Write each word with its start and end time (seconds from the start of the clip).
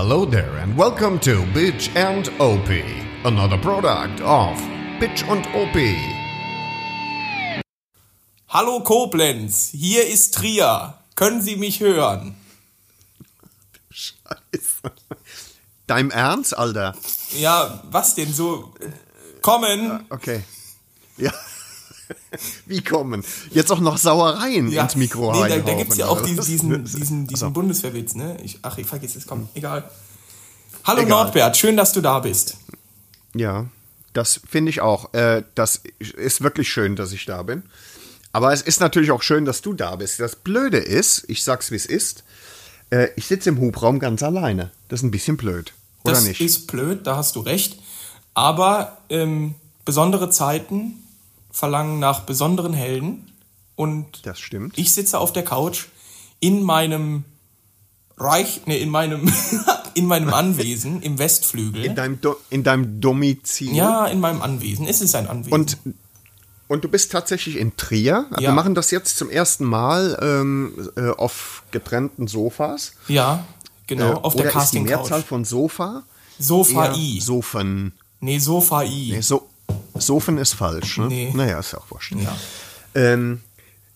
Hello 0.00 0.24
there 0.24 0.58
and 0.58 0.76
welcome 0.76 1.18
to 1.18 1.42
Bitch 1.52 1.90
and 1.96 2.28
OP, 2.38 2.68
another 3.24 3.58
product 3.58 4.20
of 4.20 4.56
Bitch 5.00 5.28
und 5.28 5.44
OP. 5.56 5.76
Hallo 8.48 8.78
Koblenz, 8.84 9.70
hier 9.72 10.06
ist 10.06 10.34
Trier. 10.34 10.94
Können 11.16 11.42
Sie 11.42 11.56
mich 11.56 11.80
hören? 11.80 12.36
Scheiße. 13.90 14.92
Dein 15.88 16.12
Ernst, 16.12 16.56
Alter? 16.56 16.94
Ja, 17.36 17.82
was 17.90 18.14
denn 18.14 18.32
so? 18.32 18.72
Kommen. 19.42 20.06
Okay. 20.10 20.44
Ja. 21.16 21.32
Wie 22.66 22.82
kommen? 22.82 23.24
Jetzt 23.50 23.70
auch 23.70 23.80
noch 23.80 23.98
Sauereien 23.98 24.70
Ja, 24.70 24.84
ins 24.84 24.96
Mikro 24.96 25.32
nee, 25.32 25.48
da, 25.48 25.58
da 25.58 25.74
gibt 25.74 25.92
es 25.92 25.98
ja 25.98 26.06
auch 26.06 26.20
diesen, 26.24 26.44
diesen, 26.44 26.84
diesen, 26.84 27.26
diesen. 27.26 27.52
Bundeswehrwitz, 27.52 28.14
ne? 28.14 28.36
Ich, 28.42 28.58
ach, 28.62 28.78
ich 28.78 28.86
vergesse 28.86 29.18
es, 29.18 29.26
komm, 29.26 29.48
egal. 29.54 29.90
Hallo 30.84 31.02
Egal. 31.02 31.10
Nordbert, 31.10 31.56
schön, 31.56 31.76
dass 31.76 31.92
du 31.92 32.00
da 32.00 32.20
bist. 32.20 32.56
Ja, 33.34 33.66
das 34.12 34.40
finde 34.48 34.70
ich 34.70 34.80
auch. 34.80 35.12
Äh, 35.14 35.44
das 35.54 35.82
ist 35.98 36.42
wirklich 36.42 36.68
schön, 36.68 36.96
dass 36.96 37.12
ich 37.12 37.24
da 37.26 37.42
bin. 37.42 37.62
Aber 38.32 38.52
es 38.52 38.62
ist 38.62 38.80
natürlich 38.80 39.10
auch 39.10 39.22
schön, 39.22 39.44
dass 39.44 39.62
du 39.62 39.72
da 39.72 39.96
bist. 39.96 40.20
Das 40.20 40.36
Blöde 40.36 40.78
ist, 40.78 41.24
ich 41.28 41.44
sag's 41.44 41.70
wie 41.70 41.76
es 41.76 41.86
ist, 41.86 42.24
äh, 42.90 43.08
ich 43.16 43.26
sitze 43.26 43.48
im 43.50 43.60
Hubraum 43.60 43.98
ganz 43.98 44.22
alleine. 44.22 44.70
Das 44.88 45.00
ist 45.00 45.04
ein 45.04 45.10
bisschen 45.10 45.36
blöd. 45.36 45.72
Oder 46.04 46.14
das 46.14 46.24
nicht? 46.24 46.40
ist 46.40 46.66
blöd, 46.66 47.06
da 47.06 47.16
hast 47.16 47.36
du 47.36 47.40
recht. 47.40 47.78
Aber 48.34 48.98
ähm, 49.08 49.54
besondere 49.84 50.30
Zeiten 50.30 51.02
verlangen 51.58 51.98
nach 51.98 52.20
besonderen 52.20 52.72
Helden. 52.72 53.32
Und 53.74 54.26
das 54.26 54.38
stimmt. 54.38 54.78
ich 54.78 54.92
sitze 54.92 55.18
auf 55.18 55.32
der 55.32 55.44
Couch 55.44 55.86
in 56.40 56.62
meinem 56.62 57.24
Reich, 58.16 58.62
ne, 58.66 58.76
in 58.78 58.90
meinem, 58.90 59.32
in 59.94 60.06
meinem 60.06 60.32
Anwesen 60.34 61.02
im 61.02 61.18
Westflügel. 61.18 61.84
in, 61.84 61.94
deinem 61.94 62.20
Do 62.20 62.36
in 62.50 62.62
deinem 62.64 63.00
Domizil. 63.00 63.74
ja, 63.74 64.06
in 64.06 64.20
meinem 64.20 64.42
Anwesen. 64.42 64.86
Es 64.86 65.00
ist 65.00 65.14
ein 65.14 65.28
Anwesen. 65.28 65.52
Und, 65.52 65.78
und 66.68 66.84
du 66.84 66.88
bist 66.88 67.12
tatsächlich 67.12 67.56
in 67.56 67.76
Trier. 67.76 68.26
Ja. 68.32 68.40
Wir 68.40 68.52
machen 68.52 68.74
das 68.74 68.90
jetzt 68.90 69.16
zum 69.16 69.30
ersten 69.30 69.64
Mal 69.64 70.18
ähm, 70.20 70.90
äh, 70.96 71.10
auf 71.10 71.62
getrennten 71.70 72.26
Sofas. 72.28 72.92
ja, 73.08 73.44
genau, 73.86 74.12
Äh, 74.12 74.14
auf 74.14 74.34
der 74.36 74.46
ist 74.46 74.52
die 74.52 74.58
Casting 74.58 74.82
Mehrzahl 74.84 75.20
Couch. 75.20 75.28
von 75.28 75.44
Sofa? 75.44 76.02
Sofa 76.38 76.94
I. 76.94 77.20
Sofen. 77.20 77.92
Nee, 78.20 78.38
Sofa 78.38 78.82
I. 78.82 79.12
Nee, 79.12 79.20
so, 79.20 79.48
Sofen 80.00 80.38
ist 80.38 80.54
falsch, 80.54 80.98
ne? 80.98 81.06
Nee. 81.06 81.32
Naja, 81.34 81.58
ist 81.58 81.72
ja 81.72 81.78
auch 81.78 81.90
wurscht. 81.90 82.14
Ja. 82.14 82.36
Ähm, 82.94 83.42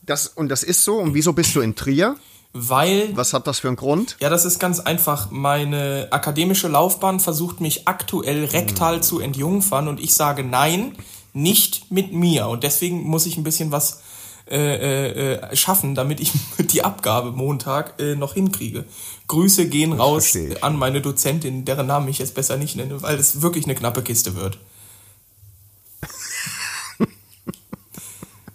das, 0.02 0.28
und 0.28 0.48
das 0.48 0.62
ist 0.62 0.84
so. 0.84 0.96
Und 0.96 1.14
wieso 1.14 1.32
bist 1.32 1.54
du 1.54 1.60
in 1.60 1.74
Trier? 1.74 2.16
Weil 2.54 3.16
Was 3.16 3.32
hat 3.32 3.46
das 3.46 3.60
für 3.60 3.68
einen 3.68 3.76
Grund? 3.76 4.16
Ja, 4.20 4.28
das 4.28 4.44
ist 4.44 4.58
ganz 4.58 4.78
einfach. 4.78 5.30
Meine 5.30 6.08
akademische 6.10 6.68
Laufbahn 6.68 7.18
versucht 7.18 7.62
mich 7.62 7.88
aktuell 7.88 8.44
rektal 8.44 9.02
zu 9.02 9.20
entjungfern 9.20 9.88
und 9.88 10.00
ich 10.00 10.14
sage 10.14 10.44
nein, 10.44 10.94
nicht 11.32 11.90
mit 11.90 12.12
mir. 12.12 12.48
Und 12.48 12.62
deswegen 12.62 13.04
muss 13.04 13.24
ich 13.24 13.38
ein 13.38 13.42
bisschen 13.42 13.72
was 13.72 14.02
äh, 14.50 14.56
äh, 14.58 15.34
äh, 15.34 15.56
schaffen, 15.56 15.94
damit 15.94 16.20
ich 16.20 16.32
die 16.58 16.84
Abgabe 16.84 17.32
Montag 17.32 17.98
äh, 17.98 18.16
noch 18.16 18.34
hinkriege. 18.34 18.84
Grüße 19.28 19.68
gehen 19.68 19.94
raus 19.94 20.24
verstehe 20.24 20.56
ich. 20.56 20.64
an 20.64 20.76
meine 20.76 21.00
Dozentin, 21.00 21.64
deren 21.64 21.86
Namen 21.86 22.08
ich 22.08 22.18
jetzt 22.18 22.34
besser 22.34 22.58
nicht 22.58 22.76
nenne, 22.76 23.00
weil 23.00 23.16
es 23.16 23.40
wirklich 23.40 23.64
eine 23.64 23.74
knappe 23.74 24.02
Kiste 24.02 24.36
wird. 24.36 24.58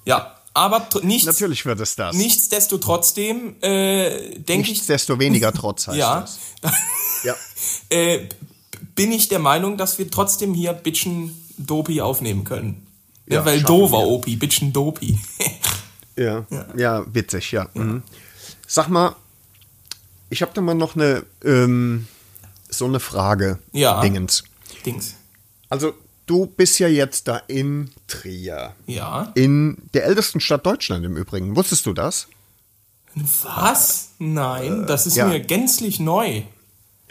Ja, 0.08 0.36
aber 0.54 0.88
nichts, 1.04 1.26
Natürlich 1.28 1.66
wird 1.66 1.80
es 1.80 1.96
das. 1.96 2.16
nichtsdestotrotzdem 2.16 3.56
äh, 3.62 4.40
denke 4.40 4.64
ich, 4.64 4.70
Nichtsdestoweniger 4.78 5.54
trotz 5.54 5.88
heißt 5.88 5.98
ja, 5.98 6.22
das. 6.22 6.40
Ja. 7.24 7.36
äh, 7.90 8.28
bin 8.96 9.12
ich 9.12 9.28
der 9.28 9.40
Meinung, 9.40 9.78
dass 9.78 10.00
wir 10.00 10.10
trotzdem 10.10 10.54
hier 10.54 10.74
Bitchen 10.74 11.36
Dopi 11.58 12.02
aufnehmen 12.02 12.44
können. 12.44 12.88
Ja, 13.28 13.36
Ja, 13.36 13.46
weil 13.46 13.62
Dover. 13.62 14.08
Opi, 14.08 14.36
Bitchen 14.36 14.73
Dopi. 14.73 15.20
Ja, 16.20 16.48
ja, 16.76 17.06
witzig, 17.14 17.52
ja. 17.52 17.70
Mhm. 17.76 18.02
Sag 18.66 18.88
mal, 18.90 19.16
ich 20.32 20.42
habe 20.42 20.52
da 20.56 20.62
mal 20.62 20.73
noch 20.73 20.96
eine 20.96 21.23
ähm, 21.46 22.08
so 22.70 22.86
eine 22.86 23.00
Frage. 23.00 23.60
Ja. 23.72 24.02
Dingens. 24.02 24.44
Dings. 24.84 25.14
Also 25.70 25.94
du 26.27 26.45
bist 26.45 26.77
ja 26.80 26.88
jetzt 26.88 27.27
da 27.27 27.38
in 27.48 27.89
Trier, 28.05 28.73
Ja. 28.86 29.32
in 29.36 29.77
der 29.95 30.05
ältesten 30.05 30.39
Stadt 30.39 30.65
Deutschland 30.65 31.04
im 31.05 31.17
Übrigen. 31.17 31.55
Wusstest 31.55 31.86
du 31.88 31.93
das? 31.93 32.27
Was? 33.43 34.10
Nein, 34.20 34.86
das 34.87 35.08
ist 35.08 35.16
Äh, 35.17 35.21
ja. 35.21 35.27
mir 35.27 35.39
gänzlich 35.39 35.99
neu. 35.99 36.43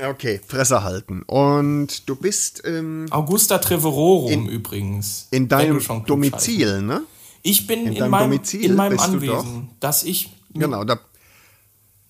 Okay, 0.01 0.41
Fresse 0.47 0.85
halten. 0.85 1.23
Und 1.23 2.09
du 2.09 2.17
bist 2.17 2.63
ähm, 2.65 3.07
Augusta 3.11 3.59
Treverorum 3.59 4.47
übrigens. 4.49 5.27
in 5.31 5.49
deinem. 5.49 5.81
Domizil, 6.07 6.83
ne? 6.83 7.03
Ich 7.43 7.67
bin 7.67 7.87
in, 7.87 7.95
deinem 7.95 8.11
meinem, 8.11 8.31
Domizil 8.31 8.65
in 8.65 8.75
meinem 8.75 8.97
bist 8.97 9.09
du 9.09 9.13
Anwesen, 9.15 9.71
dass 9.81 10.03
ich 10.03 10.31
Genau, 10.53 10.85
da 10.85 10.99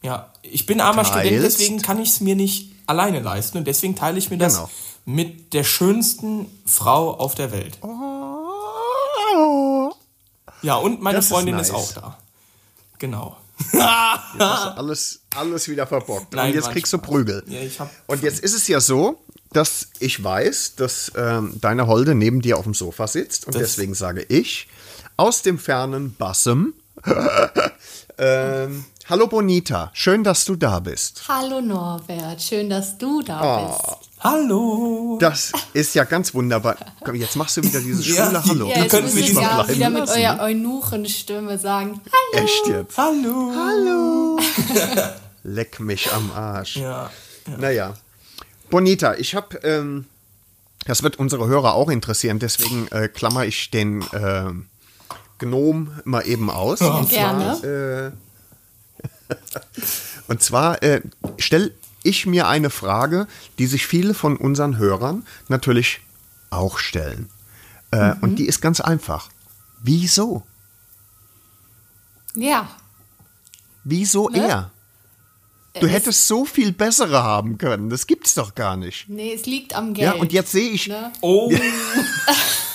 Ja, 0.02 0.32
ich 0.42 0.66
bin 0.66 0.80
armer. 0.80 1.04
Student, 1.04 1.42
deswegen 1.44 1.80
kann 1.80 2.00
ich 2.00 2.10
es 2.10 2.20
mir 2.20 2.34
nicht 2.36 2.72
alleine 2.86 3.20
leisten 3.20 3.58
und 3.58 3.66
deswegen 3.66 3.94
teile 3.96 4.18
ich 4.18 4.30
mir 4.30 4.38
das 4.38 4.54
Genau. 4.56 4.70
Mit 5.06 5.54
der 5.54 5.64
schönsten 5.64 6.46
Frau 6.66 7.14
auf 7.14 7.34
der 7.34 7.52
Welt. 7.52 7.78
Ja, 10.62 10.76
und 10.76 11.00
meine 11.00 11.16
Das 11.18 11.26
ist 11.26 11.30
Freundin 11.32 11.58
ist, 11.58 11.72
nice. 11.72 11.76
auch 11.80 11.92
da. 11.92 12.18
Genau. 12.98 13.36
du 13.72 13.78
alles, 13.80 15.20
alles 15.34 15.68
wieder 15.68 15.86
verbockt. 15.86 16.34
Nein, 16.34 16.48
Und 16.50 16.54
jetzt 16.56 16.70
kriegst 16.70 16.92
du. 16.92 16.98
Prügel. 16.98 17.42
Ja, 17.46 17.88
Und 18.06 18.22
jetzt 18.22 18.40
ist 18.40 18.54
es 18.54 18.68
ja 18.68 18.80
so, 18.80 19.18
dass 19.52 19.88
ich 20.00 20.22
weiß, 20.22 20.74
dass 20.76 21.12
ähm, 21.16 21.54
deine 21.60 21.86
Holde 21.86 22.14
neben 22.14 22.40
dir 22.42 22.58
auf 22.58 22.64
dem 22.64 22.74
Sofa 22.74 23.06
sitzt. 23.06 23.46
Und 23.46 23.54
Das- 23.54 23.62
deswegen 23.62 23.94
sage 23.94 24.22
ich 24.28 24.68
aus 25.16 25.42
dem 25.42 25.58
fernen 25.58 26.14
Bassem. 26.16 26.74
ähm, 28.18 28.84
Hallo 29.08 29.26
Bonita, 29.28 29.90
schön, 29.94 30.24
dass 30.24 30.44
du 30.44 30.56
da 30.56 30.80
bist. 30.80 31.22
Hallo 31.28 31.60
Norbert, 31.60 32.42
schön, 32.42 32.68
dass 32.70 32.98
du 32.98 33.22
da 33.22 33.40
Oh. 33.40 33.68
bist. 33.68 34.10
Hallo. 34.20 35.18
Das 35.20 35.52
ist 35.74 35.94
ja 35.94 36.02
ganz 36.04 36.34
wunderbar. 36.34 36.76
Komm, 37.04 37.14
jetzt 37.14 37.36
machst 37.36 37.56
du 37.58 37.62
wieder 37.62 37.80
dieses 37.80 38.06
Ja, 38.08 38.26
schwule 38.26 38.44
Hallo. 38.44 38.66
ja, 38.68 38.78
Ja, 38.78 38.84
Du 38.88 38.96
jetzt 38.96 39.14
ihr 39.16 39.22
diesen 39.22 39.42
ja 39.42 39.54
bleiben 39.62 39.74
wieder 39.76 39.90
mit 39.90 40.00
lassen, 40.06 40.18
eurer 40.20 40.40
Eunuchenstimme 40.42 41.58
sagen, 41.58 42.00
hallo. 42.34 42.44
Echt 42.44 42.66
jetzt? 42.66 42.98
Hallo. 42.98 43.52
Hallo. 43.54 44.38
Leck 45.44 45.78
mich 45.78 46.12
am 46.12 46.32
Arsch. 46.32 46.76
Ja. 46.78 47.10
Naja. 47.58 47.94
Bonita, 48.70 49.14
ich 49.14 49.36
habe, 49.36 49.56
ähm, 49.58 50.06
das 50.86 51.04
wird 51.04 51.18
unsere 51.20 51.46
Hörer 51.46 51.74
auch 51.74 51.88
interessieren, 51.90 52.40
deswegen 52.40 52.88
äh, 52.88 53.06
klammer 53.06 53.44
ich 53.44 53.70
den 53.70 54.04
ähm, 54.12 54.66
Gnom 55.38 55.92
mal 56.04 56.26
eben 56.26 56.50
aus. 56.50 56.80
Oh, 56.80 56.90
und 56.98 57.08
Gerne. 57.10 57.56
Zwar, 57.60 57.64
äh, 57.70 58.12
und 60.28 60.42
zwar 60.42 60.82
äh, 60.82 61.02
stelle 61.38 61.72
ich 62.02 62.26
mir 62.26 62.46
eine 62.48 62.70
Frage, 62.70 63.26
die 63.58 63.66
sich 63.66 63.86
viele 63.86 64.14
von 64.14 64.36
unseren 64.36 64.78
Hörern 64.78 65.26
natürlich 65.48 66.00
auch 66.50 66.78
stellen. 66.78 67.28
Äh, 67.90 68.14
Mhm. 68.14 68.20
Und 68.22 68.36
die 68.36 68.46
ist 68.46 68.60
ganz 68.60 68.80
einfach. 68.80 69.28
Wieso? 69.82 70.42
Ja, 72.34 72.68
Wieso 73.84 74.28
Ne? 74.28 74.48
er? 74.48 74.70
Du 75.80 75.86
Es- 75.86 75.92
hättest 75.92 76.26
so 76.26 76.44
viel 76.44 76.72
bessere 76.72 77.22
haben 77.22 77.56
können. 77.58 77.88
Das 77.90 78.06
gibt's 78.06 78.34
doch 78.34 78.54
gar 78.54 78.76
nicht. 78.76 79.08
nee, 79.08 79.32
es 79.34 79.46
liegt 79.46 79.74
am 79.76 79.94
Geld. 79.94 80.14
Ja, 80.14 80.20
und 80.20 80.32
jetzt 80.32 80.50
sehe 80.50 80.70
ich. 80.70 80.88
Ne? 80.88 81.12
Oh. 81.20 81.52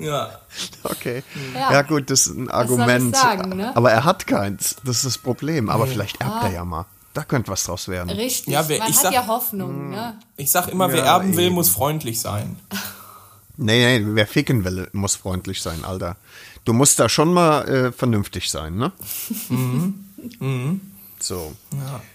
ja. 0.00 0.30
Okay. 0.82 1.22
Ja. 1.54 1.72
Ja. 1.72 1.82
gut, 1.82 2.10
das 2.10 2.26
ist 2.26 2.36
ein 2.36 2.50
Argument. 2.50 3.14
sagen, 3.16 3.56
ne? 3.56 3.74
Aber 3.76 3.90
er 3.92 4.04
hat 4.04 4.26
keins. 4.26 4.76
Das 4.84 4.96
ist 4.98 5.04
das 5.06 5.18
Problem. 5.18 5.68
Aber 5.70 5.86
vielleicht 5.86 6.20
erbt 6.20 6.44
er 6.44 6.52
ja 6.52 6.64
mal. 6.64 6.86
Da 7.14 7.24
könnte 7.24 7.50
was 7.50 7.64
draus 7.64 7.88
werden. 7.88 8.08
Richtig, 8.10 8.52
Ja, 8.52 8.68
wer- 8.68 8.78
man 8.78 8.88
ich 8.88 8.96
hat 8.96 9.02
sag- 9.04 9.12
ja 9.14 9.26
Hoffnung. 9.26 9.90
Ne? 9.90 10.18
Ich 10.36 10.50
sag 10.50 10.68
immer, 10.68 10.90
wer 10.92 10.98
Ja, 11.04 11.14
erben 11.16 11.36
will, 11.36 11.46
eben. 11.46 11.54
muss 11.54 11.68
freundlich 11.70 12.20
sein. 12.20 12.56
Nee, 13.62 13.98
nee, 13.98 14.06
wer 14.14 14.26
ficken 14.26 14.64
will, 14.64 14.88
muss 14.94 15.16
freundlich 15.16 15.60
sein, 15.60 15.84
Alter. 15.84 16.16
Du 16.64 16.72
musst 16.72 16.98
da 16.98 17.10
schon 17.10 17.30
mal 17.34 17.68
äh, 17.68 17.92
vernünftig 17.92 18.50
sein, 18.50 18.76
ne? 18.76 18.90
Mhm. 20.38 20.80
So. 21.18 21.54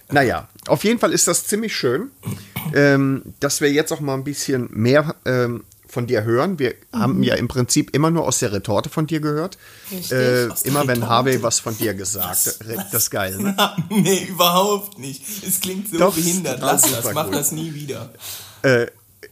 Naja, 0.10 0.48
auf 0.68 0.84
jeden 0.84 1.00
Fall 1.00 1.12
ist 1.12 1.28
das 1.28 1.46
ziemlich 1.46 1.76
schön, 1.76 2.10
ähm, 2.74 3.22
dass 3.40 3.62
wir 3.62 3.72
jetzt 3.72 3.92
auch 3.94 4.00
mal 4.00 4.16
ein 4.16 4.24
bisschen 4.24 4.68
mehr 4.72 5.14
ähm, 5.26 5.64
von 5.96 6.06
dir 6.08 6.24
hören. 6.26 6.60
Wir 6.60 6.76
haben 6.94 7.24
ja 7.24 7.36
im 7.36 7.48
Prinzip 7.48 7.96
immer 7.96 8.12
nur 8.12 8.28
aus 8.28 8.38
der 8.40 8.52
Retorte 8.52 8.90
von 8.90 9.08
dir 9.08 9.22
gehört. 9.22 9.58
Richtig. 9.92 10.12
Äh, 10.12 10.44
immer 10.66 10.82
wenn 10.82 11.02
Retorte? 11.02 11.10
Harvey 11.10 11.42
was 11.42 11.60
von 11.60 11.76
dir 11.78 11.94
gesagt 11.96 12.28
hat. 12.46 12.60
Das 12.92 13.04
ist 13.04 13.10
geil, 13.10 13.38
ne? 13.38 13.56
nee, 13.90 14.26
überhaupt 14.26 15.00
nicht. 15.00 15.24
Es 15.48 15.62
klingt 15.62 15.90
so 15.90 15.98
Doch, 15.98 16.14
behindert. 16.16 16.60
Lass 16.62 16.84
das, 16.84 17.14
mach 17.14 17.26
gut. 17.26 17.36
das 17.36 17.52
nie 17.54 17.74
wieder. 17.74 18.14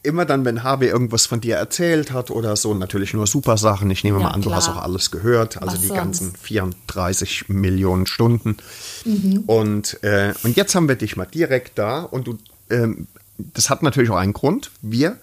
immer 0.04 0.26
dann, 0.26 0.46
wenn 0.46 0.64
Harvey 0.64 0.88
irgendwas 0.88 1.26
von 1.26 1.42
dir 1.42 1.56
erzählt 1.58 2.12
hat 2.12 2.32
oder 2.32 2.56
so, 2.56 2.74
natürlich 2.74 3.14
nur 3.14 3.28
super 3.28 3.58
Sachen. 3.58 3.92
Ich 3.92 4.04
nehme 4.04 4.20
Ja, 4.20 4.26
mal 4.26 4.32
an, 4.32 4.42
du 4.42 4.50
klar. 4.50 4.58
hast 4.58 4.70
auch 4.70 4.82
alles 4.82 5.12
gehört, 5.12 5.62
also 5.62 5.74
Was 5.74 5.82
die 5.82 5.88
sonst? 5.88 5.98
ganzen 6.00 6.36
34 6.36 7.50
Millionen 7.50 8.06
Stunden. 8.08 8.58
Und, 9.48 10.02
äh, 10.04 10.34
und 10.44 10.56
jetzt 10.56 10.76
haben 10.76 10.88
wir 10.88 10.96
dich 10.96 11.18
mal 11.18 11.26
direkt 11.26 11.78
da 11.78 12.04
und 12.04 12.28
du, 12.28 12.38
ähm, 12.70 13.08
das 13.38 13.70
hat 13.70 13.84
natürlich 13.84 14.10
auch 14.12 14.16
einen 14.18 14.34
Grund. 14.34 14.72
Wir 14.82 15.18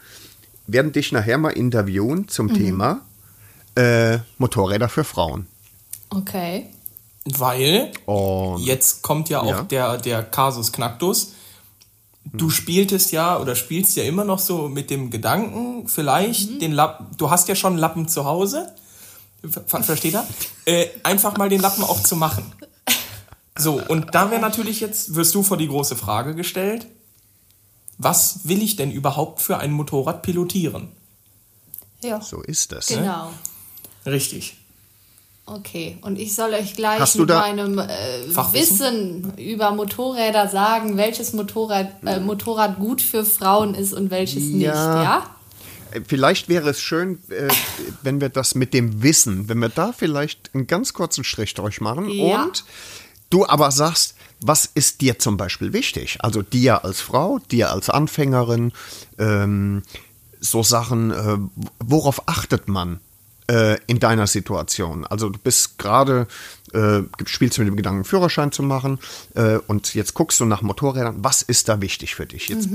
werden 0.73 0.93
dich 0.93 1.13
nachher 1.13 1.39
mal 1.39 1.51
interviewen 1.51 2.29
zum 2.29 2.53
Thema 2.55 3.01
äh, 3.77 4.19
Motorräder 4.39 4.89
für 4.89 5.05
Frauen. 5.05 5.47
Okay. 6.11 6.67
Weil 7.25 7.93
Und 8.07 8.63
jetzt 8.65 9.03
kommt 9.03 9.29
ja 9.29 9.41
auch 9.41 9.51
Ja. 9.51 9.63
der, 9.63 9.99
der 9.99 10.23
Kasus 10.23 10.73
Knacktus. 10.73 11.35
Du 12.25 12.51
spieltest 12.51 13.13
ja 13.13 13.39
oder 13.39 13.55
spielst 13.55 13.97
ja 13.97 14.05
immer 14.05 14.25
noch 14.25 14.39
so 14.39 14.69
mit 14.69 14.91
dem 14.91 15.11
Gedanken, 15.11 15.89
vielleicht 15.89 16.61
den 16.61 16.73
Lappen, 16.73 17.07
du 17.17 17.31
hast 17.31 17.49
ja 17.49 17.55
schon 17.55 17.73
einen 17.73 17.81
Lappen 17.81 18.09
zu 18.09 18.25
Hause, 18.25 18.73
Ver 19.49 19.65
versteht 19.83 20.15
er? 20.15 20.27
Äh, 20.67 20.87
einfach 21.03 21.37
mal 21.39 21.49
den 21.49 21.61
Lappen 21.63 21.83
auch 21.83 22.03
zu 22.03 22.17
machen. 22.17 22.45
So, 23.57 23.81
und 23.89 24.15
da 24.15 24.31
wäre 24.31 24.41
natürlich 24.41 24.81
jetzt, 24.81 25.15
wirst 25.15 25.35
du 25.35 25.43
vor 25.43 25.57
die 25.57 25.69
große 25.69 25.97
Frage 25.97 26.35
gestellt, 26.35 26.87
was 28.03 28.41
will 28.45 28.63
ich 28.63 28.77
denn 28.77 28.91
überhaupt 28.91 29.43
für 29.43 29.59
ein 29.59 29.73
Motorrad 29.73 30.23
pilotieren? 30.23 30.89
Ja. 32.03 32.21
so 32.23 32.41
ist 32.41 32.73
es. 32.73 32.87
Genau. 32.87 33.31
Richtig. 34.07 34.57
Okay, 35.45 35.99
und 36.03 36.19
ich 36.19 36.35
soll 36.35 36.55
euch 36.55 36.75
gleich 36.77 37.15
mit 37.17 37.29
meinem 37.29 37.79
äh? 37.79 37.89
Wissen 38.53 39.37
über 39.37 39.73
Motorräder 39.73 40.49
sagen, 40.49 40.97
welches 40.97 41.33
Motorrad, 41.33 41.89
äh, 42.07 42.21
Motorrad 42.21 42.79
gut 42.79 43.03
für 43.03 43.25
Frauen 43.25 43.75
ist 43.75 43.93
und 43.93 44.11
welches 44.11 44.45
nicht, 44.45 44.63
Ja. 44.67 45.03
ja? 45.03 45.31
Äh, 45.91 46.01
Vielleicht 46.07 46.49
wäre 46.49 46.71
es 46.71 46.81
schön, 46.81 47.19
äh, 47.31 47.49
wenn 48.03 48.21
wir 48.21 48.29
das 48.29 48.55
mit 48.55 48.73
dem 48.73 49.03
Wissen, 49.03 49.49
wenn 49.49 49.59
wir 49.59 49.69
da 49.71 49.93
vielleicht 49.93 50.51
einen 50.55 50.67
ganz 50.69 50.93
kurzen 50.93 51.25
Strich 51.25 51.53
durchmachen 51.55 52.09
Ja. 52.09 52.45
und 52.45 52.65
du 53.31 53.47
aber 53.47 53.71
sagst, 53.71 54.15
was 54.41 54.67
ist 54.67 55.01
dir 55.01 55.19
zum 55.19 55.37
Beispiel 55.37 55.73
wichtig? 55.73 56.19
Also 56.21 56.43
dir 56.43 56.85
als 56.85 57.01
Frau, 57.01 57.39
dir 57.51 57.71
als 57.71 57.91
Anfängerin, 57.91 58.73
ähm, 59.19 59.83
so 60.41 60.63
Sachen, 60.63 61.11
äh, 61.11 61.39
worauf 61.79 62.29
achtet 62.29 62.69
man 62.69 63.01
äh, 63.51 63.79
in 63.87 64.01
deiner 64.01 64.27
Situation? 64.27 65.07
Also 65.07 65.29
du 65.29 65.39
bist 65.39 65.79
gerade, 65.79 66.27
äh, 66.73 67.01
spielst 67.27 67.59
mit 67.59 67.69
dem 67.69 67.77
Gedanken, 67.77 68.05
Führerschein 68.05 68.53
zu 68.53 68.63
machen 68.63 68.99
äh, 69.35 69.57
und 69.67 69.95
jetzt 69.95 70.15
guckst 70.15 70.41
du 70.41 70.47
nach 70.47 70.63
Motorrädern. 70.63 71.17
Was 71.23 71.43
ist 71.43 71.69
da 71.69 71.81
wichtig 71.81 72.15
für 72.15 72.27
dich? 72.27 72.49
Jetzt 72.49 72.69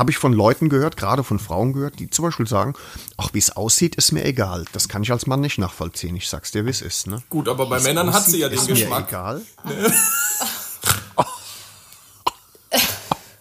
habe 0.00 0.10
ich 0.10 0.16
von 0.16 0.32
Leuten 0.32 0.70
gehört, 0.70 0.96
gerade 0.96 1.22
von 1.22 1.38
Frauen 1.38 1.74
gehört, 1.74 1.98
die 1.98 2.08
zum 2.08 2.24
Beispiel 2.24 2.46
sagen, 2.46 2.72
ach, 3.18 3.28
wie 3.34 3.38
es 3.38 3.54
aussieht, 3.54 3.96
ist 3.96 4.12
mir 4.12 4.24
egal. 4.24 4.64
Das 4.72 4.88
kann 4.88 5.02
ich 5.02 5.12
als 5.12 5.26
Mann 5.26 5.42
nicht 5.42 5.58
nachvollziehen. 5.58 6.16
Ich 6.16 6.26
sag's 6.26 6.52
dir, 6.52 6.64
wie 6.64 6.70
es 6.70 6.80
ist. 6.80 7.06
Ne? 7.06 7.22
Gut, 7.28 7.48
aber 7.48 7.66
bei 7.66 7.80
Männern 7.80 8.10
hat 8.14 8.24
sie 8.24 8.38
ja 8.38 8.48
den 8.48 8.58
ist 8.58 8.66
mir 8.66 8.76
Geschmack. 8.76 9.08
egal. 9.08 9.42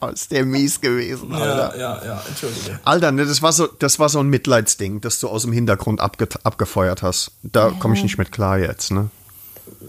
Oh, 0.01 0.07
ist 0.07 0.31
der 0.31 0.45
mies 0.45 0.79
gewesen, 0.79 1.33
Alter. 1.33 1.77
Ja, 1.77 1.97
ja, 1.97 2.05
ja, 2.05 2.23
entschuldige. 2.25 2.79
Alter, 2.85 3.11
ne, 3.11 3.25
das 3.25 3.41
war 3.41 3.51
so, 3.51 3.67
das 3.67 3.99
war 3.99 4.07
so 4.07 4.19
ein 4.19 4.27
Mitleidsding, 4.29 5.01
das 5.01 5.19
du 5.19 5.27
aus 5.27 5.41
dem 5.41 5.51
Hintergrund 5.51 5.99
abge 5.99 6.29
abgefeuert 6.43 7.01
hast. 7.01 7.31
Da 7.43 7.71
komme 7.71 7.95
ich 7.95 8.03
nicht 8.03 8.17
mit 8.17 8.31
klar 8.31 8.57
jetzt, 8.59 8.91
ne? 8.91 9.09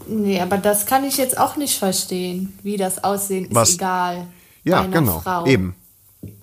Nee, 0.09 0.41
aber 0.41 0.59
das 0.59 0.87
kann 0.87 1.05
ich 1.05 1.17
jetzt 1.17 1.39
auch 1.39 1.55
nicht 1.55 1.79
verstehen, 1.79 2.59
wie 2.65 2.77
das 2.77 3.05
Aussehen 3.05 3.45
ist 3.45 3.55
Was? 3.55 3.75
egal. 3.75 4.27
Ja, 4.65 4.79
bei 4.79 4.85
einer 4.87 4.99
genau. 4.99 5.21
Frau 5.21 5.47
Eben, 5.47 5.77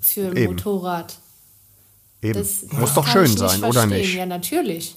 Für 0.01 0.27
ein 0.31 0.38
Eben. 0.38 0.53
Motorrad. 0.56 1.18
eben. 2.21 2.39
Das 2.39 2.63
muss 2.71 2.94
doch 2.94 3.07
schön 3.07 3.27
sein, 3.38 3.59
oder 3.63 3.74
verstehen. 3.81 3.89
nicht? 4.01 4.13
Ja, 4.15 4.25
natürlich. 4.25 4.95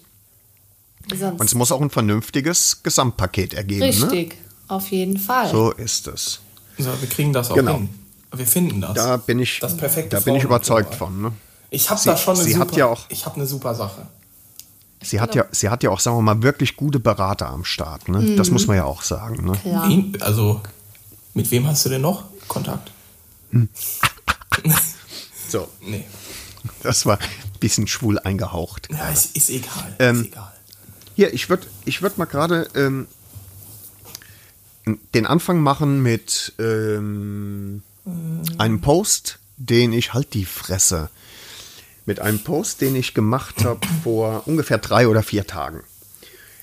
Sonst 1.15 1.41
Und 1.41 1.47
es 1.47 1.55
muss 1.55 1.73
auch 1.73 1.81
ein 1.81 1.91
vernünftiges 1.91 2.83
Gesamtpaket 2.83 3.55
ergeben, 3.55 3.81
ne? 3.81 3.87
richtig, 4.13 4.37
auf 4.69 4.91
jeden 4.91 5.19
Fall. 5.19 5.49
So 5.51 5.73
ist 5.73 6.07
es. 6.09 6.41
So, 6.79 6.91
wir 7.01 7.09
kriegen 7.09 7.33
das 7.33 7.51
auch 7.51 7.57
Genau. 7.57 7.75
hin. 7.79 7.89
Wir 8.35 8.47
finden 8.47 8.81
das. 8.81 8.95
Da 8.95 9.17
bin 9.17 9.39
ich, 9.41 9.59
Das 9.61 9.77
perfekte 9.77 10.17
da 10.17 10.21
bin 10.21 10.37
ich 10.37 10.45
überzeugt 10.45 10.95
von, 10.95 11.21
ne? 11.21 11.33
Ich 11.71 11.91
habe 11.91 12.01
da 12.05 12.17
schon 12.17 12.37
eine 12.37 12.45
sie 12.45 12.53
super, 12.53 12.65
hat 12.69 12.77
ja 12.77 12.87
auch- 12.87 13.07
ich 13.09 13.27
habe 13.27 13.37
eine 13.37 13.47
super 13.47 13.75
Sache. 13.75 14.07
Sie 15.03 15.21
hat 15.21 15.35
ja, 15.35 15.47
sie 15.51 15.69
hat 15.71 15.83
ja 15.83 15.91
auch, 15.91 15.99
sagen 16.01 16.17
wir 16.19 16.23
mal, 16.23 16.43
wirklich 16.43 16.77
gute 16.77 17.01
Berater 17.01 17.49
am 17.49 17.65
Start, 17.65 18.09
ne? 18.09 18.37
Das 18.37 18.51
muss 18.51 18.67
man 18.67 18.77
ja 18.77 18.85
auch 18.85 19.03
sagen, 19.03 19.45
ne? 19.47 19.53
Klar. 19.63 19.89
Wen, 19.89 20.17
also, 20.21 20.61
mit 21.35 21.51
wem 21.51 21.67
hast 21.67 21.85
du 21.87 21.89
denn 21.89 22.03
noch 22.03 22.25
Kontakt? 22.49 22.93
So, 25.49 25.69
Nee. 25.81 26.05
das 26.83 27.07
war 27.07 27.19
ein 27.19 27.59
bisschen 27.61 27.87
schwul 27.87 28.19
eingehaucht. 28.19 28.89
Ja, 28.91 29.11
ist, 29.11 29.37
ist 29.37 29.51
egal. 29.51 29.97
Ähm, 29.99 30.21
ist 30.21 30.27
egal. 30.29 30.53
Hier, 31.17 31.35
ich 31.35 31.49
würde 31.49 31.67
ich 31.85 32.03
würd 32.03 32.19
mal 32.19 32.25
gerade 32.27 32.69
ähm, 32.75 33.07
den 35.15 35.27
Anfang 35.27 35.61
machen 35.61 36.03
mit 36.03 36.53
ähm, 36.59 37.83
einem 38.59 38.81
Post, 38.81 39.39
den 39.57 39.93
ich, 39.93 40.15
halt 40.15 40.35
die 40.35 40.45
Fresse, 40.47 41.11
mit 42.07 42.21
einem 42.21 42.43
Post, 42.43 42.81
den 42.81 42.97
ich 42.97 43.13
gemacht 43.15 43.65
habe 43.65 43.81
vor 44.03 44.47
ungefähr 44.47 44.79
drei 44.79 45.07
oder 45.09 45.23
vier 45.23 45.47
Tagen. 45.47 45.83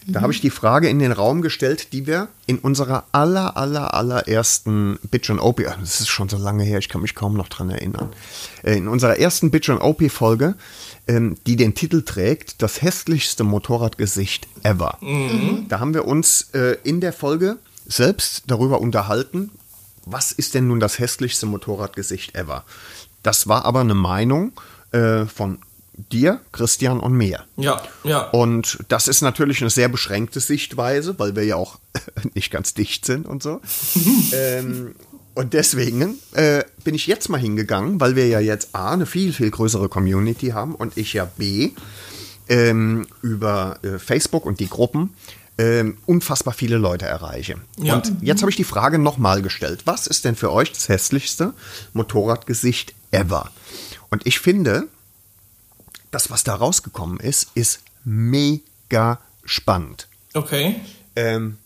Da 0.10 0.22
habe 0.22 0.32
ich 0.32 0.40
die 0.40 0.50
Frage 0.50 0.88
in 0.88 1.00
den 1.00 1.12
Raum 1.12 1.42
gestellt, 1.42 1.92
die 1.92 2.08
wir 2.08 2.30
in 2.46 2.60
unserer 2.60 3.04
aller, 3.12 3.58
aller, 3.58 3.94
allerersten 3.94 4.98
Bitch 5.12 5.30
and 5.30 5.42
OP, 5.42 5.62
das 5.62 6.00
ist 6.00 6.08
schon 6.08 6.30
so 6.30 6.38
lange 6.38 6.64
her, 6.64 6.80
ich 6.80 6.88
kann 6.88 7.02
mich 7.02 7.14
kaum 7.14 7.34
noch 7.34 7.50
dran 7.50 7.70
erinnern, 7.70 8.14
äh, 8.64 8.78
in 8.78 8.88
unserer 8.88 9.18
ersten 9.18 9.52
Bitch 9.52 9.70
and 9.70 9.82
OP 9.82 10.10
Folge, 10.10 10.56
ähm, 11.08 11.36
die 11.46 11.58
den 11.58 11.76
Titel 11.76 12.04
trägt, 12.04 12.62
das 12.62 12.82
hässlichste 12.82 13.44
Motorradgesicht 13.44 14.48
ever. 14.64 14.98
Da 15.68 15.82
haben 15.82 15.94
wir 15.94 16.06
uns 16.06 16.52
äh, 16.54 16.78
in 16.84 17.02
der 17.02 17.12
Folge 17.12 17.58
selbst 17.86 18.44
darüber 18.48 18.80
unterhalten, 18.80 19.52
was 20.06 20.32
ist 20.32 20.54
denn 20.54 20.68
nun 20.70 20.80
das 20.80 21.00
hässlichste 21.00 21.48
Motorradgesicht 21.48 22.34
ever? 22.36 22.64
Das 23.24 23.48
war 23.48 23.66
aber 23.66 23.82
eine 23.82 23.96
Meinung 23.96 24.54
äh, 24.92 25.26
von 25.26 25.60
dir, 25.98 26.40
Christian 26.52 27.00
und 27.00 27.14
mir. 27.14 27.44
Ja, 27.58 27.82
ja. 28.04 28.30
Und 28.30 28.80
das 28.88 29.08
ist 29.08 29.22
natürlich 29.22 29.62
eine 29.62 29.70
sehr 29.70 29.90
beschränkte 29.90 30.40
Sichtweise, 30.40 31.18
weil 31.18 31.36
wir 31.36 31.44
ja 31.44 31.56
auch 31.56 31.80
nicht 32.34 32.52
ganz 32.52 32.74
dicht 32.74 33.06
sind 33.06 33.26
und 33.26 33.44
so. 33.44 33.62
ähm, 34.34 34.96
und 35.34 35.54
deswegen 35.54 36.18
äh, 36.34 36.64
bin 36.84 36.96
ich 36.96 37.08
jetzt 37.08 37.30
mal 37.30 37.40
hingegangen, 37.40 38.00
weil 38.00 38.16
wir 38.16 38.28
ja 38.28 38.40
jetzt 38.40 38.70
A, 38.74 38.94
eine 38.94 39.06
viel, 39.06 39.34
viel 39.34 39.52
größere 39.52 39.90
Community 39.90 40.48
haben 40.48 40.74
und 40.74 40.98
ich 40.98 41.14
ja 41.14 41.26
B, 41.26 41.72
ähm, 42.50 43.08
über 43.22 43.78
äh, 43.84 44.00
Facebook 44.00 44.46
und 44.46 44.60
die 44.60 44.70
Gruppen 44.70 45.14
ähm, 45.58 45.98
unfassbar 46.06 46.54
viele 46.54 46.78
Leute 46.78 47.06
erreiche. 47.06 47.56
Ja. 47.78 47.96
Und 47.96 48.14
jetzt 48.22 48.42
habe 48.42 48.52
ich 48.52 48.56
die 48.56 48.64
Frage 48.64 49.00
nochmal 49.00 49.42
gestellt. 49.42 49.82
Was 49.86 50.08
ist 50.08 50.26
denn 50.26 50.36
für 50.36 50.52
euch 50.52 50.72
das 50.72 50.88
hässlichste 50.90 51.54
Motorradgesicht 51.94 52.94
ever? 53.12 53.52
Und 54.10 54.26
ich 54.26 54.40
finde, 54.40 54.88
das, 56.12 56.30
was 56.30 56.44
da 56.44 56.56
rausgekommen 56.56 57.20
ist, 57.20 57.50
ist 57.56 57.80
mega 58.04 59.20
spannend. 59.46 60.08
Okay. 60.34 60.80
Ähm, 61.16 61.58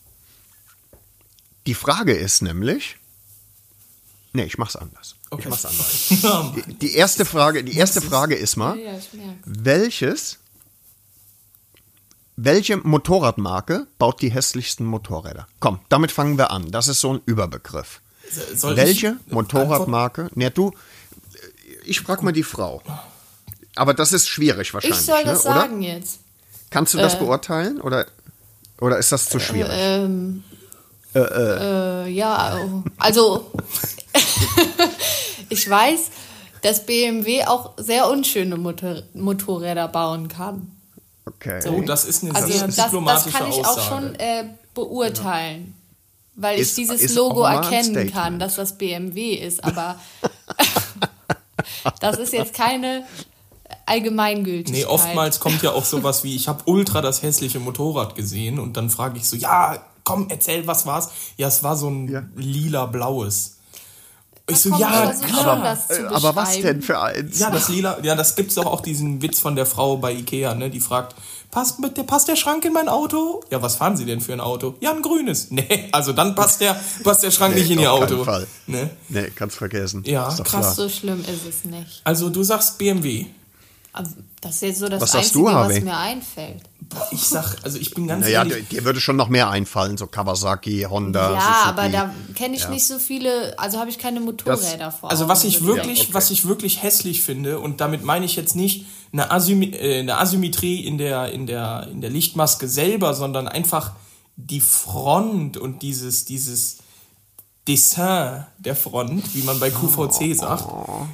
die 1.66 1.74
Frage 1.74 2.12
ist 2.12 2.42
nämlich. 2.42 2.96
Nee, 4.32 4.44
ich 4.44 4.58
mach's 4.58 4.76
anders. 4.76 5.14
Okay. 5.30 5.42
Ich 5.44 5.48
mach's 5.48 5.66
anders. 5.66 6.08
Die, 6.56 6.74
die 6.74 6.94
erste 6.94 7.24
Frage, 7.24 7.62
die 7.64 7.76
erste 7.76 8.00
Frage 8.00 8.34
ist 8.34 8.56
mal, 8.56 8.78
welches, 9.44 10.38
welche 12.36 12.78
Motorradmarke 12.78 13.86
baut 13.98 14.22
die 14.22 14.30
hässlichsten 14.30 14.86
Motorräder? 14.86 15.46
Komm, 15.60 15.80
damit 15.88 16.12
fangen 16.12 16.38
wir 16.38 16.50
an. 16.50 16.70
Das 16.70 16.88
ist 16.88 17.00
so 17.00 17.14
ein 17.14 17.20
Überbegriff. 17.26 18.00
Soll 18.54 18.76
Welche 18.76 19.18
ich 19.26 19.32
Motorradmarke? 19.32 20.30
Ne, 20.34 20.50
du, 20.50 20.72
ich 21.84 22.00
frag 22.00 22.22
mal 22.22 22.32
die 22.32 22.42
Frau. 22.42 22.82
Aber 23.76 23.94
das 23.94 24.12
ist 24.12 24.28
schwierig 24.28 24.72
wahrscheinlich, 24.74 24.98
Ich 25.00 25.06
soll 25.06 25.20
ne? 25.24 25.30
das 25.32 25.44
oder? 25.46 25.54
sagen 25.54 25.82
jetzt. 25.82 26.20
Kannst 26.70 26.94
du 26.94 26.98
das 26.98 27.18
beurteilen 27.18 27.80
oder, 27.80 28.06
oder 28.80 28.98
ist 28.98 29.12
das 29.12 29.28
zu 29.28 29.38
schwierig? 29.40 29.72
Ähm, 29.74 30.42
äh, 31.14 32.08
ja, 32.10 32.58
also 32.98 33.50
ich 35.48 35.68
weiß, 35.68 36.10
dass 36.62 36.86
BMW 36.86 37.44
auch 37.44 37.72
sehr 37.76 38.08
unschöne 38.08 38.56
Motor 38.56 39.02
Motorräder 39.14 39.88
bauen 39.88 40.28
kann. 40.28 40.70
okay. 41.26 41.60
Oh, 41.68 41.82
das 41.82 42.04
ist 42.04 42.22
eine 42.22 42.34
Also 42.34 42.48
sehr 42.48 42.66
das, 42.66 42.76
das 42.76 42.84
diplomatische 42.86 43.36
kann 43.36 43.48
ich 43.50 43.56
Aussage. 43.58 43.80
auch 43.80 43.88
schon 43.88 44.14
äh, 44.16 44.44
beurteilen. 44.74 45.74
Weil 46.34 46.58
Ist- 46.58 46.78
ich 46.78 46.86
dieses 46.88 47.14
Logo 47.14 47.42
erkennen 47.42 48.10
kann, 48.10 48.38
dass 48.38 48.54
das 48.54 48.78
BMW 48.78 49.34
ist, 49.34 49.62
aber 49.62 50.00
das 52.00 52.16
ist 52.18 52.32
jetzt 52.32 52.54
keine 52.54 53.04
Allgemeingültigkeit. 53.92 54.84
Nee, 54.84 54.84
oftmals 54.86 55.40
kommt 55.40 55.62
ja 55.62 55.70
auch 55.72 55.84
sowas 55.84 56.24
wie, 56.24 56.34
ich 56.36 56.48
habe 56.48 56.62
ultra 56.66 57.00
das 57.00 57.22
hässliche 57.22 57.58
Motorrad 57.60 58.14
gesehen 58.14 58.58
und 58.58 58.76
dann 58.76 58.90
frage 58.90 59.18
ich 59.18 59.26
so, 59.26 59.36
ja, 59.36 59.78
komm, 60.04 60.26
erzähl, 60.30 60.66
was 60.66 60.86
war's? 60.86 61.10
Ja, 61.36 61.48
es 61.48 61.62
war 61.62 61.76
so 61.76 61.88
ein 61.88 62.08
Ja. 62.08 62.22
lila-blaues. 62.36 63.56
Ich 64.48 64.58
so, 64.58 64.70
ja, 64.76 64.88
versuch 65.12 65.26
klar. 65.26 65.78
schon, 65.88 66.04
Äh, 66.04 66.08
aber 66.08 66.34
was 66.34 66.58
denn 66.60 66.82
für 66.82 67.00
eins? 67.00 67.38
Ja, 67.38 67.48
das 67.50 67.68
lila, 67.68 67.98
ja, 68.02 68.16
das 68.16 68.34
gibt's 68.34 68.56
doch 68.56 68.66
auch 68.66 68.80
diesen 68.80 69.22
Witz 69.22 69.38
von 69.38 69.54
der 69.54 69.66
Frau 69.66 69.96
bei 69.98 70.12
Ikea, 70.12 70.54
ne, 70.56 70.68
die 70.68 70.80
fragt, 70.80 71.14
passt 71.52 71.78
mit 71.78 71.96
der, 71.96 72.02
passt 72.02 72.26
der 72.26 72.34
Schrank 72.34 72.64
in 72.64 72.72
mein 72.72 72.88
Auto? 72.88 73.44
Ja, 73.50 73.62
was 73.62 73.76
fahren 73.76 73.96
Sie 73.96 74.04
denn 74.04 74.20
für 74.20 74.32
ein 74.32 74.40
Auto? 74.40 74.74
Ja, 74.80 74.90
ein 74.92 75.00
grünes. 75.00 75.46
Nee, 75.50 75.88
also 75.92 76.12
dann 76.12 76.34
passt 76.34 76.60
der, 76.60 76.74
passt 77.04 77.22
der 77.22 77.30
Schrank 77.30 77.54
nicht 77.54 77.70
in 77.70 77.78
Ihr 77.78 77.92
auf 77.92 78.00
keinen 78.00 78.14
Auto. 78.14 78.24
Fall. 78.24 78.46
Ne? 78.66 78.90
Nee, 79.08 79.30
kannst 79.34 79.56
vergessen. 79.56 80.02
Ja, 80.06 80.24
krass. 80.28 80.42
klar. 80.42 80.74
So 80.74 80.88
schlimm 80.88 81.20
ist 81.20 81.46
es 81.48 81.64
nicht. 81.64 82.00
Also 82.02 82.28
du 82.28 82.42
sagst 82.42 82.78
BMW. 82.78 83.26
Das 84.40 84.54
ist 84.54 84.62
jetzt 84.62 84.78
so 84.78 84.88
das 84.88 85.02
Was 85.02 85.12
sagst 85.12 85.26
Einzige, 85.36 85.38
du, 85.40 85.44
was 85.46 85.54
Harvey? 85.54 85.80
mir 85.82 85.96
einfällt. 85.96 86.62
Boah, 86.80 87.06
Ich 87.10 87.20
sag, 87.24 87.56
also 87.62 87.78
ich 87.78 87.92
bin 87.94 88.06
ganz 88.08 88.24
Naja, 88.24 88.38
ehrlich. 88.44 88.68
dir 88.68 88.84
würde 88.84 89.00
schon 89.00 89.16
noch 89.16 89.28
mehr 89.28 89.50
einfallen, 89.50 89.96
so 89.98 90.06
Kawasaki, 90.06 90.86
Honda. 90.88 91.34
ja, 91.34 91.40
Suzuki. 91.40 91.68
aber 91.68 91.88
da 91.90 92.14
kenne 92.34 92.56
ich 92.56 92.68
nicht 92.68 92.86
so 92.86 92.98
viele, 92.98 93.58
also 93.58 93.78
habe 93.78 93.90
ich 93.90 93.98
keine 93.98 94.20
Motorräder 94.20 94.90
vor. 94.92 95.10
Also 95.10 95.28
was 95.28 95.44
ich 95.44 95.62
wirklich, 95.64 95.98
Ja, 95.98 96.04
okay. 96.04 96.14
was 96.14 96.30
ich 96.30 96.46
wirklich 96.48 96.82
hässlich 96.82 97.20
finde, 97.22 97.60
und 97.60 97.80
damit 97.82 98.02
meine 98.02 98.24
ich 98.24 98.34
jetzt 98.36 98.56
nicht 98.56 98.86
eine, 99.12 99.30
Asymmet 99.30 99.74
äh, 99.76 99.98
eine 100.00 100.18
Asymmetrie 100.18 100.80
in 100.84 100.96
der, 100.96 101.30
in, 101.32 101.46
der, 101.46 101.88
in 101.92 102.00
der 102.00 102.10
Lichtmaske 102.10 102.68
selber, 102.68 103.12
sondern 103.14 103.46
einfach 103.46 103.92
die 104.36 104.60
Front 104.62 105.58
und 105.58 105.82
dieses, 105.82 106.24
dieses 106.24 106.78
Dessin 107.68 108.44
der 108.58 108.74
Front, 108.74 109.34
wie 109.34 109.42
man 109.42 109.60
bei 109.60 109.70
QVC 109.70 110.34
sagt. 110.36 110.64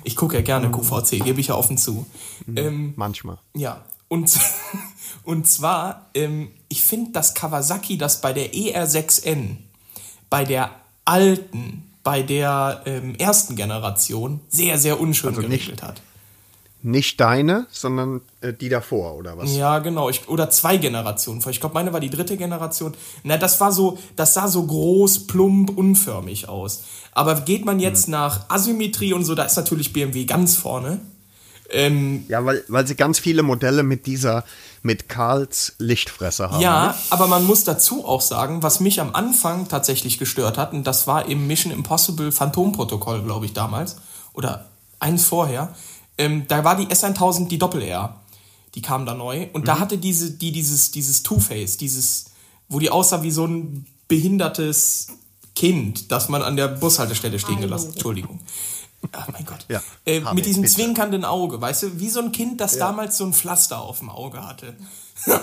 Ich 0.04 0.16
gucke 0.16 0.36
ja 0.36 0.42
gerne 0.42 0.70
QVC, 0.70 1.22
gebe 1.22 1.40
ich 1.40 1.48
ja 1.48 1.54
offen 1.54 1.76
zu. 1.76 2.06
Ähm, 2.54 2.94
Manchmal. 2.96 3.38
ja, 3.54 3.84
und, 4.08 4.38
und 5.24 5.46
zwar, 5.46 6.06
ähm, 6.14 6.50
ich 6.68 6.82
finde, 6.82 7.12
dass 7.12 7.34
Kawasaki 7.34 7.98
das 7.98 8.20
bei 8.20 8.32
der 8.32 8.52
ER6N, 8.52 9.56
bei 10.30 10.44
der 10.44 10.70
alten, 11.04 11.84
bei 12.02 12.22
der 12.22 12.82
ähm, 12.86 13.14
ersten 13.16 13.54
Generation 13.54 14.40
sehr, 14.48 14.78
sehr 14.78 14.98
unschön 14.98 15.30
Also 15.30 15.42
geregelt 15.42 15.82
hat. 15.82 16.00
Nicht 16.80 17.18
deine, 17.20 17.66
sondern 17.70 18.20
äh, 18.40 18.52
die 18.52 18.68
davor, 18.68 19.16
oder 19.16 19.36
was? 19.36 19.54
Ja, 19.56 19.80
genau. 19.80 20.10
Ich, 20.10 20.28
oder 20.28 20.48
zwei 20.50 20.76
Generationen 20.76 21.40
vor. 21.40 21.50
Ich 21.50 21.58
glaube, 21.60 21.74
meine 21.74 21.92
war 21.92 21.98
die 21.98 22.10
dritte 22.10 22.36
Generation. 22.36 22.94
Na, 23.24 23.36
das 23.36 23.60
war 23.60 23.72
so, 23.72 23.98
das 24.14 24.34
sah 24.34 24.46
so 24.46 24.62
groß, 24.64 25.26
plump, 25.26 25.76
unförmig 25.76 26.48
aus. 26.48 26.84
Aber 27.12 27.34
geht 27.40 27.64
man 27.64 27.80
jetzt 27.80 28.06
Hm. 28.06 28.12
nach 28.12 28.48
Asymmetrie 28.48 29.12
und 29.12 29.24
so, 29.24 29.34
da 29.34 29.42
ist 29.42 29.56
natürlich 29.56 29.92
BMW 29.92 30.24
ganz 30.24 30.54
vorne. 30.54 31.00
Ähm, 31.70 32.24
Ja, 32.28 32.44
weil, 32.44 32.62
weil 32.68 32.86
sie 32.86 32.94
ganz 32.94 33.18
viele 33.18 33.42
Modelle 33.42 33.82
mit 33.82 34.06
dieser, 34.06 34.44
mit 34.82 35.08
Karls 35.08 35.74
Lichtfresse 35.78 36.50
haben. 36.50 36.60
Ja, 36.60 36.86
ne? 36.86 36.94
aber 37.10 37.26
man 37.26 37.44
muss 37.44 37.64
dazu 37.64 38.06
auch 38.06 38.20
sagen, 38.20 38.62
was 38.62 38.78
mich 38.78 39.00
am 39.00 39.14
Anfang 39.14 39.68
tatsächlich 39.68 40.18
gestört 40.18 40.56
hat, 40.56 40.72
und 40.72 40.86
das 40.86 41.06
war 41.08 41.26
im 41.26 41.46
Mission 41.48 41.72
Impossible 41.72 42.30
Phantom-Protokoll, 42.30 43.22
glaube 43.22 43.46
ich, 43.46 43.52
damals, 43.52 43.96
oder 44.32 44.66
eins 45.00 45.26
vorher, 45.26 45.74
ähm, 46.18 46.46
da 46.48 46.64
war 46.64 46.76
die 46.76 46.86
S1000 46.86 47.48
die 47.48 47.58
Doppel-R. 47.58 48.20
Die 48.74 48.82
kam 48.82 49.06
da 49.06 49.14
neu. 49.14 49.48
Und 49.52 49.62
Mhm. 49.62 49.66
da 49.66 49.78
hatte 49.78 49.98
diese, 49.98 50.32
die 50.32 50.52
dieses, 50.52 50.90
dieses 50.90 51.22
Two-Face, 51.22 51.76
dieses, 51.78 52.26
wo 52.68 52.78
die 52.78 52.90
aussah 52.90 53.22
wie 53.22 53.30
so 53.30 53.46
ein 53.46 53.86
behindertes 54.08 55.08
Kind, 55.56 56.12
das 56.12 56.28
man 56.28 56.42
an 56.42 56.56
der 56.56 56.68
Bushaltestelle 56.68 57.38
stehen 57.38 57.60
gelassen. 57.60 57.92
Entschuldigung. 57.92 58.40
Ach 59.12 59.28
mein 59.32 59.44
Gott. 59.46 59.64
Ja, 59.68 59.80
äh, 60.06 60.20
mit 60.34 60.44
diesem 60.46 60.62
bitte. 60.62 60.74
zwinkernden 60.74 61.24
Auge, 61.24 61.60
weißt 61.60 61.84
du, 61.84 62.00
wie 62.00 62.08
so 62.10 62.20
ein 62.20 62.32
Kind, 62.32 62.60
das 62.60 62.78
damals 62.78 63.16
so 63.16 63.24
ein 63.24 63.32
Pflaster 63.32 63.80
auf 63.80 64.00
dem 64.00 64.10
Auge 64.10 64.46
hatte. 64.46 64.76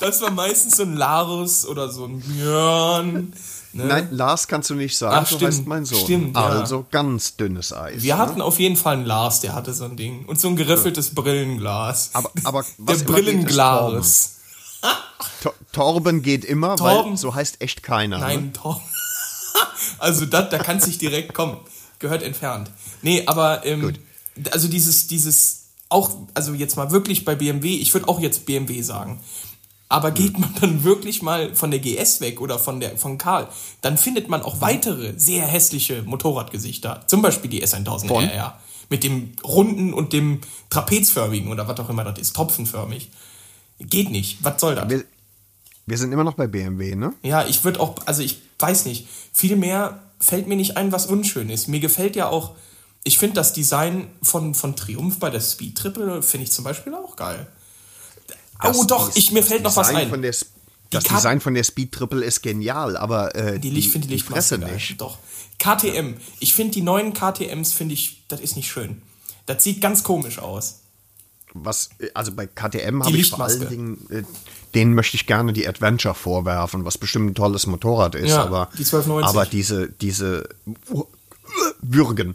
Das 0.00 0.20
war 0.22 0.30
meistens 0.30 0.76
so 0.76 0.82
ein 0.84 0.96
Larus 0.96 1.66
oder 1.66 1.90
so 1.90 2.06
ein 2.06 2.20
Björn. 2.20 3.32
Ne? 3.72 3.84
Nein, 3.84 4.08
Lars 4.10 4.48
kannst 4.48 4.68
du 4.70 4.74
nicht 4.74 4.96
sagen, 4.98 5.16
Ach, 5.22 5.26
so 5.28 5.36
stimmt, 5.36 5.52
heißt 5.52 5.66
mein 5.66 5.84
Sohn. 5.84 6.00
stimmt, 6.00 6.36
ja. 6.36 6.44
Also 6.44 6.84
ganz 6.90 7.36
dünnes 7.36 7.72
Eis. 7.72 8.02
Wir 8.02 8.16
ne? 8.16 8.20
hatten 8.20 8.40
auf 8.42 8.58
jeden 8.58 8.76
Fall 8.76 8.94
einen 8.94 9.06
Lars, 9.06 9.40
der 9.40 9.54
hatte 9.54 9.72
so 9.72 9.84
ein 9.84 9.96
Ding. 9.96 10.24
Und 10.26 10.40
so 10.40 10.48
ein 10.48 10.56
geriffeltes 10.56 11.14
Brillenglas. 11.14 12.10
Aber, 12.12 12.30
aber 12.44 12.64
der 12.78 12.94
Brillenglas. 12.96 14.38
Torben. 14.80 14.96
Tor- 15.42 15.54
Torben 15.72 16.22
geht 16.22 16.44
immer, 16.44 16.76
Torben. 16.76 17.12
weil 17.12 17.16
so 17.16 17.34
heißt 17.34 17.60
echt 17.60 17.82
keiner. 17.82 18.18
Ne? 18.18 18.24
Nein, 18.24 18.52
Tom. 18.52 18.80
also 19.98 20.26
das, 20.26 20.50
da 20.50 20.58
kannst 20.58 20.86
dich 20.86 20.98
direkt 20.98 21.34
kommen. 21.34 21.56
Gehört 22.00 22.22
entfernt. 22.22 22.70
Nee, 23.02 23.24
aber 23.26 23.64
ähm, 23.66 23.94
also 24.50 24.68
dieses, 24.68 25.06
dieses, 25.06 25.66
auch, 25.88 26.10
also 26.34 26.54
jetzt 26.54 26.76
mal 26.76 26.90
wirklich 26.90 27.24
bei 27.24 27.34
BMW, 27.34 27.76
ich 27.76 27.92
würde 27.94 28.08
auch 28.08 28.20
jetzt 28.20 28.46
BMW 28.46 28.80
sagen. 28.82 29.20
Aber 29.90 30.12
geht 30.12 30.38
man 30.38 30.54
dann 30.60 30.84
wirklich 30.84 31.20
mal 31.20 31.54
von 31.54 31.72
der 31.72 31.80
GS 31.80 32.20
weg 32.20 32.40
oder 32.40 32.58
von 32.60 32.78
der 32.78 32.96
von 32.96 33.18
Karl, 33.18 33.48
dann 33.82 33.98
findet 33.98 34.28
man 34.28 34.40
auch 34.42 34.60
weitere 34.60 35.18
sehr 35.18 35.44
hässliche 35.44 36.02
Motorradgesichter. 36.04 37.02
Zum 37.08 37.22
Beispiel 37.22 37.50
die 37.50 37.62
S1000 37.64 38.06
Von? 38.06 38.24
RR. 38.24 38.58
Mit 38.88 39.02
dem 39.02 39.32
runden 39.44 39.92
und 39.92 40.12
dem 40.12 40.40
trapezförmigen 40.70 41.50
oder 41.50 41.66
was 41.66 41.78
auch 41.80 41.90
immer 41.90 42.04
das 42.04 42.20
ist, 42.20 42.36
topfenförmig. 42.36 43.10
Geht 43.80 44.10
nicht. 44.10 44.38
Was 44.44 44.60
soll 44.60 44.76
das? 44.76 44.88
Wir, 44.88 45.04
wir 45.86 45.98
sind 45.98 46.12
immer 46.12 46.24
noch 46.24 46.34
bei 46.34 46.46
BMW, 46.46 46.94
ne? 46.94 47.12
Ja, 47.22 47.44
ich 47.46 47.64
würde 47.64 47.80
auch, 47.80 47.96
also 48.06 48.22
ich 48.22 48.40
weiß 48.60 48.86
nicht, 48.86 49.08
viel 49.32 49.56
mehr 49.56 50.00
fällt 50.20 50.46
mir 50.46 50.56
nicht 50.56 50.76
ein, 50.76 50.92
was 50.92 51.06
unschön 51.06 51.50
ist. 51.50 51.66
Mir 51.66 51.80
gefällt 51.80 52.14
ja 52.14 52.28
auch, 52.28 52.54
ich 53.02 53.18
finde 53.18 53.34
das 53.34 53.52
Design 53.54 54.06
von, 54.22 54.54
von 54.54 54.76
Triumph 54.76 55.18
bei 55.18 55.30
der 55.30 55.40
Speed 55.40 55.76
Triple, 55.76 56.22
finde 56.22 56.44
ich 56.44 56.52
zum 56.52 56.64
Beispiel 56.64 56.94
auch 56.94 57.16
geil. 57.16 57.48
Das 58.62 58.78
oh 58.78 58.84
doch, 58.84 59.14
ich, 59.14 59.32
mir 59.32 59.40
das 59.40 59.48
fällt 59.48 59.62
noch 59.62 59.76
was 59.76 59.88
ein. 59.88 60.08
Von 60.10 60.22
der, 60.22 60.30
Sp- 60.36 60.52
das 60.90 61.04
Kap- 61.04 61.16
Design 61.18 61.40
von 61.40 61.54
der 61.54 61.64
Speed 61.64 61.92
Triple 61.92 62.24
ist 62.24 62.42
genial, 62.42 62.96
aber 62.96 63.34
äh, 63.34 63.58
die 63.60 63.70
Licht, 63.70 63.92
finde 63.92 64.08
die 64.08 64.18
Fresse 64.18 64.56
Lichtmaske 64.56 64.74
nicht. 64.74 65.00
Doch. 65.00 65.18
KTM, 65.58 66.14
ich 66.40 66.54
finde 66.54 66.72
die 66.72 66.82
neuen 66.82 67.12
KTMs, 67.12 67.72
finde 67.72 67.94
ich, 67.94 68.22
das 68.28 68.40
ist 68.40 68.56
nicht 68.56 68.70
schön. 68.70 69.02
Das 69.46 69.62
sieht 69.62 69.80
ganz 69.80 70.02
komisch 70.02 70.38
aus. 70.38 70.80
Was, 71.54 71.90
äh, 71.98 72.08
also 72.14 72.32
bei 72.32 72.46
KTM 72.46 73.02
habe 73.04 73.16
ich 73.16 73.30
vor 73.30 73.44
allen 73.44 73.68
Dingen, 73.68 74.06
äh, 74.10 74.22
denen 74.74 74.94
möchte 74.94 75.16
ich 75.16 75.26
gerne 75.26 75.52
die 75.52 75.66
Adventure 75.66 76.14
vorwerfen, 76.14 76.84
was 76.84 76.96
bestimmt 76.98 77.30
ein 77.30 77.34
tolles 77.34 77.66
Motorrad 77.66 78.14
ist, 78.14 78.30
Ja, 78.30 78.42
aber, 78.44 78.66
die 78.78 78.84
1290. 78.84 79.28
aber 79.28 79.46
diese, 79.46 79.88
diese 79.90 80.48
Würgen. 81.82 82.34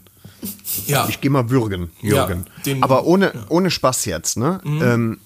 Ja. 0.86 1.06
Ich 1.08 1.20
gehe 1.20 1.30
mal 1.30 1.48
würgen, 1.50 1.90
Jürgen. 2.02 2.46
Ja, 2.58 2.62
den- 2.64 2.82
Aber 2.82 3.04
ohne, 3.06 3.32
ohne 3.48 3.70
Spaß 3.70 4.04
jetzt, 4.04 4.36
ne? 4.36 4.60
Mhm. 4.64 4.82
Ähm, 4.82 5.20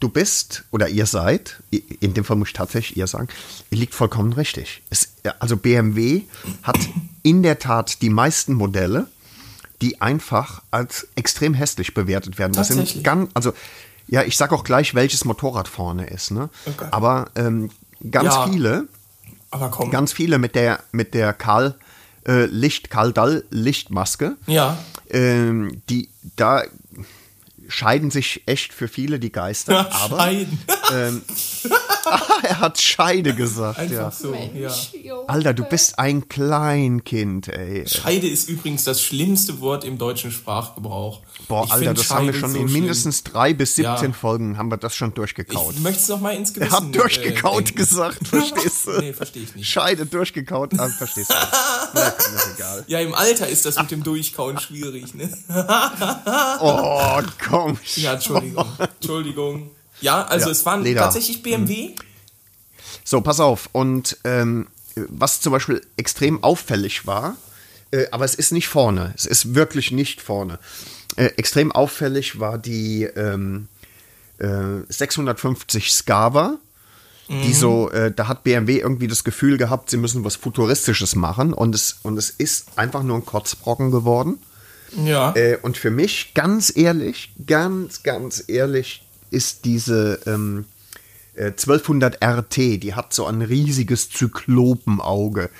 du 0.00 0.08
bist 0.08 0.64
oder 0.70 0.88
ihr 0.88 1.06
seid, 1.06 1.60
in 1.70 2.14
dem 2.14 2.24
Fall 2.24 2.36
muss 2.36 2.48
ich 2.48 2.54
tatsächlich 2.54 2.96
ihr 2.96 3.06
sagen, 3.06 3.28
ihr 3.70 3.78
liegt 3.78 3.94
vollkommen 3.94 4.32
richtig. 4.32 4.82
Es, 4.90 5.12
also 5.40 5.56
BMW 5.56 6.22
hat 6.62 6.78
in 7.22 7.42
der 7.42 7.58
Tat 7.58 8.00
die 8.02 8.10
meisten 8.10 8.54
Modelle, 8.54 9.08
die 9.82 10.00
einfach 10.00 10.62
als 10.70 11.08
extrem 11.14 11.54
hässlich 11.54 11.94
bewertet 11.94 12.38
werden. 12.38 12.52
Das 12.52 12.68
sind 12.68 13.02
ganz, 13.04 13.30
also 13.34 13.52
ja, 14.08 14.22
ich 14.22 14.36
sag 14.36 14.52
auch 14.52 14.64
gleich, 14.64 14.94
welches 14.94 15.24
Motorrad 15.24 15.68
vorne 15.68 16.06
ist, 16.08 16.30
ne? 16.30 16.48
Okay. 16.66 16.86
Aber 16.90 17.30
ähm, 17.34 17.70
ganz 18.10 18.34
Ja. 18.34 18.48
viele, 18.48 18.88
Aber 19.50 19.68
komm. 19.70 19.90
ganz 19.90 20.12
viele 20.12 20.38
mit 20.38 20.54
der 20.54 20.80
mit 20.92 21.12
der 21.14 21.32
Karl 21.32 21.74
äh, 22.26 22.46
Licht 22.46 22.90
Karl 22.90 23.12
Dall 23.12 23.44
Lichtmaske 23.50 24.36
ja. 24.46 24.78
ähm, 25.10 25.82
die 25.90 26.08
da 26.36 26.62
scheiden 27.68 28.10
sich 28.10 28.42
echt 28.46 28.72
für 28.72 28.88
viele 28.88 29.18
die 29.18 29.32
Geister. 29.32 29.92
aber 29.92 30.18
Scheiden. 30.18 30.58
er 32.42 32.60
hat 32.60 32.80
Scheide 32.80 33.34
gesagt. 33.34 33.78
Einfach 33.78 33.94
Ja. 33.96 34.10
so, 34.10 34.34
ja. 34.54 34.70
Junge. 35.02 35.28
Alter, 35.28 35.54
du 35.54 35.64
bist 35.64 35.98
ein 35.98 36.28
Kleinkind, 36.28 37.48
ey. 37.48 37.86
Scheide 37.86 38.26
ist 38.28 38.48
übrigens 38.48 38.84
das 38.84 39.02
schlimmste 39.02 39.60
Wort 39.60 39.84
im 39.84 39.98
deutschen 39.98 40.30
Sprachgebrauch. 40.30 41.20
Boah, 41.48 41.64
Ich 41.66 41.72
Alter, 41.72 41.94
das 41.94 42.10
haben 42.10 42.26
wir 42.26 42.32
Scheide 42.32 42.40
schon 42.40 42.52
so 42.52 42.58
in 42.58 42.68
schlimm. 42.68 42.80
mindestens 42.80 43.22
drei 43.24 43.52
bis 43.54 43.74
17 43.76 43.84
Ja. 44.10 44.12
Folgen 44.12 44.58
haben 44.58 44.70
wir 44.70 44.76
das 44.76 44.94
schon 44.94 45.14
durchgekaut. 45.14 45.74
Ich 45.74 45.80
möchte 45.80 46.00
es 46.02 46.08
noch 46.08 46.20
mal 46.20 46.34
ins 46.34 46.52
Gewissen. 46.52 46.72
Er 46.72 46.76
hat 46.76 46.94
durchgekaut 46.94 47.70
äh, 47.70 47.72
gesagt, 47.74 48.26
verstehst 48.28 48.86
du? 48.86 48.98
Nee, 49.00 49.12
verstehe 49.12 49.42
ich 49.44 49.54
nicht. 49.54 49.68
Scheide 49.68 50.06
durchgekaut, 50.06 50.78
ah, 50.78 50.88
verstehst 50.88 51.30
du. 51.30 51.34
Na, 51.94 52.08
ist 52.08 52.50
egal. 52.56 52.84
Ja, 52.88 53.00
im 53.00 53.14
Alter 53.14 53.48
ist 53.48 53.64
das 53.66 53.78
mit 53.78 53.90
dem 53.90 54.02
Durchkauen 54.02 54.58
schwierig, 54.58 55.14
ne? 55.14 55.30
Oh, 56.60 57.20
komm. 57.48 57.78
Ja, 57.96 58.14
Entschuldigung. 58.14 58.66
Entschuldigung. 59.00 59.70
Ja, 60.00 60.24
also 60.24 60.46
Ja, 60.46 60.52
es 60.52 60.66
waren 60.66 60.82
Leder. 60.82 61.00
Mhm. 61.00 61.04
tatsächlich 61.04 61.42
BMW. 61.42 61.90
So, 63.04 63.20
pass 63.20 63.40
auf. 63.40 63.68
Und 63.72 64.16
ähm, 64.24 64.68
was 65.08 65.40
zum 65.40 65.52
Beispiel 65.52 65.80
extrem 65.96 66.42
auffällig 66.42 67.06
war, 67.06 67.36
äh, 67.90 68.06
aber 68.10 68.24
es 68.24 68.34
ist 68.34 68.52
nicht 68.52 68.68
vorne. 68.68 69.12
Es 69.16 69.26
ist 69.26 69.54
wirklich 69.54 69.92
nicht 69.92 70.20
vorne. 70.20 70.58
Äh, 71.16 71.26
extrem 71.36 71.72
auffällig 71.72 72.38
war 72.38 72.58
die 72.58 73.04
ähm, 73.04 73.68
äh, 74.38 74.46
650 74.88 75.92
Scava. 75.92 76.58
Die 77.30 77.52
so, 77.52 77.90
äh, 77.90 78.10
da 78.10 78.26
hat 78.26 78.42
BMW 78.42 78.78
irgendwie 78.78 79.06
das 79.06 79.22
Gefühl 79.22 79.58
gehabt, 79.58 79.90
sie 79.90 79.98
müssen 79.98 80.24
was 80.24 80.36
Futuristisches 80.36 81.14
machen 81.14 81.52
und 81.52 81.74
es, 81.74 81.98
und 82.02 82.16
es 82.16 82.30
ist 82.30 82.68
einfach 82.76 83.02
nur 83.02 83.16
ein 83.16 83.26
Kotzbrocken 83.26 83.90
geworden. 83.90 84.38
Ja. 85.04 85.34
Äh, 85.36 85.58
und 85.60 85.76
für 85.76 85.90
mich, 85.90 86.32
ganz 86.32 86.74
ehrlich, 86.74 87.34
ganz, 87.46 88.02
ganz 88.02 88.44
ehrlich, 88.48 89.06
ist 89.30 89.64
diese 89.64 90.20
ähm, 90.26 90.64
äh, 91.34 91.46
1200 91.46 92.22
RT, 92.22 92.56
die 92.82 92.94
hat 92.94 93.12
so 93.12 93.26
ein 93.26 93.42
riesiges 93.42 94.10
Zyklopenauge. 94.10 95.50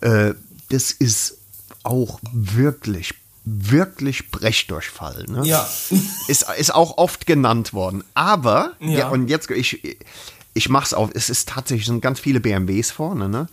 Äh, 0.00 0.34
das 0.70 0.92
ist 0.92 1.38
auch 1.82 2.20
wirklich, 2.32 3.14
wirklich 3.44 4.30
Brechdurchfall. 4.30 5.26
Ne? 5.28 5.42
Ja. 5.44 5.68
Ist, 6.28 6.46
ist 6.58 6.74
auch 6.74 6.96
oft 6.96 7.26
genannt 7.26 7.74
worden. 7.74 8.02
Aber, 8.14 8.72
ja. 8.80 8.88
Ja. 8.90 9.08
und 9.08 9.28
jetzt, 9.28 9.50
ich, 9.50 9.98
ich 10.54 10.68
mach's 10.70 10.94
auf, 10.94 11.10
es 11.12 11.28
ist 11.28 11.50
tatsächlich, 11.50 11.86
sind 11.86 12.00
ganz 12.00 12.20
viele 12.20 12.40
BMWs 12.40 12.90
vorne. 12.90 13.28
Ne? 13.28 13.48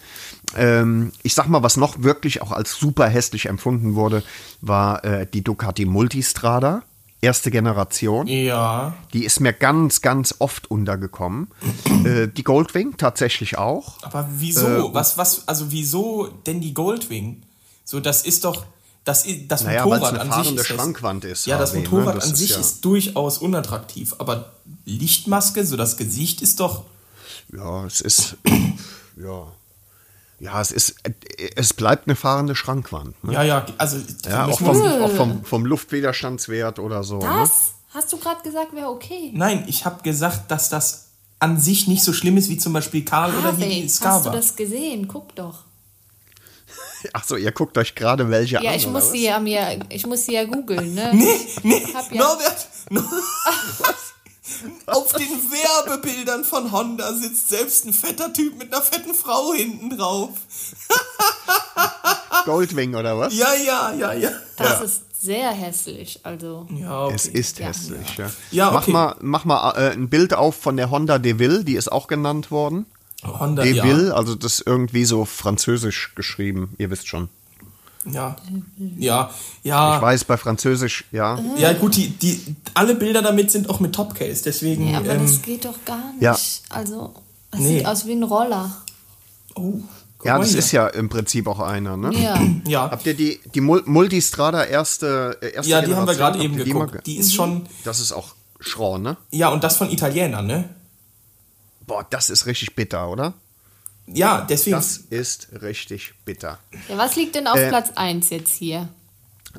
Ähm, 0.55 1.11
ich 1.23 1.33
sag 1.33 1.47
mal, 1.47 1.63
was 1.63 1.75
noch 1.75 2.03
wirklich 2.03 2.41
auch 2.41 2.51
als 2.51 2.75
super 2.75 3.07
hässlich 3.09 3.47
empfunden 3.47 3.95
wurde, 3.95 4.23
war 4.61 5.03
äh, 5.03 5.27
die 5.27 5.43
Ducati 5.43 5.85
Multistrada. 5.85 6.83
Erste 7.21 7.51
Generation. 7.51 8.25
Ja. 8.27 8.95
Die 9.13 9.23
ist 9.25 9.39
mir 9.39 9.53
ganz, 9.53 10.01
ganz 10.01 10.35
oft 10.39 10.71
untergekommen. 10.71 11.49
äh, 12.05 12.27
die 12.27 12.43
Goldwing 12.43 12.97
tatsächlich 12.97 13.57
auch. 13.57 14.01
Aber 14.01 14.27
wieso? 14.37 14.89
Äh, 14.89 14.93
was, 14.93 15.17
was, 15.17 15.47
also 15.47 15.71
wieso 15.71 16.27
denn 16.47 16.61
die 16.61 16.73
Goldwing? 16.73 17.43
So, 17.85 17.99
das 17.99 18.23
ist 18.23 18.43
doch, 18.43 18.65
das, 19.03 19.25
das 19.47 19.63
Naja, 19.63 19.83
Motorrad 19.83 20.19
eine 20.19 20.33
an 20.33 20.43
sich 20.43 20.55
ist 20.55 20.67
Schrankwand 20.67 21.25
ist, 21.25 21.45
Ja, 21.45 21.57
das 21.57 21.73
ne? 21.73 21.79
Motorrad 21.81 22.17
Das 22.17 22.25
an 22.25 22.31
ist 22.33 22.39
sich 22.39 22.49
ja- 22.51 22.57
ist 22.59 22.85
durchaus 22.85 23.37
unattraktiv, 23.37 24.15
aber 24.17 24.53
Lichtmaske, 24.85 25.65
so 25.65 25.77
das 25.77 25.97
Gesicht 25.97 26.41
ist 26.41 26.59
doch, 26.59 26.85
Ja, 27.53 27.85
es 27.85 28.01
ist. 28.01 28.37
ja. 29.15 29.47
Ja, 30.41 30.59
es 30.59 30.71
ist. 30.71 30.95
Es 31.55 31.71
bleibt 31.73 32.07
eine 32.07 32.15
fahrende 32.15 32.55
Schrankwand. 32.55 33.23
Ne? 33.23 33.33
ja, 33.33 33.43
ja, 33.43 33.65
also 33.77 33.97
Ja, 34.27 34.47
ich 34.47 34.53
auch 34.55 34.59
vom, 34.59 34.81
auch 34.81 35.11
vom, 35.11 35.45
vom 35.45 35.65
Luftwiderstandswert 35.65 36.79
oder 36.79 37.03
so. 37.03 37.19
Ne? 37.19 37.27
Was? 37.29 37.73
Hast 37.93 38.11
du 38.11 38.17
gerade 38.17 38.41
gesagt, 38.41 38.73
wäre 38.73 38.87
okay? 38.89 39.31
Nein, 39.35 39.65
ich 39.67 39.85
habe 39.85 40.01
gesagt, 40.01 40.49
dass 40.49 40.69
das 40.69 41.09
an 41.39 41.59
sich 41.59 41.87
nicht 41.87 42.03
so 42.03 42.11
schlimm 42.13 42.37
ist 42.37 42.49
wie 42.49 42.57
zum 42.57 42.73
Beispiel 42.73 43.05
Karl 43.05 43.33
oder 43.35 43.43
Harvey, 43.49 43.81
die 43.81 43.83
hast 43.83 43.99
du 44.01 44.03
Skava. 44.05 44.29
das 44.31 44.55
gesehen? 44.55 45.07
Guck 45.07 45.35
doch. 45.35 45.59
Achso, 47.13 47.35
ihr 47.35 47.51
guckt 47.51 47.77
euch 47.77 47.93
gerade 47.95 48.29
welche 48.29 48.61
Ja, 48.63 48.71
an. 48.71 48.75
ich 48.77 48.83
oder 48.85 48.93
muss 48.93 49.11
sie 49.11 49.25
ja 49.25 49.39
mir, 49.39 49.79
ich 49.89 50.05
muss 50.07 50.25
sie 50.25 50.33
ja 50.33 50.45
googeln, 50.45 50.93
ne? 50.95 51.11
Nee, 51.13 51.37
nee, 51.63 51.85
Hab 51.93 52.11
ja- 52.11 52.21
Norbert, 52.23 52.67
no, 52.89 53.01
auf 54.87 55.13
den 55.13 55.27
Werbebildern 55.29 56.43
von 56.43 56.71
Honda 56.71 57.13
sitzt 57.13 57.49
selbst 57.49 57.85
ein 57.85 57.93
fetter 57.93 58.31
Typ 58.33 58.57
mit 58.57 58.73
einer 58.73 58.81
fetten 58.83 59.13
Frau 59.13 59.53
hinten 59.53 59.97
drauf. 59.97 60.29
Goldwing 62.45 62.95
oder 62.95 63.17
was? 63.17 63.35
Ja, 63.35 63.53
ja, 63.53 63.93
ja, 63.93 64.13
ja. 64.13 64.31
Das 64.57 64.81
ist 64.81 65.01
sehr 65.21 65.51
hässlich, 65.51 66.19
also. 66.23 66.67
Ja, 66.75 67.05
okay. 67.05 67.15
Es 67.15 67.27
ist 67.27 67.59
Ja. 67.59 67.67
hässlich, 67.67 68.17
ja. 68.17 68.31
Ja, 68.51 68.71
Mach 68.71 68.83
okay. 68.83 68.91
mal, 68.91 69.15
mach 69.21 69.45
mal 69.45 69.71
äh, 69.77 69.91
ein 69.91 70.09
Bild 70.09 70.33
auf 70.33 70.55
von 70.55 70.77
der 70.77 70.89
Honda 70.89 71.19
DeVille, 71.19 71.63
die 71.63 71.75
ist 71.75 71.91
auch 71.91 72.07
genannt 72.07 72.49
worden. 72.51 72.85
Honda, 73.23 73.61
DeVille, 73.63 74.15
also 74.15 74.33
das 74.33 74.53
ist 74.59 74.67
irgendwie 74.67 75.05
so 75.05 75.25
französisch 75.25 76.13
geschrieben, 76.15 76.73
ihr 76.79 76.89
wisst 76.89 77.07
schon. 77.07 77.29
Ja. 78.05 78.35
Ja, 78.97 79.29
ja, 79.63 79.95
Ich 79.97 80.01
weiß, 80.01 80.23
bei 80.25 80.37
Französisch, 80.37 81.05
ja. 81.11 81.39
ja. 81.57 81.73
gut, 81.73 81.95
die, 81.95 82.09
die, 82.09 82.55
alle 82.73 82.95
Bilder 82.95 83.21
damit 83.21 83.51
sind 83.51 83.69
auch 83.69 83.79
mit 83.79 83.93
Topcase, 83.93 84.43
deswegen. 84.43 84.89
Ja, 84.89 84.97
aber 84.99 85.09
ähm, 85.11 85.21
das 85.21 85.41
geht 85.41 85.65
doch 85.65 85.83
gar 85.85 86.11
nicht. 86.13 86.21
ja. 86.21 86.35
Also, 86.69 87.13
das 87.51 87.59
Nee. 87.61 87.77
sieht 87.79 87.85
aus 87.85 88.05
wie 88.07 88.13
ein 88.13 88.23
Roller. 88.23 88.71
oh, 89.55 89.73
Ja, 90.23 90.33
mal 90.37 90.39
das 90.43 90.53
ist 90.53 90.71
ja 90.71 90.87
im 90.87 91.09
Prinzip 91.09 91.47
auch 91.47 91.59
einer, 91.59 91.97
ne? 91.97 92.11
Ja. 92.17 92.41
Ja, 92.67 92.91
Habt 92.91 93.05
ihr 93.05 93.13
die, 93.13 93.39
die 93.53 93.61
Mul- 93.61 93.83
Multistrada 93.85 94.63
erste, 94.63 95.37
äh, 95.41 95.51
erste 95.53 95.69
ja 95.71 95.81
die 95.81 95.93
haben 95.93 96.07
wir 96.07 96.13
Generation? 96.13 96.17
gerade 96.17 96.43
eben 96.43 96.53
die 96.63 96.73
mal 96.73 96.85
geguckt. 96.85 96.91
ge- 97.05 97.13
Die 97.13 97.17
ist 97.19 97.33
schon. 97.33 97.67
Das 97.83 97.99
ist 97.99 98.11
auch 98.11 98.35
Schroh, 98.59 98.97
ne? 98.99 99.17
Ja, 99.31 99.49
und 99.49 99.63
das 99.63 99.77
von 99.77 99.89
Italienern, 99.89 100.45
ne? 100.47 100.69
Boah, 101.87 102.05
das 102.09 102.29
ist 102.29 102.45
richtig 102.45 102.75
bitter, 102.75 103.09
oder? 103.09 103.33
Ja, 104.07 104.41
deswegen. 104.41 104.75
Das 104.75 104.97
ist 104.97 105.49
richtig 105.61 106.13
bitter. 106.25 106.59
Ja, 106.89 106.97
was 106.97 107.15
liegt 107.15 107.35
denn 107.35 107.47
auf 107.47 107.57
Äh, 107.57 107.69
Platz 107.69 107.91
1 107.95 108.29
jetzt 108.29 108.53
hier? 108.55 108.89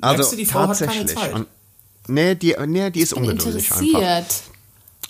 Also 0.00 0.30
du, 0.30 0.37
die 0.37 0.46
Frau 0.46 0.68
hat 0.68 0.78
keine 0.78 0.90
tatsächlich. 1.06 1.14
Zeit? 1.18 1.34
Und, 1.34 1.46
nee, 2.08 2.34
die, 2.34 2.56
nee, 2.66 2.90
die 2.90 3.00
ist 3.00 3.14
Bin 3.14 3.25
ungeduldig 3.25 3.70
einfach. 3.72 3.82
interessiert. 3.87 4.34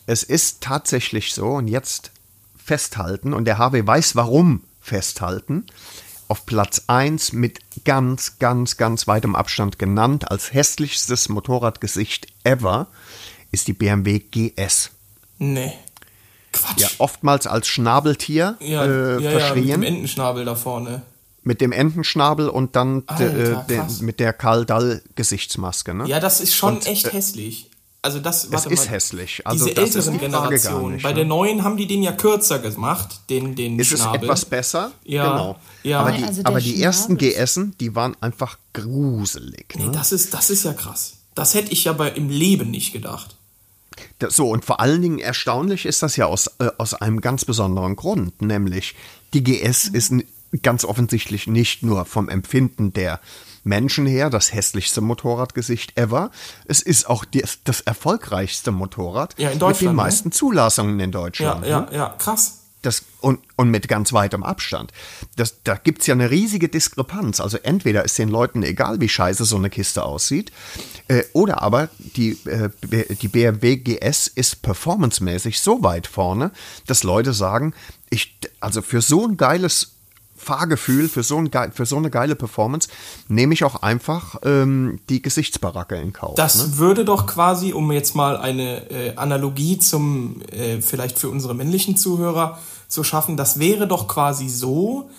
Es 0.07 0.23
ist 0.23 0.61
tatsächlich 0.61 1.33
so, 1.35 1.47
und 1.53 1.69
jetzt 1.69 2.11
festhalten, 2.63 3.33
und 3.33 3.45
der 3.45 3.59
HW 3.59 3.87
weiß 3.87 4.17
warum 4.17 4.63
festhalten, 4.81 5.67
auf 6.29 6.47
Platz 6.47 6.85
1 6.87 7.33
mit 7.33 7.61
ganz, 7.85 8.39
ganz, 8.39 8.77
ganz 8.77 9.07
weitem 9.07 9.37
Abstand 9.37 9.79
genannt 9.79 10.31
als 10.31 10.53
hässlichstes 10.53 11.29
Motorradgesicht 11.29 12.27
ever 12.45 12.87
ist 13.51 13.69
die 13.69 13.75
BMW 13.75 14.19
GS. 14.19 14.91
nee. 15.39 15.73
Quatsch. 16.53 16.81
Ja, 16.81 16.89
oftmals 16.99 17.47
als 17.47 17.67
Schnabeltier 17.69 18.57
Ja, 18.61 18.85
äh, 18.85 18.89
ja, 18.89 19.19
ja, 19.19 19.19
mit 19.19 19.31
verschrien. 19.41 19.67
dem 19.69 19.83
Entenschnabel 19.83 20.45
da 20.45 20.55
vorne. 20.55 21.03
mit 21.43 21.61
dem 21.61 21.73
Entenschnabel 21.73 22.49
und 22.49 22.77
dann 22.77 23.05
de, 23.19 23.29
Alter, 23.29 23.65
de, 23.69 23.77
krass. 23.79 24.01
mit 24.01 24.21
der 24.21 24.33
Karl 24.33 24.65
Dall 24.65 25.03
Gesichtsmaske. 25.17 25.93
Ne? 25.95 26.07
Ja, 26.07 26.21
das 26.21 26.41
ist 26.41 26.55
schon 26.55 26.77
Und, 26.77 26.87
echt 26.87 27.07
äh, 27.09 27.13
hässlich. 27.13 27.69
Also 28.05 28.19
das, 28.19 28.45
es 28.45 28.53
warte 28.53 28.69
ist 28.71 28.87
mal, 28.87 28.91
hässlich. 28.95 29.47
Also 29.47 29.65
diese 29.67 29.77
das 29.77 29.89
ist 29.91 29.95
älteren 30.09 30.13
die 30.15 30.19
Frage 30.19 30.33
gar 30.33 30.49
Generationen. 30.51 30.95
nicht, 30.95 31.03
Bei 31.05 31.11
ne? 31.11 31.15
der 31.17 31.25
neuen 31.25 31.63
haben 31.63 31.77
die 31.77 31.87
den 31.87 32.03
ja 32.03 32.11
kürzer 32.11 32.59
gemacht, 32.59 33.21
den, 33.31 33.55
den 33.55 33.79
ist 33.79 33.93
es 33.93 34.01
Schnabel. 34.01 34.25
etwas 34.25 34.45
besser. 34.45 34.91
Ja, 35.05 35.31
Genau. 35.31 35.57
ja. 35.85 36.01
Aber 36.01 36.11
die, 36.13 36.25
also 36.25 36.41
aber 36.45 36.61
die 36.61 36.83
ersten 36.83 37.17
GSen, 37.17 37.77
die 37.79 37.95
waren 37.95 38.17
einfach 38.21 38.59
gruselig. 38.73 39.75
Nee, 39.77 39.85
Ne? 39.87 39.93
das 39.93 40.11
ist, 40.13 40.35
das 40.35 40.51
ist 40.51 40.65
ja 40.65 40.73
krass. 40.73 41.15
Das 41.35 41.55
hätte 41.55 41.73
ich 41.73 41.85
ja 41.85 41.93
bei, 41.93 42.11
im 42.11 42.29
Leben 42.29 42.71
nicht 42.71 42.93
gedacht. 42.93 43.37
So, 44.29 44.51
und 44.51 44.65
vor 44.65 44.81
allen 44.81 45.03
Dingen 45.03 45.19
erstaunlich 45.19 45.87
ist 45.87 46.03
das 46.03 46.17
ja 46.17 46.27
aus, 46.27 46.47
äh, 46.59 46.69
aus 46.79 46.95
einem 46.95 47.21
ganz 47.21 47.45
besonderen 47.45 47.97
Grund, 47.97 48.43
nämlich 48.43 48.95
die 49.35 49.43
GS 49.43 49.89
ist 49.89 50.11
n- 50.13 50.25
ganz 50.63 50.85
offensichtlich 50.85 51.47
nicht 51.47 51.83
nur 51.83 52.05
vom 52.05 52.29
Empfinden 52.29 52.93
der 52.93 53.21
Menschen 53.65 54.07
her 54.07 54.29
das 54.29 54.53
hässlichste 54.53 55.01
Motorradgesicht 55.01 55.97
ever, 55.97 56.31
es 56.67 56.83
ist 56.83 57.09
auch 57.09 57.25
die, 57.25 57.45
das 57.65 57.81
erfolgreichste 57.81 58.73
Motorrad 58.73 59.35
Ja, 59.39 59.51
mit 59.51 59.81
den 59.81 59.89
ne? 59.89 59.93
meisten 59.95 60.33
Zulassungen 60.33 60.99
in 60.99 61.11
Ja, 61.13 61.19
Deutschland. 61.21 61.67
ja, 61.67 61.81
ne? 61.83 61.89
ja, 61.93 62.09
krass. 62.19 62.62
Das, 62.83 63.05
und, 63.21 63.41
und 63.57 63.71
mit 63.71 63.87
ganz 63.87 64.13
weitem 64.13 64.43
Abstand. 64.43 64.93
Das, 65.37 65.63
da 65.63 65.77
gibt 65.77 66.01
es 66.01 66.09
ja 66.09 66.15
eine 66.15 66.31
riesige 66.31 66.69
Diskrepanz. 66.69 67.41
Also 67.41 67.59
entweder 67.59 68.05
ist 68.05 68.19
den 68.19 68.29
Leuten 68.29 68.63
egal, 68.65 69.01
wie 69.01 69.09
scheiße 69.09 69.45
so 69.45 69.57
eine 69.57 69.71
Kiste 69.71 70.05
aussieht, 70.05 70.51
äh, 71.09 71.23
oder 71.33 71.63
aber 71.63 71.89
die, 71.99 72.33
äh, 72.47 72.71
die 73.15 73.29
BMW 73.29 73.77
GS 73.77 74.27
ist 74.27 74.63
performancemäßig 74.63 75.61
so 75.61 75.83
weit 75.83 76.07
vorne, 76.07 76.51
dass 76.87 77.05
Leute 77.05 77.33
sagen, 77.33 77.73
ich, 78.11 78.37
also 78.61 78.83
für 78.83 79.01
so 79.01 79.27
ein 79.27 79.37
geiles 79.37 79.92
Fahrgefühl, 80.43 81.09
für 81.09 81.23
so, 81.23 81.39
ein, 81.39 81.51
für 81.73 81.87
so 81.87 81.97
eine 81.97 82.11
geile 82.11 82.35
Performance, 82.35 82.89
nehme 83.29 83.55
ich 83.55 83.65
auch 83.65 83.83
einfach 83.83 84.37
ähm, 84.45 85.01
die 85.09 85.23
Gesichtsbaracke 85.23 85.97
in 85.97 86.13
Kauf. 86.13 86.35
Das 86.35 86.57
ne? 86.57 86.79
würde 86.79 87.05
doch 87.05 87.27
quasi, 87.27 87.73
um 87.73 87.91
jetzt 87.93 88.15
mal 88.15 88.37
eine 88.37 88.91
äh, 88.91 89.17
Analogie 89.17 89.79
zum, 89.79 90.43
äh, 90.51 90.81
vielleicht 90.83 91.19
für 91.19 91.29
unsere 91.29 91.55
männlichen 91.55 91.97
Zuhörer 91.97 92.59
zu 92.89 93.05
schaffen, 93.05 93.37
das 93.37 93.59
wäre 93.59 93.87
doch 93.87 94.09
quasi 94.09 94.49
so, 94.49 95.11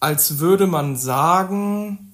als 0.00 0.38
würde 0.38 0.66
man 0.66 0.96
sagen, 0.96 2.12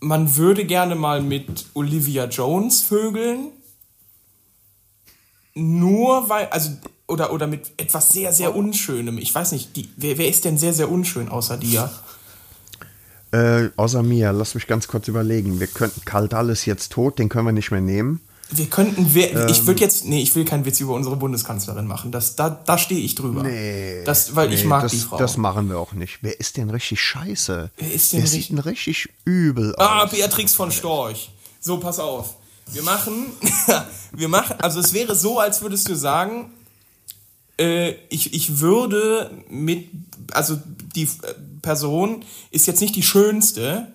man 0.00 0.36
würde 0.36 0.64
gerne 0.64 0.94
mal 0.94 1.22
mit 1.22 1.66
Olivia 1.74 2.26
Jones 2.26 2.82
vögeln, 2.82 3.50
nur 5.54 6.28
weil, 6.28 6.46
also, 6.46 6.70
oder, 7.12 7.32
oder 7.32 7.46
mit 7.46 7.70
etwas 7.76 8.08
sehr, 8.08 8.32
sehr 8.32 8.56
Unschönem. 8.56 9.18
Ich 9.18 9.34
weiß 9.34 9.52
nicht, 9.52 9.76
die, 9.76 9.88
wer, 9.96 10.16
wer 10.18 10.28
ist 10.28 10.44
denn 10.46 10.56
sehr, 10.56 10.72
sehr 10.72 10.90
unschön 10.90 11.28
außer 11.28 11.58
dir? 11.58 11.90
Äh, 13.32 13.68
außer 13.76 14.02
mir, 14.02 14.32
lass 14.32 14.54
mich 14.54 14.66
ganz 14.66 14.88
kurz 14.88 15.08
überlegen. 15.08 15.60
Wir 15.60 15.66
könnten, 15.66 16.04
Karl 16.04 16.28
Dahl 16.28 16.48
ist 16.50 16.64
jetzt 16.64 16.92
tot, 16.92 17.18
den 17.18 17.28
können 17.28 17.46
wir 17.46 17.52
nicht 17.52 17.70
mehr 17.70 17.80
nehmen. 17.80 18.20
Wir 18.50 18.66
könnten, 18.66 19.14
wer, 19.14 19.48
ich 19.48 19.60
Ähm. 19.60 19.66
würde 19.66 19.80
jetzt, 19.80 20.04
nee, 20.04 20.20
ich 20.22 20.34
will 20.34 20.44
keinen 20.44 20.64
Witz 20.66 20.80
über 20.80 20.92
unsere 20.94 21.16
Bundeskanzlerin 21.16 21.86
machen. 21.86 22.12
Das, 22.12 22.36
da, 22.36 22.50
da 22.50 22.76
stehe 22.76 23.00
ich 23.00 23.14
drüber. 23.14 23.42
Nee. 23.42 24.04
Das, 24.04 24.34
weil 24.36 24.52
ich 24.52 24.62
nee, 24.62 24.68
mag 24.68 24.82
das, 24.82 24.92
die 24.92 24.98
Frau. 24.98 25.16
Das 25.16 25.36
machen 25.38 25.68
wir 25.70 25.78
auch 25.78 25.92
nicht. 25.92 26.18
Wer 26.22 26.38
ist 26.40 26.56
denn 26.58 26.68
richtig 26.68 27.00
scheiße? 27.00 27.70
Wer 27.76 27.92
ist 27.92 28.12
denn 28.12 28.20
Der 28.20 28.24
richtig- 28.24 28.42
sieht 28.42 28.50
denn 28.50 28.58
richtig 28.58 29.08
übel 29.24 29.74
ah, 29.78 30.04
aus. 30.04 30.10
Beatrix 30.10 30.54
von 30.54 30.70
Storch. 30.70 31.30
So, 31.60 31.78
pass 31.78 31.98
auf. 31.98 32.34
Wir 32.70 32.82
machen, 32.82 33.26
wir 34.12 34.28
machen, 34.28 34.56
also 34.60 34.80
es 34.80 34.92
wäre 34.92 35.14
so, 35.14 35.38
als 35.38 35.62
würdest 35.62 35.88
du 35.88 35.94
sagen, 35.96 36.50
äh, 37.62 37.94
ich, 38.08 38.34
ich 38.34 38.58
würde 38.60 39.30
mit, 39.48 39.88
also 40.32 40.58
die 40.96 41.04
äh, 41.04 41.08
Person 41.62 42.24
ist 42.50 42.66
jetzt 42.66 42.80
nicht 42.80 42.96
die 42.96 43.02
schönste, 43.02 43.92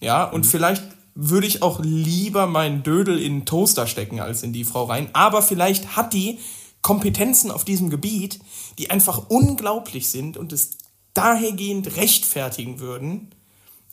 ja, 0.00 0.24
und 0.24 0.46
vielleicht 0.46 0.82
würde 1.14 1.46
ich 1.46 1.62
auch 1.62 1.80
lieber 1.82 2.46
meinen 2.46 2.82
Dödel 2.82 3.18
in 3.18 3.40
den 3.40 3.44
Toaster 3.46 3.86
stecken 3.86 4.20
als 4.20 4.42
in 4.42 4.52
die 4.52 4.64
Frau 4.64 4.84
rein, 4.84 5.08
aber 5.12 5.42
vielleicht 5.42 5.96
hat 5.96 6.14
die 6.14 6.38
Kompetenzen 6.82 7.50
auf 7.50 7.64
diesem 7.64 7.90
Gebiet, 7.90 8.38
die 8.78 8.90
einfach 8.90 9.28
unglaublich 9.28 10.08
sind 10.08 10.36
und 10.36 10.52
es 10.52 10.70
dahergehend 11.12 11.96
rechtfertigen 11.96 12.78
würden, 12.78 13.28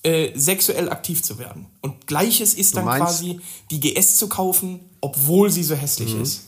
äh, 0.03 0.31
sexuell 0.37 0.89
aktiv 0.89 1.23
zu 1.23 1.39
werden. 1.39 1.65
Und 1.81 2.07
gleiches 2.07 2.53
ist 2.53 2.77
dann 2.77 2.85
meinst- 2.85 3.03
quasi 3.03 3.39
die 3.71 3.79
GS 3.79 4.17
zu 4.17 4.29
kaufen, 4.29 4.79
obwohl 5.01 5.49
sie 5.49 5.63
so 5.63 5.75
hässlich 5.75 6.13
ist. 6.15 6.43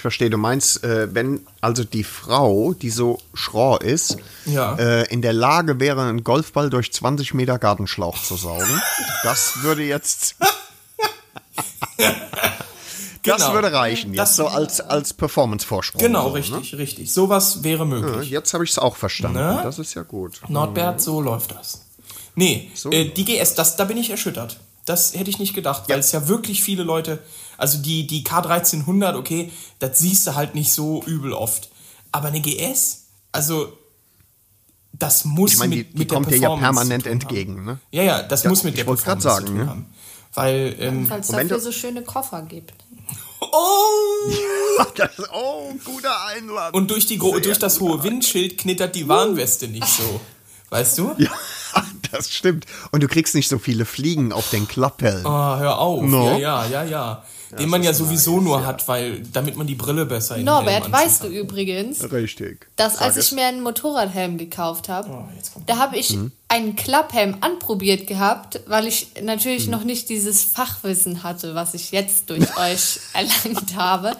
Ich 0.00 0.02
verstehe, 0.02 0.30
du 0.30 0.38
meinst, 0.38 0.82
äh, 0.82 1.14
wenn 1.14 1.46
also 1.60 1.84
die 1.84 2.04
Frau, 2.04 2.72
die 2.72 2.88
so 2.88 3.18
schroh 3.34 3.76
ist, 3.76 4.16
Ja. 4.46 4.74
äh, 4.76 5.04
in 5.12 5.20
der 5.20 5.34
Lage 5.34 5.78
wäre, 5.78 6.00
einen 6.04 6.24
Golfball 6.24 6.70
durch 6.70 6.90
20 6.90 7.34
Meter 7.34 7.58
Gartenschlauch 7.58 8.16
zu 8.22 8.36
saugen, 8.36 8.80
das 9.24 9.62
würde 9.62 9.82
jetzt, 9.82 10.36
das 11.98 12.14
Genau. 13.22 13.52
würde 13.52 13.74
reichen, 13.74 14.14
Das- 14.14 14.30
jetzt 14.30 14.36
so 14.38 14.46
als, 14.48 14.80
als 14.80 15.12
Performance-Vorsprung. 15.12 16.00
Genau, 16.00 16.28
so, 16.28 16.32
richtig, 16.32 16.74
richtig. 16.78 17.12
Sowas 17.12 17.62
wäre 17.62 17.84
Ne? 17.86 17.96
Ja, 17.96 18.00
möglich. 18.00 18.30
jetzt 18.30 18.54
habe 18.54 18.64
ich 18.64 18.70
es 18.70 18.78
auch 18.78 18.96
verstanden. 18.96 19.36
Ne? 19.38 19.60
Das 19.62 19.78
ist 19.78 19.92
ja 19.92 20.02
gut. 20.02 20.40
Nordbert, 20.48 21.02
so 21.02 21.20
läuft 21.20 21.50
das. 21.52 21.82
Nee, 22.36 22.70
äh, 22.90 23.04
die 23.04 23.26
GS, 23.26 23.54
das, 23.54 23.76
da 23.76 23.84
bin 23.84 23.98
ich 23.98 24.08
erschüttert. 24.08 24.56
Das 24.90 25.14
hätte 25.14 25.30
ich 25.30 25.38
nicht 25.38 25.54
gedacht, 25.54 25.84
weil 25.88 26.00
es 26.00 26.10
ja 26.10 26.26
wirklich 26.26 26.64
viele 26.64 26.82
Leute, 26.82 27.20
also 27.56 27.78
die, 27.78 28.08
die 28.08 28.24
K1300, 28.24 29.14
okay, 29.16 29.52
das 29.78 30.00
siehst 30.00 30.26
du 30.26 30.34
halt 30.34 30.56
nicht 30.56 30.72
so 30.72 31.04
übel 31.04 31.32
oft. 31.32 31.70
Aber 32.10 32.26
eine 32.26 32.40
GS, 32.40 33.04
also 33.30 33.72
das 34.92 35.24
muss 35.24 35.52
Ich 35.52 35.58
meine, 35.60 35.76
die, 35.76 35.82
mit, 35.82 35.92
die 35.92 35.98
mit 35.98 36.10
der 36.10 36.16
kommt 36.16 36.32
dir 36.32 36.38
ja 36.38 36.56
permanent 36.56 37.06
entgegen. 37.06 37.64
Ne? 37.64 37.78
Ja, 37.92 38.02
ja, 38.02 38.22
das 38.24 38.44
muss 38.44 38.64
mit 38.64 38.74
ich 38.74 38.80
der 38.80 38.84
Performance 38.84 39.22
sagen, 39.22 39.46
zu 39.46 39.52
tun 39.52 39.60
ne? 39.60 39.68
haben. 39.68 39.86
Weil, 40.34 40.74
ähm, 40.80 41.06
Falls 41.06 41.30
Und 41.30 41.36
wenn 41.36 41.48
dafür 41.48 41.62
so 41.62 41.70
schöne 41.70 42.02
Koffer 42.02 42.42
gibt. 42.42 42.74
oh! 43.40 43.46
Das, 44.96 45.10
oh, 45.32 45.72
guter 45.84 46.26
Einwand. 46.26 46.74
Und 46.74 46.90
durch, 46.90 47.06
die, 47.06 47.18
durch 47.18 47.58
das 47.58 47.78
hohe 47.80 48.02
Windschild 48.02 48.58
knittert 48.58 48.96
die 48.96 49.06
Warnweste 49.08 49.68
nicht 49.68 49.86
so. 49.86 50.20
Weißt 50.70 50.98
du? 50.98 51.12
ja, 51.18 51.30
das 52.12 52.30
stimmt. 52.32 52.66
Und 52.92 53.02
du 53.02 53.08
kriegst 53.08 53.34
nicht 53.34 53.48
so 53.48 53.58
viele 53.58 53.84
Fliegen 53.84 54.32
auf 54.32 54.50
den 54.50 54.66
Klapphelm. 54.68 55.26
Ah, 55.26 55.58
hör 55.58 55.78
auf. 55.78 56.02
No. 56.02 56.38
Ja, 56.38 56.64
ja, 56.64 56.66
ja, 56.66 56.84
ja. 56.84 57.24
Den 57.58 57.68
man 57.68 57.82
ja 57.82 57.92
sowieso 57.92 58.40
nur 58.40 58.64
hat, 58.64 58.86
weil, 58.86 59.22
damit 59.32 59.56
man 59.56 59.66
die 59.66 59.74
Brille 59.74 60.06
besser 60.06 60.36
in 60.36 60.44
Norbert, 60.44 60.92
weißt 60.92 61.24
du 61.24 61.26
übrigens, 61.26 62.12
Richtig. 62.12 62.68
dass 62.76 62.94
Sag 62.94 63.02
als 63.02 63.16
es. 63.16 63.26
ich 63.26 63.32
mir 63.32 63.44
einen 63.46 63.64
Motorradhelm 63.64 64.38
gekauft 64.38 64.88
habe. 64.88 65.08
Oh, 65.10 65.60
da 65.66 65.78
habe 65.78 65.96
ich 65.96 66.10
Mhm. 66.14 66.30
einen 66.46 66.76
Klapphelm 66.76 67.38
anprobiert 67.40 68.06
gehabt, 68.06 68.60
weil 68.68 68.86
ich 68.86 69.08
natürlich 69.20 69.64
Mhm. 69.66 69.72
noch 69.72 69.82
nicht 69.82 70.08
dieses 70.10 70.44
Fachwissen 70.44 71.24
hatte, 71.24 71.56
was 71.56 71.74
ich 71.74 71.90
jetzt 71.90 72.30
durch 72.30 72.46
euch 72.56 73.00
erlangt 73.14 73.74
habe. 73.74 74.12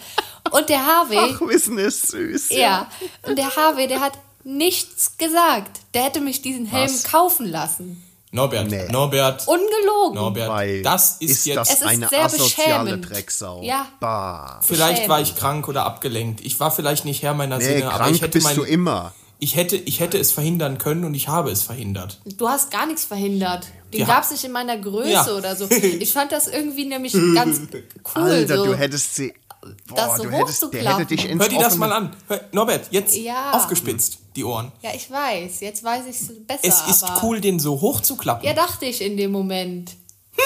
Und 0.50 0.68
der 0.68 0.80
HW, 0.84 1.16
Ach, 1.16 1.40
Wissen 1.42 1.78
ist 1.78 2.08
süß. 2.08 2.48
ja, 2.50 2.88
und 3.22 3.38
der 3.38 3.54
HW, 3.54 3.86
der 3.86 4.00
hat 4.00 4.14
nichts 4.44 5.16
gesagt. 5.18 5.80
Der 5.94 6.04
hätte 6.04 6.20
mich 6.20 6.42
diesen 6.42 6.66
Helm 6.66 6.92
Was? 6.92 7.04
kaufen 7.04 7.46
lassen. 7.50 8.02
Norbert, 8.32 8.70
Nee. 8.70 8.86
Norbert, 8.92 9.48
Ungelogen. 9.48 10.14
Norbert, 10.14 10.48
Weil 10.48 10.82
das 10.82 11.16
ist, 11.18 11.30
ist 11.30 11.46
jetzt. 11.46 11.56
das 11.56 11.68
Es 11.70 11.74
ist 11.80 11.86
eine 11.86 12.08
sehr 12.08 12.24
asoziale 12.26 12.84
beschämend. 12.96 13.10
Drecksau. 13.10 13.62
Ja. 13.64 13.86
Bah. 13.98 14.60
vielleicht 14.62 15.08
war 15.08 15.20
ich 15.20 15.34
krank 15.34 15.66
oder 15.66 15.84
abgelenkt. 15.84 16.40
Ich 16.44 16.60
war 16.60 16.70
vielleicht 16.70 17.04
nicht 17.04 17.22
Herr 17.22 17.34
meiner 17.34 17.58
Nee, 17.58 17.64
Sinne, 17.64 17.88
aber 17.88 17.98
krank 18.04 18.14
ich 18.14 18.22
hätte 18.22 18.32
bist 18.38 18.46
mein, 18.46 18.54
du 18.54 18.62
immer. 18.62 19.12
ich 19.40 19.56
hätte, 19.56 19.74
ich 19.74 19.98
hätte 19.98 20.16
es 20.16 20.30
verhindern 20.30 20.78
können 20.78 21.02
und 21.04 21.14
ich 21.14 21.26
habe 21.26 21.50
es 21.50 21.62
verhindert. 21.64 22.20
Du 22.24 22.48
hast 22.48 22.70
gar 22.70 22.86
nichts 22.86 23.04
verhindert. 23.04 23.66
Den 23.92 24.00
Ja. 24.02 24.06
gab's 24.06 24.30
nicht 24.30 24.44
in 24.44 24.52
meiner 24.52 24.78
Größe 24.78 25.10
Ja. 25.10 25.26
oder 25.32 25.56
so. 25.56 25.68
Ich 25.70 26.12
fand 26.12 26.30
das 26.30 26.46
irgendwie 26.46 26.84
nämlich 26.84 27.12
ganz 27.34 27.62
cool. 28.14 28.22
Alter, 28.22 28.58
so. 28.58 28.64
du 28.66 28.76
hättest 28.76 29.16
sie. 29.16 29.34
Boah, 29.88 29.94
Das 29.94 30.16
so 30.16 30.24
hättest, 30.30 30.62
hochzuklappen. 30.62 30.96
hätte 30.98 31.06
dich 31.14 31.28
ins 31.28 31.42
Hör 31.42 31.48
dir 31.48 31.58
das 31.60 31.76
mal 31.76 31.92
an. 31.92 32.16
Hör, 32.28 32.40
Norbert, 32.52 32.86
jetzt 32.90 33.14
Ja. 33.16 33.52
aufgespitzt, 33.52 34.18
die 34.36 34.44
Ohren. 34.44 34.72
Ja, 34.80 34.90
ich 34.94 35.10
weiß. 35.10 35.60
Jetzt 35.60 35.84
weiß 35.84 36.04
ich 36.08 36.16
es 36.20 36.28
besser. 36.46 36.60
Es 36.62 36.80
ist 36.88 37.02
aber 37.04 37.22
cool, 37.22 37.40
den 37.40 37.58
so 37.60 37.80
hoch 37.80 38.00
zu 38.00 38.16
klappen. 38.16 38.46
Ja, 38.46 38.54
dachte 38.54 38.86
ich 38.86 39.00
in 39.02 39.16
dem 39.16 39.32
Moment. 39.32 39.96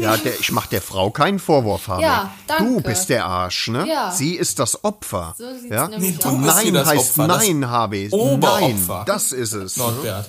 Ja, 0.00 0.16
der, 0.16 0.38
ich 0.40 0.50
mach 0.50 0.66
der 0.66 0.82
Frau 0.82 1.10
keinen 1.10 1.38
Vorwurf, 1.38 1.86
Harvey. 1.86 2.02
Ja, 2.02 2.32
danke. 2.48 2.64
Du 2.64 2.80
bist 2.80 3.08
der 3.08 3.24
Arsch, 3.24 3.68
ne? 3.68 3.86
Ja. 3.88 4.10
Sie 4.10 4.34
ist 4.34 4.58
das 4.58 4.82
Opfer. 4.84 5.34
So 5.38 5.44
sieht's 5.54 5.72
ja? 5.72 5.86
nämlich 5.86 6.10
Nee, 6.10 6.16
aus. 6.16 6.22
du 6.24 6.30
hier 6.30 6.40
Nein 6.40 6.74
das 6.74 6.88
heißt 6.88 7.10
Opfer, 7.10 7.28
das 7.28 7.46
nein, 7.46 7.70
Harvey. 7.70 8.08
Oberopfer. 8.10 8.94
Nein, 8.96 9.06
das 9.06 9.30
ist 9.32 9.52
es. 9.52 9.76
Norbert. 9.76 10.28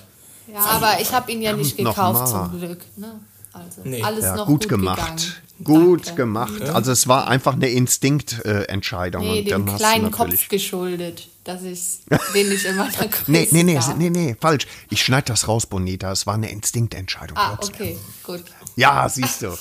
Ja, 0.54 0.60
aber 0.60 1.02
ich 1.02 1.12
habe 1.12 1.32
ihn 1.32 1.42
ja 1.42 1.54
nicht 1.54 1.76
gekauft, 1.76 2.28
zum 2.30 2.52
Glück. 2.60 2.82
Ne? 2.98 3.20
Also, 3.52 3.82
Nee. 3.84 4.04
alles 4.04 4.24
Ja, 4.26 4.36
noch 4.36 4.46
gut, 4.46 4.62
gut, 4.62 4.70
gemacht. 4.70 4.98
gegangen. 5.00 5.34
Gut 5.64 6.08
Danke. 6.08 6.16
gemacht. 6.22 6.62
Also 6.62 6.92
es 6.92 7.08
war 7.08 7.28
einfach 7.28 7.54
eine 7.54 7.70
Instinktentscheidung. 7.70 9.24
Nee, 9.24 9.40
und 9.42 9.50
dann 9.52 9.66
dem 9.66 9.76
kleinen 9.78 10.12
Kopf 10.12 10.50
geschuldet, 10.50 11.28
dass 11.44 11.64
ich 11.64 12.00
den 12.34 12.50
nicht 12.50 12.66
meiner 12.66 12.90
Größe 12.92 13.24
Nee, 13.32 13.48
nee, 13.52 13.64
nee, 13.64 13.80
nee, 13.98 14.10
nee, 14.10 14.36
falsch. 14.40 14.68
Ich 14.90 15.02
schneide 15.02 15.26
das 15.28 15.48
raus, 15.48 15.66
Bonita. 15.66 16.12
Es 16.12 16.28
war 16.28 16.36
eine 16.36 16.52
Instinktentscheidung. 16.52 17.38
Ah, 17.38 17.58
okay, 17.62 17.98
gut. 18.24 18.44
Ja, 18.76 19.08
siehst 19.10 19.42
du. 19.42 19.58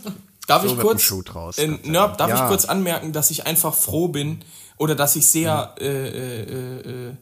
Darf 0.46 0.62
So 0.64 0.74
ich 0.74 0.80
kurz, 0.80 0.96
ein 0.96 1.00
Schuh 1.00 1.22
draus, 1.22 1.58
äh, 1.58 1.68
Nörb, 1.84 2.18
darf 2.18 2.28
Ja. 2.30 2.42
ich 2.42 2.48
kurz 2.48 2.64
anmerken, 2.64 3.12
dass 3.12 3.30
ich 3.30 3.46
einfach 3.46 3.72
froh 3.72 4.08
bin 4.08 4.42
oder 4.78 4.96
dass 4.96 5.14
ich 5.14 5.26
sehr 5.26 5.74
äh, 5.78 5.86
äh, 5.86 6.42
äh, 6.42 7.08
äh, 7.10 7.14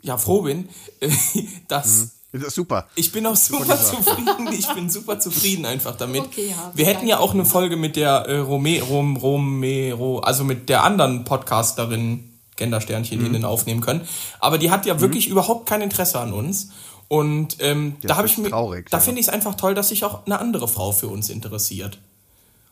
ja 0.00 0.16
froh 0.16 0.42
bin, 0.42 0.68
äh, 1.00 1.08
dass 1.68 1.84
Das 1.84 1.86
ist 1.96 2.17
super. 2.32 2.86
ich 2.94 3.10
bin 3.12 3.26
auch 3.26 3.36
super 3.36 3.78
zufrieden. 3.82 4.48
Ich 4.52 4.68
bin 4.74 4.90
super 4.90 5.18
zufrieden 5.18 5.64
einfach 5.66 5.96
damit. 5.96 6.22
Okay, 6.22 6.50
ja, 6.50 6.72
Wir 6.74 6.86
hätten 6.86 7.06
ja 7.06 7.18
auch 7.18 7.32
eine 7.34 7.44
Folge 7.44 7.76
mit 7.76 7.96
der 7.96 8.26
äh, 8.26 8.38
Rome, 8.38 8.82
Rom, 8.82 9.16
Romero, 9.16 10.18
also 10.20 10.44
mit 10.44 10.68
der 10.68 10.84
anderen 10.84 11.24
Podcasterin 11.24 12.24
Gendersternchen 12.56 13.32
Mhm. 13.32 13.44
aufnehmen 13.44 13.80
können. 13.80 14.06
Aber 14.40 14.58
die 14.58 14.70
hat 14.70 14.84
ja 14.84 15.00
wirklich 15.00 15.28
überhaupt 15.28 15.66
kein 15.66 15.80
Interesse 15.80 16.18
an 16.18 16.32
uns. 16.32 16.70
Und 17.06 17.56
ähm, 17.60 17.96
da 18.02 18.16
habe 18.16 18.26
ich 18.26 18.36
mir, 18.36 18.50
traurig, 18.50 18.90
da 18.90 18.98
ja. 18.98 19.02
finde 19.02 19.20
ich 19.20 19.28
es 19.28 19.32
einfach 19.32 19.54
toll, 19.54 19.74
dass 19.74 19.88
sich 19.88 20.04
auch 20.04 20.26
eine 20.26 20.38
andere 20.40 20.68
Frau 20.68 20.92
für 20.92 21.08
uns 21.08 21.30
interessiert. 21.30 21.98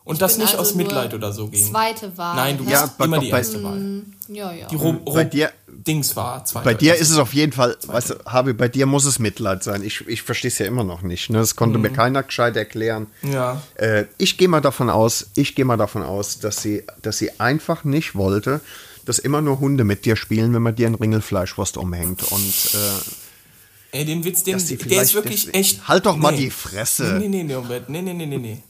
Und 0.07 0.21
das 0.21 0.33
bin 0.35 0.43
nicht 0.45 0.57
also 0.57 0.69
aus 0.71 0.75
Mitleid 0.75 1.13
oder 1.13 1.31
so 1.33 1.47
ging. 1.47 1.63
Zweite 1.63 2.17
Wahl. 2.17 2.35
Nein, 2.35 2.57
du 2.57 2.63
bist 2.65 2.73
Ja, 2.73 2.93
immer 3.03 3.19
die 3.19 3.29
bei- 3.29 3.37
erste 3.39 3.61
Wahl. 3.63 4.03
Ja, 4.29 4.51
ja. 4.53 4.67
Die 4.67 4.75
Ro 4.75 4.93
Bei 4.93 5.23
dir- 5.23 5.51
Dings 5.67 6.15
war 6.15 6.43
zweite. 6.45 6.65
Bei 6.65 6.73
dir 6.73 6.95
ist 6.95 7.09
es 7.09 7.17
auf 7.17 7.33
jeden 7.33 7.51
Fall, 7.51 7.77
weißt 7.85 8.09
du, 8.09 8.15
Harvey, 8.25 8.53
bei 8.53 8.67
dir 8.67 8.85
muss 8.85 9.05
es 9.05 9.19
Mitleid 9.19 9.63
sein. 9.63 9.83
Ich, 9.83 10.05
ich 10.07 10.21
verstehe 10.21 10.49
es 10.49 10.57
ja 10.57 10.65
immer 10.65 10.83
noch 10.83 11.01
nicht. 11.01 11.29
Ne? 11.29 11.37
Das 11.37 11.55
konnte 11.55 11.77
mir 11.77 11.89
keiner 11.91 12.23
gescheit 12.23 12.55
erklären. 12.57 13.07
Mhm. 13.21 13.31
Ja. 13.33 13.61
Äh, 13.75 14.05
ich 14.17 14.37
gehe 14.37 14.47
mal 14.47 14.59
davon 14.61 14.89
aus, 14.89 15.27
ich 15.35 15.55
gehe 15.55 15.65
mal 15.65 15.77
davon 15.77 16.03
aus, 16.03 16.39
dass 16.39 16.61
sie, 16.61 16.83
dass 17.01 17.17
sie 17.19 17.39
einfach 17.39 17.83
nicht 17.83 18.15
wollte, 18.15 18.59
dass 19.05 19.19
immer 19.19 19.41
nur 19.41 19.59
Hunde 19.59 19.83
mit 19.85 20.03
dir 20.05 20.15
spielen, 20.17 20.53
wenn 20.53 20.61
man 20.61 20.75
dir 20.75 20.87
ein 20.87 20.95
Ringelfleischwurst 20.95 21.77
umhängt. 21.77 22.23
Und 22.31 22.71
äh, 22.73 23.97
Ey, 23.99 24.03
den 24.05 24.23
Witz, 24.25 24.43
den, 24.43 24.57
der 24.57 25.01
ist 25.01 25.13
wirklich 25.13 25.45
deswegen- 25.45 25.57
echt. 25.57 25.87
Halt 25.87 26.05
doch 26.05 26.17
mal 26.17 26.35
die 26.35 26.49
Fresse. 26.49 27.17
Nee, 27.19 27.29
nee, 27.29 27.43
nee, 27.43 27.53
Norbert. 27.53 27.87
Nee, 27.89 28.01
nee, 28.01 28.13
nee, 28.13 28.25
nee, 28.25 28.37
nee. 28.37 28.63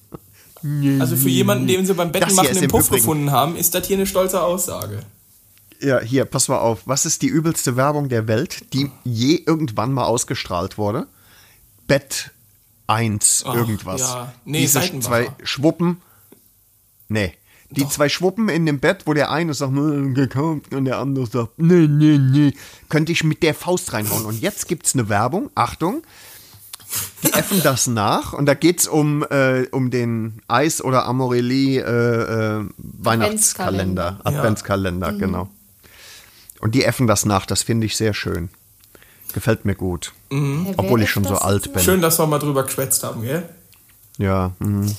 Also 0.99 1.15
für 1.15 1.29
jemanden, 1.29 1.67
den 1.67 1.85
sie 1.85 1.93
beim 1.93 2.11
Bettenmachen 2.11 2.49
ist 2.49 2.57
im 2.57 2.63
im 2.65 2.69
Puff 2.69 2.87
Übrigen- 2.87 3.01
gefunden 3.03 3.31
haben, 3.31 3.55
ist 3.55 3.73
das 3.75 3.87
hier 3.87 3.97
eine 3.97 4.05
stolze 4.07 4.41
Aussage. 4.41 4.99
ja, 5.79 5.99
hier, 5.99 6.25
pass 6.25 6.47
mal 6.47 6.57
auf. 6.59 6.79
Was 6.85 7.05
ist 7.05 7.21
die 7.21 7.27
übelste 7.27 7.75
Werbung 7.75 8.09
der 8.09 8.27
Welt, 8.27 8.73
die 8.73 8.89
je 9.03 9.35
irgendwann 9.45 9.93
mal 9.93 10.05
ausgestrahlt 10.05 10.77
wurde? 10.77 11.07
Bett 11.87 12.31
1 12.87 13.43
Ach, 13.45 13.55
irgendwas. 13.55 14.01
ja. 14.01 14.33
Nee, 14.45 14.61
Diese 14.61 14.81
zwei 15.01 15.29
Schwuppen. 15.43 16.01
Nee. 17.09 17.33
Die 17.69 17.87
zwei 17.89 18.07
Schwuppen 18.07 18.47
in 18.47 18.65
dem 18.65 18.79
Bett, 18.79 19.01
wo 19.05 19.13
der 19.13 19.29
eine 19.29 19.53
sagt, 19.53 19.73
"Hm, 19.73 20.13
gekauft 20.13 20.73
und 20.73 20.85
der 20.85 20.99
andere 20.99 21.25
sagt, 21.27 21.59
nee, 21.59 21.85
nee, 21.85 22.17
nee, 22.17 22.53
könnte 22.87 23.11
ich 23.11 23.25
mit 23.25 23.43
der 23.43 23.53
Faust 23.53 23.91
reinhauen. 23.91 24.25
Und 24.25 24.39
jetzt 24.41 24.69
gibt's 24.69 24.93
eine 24.93 25.09
Werbung, 25.09 25.49
Achtung, 25.53 26.01
die 27.23 27.33
äffen 27.33 27.61
das 27.63 27.87
nach 27.87 28.33
und 28.33 28.45
da 28.45 28.53
geht's 28.53 28.87
um, 28.87 29.23
äh, 29.23 29.67
um 29.71 29.91
den 29.91 30.41
Eis- 30.47 30.83
oder 30.83 31.05
Amorelli 31.05 31.77
äh, 31.77 31.81
äh, 31.81 32.65
Weihnachtskalender, 32.77 34.19
Adventskalender. 34.23 34.25
Adventskalender, 34.25 35.13
genau. 35.13 35.49
Und 36.59 36.75
die 36.75 36.83
äffen 36.83 37.07
das 37.07 37.25
nach, 37.25 37.45
das 37.45 37.63
finde 37.63 37.85
ich 37.85 37.95
sehr 37.97 38.13
schön. 38.13 38.49
Gefällt 39.33 39.65
mir 39.65 39.75
gut. 39.75 40.13
Wer 40.29 40.73
Obwohl 40.77 41.03
ich 41.03 41.09
schon 41.11 41.23
so 41.23 41.35
alt 41.35 41.71
bin. 41.73 41.83
Schön, 41.83 42.01
dass 42.01 42.17
wir 42.17 42.27
mal 42.27 42.39
drüber 42.39 42.63
geschwätzt 42.63 43.03
haben, 43.03 43.21
gell? 43.21 43.47
Ja. 44.17 44.53
mhm. 44.59 44.95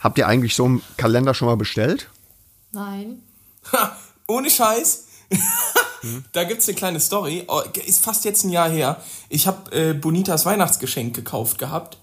Habt 0.00 0.18
ihr 0.18 0.26
eigentlich 0.26 0.54
so 0.54 0.64
einen 0.64 0.82
Kalender 0.96 1.34
schon 1.34 1.46
mal 1.46 1.56
bestellt? 1.56 2.08
Nein. 2.72 3.22
Ha, 3.72 3.96
ohne 4.26 4.50
Scheiß. 4.50 5.06
Hm? 6.02 6.24
Da 6.32 6.44
gibt's 6.44 6.68
eine 6.68 6.76
kleine 6.76 7.00
Story. 7.00 7.44
Oh, 7.48 7.62
Ist 7.86 8.04
fast 8.04 8.24
jetzt 8.24 8.44
ein 8.44 8.50
Jahr 8.50 8.70
her. 8.70 9.00
Ich 9.28 9.46
habe 9.46 9.72
äh, 9.72 9.94
Bonitas 9.94 10.44
Weihnachtsgeschenk 10.46 11.14
gekauft 11.14 11.58
gehabt. 11.58 11.98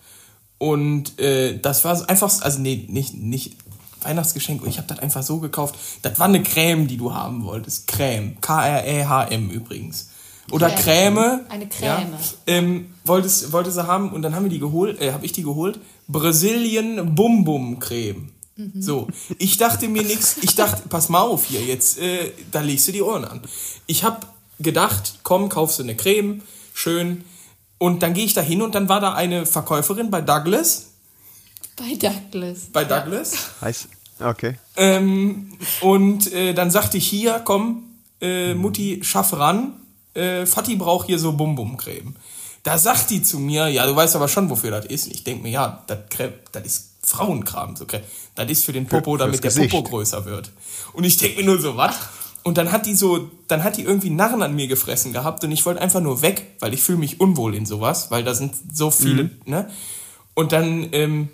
Und 0.58 1.20
äh, 1.20 1.58
das 1.58 1.86
war 1.86 1.96
so 1.96 2.06
einfach, 2.08 2.42
also 2.42 2.60
nee, 2.60 2.86
nicht, 2.90 3.14
nicht 3.14 3.56
Weihnachtsgeschenk. 4.02 4.66
Ich 4.66 4.78
habe 4.78 4.88
das 4.88 5.00
einfach 5.00 5.24
so 5.24 5.40
gekauft. 5.40 5.76
Das 6.02 6.20
war 6.20 6.28
eine 6.28 6.44
Creme, 6.44 6.88
die 6.88 6.98
du 6.98 7.14
haben 7.14 7.44
wolltest. 7.44 7.88
Creme. 7.88 8.40
K-R-E-H-M 8.42 9.50
übrigens. 9.50 10.10
Oder 10.52 10.70
Creme. 10.70 11.16
Creme. 11.16 11.40
Eine 11.50 11.68
Creme. 11.68 12.12
Ja, 12.12 12.20
ähm, 12.48 12.94
wolltest, 13.06 13.52
wollte 13.52 13.72
sie 13.72 13.86
haben 13.86 14.12
und 14.12 14.22
dann 14.22 14.36
haben 14.36 14.44
wir 14.44 14.50
die 14.50 14.60
geholt, 14.60 15.00
äh, 15.02 15.12
habe 15.12 15.26
ich 15.26 15.32
die 15.32 15.44
geholt. 15.44 15.80
Brazilian 16.08 17.16
Bum 17.16 17.44
Bum 17.44 17.80
Creme. 17.80 18.32
So, 18.80 19.08
ich 19.38 19.58
dachte 19.58 19.88
mir 19.88 20.04
nichts, 20.04 20.38
ich 20.41 20.56
dachte, 20.56 20.84
pass 20.89 21.08
mal 21.10 21.22
auf 21.22 21.45
hier, 21.45 21.62
jetzt, 21.62 21.98
äh, 22.00 22.32
da 22.52 22.60
legst 22.62 22.88
du 22.88 22.91
die 22.91 23.02
Ohren 23.02 23.24
an. 23.26 23.41
Ich 23.86 24.04
habe 24.04 24.28
gedacht, 24.60 25.19
komm, 25.24 25.48
kaufst 25.50 25.80
du 25.80 25.84
eine 25.84 25.95
Creme, 25.95 26.41
schön. 26.74 27.24
Und 27.78 28.04
dann 28.04 28.13
gehe 28.13 28.26
ich 28.26 28.34
da 28.34 28.41
hin 28.41 28.62
und 28.62 28.76
dann 28.76 28.89
war 28.89 29.00
da 29.00 29.13
eine 29.13 29.45
Verkäuferin 29.45 30.12
bei 30.12 30.22
Douglas, 30.22 30.88
Bei 31.78 31.95
Douglas. 31.95 32.65
bei 32.74 32.84
Douglas. 32.84 33.34
Heißt, 33.62 33.88
Okay. 34.22 34.60
Ähm, 34.76 35.58
und 35.80 36.32
äh, 36.34 36.54
dann 36.54 36.72
sagte 36.72 36.98
ich 36.98 37.08
hier, 37.08 37.39
komm, 37.45 37.84
äh, 38.19 38.54
Mutti, 38.54 39.00
schaff 39.02 39.32
ran. 39.32 39.74
Äh, 40.13 40.45
Vati 40.45 40.76
braucht 40.76 41.08
hier 41.08 41.19
so 41.19 41.32
Bum-Bum-Creme. 41.32 42.15
Da 42.63 42.78
sagt 42.78 43.10
die 43.12 43.24
zu 43.24 43.39
mir, 43.39 43.69
ja, 43.69 43.86
du 43.86 43.95
weißt 43.95 44.17
aber 44.17 44.28
schon, 44.28 44.50
wofür 44.50 44.72
das 44.72 44.86
ist. 44.88 45.06
Und 45.08 45.13
ich 45.15 45.24
denke 45.24 45.43
mir, 45.43 45.52
ja, 45.52 45.84
das 45.88 46.00
Creme, 46.10 46.34
das 46.52 46.65
ist 46.65 46.88
Frauenkram. 47.10 47.76
So, 47.76 47.86
Creme. 47.86 48.04
Das 48.36 48.50
ist 48.50 48.63
für 48.65 48.72
den 48.74 48.86
Popo, 48.88 49.13
Für- 49.13 49.17
damit 49.19 49.43
der 49.43 49.50
Gesicht. 49.52 49.72
Popo 49.72 49.89
größer 49.89 50.26
wird. 50.26 50.52
Und 50.93 51.04
ich 51.04 51.17
denke 51.17 51.39
mir 51.41 51.45
nur 51.48 51.60
so, 51.62 51.76
was? 51.78 51.95
Und 52.43 52.58
dann 52.58 52.72
hat 52.72 52.86
die 52.86 52.95
so, 52.95 53.30
dann 53.48 53.63
hat 53.63 53.78
die 53.78 53.84
irgendwie 53.84 54.10
Narren 54.10 54.41
an 54.41 54.56
mir 54.56 54.67
gefressen 54.67 55.12
gehabt 55.12 55.43
und 55.43 55.52
ich 55.52 55.65
wollte 55.65 55.82
einfach 55.82 56.00
nur 56.02 56.22
weg, 56.22 56.56
weil 56.60 56.74
ich 56.74 56.82
fühle 56.82 56.98
mich 56.98 57.19
unwohl 57.19 57.54
in 57.54 57.65
sowas, 57.65 58.12
weil 58.12 58.24
da 58.24 58.34
sind 58.34 58.54
so 58.74 58.91
viele, 58.91 59.24
Mhm. 59.26 59.32
ne? 59.45 59.69
Und 60.36 60.54
dann 60.54 60.88
ähm, 60.93 61.28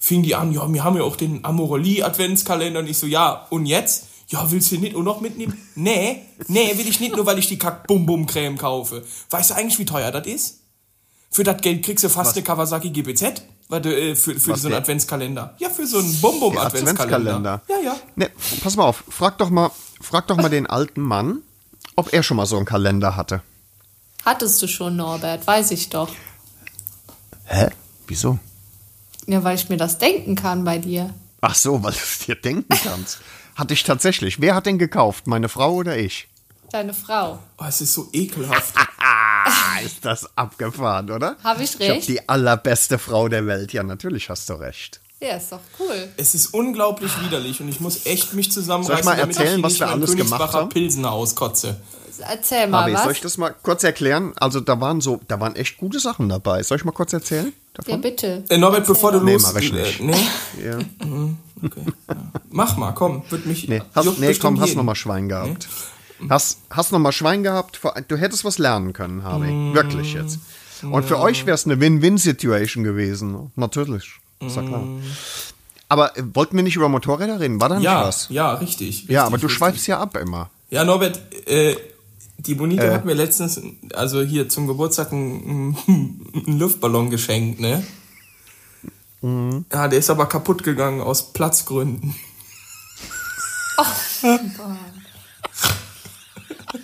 fing 0.00 0.22
die 0.24 0.34
an, 0.34 0.52
ja, 0.52 0.70
wir 0.72 0.82
haben 0.82 0.96
ja 0.96 1.02
auch 1.04 1.14
den 1.16 1.44
Amorelie-Adventskalender 1.44 2.80
und 2.80 2.88
ich 2.88 2.98
so, 2.98 3.06
ja, 3.06 3.46
und 3.50 3.66
jetzt? 3.66 4.06
Ja, 4.28 4.50
willst 4.50 4.70
du 4.70 4.76
den 4.76 4.82
nicht 4.82 4.96
auch 4.96 5.02
noch 5.02 5.20
mitnehmen? 5.20 5.56
Nee, 5.74 6.22
nee, 6.48 6.72
will 6.76 6.88
ich 6.88 7.00
nicht 7.00 7.14
nur, 7.16 7.26
weil 7.26 7.38
ich 7.38 7.48
die 7.48 7.58
Kack-Bum-Bum-Creme 7.58 8.58
kaufe. 8.58 9.04
Weißt 9.30 9.50
du 9.50 9.54
eigentlich, 9.54 9.78
wie 9.78 9.84
teuer 9.84 10.10
das 10.12 10.26
ist? 10.26 10.60
Für 11.30 11.42
das 11.44 11.60
Geld 11.62 11.84
kriegst 11.84 12.02
du 12.04 12.08
fast 12.08 12.34
eine 12.36 12.42
Kawasaki 12.44 12.90
GBZ 12.90 13.42
du, 13.78 13.94
äh, 13.96 14.16
für, 14.16 14.34
für 14.40 14.52
Was 14.52 14.62
so 14.62 14.66
einen 14.66 14.72
der- 14.72 14.80
Adventskalender. 14.80 15.54
Ja, 15.58 15.70
für 15.70 15.86
so 15.86 15.98
einen 15.98 16.20
Bum-Bum-Adventskalender. 16.20 17.62
Ja, 17.68 17.76
ja. 17.84 17.96
Ne, 18.16 18.30
pass 18.62 18.74
mal 18.76 18.84
auf, 18.84 19.04
frag 19.08 19.38
doch 19.38 19.50
mal, 19.50 19.70
frag 20.00 20.26
doch 20.26 20.36
mal 20.36 20.48
den 20.48 20.66
alten 20.66 21.00
Mann, 21.02 21.42
ob 21.94 22.12
er 22.12 22.22
schon 22.24 22.36
mal 22.38 22.46
so 22.46 22.56
einen 22.56 22.66
Kalender 22.66 23.14
hatte. 23.16 23.42
Hattest 24.24 24.60
du 24.62 24.66
schon, 24.66 24.96
Norbert, 24.96 25.46
weiß 25.46 25.70
ich 25.70 25.88
doch. 25.90 26.08
Hä? 27.44 27.68
Wieso? 28.08 28.38
Ja, 29.26 29.44
weil 29.44 29.54
ich 29.54 29.68
mir 29.68 29.76
das 29.76 29.98
denken 29.98 30.34
kann 30.34 30.64
bei 30.64 30.78
dir. 30.78 31.14
Ach 31.40 31.54
so, 31.54 31.82
weil 31.82 31.92
du 31.92 31.98
es 31.98 32.18
dir 32.20 32.34
denken 32.34 32.74
kannst. 32.82 33.20
Hatte 33.54 33.74
ich 33.74 33.82
tatsächlich. 33.84 34.40
Wer 34.40 34.54
hat 34.54 34.66
den 34.66 34.78
gekauft? 34.78 35.26
Meine 35.26 35.48
Frau 35.48 35.74
oder 35.74 35.96
ich? 35.98 36.28
Deine 36.72 36.94
Frau. 36.94 37.38
Oh, 37.58 37.64
es 37.68 37.80
ist 37.80 37.92
so 37.94 38.08
ekelhaft. 38.12 38.74
Ah, 39.46 39.80
ist 39.84 40.04
das 40.04 40.28
abgefahren, 40.36 41.10
oder? 41.10 41.36
Hab 41.42 41.60
ich 41.60 41.78
Ich 41.80 41.88
hab 41.88 41.96
recht? 41.96 42.08
die 42.08 42.28
allerbeste 42.28 42.98
Frau 42.98 43.28
der 43.28 43.46
Welt. 43.46 43.72
Ja, 43.72 43.82
natürlich 43.82 44.28
hast 44.30 44.48
du 44.48 44.54
recht. 44.54 45.00
Ja, 45.22 45.36
ist 45.36 45.52
doch 45.52 45.60
cool. 45.78 46.08
Es 46.16 46.34
ist 46.34 46.54
unglaublich 46.54 47.12
widerlich 47.22 47.60
und 47.60 47.68
ich 47.68 47.78
muss 47.80 48.06
echt 48.06 48.32
mich 48.32 48.50
zusammenreißen, 48.50 48.86
Soll 48.94 49.00
ich 49.00 49.04
mal 49.04 49.16
damit 49.20 49.36
erzählen, 49.36 49.58
ich 49.58 49.64
was 49.64 49.78
wir 49.78 49.88
alles 49.88 50.16
gemacht 50.16 50.52
haben? 50.54 50.68
Pilsener 50.70 51.12
auskotze. 51.12 51.76
Erzähl 52.28 52.66
mal 52.68 52.80
Harvey, 52.82 52.94
was. 52.94 53.02
soll 53.04 53.12
ich 53.12 53.20
das 53.20 53.38
mal 53.38 53.54
kurz 53.62 53.82
erklären? 53.84 54.32
Also 54.40 54.60
da 54.60 54.80
waren 54.80 55.00
so, 55.00 55.20
da 55.28 55.40
waren 55.40 55.56
echt 55.56 55.76
gute 55.78 56.00
Sachen 56.00 56.28
dabei. 56.28 56.62
Soll 56.62 56.76
ich 56.78 56.84
mal 56.84 56.92
kurz 56.92 57.12
erzählen? 57.12 57.46
ja, 57.46 57.82
Davon? 57.84 58.00
bitte. 58.02 58.44
Äh, 58.48 58.58
Norbert, 58.58 58.86
bevor 58.86 59.12
du 59.12 59.20
Nee, 59.20 59.34
los... 59.34 59.42
mach 59.42 59.56
ich 59.60 59.72
nicht. 59.72 60.00
Äh, 60.00 60.04
nee? 60.04 60.26
Ja. 60.64 60.78
Okay. 61.62 61.80
Ja. 62.08 62.16
Mach 62.50 62.76
mal, 62.76 62.92
komm. 62.92 63.22
Wird 63.30 63.44
mich... 63.46 63.68
Nee, 63.68 63.82
hast, 63.94 64.18
nee 64.18 64.34
komm, 64.34 64.58
hast 64.60 64.68
jeden. 64.68 64.78
noch 64.78 64.84
mal 64.84 64.94
Schwein 64.94 65.28
gehabt. 65.28 65.68
Hast, 66.28 66.58
hast 66.70 66.92
noch 66.92 66.98
mal 66.98 67.12
Schwein 67.12 67.42
gehabt. 67.42 67.80
Du 68.08 68.16
hättest 68.16 68.44
was 68.44 68.58
lernen 68.58 68.92
können, 68.92 69.22
Harvey. 69.24 69.50
Mm. 69.50 69.74
Wirklich 69.74 70.12
jetzt. 70.14 70.38
Und 70.82 71.04
für 71.04 71.18
euch 71.18 71.46
wäre 71.46 71.54
es 71.54 71.64
eine 71.66 71.78
Win-Win-Situation 71.80 72.84
gewesen. 72.84 73.50
Natürlich. 73.56 74.12
Ist 74.40 74.56
ja 74.56 74.62
klar. 74.62 74.82
Aber 75.88 76.16
äh, 76.16 76.22
wollten 76.34 76.56
wir 76.56 76.62
nicht 76.62 76.76
über 76.76 76.88
Motorräder 76.88 77.40
reden? 77.40 77.60
War 77.60 77.68
da 77.68 77.74
nicht 77.76 77.84
Ja, 77.84 78.04
was? 78.06 78.28
ja, 78.30 78.52
richtig. 78.54 79.02
Ja, 79.02 79.06
richtig, 79.06 79.18
aber 79.20 79.38
du 79.38 79.46
richtig. 79.46 79.58
schweifst 79.58 79.86
ja 79.86 79.98
ab 79.98 80.16
immer. 80.16 80.50
Ja, 80.70 80.84
Norbert, 80.84 81.20
äh, 81.48 81.74
die 82.38 82.54
Bonita 82.54 82.84
Äh. 82.84 82.92
hat 82.94 83.04
mir 83.04 83.14
letztens, 83.14 83.60
also 83.94 84.22
hier 84.22 84.48
zum 84.48 84.66
Geburtstag 84.66 85.12
einen, 85.12 85.76
einen 85.86 86.58
Luftballon 86.58 87.10
geschenkt, 87.10 87.60
ne? 87.60 87.84
Mhm. 89.20 89.66
Ja, 89.70 89.88
der 89.88 89.98
ist 89.98 90.08
aber 90.08 90.26
kaputt 90.26 90.62
gegangen 90.62 91.00
aus 91.02 91.32
Platzgründen. 91.34 92.14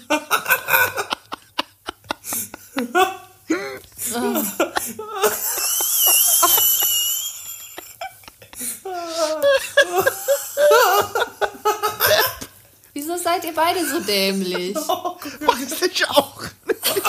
Wieso 12.94 13.16
seid 13.18 13.44
ihr 13.44 13.52
beide 13.54 13.86
so 13.86 14.00
dämlich? 14.00 14.74
Weiß 14.76 15.82
ich 15.90 16.08
auch 16.08 16.42
nicht. 16.66 17.02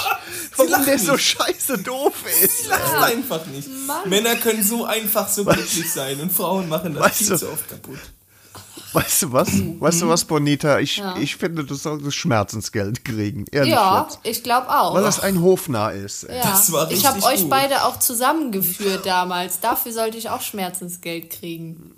Warum 0.58 0.86
der 0.86 1.00
so 1.00 1.18
scheiße 1.18 1.78
doof 1.78 2.14
ist. 2.44 2.68
Lacht 2.68 2.94
einfach 2.96 3.46
nicht. 3.46 3.70
Männer 4.06 4.36
können 4.36 4.64
so 4.64 4.84
einfach 4.86 5.30
so 5.30 5.46
glücklich 5.46 5.92
sein 5.92 6.20
und 6.20 6.32
Frauen 6.32 6.68
machen 6.68 6.94
das 6.94 7.04
Weißt 7.04 7.18
viel 7.20 7.28
du- 7.30 7.38
zu 7.38 7.50
oft 7.52 7.70
kaputt. 7.70 8.00
Weißt 8.94 9.24
du 9.24 9.34
was? 9.34 9.50
Weißt 9.80 10.02
du 10.02 10.08
was, 10.10 10.24
Bonita? 10.26 10.80
Ich, 10.80 10.98
Ja. 10.98 11.16
ich 11.18 11.36
finde, 11.36 11.64
du 11.64 11.76
solltest 11.76 12.16
Schmerzensgeld 12.16 13.04
kriegen. 13.04 13.46
Ehrlich 13.52 13.74
Ja, 13.74 14.04
jetzt. 14.04 14.20
ich 14.24 14.44
glaube 14.44 14.70
auch. 14.70 14.94
Weil 14.96 15.04
das 15.04 15.20
ein 15.20 15.42
Hofnarr 15.42 15.94
ist. 15.94 16.24
ja. 16.24 16.42
Das 16.44 16.72
war 16.72 16.90
ich 16.92 17.06
habe 17.06 17.18
richtig 17.18 17.44
euch 17.46 17.50
beide 17.50 17.84
auch 17.86 18.00
zusammengeführt 18.00 19.06
damals. 19.06 19.60
Dafür 19.60 19.92
sollte 19.92 20.18
ich 20.18 20.30
auch 20.30 20.42
Schmerzensgeld 20.42 21.30
kriegen. 21.30 21.92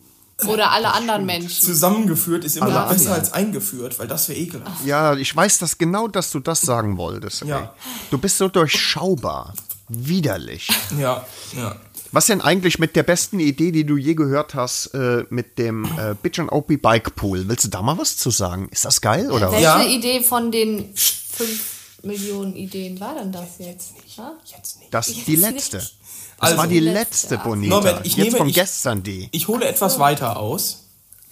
Oder 0.47 0.71
alle 0.71 0.93
anderen 0.93 1.25
Menschen. 1.25 1.49
Zusammengeführt 1.65 2.45
ist 2.45 2.55
immer 2.55 2.67
Alle 2.67 2.75
noch 2.75 2.87
besser 2.87 3.09
anderen. 3.11 3.19
als 3.19 3.33
eingeführt, 3.33 3.99
weil 3.99 4.07
das 4.07 4.29
wäre 4.29 4.39
ekelhaft. 4.39 4.85
Ja, 4.85 5.13
ich 5.15 5.35
weiß 5.35 5.57
das 5.57 5.77
genau, 5.77 6.07
dass 6.07 6.31
du 6.31 6.39
das 6.39 6.61
sagen 6.61 6.97
wolltest. 6.97 7.41
Ja. 7.43 7.73
Du 8.09 8.17
bist 8.17 8.37
so 8.37 8.47
durchschaubar. 8.47 9.53
Widerlich. 9.89 10.69
Ja, 10.97 11.25
ja. 11.57 11.75
Was 12.11 12.25
denn 12.25 12.41
eigentlich 12.41 12.79
mit 12.79 12.95
der 12.95 13.03
besten 13.03 13.39
Idee, 13.39 13.71
die 13.71 13.85
du 13.85 13.95
je 13.97 14.15
gehört 14.15 14.55
hast, 14.55 14.87
äh, 14.95 15.25
mit 15.29 15.59
dem 15.59 15.85
äh, 15.85 16.15
Bitch 16.21 16.39
and 16.39 16.51
OP 16.51 16.67
Bike 16.81 17.15
Pool? 17.15 17.47
Willst 17.47 17.65
du 17.65 17.69
da 17.69 17.81
mal 17.81 17.97
was 17.97 18.17
zu 18.17 18.31
sagen? 18.31 18.67
Ist 18.71 18.85
das 18.85 19.01
geil 19.01 19.31
oder 19.31 19.51
was? 19.51 19.61
Welche. 19.61 19.89
Idee 19.89 20.21
von 20.21 20.51
den 20.51 20.95
5 20.95 21.99
Millionen 22.03 22.55
Ideen 22.55 22.99
war 22.99 23.15
denn 23.15 23.31
das 23.31 23.59
jetzt? 23.59 23.93
Ha? 24.17 24.33
Jetzt 24.45 24.79
nicht. 24.79 24.93
Das 24.93 25.07
ist 25.09 25.27
die 25.27 25.35
letzte. 25.35 25.77
Das 25.77 25.93
Also- 26.39 26.57
war 26.57 26.67
die 26.67 26.79
letzte, 26.79 27.35
letzte, 27.35 27.37
Bonita. 27.37 27.75
Norbert, 27.75 28.07
ich 28.07 28.15
Jetzt 28.15 28.25
nehme- 28.25 28.37
von 28.37 28.49
ich- 28.49 28.55
gestern 28.55 29.03
die. 29.03 29.27
Ich 29.31 29.47
hole 29.47 29.67
etwas 29.67 29.99
weiter 29.99 30.37
aus. 30.37 30.85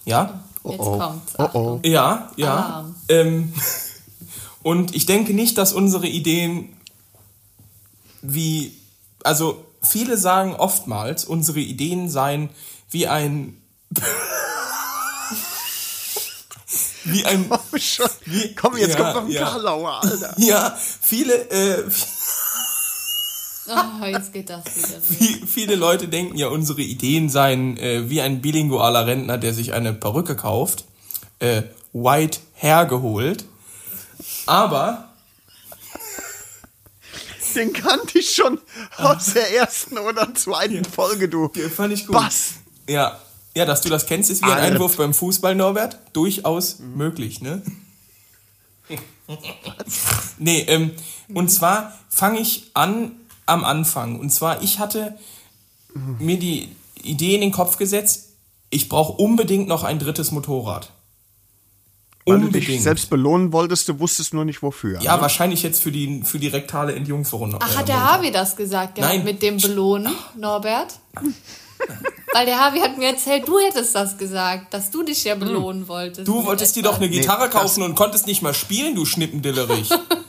Ja? 0.04 0.44
Jetzt 0.64 0.78
oh. 0.80 0.98
kommt's. 0.98 1.32
Oh, 1.38 1.48
oh. 1.54 1.80
Ja, 1.82 2.30
ja. 2.36 2.88
Ähm, 3.08 3.52
und 4.62 4.94
ich 4.94 5.06
denke 5.06 5.32
nicht, 5.32 5.56
dass 5.58 5.72
unsere 5.72 6.06
Ideen 6.06 6.76
wie, 8.20 8.74
also 9.24 9.64
viele 9.82 10.16
sagen 10.18 10.54
oftmals, 10.54 11.24
unsere 11.24 11.60
Ideen 11.60 12.08
seien 12.10 12.50
wie 12.90 13.06
ein, 13.06 13.56
wie 17.04 17.24
ein, 17.24 17.50
Schon. 17.78 18.06
Wie- 18.24 18.54
Komm, 18.54 18.76
jetzt 18.76 18.98
ja, 18.98 19.12
kommt 19.12 19.14
noch 19.14 19.24
ein 19.24 19.30
ja. 19.30 19.44
Karlauer, 19.48 20.02
Alter. 20.02 20.34
ja, 20.38 20.76
viele, 21.00 21.34
äh, 21.50 21.84
Oh, 23.70 24.04
jetzt 24.06 24.32
geht 24.32 24.48
das 24.48 24.64
wieder. 24.64 24.88
so. 25.00 25.20
Wie- 25.20 25.46
Viele 25.46 25.74
Leute 25.74 26.08
denken 26.08 26.38
ja, 26.38 26.48
unsere 26.48 26.80
Ideen 26.80 27.28
seien 27.28 27.76
äh, 27.76 28.08
wie 28.08 28.22
ein 28.22 28.40
bilingualer 28.40 29.06
Rentner, 29.06 29.36
der 29.36 29.52
sich 29.52 29.74
eine 29.74 29.92
Perücke 29.92 30.36
kauft, 30.36 30.84
äh, 31.38 31.62
white 31.92 32.40
hair 32.54 32.86
geholt. 32.86 33.44
Aber 34.46 35.07
Den 37.58 37.72
kannte 37.72 38.18
ich 38.18 38.34
schon 38.34 38.60
aus 38.96 39.34
der 39.34 39.52
ersten 39.54 39.98
oder 39.98 40.32
zweiten 40.34 40.84
Folge, 40.84 41.28
du. 41.28 41.50
äh, 41.56 41.68
fand 41.68 41.92
ich 41.92 42.06
gut. 42.06 42.14
Was? 42.14 42.54
Ja, 42.88 43.18
ja, 43.56 43.64
dass 43.64 43.80
du 43.80 43.88
das 43.88 44.06
kennst, 44.06 44.30
ist 44.30 44.42
wie 44.42 44.46
ein 44.46 44.52
Alter. 44.52 44.74
Einwurf 44.74 44.96
beim 44.96 45.12
Fußball, 45.12 45.56
Norbert. 45.56 45.98
Durchaus 46.12 46.78
möglich, 46.78 47.40
ne? 47.40 47.62
nee, 50.38 50.60
ähm, 50.68 50.92
und 51.34 51.50
zwar 51.50 51.98
fange 52.08 52.40
ich 52.40 52.70
an 52.74 53.12
am 53.46 53.64
Anfang. 53.64 54.20
Und 54.20 54.30
zwar, 54.30 54.62
ich 54.62 54.78
hatte 54.78 55.18
mir 56.18 56.38
die 56.38 56.68
Idee 57.02 57.34
in 57.34 57.40
den 57.40 57.52
Kopf 57.52 57.78
gesetzt, 57.78 58.28
ich 58.70 58.88
brauche 58.88 59.14
unbedingt 59.14 59.66
noch 59.66 59.82
ein 59.82 59.98
drittes 59.98 60.30
Motorrad. 60.30 60.92
Weil 62.28 62.40
du 62.40 62.48
dich 62.48 62.82
selbst 62.82 63.10
belohnen 63.10 63.52
wolltest, 63.52 63.88
du 63.88 63.98
wusstest 63.98 64.34
nur 64.34 64.44
nicht 64.44 64.62
wofür. 64.62 65.00
Ja, 65.00 65.16
ne? 65.16 65.22
wahrscheinlich 65.22 65.62
jetzt 65.62 65.82
für 65.82 65.92
die, 65.92 66.22
für 66.24 66.38
die 66.38 66.48
rektale 66.48 66.94
Entjungferung. 66.94 67.56
Ach, 67.60 67.76
hat 67.76 67.88
der 67.88 68.02
Harvey 68.02 68.30
das 68.30 68.56
gesagt 68.56 68.96
gehabt 68.96 69.14
Nein. 69.14 69.24
mit 69.24 69.42
dem 69.42 69.58
Belohnen, 69.58 70.12
Norbert? 70.36 70.94
Weil 72.32 72.46
der 72.46 72.58
Harvey 72.58 72.80
hat 72.80 72.98
mir 72.98 73.08
erzählt, 73.08 73.48
du 73.48 73.58
hättest 73.58 73.94
das 73.94 74.18
gesagt, 74.18 74.74
dass 74.74 74.90
du 74.90 75.02
dich 75.02 75.24
ja 75.24 75.34
belohnen 75.34 75.88
wolltest. 75.88 76.28
Du 76.28 76.44
wolltest 76.44 76.76
dir 76.76 76.82
doch 76.82 76.96
eine 76.96 77.08
Gitarre 77.08 77.48
das- 77.48 77.52
kaufen 77.52 77.82
und 77.82 77.94
konntest 77.94 78.26
nicht 78.26 78.42
mal 78.42 78.54
spielen, 78.54 78.94
du 78.94 79.04
Schnippendillerich. 79.04 79.88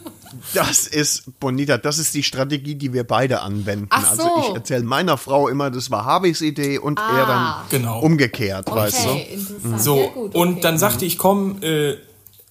Das 0.54 0.88
ist, 0.88 1.40
Bonita, 1.40 1.78
das 1.78 1.98
ist 1.98 2.14
die 2.14 2.24
Strategie, 2.24 2.76
die 2.76 2.94
wir 2.94 3.04
beide 3.06 3.42
anwenden. 3.42 3.88
Ach 3.90 4.12
Also 4.12 4.24
so. 4.24 4.44
ich 4.50 4.56
erzähle 4.56 4.84
meiner 4.84 5.18
Frau 5.18 5.48
immer, 5.48 5.72
das 5.72 5.90
war 5.92 6.06
Harveys 6.06 6.42
Idee 6.42 6.78
und 6.80 7.00
er 7.00 7.26
dann 7.26 7.56
Genau. 7.70 8.00
umgekehrt, 8.00 8.70
weißt 8.70 9.06
du? 9.06 9.10
Okay, 9.10 9.28
interessant. 9.34 9.82
So, 9.82 9.98
ja, 10.02 10.08
gut, 10.10 10.36
und 10.36 10.52
okay. 10.54 10.62
dann 10.62 10.78
sagte 10.78 11.06
ich, 11.06 11.18
komm, 11.18 11.62
äh, 11.64 11.96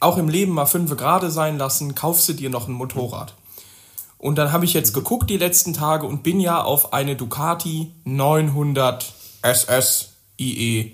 auch 0.01 0.17
im 0.17 0.29
Leben 0.29 0.53
mal 0.53 0.67
fünf 0.67 0.97
gerade 0.97 1.31
sein 1.31 1.59
lassen, 1.59 1.95
kaufst 1.95 2.29
du 2.29 2.33
dir 2.33 2.51
noch 2.51 2.69
ein 2.69 2.73
Motorrad. 2.73 3.35
Und 4.19 4.37
dann 4.37 4.51
habe 4.53 4.65
ich 4.65 4.75
jetzt 4.75 4.95
geguckt 4.95 5.31
die 5.31 5.37
letzten 5.37 5.75
Tage 5.75 6.07
und 6.07 6.23
bin 6.25 6.41
ja 6.41 6.63
auf 6.63 6.93
eine 6.93 7.15
Ducati 7.15 7.93
900 8.05 9.13
SS 9.43 10.11
IE 10.41 10.93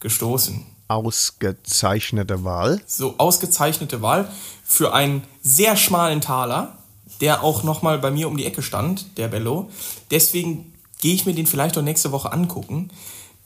gestoßen. 0.00 0.66
Ausgezeichnete 0.88 2.44
Wahl. 2.44 2.80
So 2.86 3.14
ausgezeichnete 3.18 4.02
Wahl 4.02 4.28
für 4.70 4.92
einen 4.92 5.22
sehr 5.42 5.76
schmalen 5.76 6.20
Taler, 6.20 6.76
der 7.22 7.42
auch 7.42 7.62
nochmal 7.64 7.98
bei 7.98 8.10
mir 8.10 8.28
um 8.28 8.36
die 8.36 8.44
Ecke 8.44 8.62
stand, 8.62 9.16
der 9.16 9.28
Bello. 9.28 9.70
Deswegen 10.10 10.72
gehe 11.00 11.14
ich 11.14 11.24
mir 11.26 11.34
den 11.34 11.46
vielleicht 11.46 11.76
auch 11.78 11.82
nächste 11.82 12.12
Woche 12.12 12.30
angucken. 12.32 12.90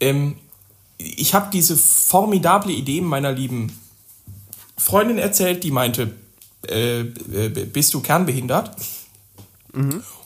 Ähm, 0.00 0.36
ich 0.98 1.32
habe 1.32 1.48
diese 1.52 1.76
formidable 1.76 2.72
Idee 2.72 3.00
meiner 3.00 3.32
lieben 3.32 3.78
Freundin 4.76 5.18
erzählt, 5.18 5.62
die 5.64 5.70
meinte, 5.70 6.14
äh, 6.68 7.00
äh, 7.00 7.48
bist 7.66 7.94
du 7.94 8.00
kernbehindert? 8.00 8.74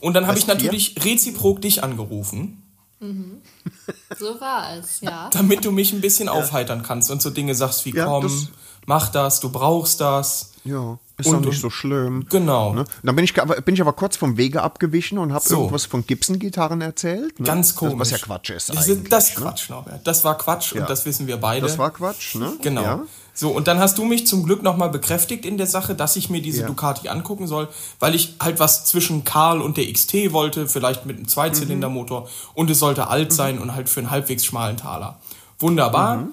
Und 0.01 0.13
dann 0.13 0.27
habe 0.27 0.37
ich 0.37 0.47
natürlich 0.47 0.95
reziprok 1.05 1.61
dich 1.61 1.83
angerufen, 1.83 2.63
So 4.17 4.41
war 4.41 4.75
es, 4.75 5.01
ja. 5.01 5.29
damit 5.33 5.63
du 5.63 5.71
mich 5.71 5.93
ein 5.93 6.01
bisschen 6.01 6.27
aufheitern 6.29 6.81
kannst 6.81 7.11
und 7.11 7.21
so 7.21 7.29
Dinge 7.29 7.53
sagst 7.53 7.85
wie, 7.85 7.93
Ja, 7.95 8.05
komm, 8.05 8.23
das- 8.23 8.47
mach 8.87 9.09
das, 9.09 9.39
du 9.39 9.49
brauchst 9.51 10.01
das. 10.01 10.53
Ja, 10.67 10.99
ist 11.17 11.27
Und- 11.27 11.43
doch 11.45 11.49
nicht 11.49 11.61
so 11.61 11.69
schlimm. 11.69 12.25
Genau. 12.29 12.73
Ne? 12.73 12.83
Dann 13.03 13.15
bin 13.15 13.23
ich, 13.23 13.33
bin 13.33 13.73
ich 13.73 13.81
aber 13.81 13.93
kurz 13.93 14.17
vom 14.17 14.35
Wege 14.37 14.61
abgewichen 14.61 15.17
und 15.17 15.33
habe 15.33 15.47
So. 15.47 15.55
irgendwas 15.57 15.85
von 15.85 16.05
Gibson-Gitarren 16.05 16.81
erzählt. 16.81 17.39
Ne? 17.39 17.45
Ganz 17.45 17.75
komisch. 17.75 17.93
Das, 17.97 17.99
was 17.99 18.11
ja 18.11 18.17
Quatsch 18.25 18.49
ist 18.49 18.69
Das 18.69 18.77
eigentlich. 18.87 19.09
das 19.09 19.29
ist 19.29 19.37
ne? 19.37 19.43
Quatsch, 19.45 19.69
Norbert. 19.69 20.05
Das 20.05 20.23
war 20.23 20.37
Quatsch 20.37 20.73
Ja. 20.75 20.81
und 20.81 20.89
das 20.89 21.05
wissen 21.05 21.25
wir 21.27 21.37
beide. 21.37 21.65
Das 21.65 21.77
war 21.77 21.91
Quatsch, 21.91 22.35
ne? 22.35 22.53
Genau. 22.61 22.81
Ja. 22.81 23.03
So, 23.33 23.51
und 23.51 23.67
dann 23.67 23.77
hast 23.79 23.97
du 23.99 24.03
mich 24.03 24.25
zum 24.25 24.43
Glück 24.43 24.63
nochmal 24.63 24.89
bekräftigt 24.89 25.45
in 25.45 25.57
der 25.57 25.67
Sache, 25.67 25.93
dass 25.93 26.15
ich 26.15 26.29
mir 26.31 26.41
diese 26.41 26.61
Ja. 26.61 26.67
Ducati 26.67 27.07
angucken 27.07 27.45
soll, 27.47 27.67
weil 27.99 28.15
ich 28.15 28.35
halt 28.41 28.59
was 28.59 28.85
zwischen 28.85 29.23
Karl 29.25 29.61
und 29.61 29.77
der 29.77 29.85
XT 29.93 30.33
wollte, 30.33 30.67
vielleicht 30.67 31.05
mit 31.05 31.17
einem 31.17 31.27
Zweizylindermotor 31.27 32.21
Mhm. 32.21 32.27
und 32.55 32.69
es 32.71 32.79
sollte 32.79 33.07
alt 33.09 33.31
sein 33.31 33.59
und 33.59 33.75
halt 33.75 33.89
für 33.89 33.99
einen 33.99 34.09
halbwegs 34.11 34.43
schmalen 34.43 34.77
Taler. 34.77 35.19
Wunderbar. 35.59 36.17
Mhm. 36.17 36.27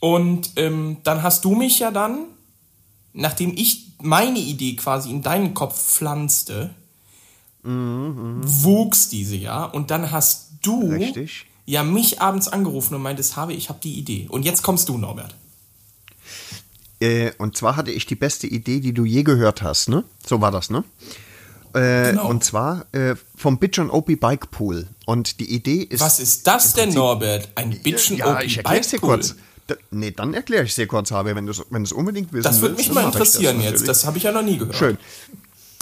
Und 0.00 0.50
ähm, 0.56 0.98
dann 1.02 1.22
hast 1.24 1.44
du 1.44 1.54
mich 1.56 1.80
ja 1.80 1.90
dann, 1.90 2.26
nachdem 3.12 3.52
ich 3.56 3.92
meine 4.00 4.38
Idee 4.38 4.76
quasi 4.76 5.10
in 5.10 5.22
deinen 5.22 5.54
Kopf 5.54 5.76
pflanzte, 5.76 6.70
wuchs 7.64 9.08
diese 9.08 9.36
ja 9.36 9.64
und 9.64 9.90
dann 9.90 10.10
hast 10.10 10.48
du 10.62 10.82
Mhm, 10.82 10.92
Richtig. 11.02 11.46
ja 11.66 11.82
mich 11.82 12.20
abends 12.20 12.48
angerufen 12.48 12.94
und 12.94 13.02
meintest, 13.02 13.36
Harvey, 13.36 13.54
ich 13.54 13.68
habe 13.68 13.78
die 13.82 13.94
Idee. 13.98 14.26
Und 14.30 14.44
jetzt 14.44 14.62
kommst 14.62 14.88
du, 14.88 14.96
Norbert. 14.98 15.34
Äh, 17.00 17.32
und 17.38 17.56
zwar 17.56 17.76
hatte 17.76 17.90
ich 17.92 18.06
die 18.06 18.14
beste 18.16 18.46
Idee, 18.46 18.80
die 18.80 18.92
du 18.92 19.04
je 19.04 19.22
gehört 19.22 19.62
hast, 19.62 19.88
ne? 19.88 20.02
So 20.26 20.40
war 20.40 20.50
das, 20.50 20.70
ne? 20.70 20.82
Äh, 21.74 22.10
Genau. 22.10 22.28
Und 22.28 22.42
zwar 22.42 22.86
äh, 22.92 23.14
vom 23.36 23.58
Bitch 23.58 23.78
and 23.78 23.92
Opie 23.92 24.16
Bike 24.16 24.50
Pool. 24.50 24.86
Und 25.06 25.38
die 25.40 25.52
Idee 25.54 25.82
ist. 25.82 26.00
Was 26.00 26.18
ist 26.18 26.46
das 26.46 26.72
denn, 26.72 26.92
Norbert? 26.94 27.48
Ein 27.54 27.78
Bitchen 27.82 28.16
ja, 28.16 28.32
OP 28.36 28.42
ich 28.42 28.56
erkläre 28.56 28.80
es 28.80 28.88
dir 28.88 28.96
Bikepool? 28.96 29.16
kurz. 29.16 29.34
Nee, 29.90 30.10
dann 30.12 30.34
erkläre 30.34 30.64
ich 30.64 30.70
es 30.70 30.76
dir 30.76 30.86
kurz, 30.86 31.10
habe, 31.10 31.34
wenn 31.36 31.46
du 31.46 31.52
es 31.52 31.62
wenn 31.70 31.82
du's 31.82 31.92
unbedingt 31.92 32.32
wissen 32.32 32.44
Das 32.44 32.60
würde 32.60 32.76
willst. 32.76 32.88
mich 32.88 32.94
mal 32.94 33.00
ich 33.02 33.06
das 33.06 33.14
interessieren 33.16 33.56
jetzt. 33.56 33.64
natürlich. 33.72 33.86
Das 33.88 34.06
habe 34.06 34.16
ich 34.18 34.24
ja 34.24 34.32
noch 34.32 34.42
nie 34.42 34.58
gehört. 34.58 34.76
Schön. 34.76 34.98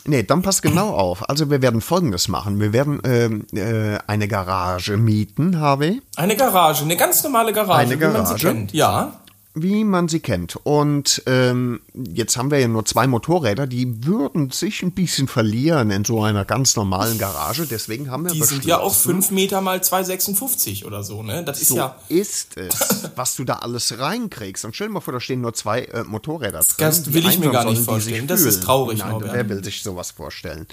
Nee, 0.08 0.22
dann 0.22 0.42
passt 0.42 0.62
genau 0.62 0.90
auf. 0.90 1.28
Also 1.28 1.50
wir 1.50 1.62
werden 1.62 1.80
Folgendes 1.80 2.28
machen. 2.28 2.60
Wir 2.60 2.72
werden 2.72 3.00
ähm, 3.04 3.44
äh, 3.52 3.98
eine 4.06 4.28
Garage 4.28 4.96
mieten, 4.96 5.58
Harvey, 5.58 6.00
Eine 6.14 6.36
Garage, 6.36 6.84
eine 6.84 6.96
ganz 6.96 7.24
normale 7.24 7.52
Garage, 7.52 7.80
Eine 7.80 8.00
wie 8.00 8.04
man 8.04 8.12
sie 8.12 8.34
Garage? 8.34 8.46
kennt. 8.48 8.72
Ja. 8.72 9.20
wie 9.54 9.82
man 9.84 10.06
sie 10.08 10.20
kennt. 10.20 10.54
Und 10.62 11.22
ähm, 11.26 11.80
jetzt 11.96 12.36
haben 12.36 12.50
wir 12.50 12.58
ja 12.58 12.68
nur 12.68 12.84
zwei 12.84 13.06
Motorräder, 13.06 13.66
die 13.66 14.04
würden 14.04 14.50
sich 14.50 14.82
ein 14.82 14.92
bisschen 14.92 15.28
verlieren 15.28 15.90
in 15.90 16.04
so 16.04 16.22
einer 16.22 16.44
ganz 16.44 16.76
normalen 16.76 17.18
Garage. 17.18 17.66
Deswegen 17.66 18.10
haben 18.10 18.24
wir 18.24 18.32
Die 18.32 18.42
sind 18.42 18.64
ja 18.64 18.78
auch 18.78 18.94
5 18.94 19.30
Meter 19.30 19.60
mal 19.60 19.78
2,56 19.78 20.84
oder 20.84 21.02
so, 21.02 21.22
ne? 21.22 21.42
Das 21.44 21.60
ist 21.60 21.68
So 21.68 21.76
ja. 21.76 21.96
ist 22.08 22.56
es, 22.56 23.10
was 23.16 23.34
du 23.36 23.44
da 23.44 23.54
alles 23.56 23.98
reinkriegst. 23.98 24.64
Und 24.64 24.74
stell 24.74 24.88
dir 24.88 24.94
mal 24.94 25.00
vor, 25.00 25.14
da 25.14 25.20
stehen 25.20 25.40
nur 25.40 25.54
zwei 25.54 25.82
äh, 25.84 26.04
Motorräder 26.04 26.60
drin. 26.60 26.74
Das 26.78 27.12
will 27.12 27.26
ich 27.26 27.38
mir 27.38 27.50
gar 27.50 27.64
nicht 27.64 27.82
vorstellen. 27.82 28.26
Das 28.26 28.42
ist 28.42 28.62
traurig, 28.62 28.98
Nein, 28.98 29.16
wer 29.20 29.48
will 29.48 29.64
sich 29.64 29.82
sowas 29.82 30.10
vorstellen? 30.10 30.66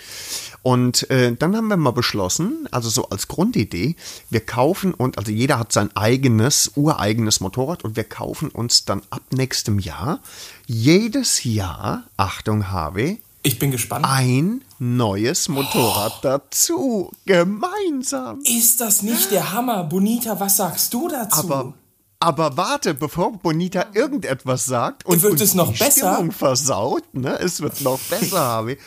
Und 0.61 1.09
äh, 1.09 1.35
dann 1.35 1.55
haben 1.55 1.67
wir 1.67 1.77
mal 1.77 1.91
beschlossen, 1.91 2.67
also 2.71 2.89
so 2.89 3.09
als 3.09 3.27
Grundidee, 3.27 3.95
wir 4.29 4.41
kaufen 4.41 4.93
und, 4.93 5.17
also 5.17 5.31
jeder 5.31 5.59
hat 5.59 5.71
sein 5.71 5.95
eigenes, 5.95 6.71
ureigenes 6.75 7.39
Motorrad 7.39 7.83
und 7.83 7.95
wir 7.95 8.03
kaufen 8.03 8.49
uns 8.49 8.85
dann 8.85 9.01
ab 9.09 9.21
nächstem 9.31 9.79
Jahr 9.79 10.19
jedes 10.67 11.43
Jahr, 11.43 12.03
Achtung 12.17 12.69
Harvey, 12.71 13.21
Ich 13.43 13.59
bin 13.59 13.71
gespannt. 13.71 14.05
ein 14.07 14.61
neues 14.79 15.49
Motorrad 15.49 16.19
dazu. 16.23 17.11
Gemeinsam. 17.25 18.39
Ist 18.45 18.81
das 18.81 19.01
nicht 19.03 19.31
der 19.31 19.51
Hammer? 19.53 19.83
Bonita, 19.83 20.39
was 20.39 20.57
sagst 20.57 20.93
du 20.93 21.07
dazu? 21.07 21.39
Aber, 21.39 21.73
aber 22.19 22.57
warte, 22.57 22.93
bevor 22.93 23.31
Bonita 23.33 23.85
irgendetwas 23.93 24.65
sagt 24.65 25.05
und, 25.05 25.21
Wird 25.21 25.41
es 25.41 25.53
noch 25.53 25.71
die 25.73 25.79
besser? 25.79 26.13
Stimmung 26.15 26.31
versaut, 26.31 27.03
ne? 27.13 27.37
Es 27.39 27.61
wird 27.61 27.81
noch 27.81 27.99
besser, 28.09 28.39
Harvey. 28.39 28.77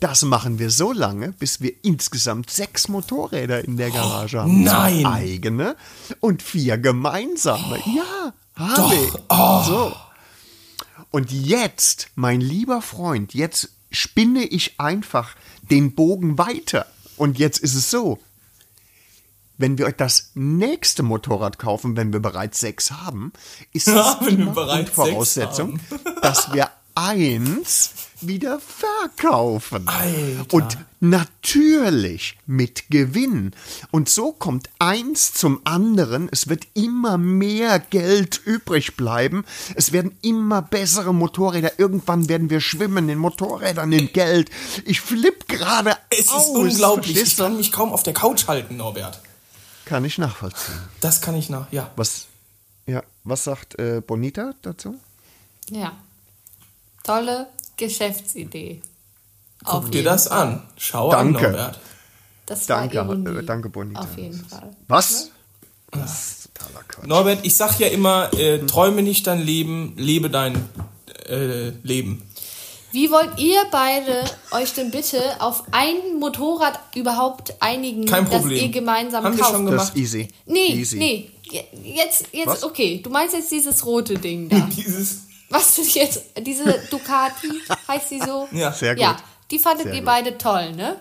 Das 0.00 0.22
machen 0.22 0.58
wir 0.58 0.70
so 0.70 0.92
lange, 0.92 1.30
bis 1.32 1.60
wir 1.60 1.72
insgesamt 1.84 2.50
sechs 2.50 2.88
Motorräder 2.88 3.64
in 3.64 3.76
der 3.76 3.90
Garage 3.92 4.40
haben. 4.40 4.64
nein. 4.64 5.06
Eigene 5.06 5.76
und 6.18 6.42
vier 6.42 6.76
gemeinsame. 6.76 7.78
Ja, 7.86 8.32
Harvey. 8.56 9.08
Oh. 9.28 9.62
So. 9.64 9.92
Und 11.12 11.30
jetzt, 11.30 12.08
mein 12.16 12.40
lieber 12.40 12.82
Freund, 12.82 13.34
jetzt 13.34 13.68
spinne 13.90 14.44
ich 14.44 14.80
einfach 14.80 15.36
den 15.70 15.94
Bogen 15.94 16.38
weiter. 16.38 16.86
Und 17.16 17.38
jetzt 17.38 17.58
ist 17.58 17.74
es 17.74 17.90
so, 17.90 18.18
wenn 19.58 19.76
wir 19.78 19.86
euch 19.86 19.96
das 19.96 20.32
nächste 20.34 21.02
Motorrad 21.02 21.58
kaufen, 21.58 21.96
wenn 21.96 22.12
wir 22.12 22.20
bereits 22.20 22.60
sechs 22.60 22.90
haben, 22.90 23.32
ist 23.72 23.88
es 23.88 23.94
Ja, 23.94 24.18
immer 24.26 24.52
bereits 24.52 24.94
Grundvoraussetzung, 24.94 25.78
dass 26.22 26.52
wir 26.52 26.70
eins 26.94 27.90
wieder 28.26 28.60
verkaufen. 28.60 29.88
Alter. 29.88 30.54
Und 30.54 30.78
natürlich 31.00 32.38
mit 32.46 32.90
Gewinn. 32.90 33.52
Und 33.90 34.08
so 34.08 34.32
kommt 34.32 34.70
eins 34.78 35.34
zum 35.34 35.60
anderen. 35.64 36.28
Es 36.30 36.48
wird 36.48 36.66
immer 36.74 37.18
mehr 37.18 37.78
Geld 37.78 38.40
übrig 38.44 38.96
bleiben. 38.96 39.44
Es 39.74 39.92
werden 39.92 40.16
immer 40.22 40.62
bessere 40.62 41.12
Motorräder. 41.12 41.78
Irgendwann 41.78 42.28
werden 42.28 42.50
wir 42.50 42.60
schwimmen 42.60 43.08
in 43.08 43.18
Motorrädern, 43.18 43.92
in 43.92 44.12
Geld. 44.12 44.50
Ich 44.84 45.00
flipp 45.00 45.48
gerade 45.48 45.96
es 46.10 46.28
aus. 46.28 46.46
ist 46.46 46.50
unglaublich. 46.50 47.10
Ich 47.10 47.16
verstehst 47.16 47.38
kann 47.38 47.56
mich 47.56 47.72
kaum 47.72 47.92
auf 47.92 48.02
der 48.02 48.14
Couch 48.14 48.46
halten, 48.46 48.76
Norbert. 48.76 49.20
Kann 49.84 50.04
ich 50.04 50.18
nachvollziehen. 50.18 50.78
Das 51.00 51.20
kann 51.20 51.34
ich 51.34 51.50
nach, 51.50 51.70
ja. 51.72 51.90
Was, 51.96 52.26
ja, 52.86 53.02
was 53.24 53.44
sagt 53.44 53.78
äh, 53.78 54.00
Bonita 54.00 54.54
dazu? 54.62 54.98
Ja. 55.70 55.92
Tolle 57.02 57.48
Geschäftsidee. 57.76 58.80
Guck 59.64 59.90
dir 59.92 60.02
das 60.02 60.28
Fall. 60.28 60.38
an. 60.48 60.62
Schau 60.76 61.10
Danke. 61.10 61.46
an, 61.46 61.52
Norbert. 61.52 61.80
Das 62.46 62.66
Danke, 62.66 62.98
äh, 62.98 63.44
danke, 63.44 63.68
Bonita. 63.68 64.00
Auf 64.00 64.16
jeden 64.18 64.44
Fall. 64.44 64.70
Was? 64.88 65.30
Das 65.92 66.10
ist 66.10 66.48
totaler 66.54 66.84
Quatsch. 66.88 67.06
Norbert, 67.06 67.38
ich 67.44 67.56
sag 67.56 67.78
ja 67.78 67.86
immer, 67.88 68.32
äh, 68.34 68.58
träume 68.66 69.02
nicht 69.02 69.26
dein 69.26 69.40
Leben, 69.40 69.94
lebe 69.96 70.28
dein 70.30 70.56
äh, 71.28 71.70
Leben. 71.82 72.22
Wie 72.90 73.10
wollt 73.10 73.38
ihr 73.38 73.58
beide 73.70 74.24
euch 74.50 74.74
denn 74.74 74.90
bitte 74.90 75.22
auf 75.40 75.62
ein 75.70 76.18
Motorrad 76.18 76.78
überhaupt 76.94 77.54
einigen, 77.60 78.04
Kein 78.04 78.24
das 78.26 78.34
Problem. 78.40 78.64
ihr 78.64 78.68
gemeinsam 78.70 79.24
Haben 79.24 79.36
wir 79.36 79.42
kauft? 79.44 79.54
schon 79.54 79.64
Das 79.64 79.70
gemacht. 79.72 79.96
ist 79.96 80.02
easy. 80.02 80.28
Nee, 80.44 80.66
easy. 80.74 80.98
nee. 80.98 81.30
Je- 81.42 81.64
Jetzt, 81.94 82.24
jetzt, 82.32 82.46
Was? 82.48 82.64
okay. 82.64 83.00
Du 83.02 83.08
meinst 83.08 83.34
jetzt 83.34 83.50
dieses 83.50 83.86
rote 83.86 84.18
Ding 84.18 84.48
da. 84.48 84.56
Dieses, 84.76 85.22
Was 85.52 85.78
ist 85.78 85.94
jetzt? 85.94 86.22
Diese 86.40 86.64
Ducati, 86.90 87.48
heißt 87.88 88.10
die 88.10 88.20
so? 88.20 88.48
Ja. 88.52 88.72
Sehr 88.72 88.94
gut. 88.94 89.02
Ja, 89.02 89.16
die 89.50 89.58
fandet 89.58 89.84
Sehr 89.84 89.94
ihr 89.94 90.00
gut. 90.00 90.06
beide 90.06 90.38
toll, 90.38 90.72
ne? 90.72 90.96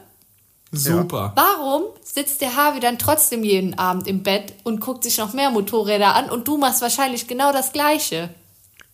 super. 0.73 1.33
Warum 1.35 1.83
sitzt 2.01 2.39
der 2.39 2.55
Harvey 2.55 2.79
dann 2.79 2.97
trotzdem 2.97 3.43
jeden 3.43 3.77
Abend 3.77 4.07
im 4.07 4.23
Bett 4.23 4.53
und 4.63 4.79
guckt 4.79 5.03
sich 5.03 5.17
noch 5.17 5.33
mehr 5.33 5.49
Motorräder 5.51 6.15
an 6.15 6.29
und 6.29 6.47
du 6.47 6.57
machst 6.57 6.81
wahrscheinlich 6.81 7.27
genau 7.27 7.51
das 7.51 7.73
Gleiche? 7.73 8.29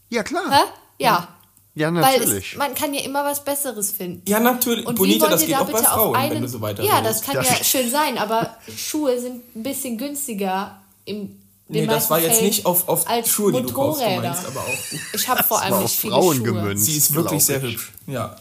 Ja, 0.09 0.23
klar. 0.23 0.49
Hä? 0.49 0.59
Ja. 0.97 1.27
Ja, 1.75 1.93
Weil 1.93 2.17
natürlich. 2.17 2.53
es, 2.53 2.57
man 2.57 2.73
kann 2.73 2.95
ja 2.95 3.01
immer 3.01 3.23
was 3.23 3.43
Besseres 3.45 3.91
finden. 3.91 4.23
Ja, 4.27 4.39
natürlich. 4.39 4.87
Und 4.87 4.95
wie 4.95 5.01
Bonita, 5.01 5.27
das 5.27 5.41
geht 5.41 5.51
da 5.53 5.59
auch 5.59 5.65
bei 5.67 5.73
bitte 5.73 5.91
auf 5.91 5.93
Frauen, 5.99 6.15
einen... 6.15 6.31
wenn 6.33 6.41
du 6.41 6.47
so 6.47 6.59
weiter 6.61 6.81
Ja, 6.81 6.97
redest. 6.97 7.19
das 7.19 7.25
kann 7.27 7.35
Das- 7.35 7.49
ja 7.59 7.63
schön 7.63 7.91
sein, 7.91 8.17
aber 8.17 8.57
Schuhe 8.75 9.19
sind 9.19 9.55
ein 9.55 9.61
bisschen 9.61 9.99
günstiger 9.99 10.81
im 11.05 11.39
Nee, 11.69 11.85
das 11.85 12.09
war 12.09 12.19
jetzt 12.19 12.41
nicht 12.41 12.65
auf, 12.65 12.87
auf 12.87 13.09
als 13.09 13.27
Schuhe, 13.29 13.51
die 13.51 13.61
du 13.61 13.73
kaufst, 13.73 14.01
du 14.01 14.05
Motorräder. 14.05 14.29
meinst, 14.33 14.45
aber 14.47 14.61
auch. 14.61 15.13
Ich 15.13 15.27
habe 15.27 15.43
vor 15.43 15.61
allem 15.61 15.79
nicht 15.81 15.99
viele 15.99 16.13
Frauen 16.13 16.37
Schuhe. 16.37 16.43
gemünzt. 16.45 16.85
Sie 16.85 16.95
ist 16.97 17.13
wirklich 17.13 17.43
sehr 17.43 17.61
hübsch. 17.61 17.91
Ja. 18.07 18.35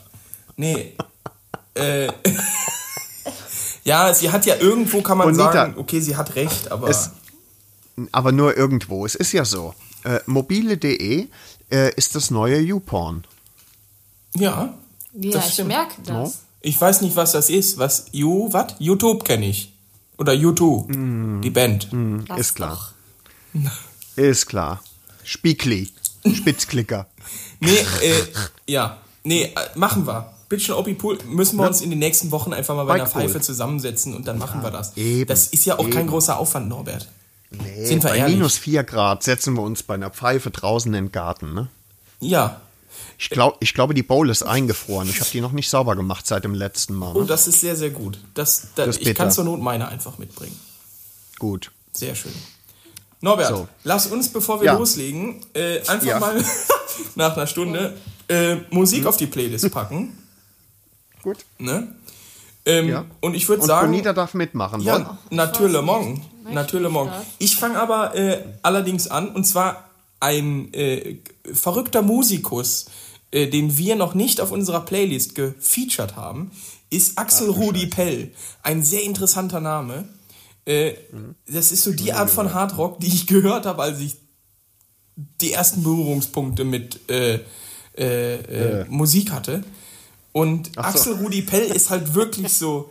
Nee. 0.57 0.94
äh. 1.74 2.07
ja, 3.84 4.12
sie 4.14 4.30
hat 4.30 4.46
ja 4.46 4.57
irgendwo, 4.57 5.01
kann 5.03 5.18
man 5.18 5.28
Bonita. 5.28 5.53
sagen, 5.53 5.74
okay, 5.76 6.01
sie 6.01 6.16
hat 6.16 6.34
recht, 6.36 6.70
aber. 6.70 6.88
Es- 6.88 7.11
Aber 8.12 8.30
nur 8.32 8.57
irgendwo. 8.57 9.07
Es 9.07 9.14
ist 9.14 9.32
ja 9.32 9.44
so. 9.44 9.74
Äh, 10.05 10.20
mobile.de 10.26 11.26
äh, 11.70 11.94
ist 11.96 12.14
das 12.14 12.30
neue 12.30 12.61
YouPorn. 12.61 13.24
ja. 14.34 14.74
Ja, 15.18 15.30
das 15.32 15.46
ich 15.46 15.53
stimmt. 15.55 15.68
merke 15.68 15.94
das. 16.05 16.40
Ich 16.61 16.78
weiß 16.78 17.01
nicht, 17.01 17.16
was 17.16 17.32
das 17.32 17.48
ist. 17.48 17.78
Was? 17.78 18.05
You, 18.12 18.53
was? 18.53 18.74
YouTube 18.78 19.24
kenne 19.24 19.46
ich. 19.46 19.72
Oder 20.18 20.34
YouTube. 20.34 20.88
Die 20.92 21.48
Band. 21.51 21.88
Lass 22.28 22.38
Ist 22.38 22.55
klar. 22.55 22.70
doch. 22.72 22.92
Ist 24.16 24.46
klar. 24.46 24.82
Spiegli. 25.24 25.90
Spitzklicker. 26.32 27.07
Nee, 27.59 27.70
äh, 28.02 28.22
ja. 28.66 28.98
Nee, 29.24 29.44
äh, 29.44 29.52
machen 29.78 30.07
wir. 30.07 30.30
Bitchen 30.48 30.74
Opi 30.74 30.92
Pool 30.94 31.18
müssen 31.24 31.57
wir 31.59 31.66
uns 31.66 31.80
in 31.80 31.88
den 31.90 31.98
nächsten 31.98 32.30
Wochen 32.30 32.52
einfach 32.52 32.76
mal 32.76 32.84
bei 32.84 32.94
Bei 32.98 33.00
einer. 33.00 33.07
Pfeife 33.09 33.40
zusammensetzen 33.40 34.14
und 34.14 34.26
dann 34.28 34.36
machen 34.38 34.62
wir 34.62 34.70
das. 34.70 34.94
eben, 34.96 35.26
das 35.26 35.46
ist 35.48 35.64
ja 35.64 35.78
auch 35.78 35.88
kein 35.88 36.00
eben. 36.02 36.09
großer 36.09 36.38
Aufwand, 36.38 36.68
Norbert. 36.68 37.09
Sind 37.82 38.02
wir 38.04 38.11
bei 38.11 38.18
ehrlich? 38.18 38.36
minus 38.36 38.59
4 38.59 38.84
Grad 38.84 39.22
setzen 39.22 39.54
wir 39.54 39.62
uns 39.62 39.82
bei 39.82 39.94
einer 39.94 40.11
Pfeife 40.11 40.50
draußen 40.50 40.92
in 40.94 41.07
den 41.07 41.12
Garten. 41.12 41.54
Ne? 41.54 41.68
Ja. 42.20 42.61
Ich, 43.18 43.30
glaub, 43.30 43.57
ich 43.61 43.72
glaube, 43.72 43.94
die 43.94 44.02
Bowl 44.02 44.28
ist 44.28 44.42
eingefroren. 44.42 45.09
Ich 45.09 45.20
habe 45.20 45.30
die 45.30 45.40
noch 45.40 45.52
nicht 45.52 45.70
sauber 45.70 45.96
gemacht 45.96 46.26
seit 46.26 46.44
dem 46.44 46.54
letzten 46.54 46.94
Mal. 46.94 47.16
Oh, 47.16 47.20
Ne? 47.22 47.26
das 47.26 47.48
ist 47.48 47.61
sehr, 47.62 47.74
sehr 47.74 47.90
gut. 47.90 48.18
Das, 48.34 48.68
da, 48.74 48.84
Das 48.84 48.98
ist 48.98 49.07
ich 49.09 49.14
kann 49.14 49.30
zur 49.30 49.44
Not 49.44 49.61
meine 49.61 49.88
einfach 49.88 50.18
mitbringen. 50.18 50.59
Gut. 51.38 51.70
Sehr 51.92 52.14
schön. 52.14 52.32
Norbert, 53.20 53.48
So. 53.48 53.68
lass 53.84 54.06
uns, 54.06 54.28
bevor 54.28 54.60
wir 54.60 54.66
Ja. 54.66 54.78
loslegen, 54.78 55.36
äh, 55.54 55.78
einfach 55.86 56.06
Ja. 56.06 56.18
mal 56.20 56.44
nach 57.14 57.36
einer 57.36 57.46
Stunde 57.46 57.96
äh, 58.28 58.56
Musik 58.70 59.06
auf 59.06 59.16
die 59.16 59.26
Playlist 59.26 59.70
packen. 59.70 60.16
Gut. 61.22 61.38
Ne? 61.58 61.94
Ähm, 62.64 62.88
Ja. 62.88 63.04
Und 63.20 63.34
ich 63.34 63.48
würde 63.48 63.64
sagen. 63.64 63.88
Bonita 63.90 64.12
darf 64.12 64.34
mitmachen. 64.34 64.80
Ja, 64.80 64.94
wollen? 64.94 65.06
natürlich 65.30 65.76
weiß 65.76 65.84
morgen. 65.84 66.22
Natürlich 66.50 66.86
ich 66.86 66.92
morgen. 66.92 67.10
Ich 67.38 67.56
fange 67.56 67.78
aber 67.78 68.14
äh, 68.14 68.42
allerdings 68.62 69.08
an, 69.08 69.28
und 69.30 69.44
zwar 69.44 69.88
ein 70.20 70.72
äh, 70.74 71.16
verrückter 71.52 72.02
Musikus, 72.02 72.86
äh, 73.32 73.46
den 73.48 73.76
wir 73.78 73.96
noch 73.96 74.14
nicht 74.14 74.40
auf 74.40 74.50
unserer 74.52 74.80
Playlist 74.80 75.34
gefeatured 75.34 76.16
haben, 76.16 76.50
ist 76.90 77.18
Axel 77.18 77.50
Rudi 77.50 77.86
Pell. 77.86 78.30
Ein 78.62 78.82
sehr 78.82 79.02
interessanter 79.02 79.60
Name. 79.60 80.08
Äh, 80.66 80.94
Das 81.46 81.72
ist 81.72 81.84
so 81.84 81.92
die 81.92 82.12
Art 82.12 82.30
von 82.30 82.52
Hardrock, 82.52 83.00
die 83.00 83.06
ich 83.06 83.26
gehört 83.26 83.66
habe, 83.66 83.82
als 83.82 84.00
ich 84.00 84.16
die 85.40 85.52
ersten 85.52 85.82
Berührungspunkte 85.82 86.64
mit 86.64 87.08
äh, 87.08 87.40
äh, 87.96 88.34
äh, 88.34 88.84
Musik 88.88 89.30
hatte. 89.32 89.64
Und 90.32 90.74
so. 90.74 90.80
Axel 90.80 91.14
Rudi 91.14 91.42
Pell 91.42 91.64
ist 91.74 91.88
halt 91.88 92.14
wirklich 92.14 92.52
so, 92.52 92.90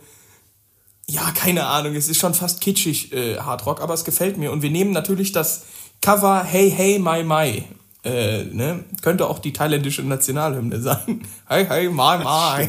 ja, 1.08 1.30
keine 1.30 1.66
Ahnung, 1.66 1.94
es 1.94 2.08
ist 2.08 2.18
schon 2.18 2.34
fast 2.34 2.60
kitschig 2.60 3.12
äh, 3.12 3.38
Hardrock, 3.38 3.80
aber 3.80 3.94
es 3.94 4.04
gefällt 4.04 4.38
mir. 4.38 4.50
Und 4.50 4.62
wir 4.62 4.70
nehmen 4.70 4.90
natürlich 4.90 5.30
das 5.30 5.62
Cover 6.00 6.42
Hey 6.42 6.70
Hey 6.70 6.98
My 6.98 7.22
My. 7.22 7.64
Äh, 8.02 8.44
ne? 8.44 8.84
Könnte 9.02 9.28
auch 9.28 9.38
die 9.38 9.52
thailändische 9.52 10.02
Nationalhymne 10.02 10.80
sein. 10.80 11.26
Hey 11.48 11.66
Hey 11.66 11.88
My 11.88 12.18
My. 12.18 12.68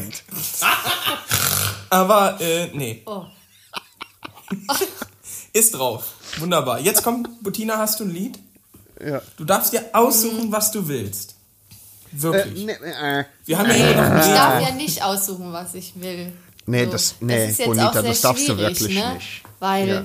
aber 1.90 2.40
äh, 2.40 2.68
nee. 2.74 3.02
Oh. 3.06 3.24
Ist 5.52 5.74
drauf. 5.74 6.04
Wunderbar. 6.38 6.80
Jetzt 6.80 7.02
kommt, 7.02 7.42
Bettina, 7.42 7.78
hast 7.78 8.00
du 8.00 8.04
ein 8.04 8.10
Lied? 8.10 8.38
Ja. 9.04 9.22
Du 9.36 9.44
darfst 9.44 9.72
dir 9.72 9.84
aussuchen, 9.92 10.50
was 10.52 10.70
du 10.72 10.86
willst. 10.88 11.34
Äh, 12.12 12.22
Wirklich. 12.22 12.64
nee, 12.64 12.72
äh, 12.72 13.24
Wir 13.44 13.58
haben 13.58 13.70
ja 13.70 13.94
noch 13.94 14.10
ein 14.10 14.18
Ich 14.20 14.26
darf 14.34 14.62
ja 14.62 14.74
nicht 14.74 15.02
aussuchen, 15.02 15.52
was 15.52 15.74
ich 15.74 15.92
will. 16.00 16.32
Nee, 16.66 16.86
das- 16.86 17.16
nee, 17.20 17.48
ist 17.48 17.58
jetzt 17.58 17.66
Bonita, 17.66 17.88
auch 17.88 17.92
sehr 17.92 18.02
das 18.02 18.20
darfst 18.20 18.48
du 18.48 18.56
wirklich 18.58 18.94
ne? 18.94 19.14
nicht. 19.14 19.42
Weil 19.58 19.88
Ja. 19.88 20.04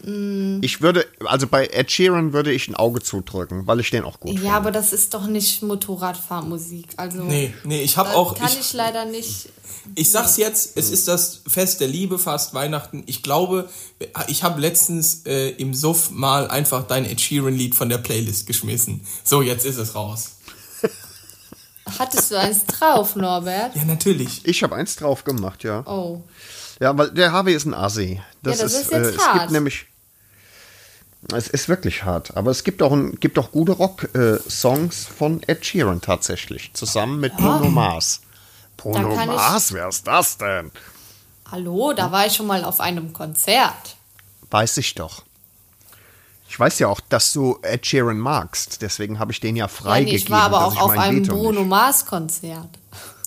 Ich 0.00 0.80
würde, 0.80 1.06
also 1.24 1.46
bei 1.48 1.66
Ed 1.66 1.90
Sheeran 1.90 2.32
würde 2.32 2.52
ich 2.52 2.68
ein 2.68 2.76
Auge 2.76 3.00
zudrücken, 3.02 3.66
weil 3.66 3.80
ich 3.80 3.90
den 3.90 4.04
auch 4.04 4.20
gut 4.20 4.30
Ja, 4.34 4.36
finde. 4.38 4.52
aber 4.52 4.70
das 4.70 4.92
ist 4.92 5.12
doch 5.12 5.26
nicht 5.26 5.62
Motorradfahrmusik. 5.62 6.86
Also 6.96 7.22
Nee, 7.24 7.52
nee, 7.64 7.82
ich 7.82 7.96
habe 7.96 8.10
auch. 8.10 8.36
kann 8.36 8.46
Ich, 8.48 8.60
ich, 8.60 8.72
leider 8.74 9.04
nicht. 9.06 9.48
ich 9.96 10.10
sag's 10.10 10.36
jetzt, 10.36 10.76
es 10.76 10.90
ist 10.90 11.08
das 11.08 11.40
Fest 11.48 11.80
der 11.80 11.88
Liebe, 11.88 12.18
fast 12.18 12.54
Weihnachten. 12.54 13.02
Ich 13.06 13.22
glaube, 13.24 13.68
ich 14.28 14.44
habe 14.44 14.60
letztens 14.60 15.22
äh, 15.26 15.50
im 15.50 15.74
Suff 15.74 16.10
mal 16.10 16.48
einfach 16.48 16.86
dein 16.86 17.04
Ed 17.04 17.20
Sheeran-Lied 17.20 17.74
von 17.74 17.88
der 17.88 17.98
Playlist 17.98 18.46
geschmissen. 18.46 19.00
So, 19.24 19.42
jetzt 19.42 19.66
ist 19.66 19.78
es 19.78 19.94
raus. 19.96 20.32
Hattest 21.98 22.30
du 22.30 22.38
eins 22.38 22.66
drauf, 22.66 23.16
Norbert? 23.16 23.74
Ja, 23.74 23.84
natürlich. 23.84 24.42
Ich 24.44 24.62
habe 24.62 24.74
eins 24.76 24.96
drauf 24.96 25.24
gemacht, 25.24 25.64
ja. 25.64 25.82
Oh. 25.86 26.22
Ja, 26.80 26.96
weil 26.96 27.10
der 27.10 27.32
Harvey 27.32 27.54
ist 27.54 27.64
ein 27.66 27.74
Assi. 27.74 28.20
Das, 28.42 28.58
Ja, 28.58 28.64
das 28.64 28.72
ist, 28.74 28.80
ist 28.82 28.90
jetzt 28.92 29.06
äh, 29.06 29.10
es 29.16 29.26
hart. 29.26 29.38
gibt 29.40 29.50
nämlich. 29.52 29.86
Es 31.32 31.48
ist 31.48 31.68
wirklich 31.68 32.04
hart, 32.04 32.36
aber 32.36 32.52
es 32.52 32.62
gibt 32.62 32.80
auch, 32.80 32.92
ein, 32.92 33.18
gibt 33.18 33.40
auch 33.40 33.50
gute 33.50 33.72
Rock-Songs 33.72 35.04
von 35.06 35.42
Ed 35.48 35.66
Sheeran 35.66 36.00
tatsächlich, 36.00 36.70
zusammen 36.74 37.18
mit 37.18 37.36
Bruno 37.36 37.68
Mars. 37.70 38.20
Bruno 38.76 39.16
Mars, 39.26 39.72
wer 39.72 39.88
ist 39.88 40.06
das 40.06 40.38
denn? 40.38 40.70
Hallo, 41.50 41.92
da 41.92 42.12
war 42.12 42.26
ich 42.26 42.34
schon 42.36 42.46
mal 42.46 42.62
auf 42.64 42.78
einem 42.78 43.12
Konzert. 43.12 43.96
Weiß 44.52 44.76
ich 44.76 44.94
doch. 44.94 45.24
Ich 46.48 46.58
weiß 46.58 46.78
ja 46.78 46.86
auch, 46.86 47.00
dass 47.00 47.32
du 47.32 47.58
Ed 47.62 47.84
Sheeran 47.84 48.18
magst, 48.20 48.80
deswegen 48.82 49.18
habe 49.18 49.32
ich 49.32 49.40
den 49.40 49.56
ja 49.56 49.64
Ja, 49.64 49.68
freigegeben. 49.68 50.12
nee, 50.12 50.16
ich 50.24 50.30
war 50.30 50.42
aber 50.42 50.64
auch 50.64 50.76
auf 50.80 50.90
einem 50.96 51.24
Veto 51.24 51.34
Bruno 51.34 51.64
Mars 51.64 52.06
Konzert. 52.06 52.68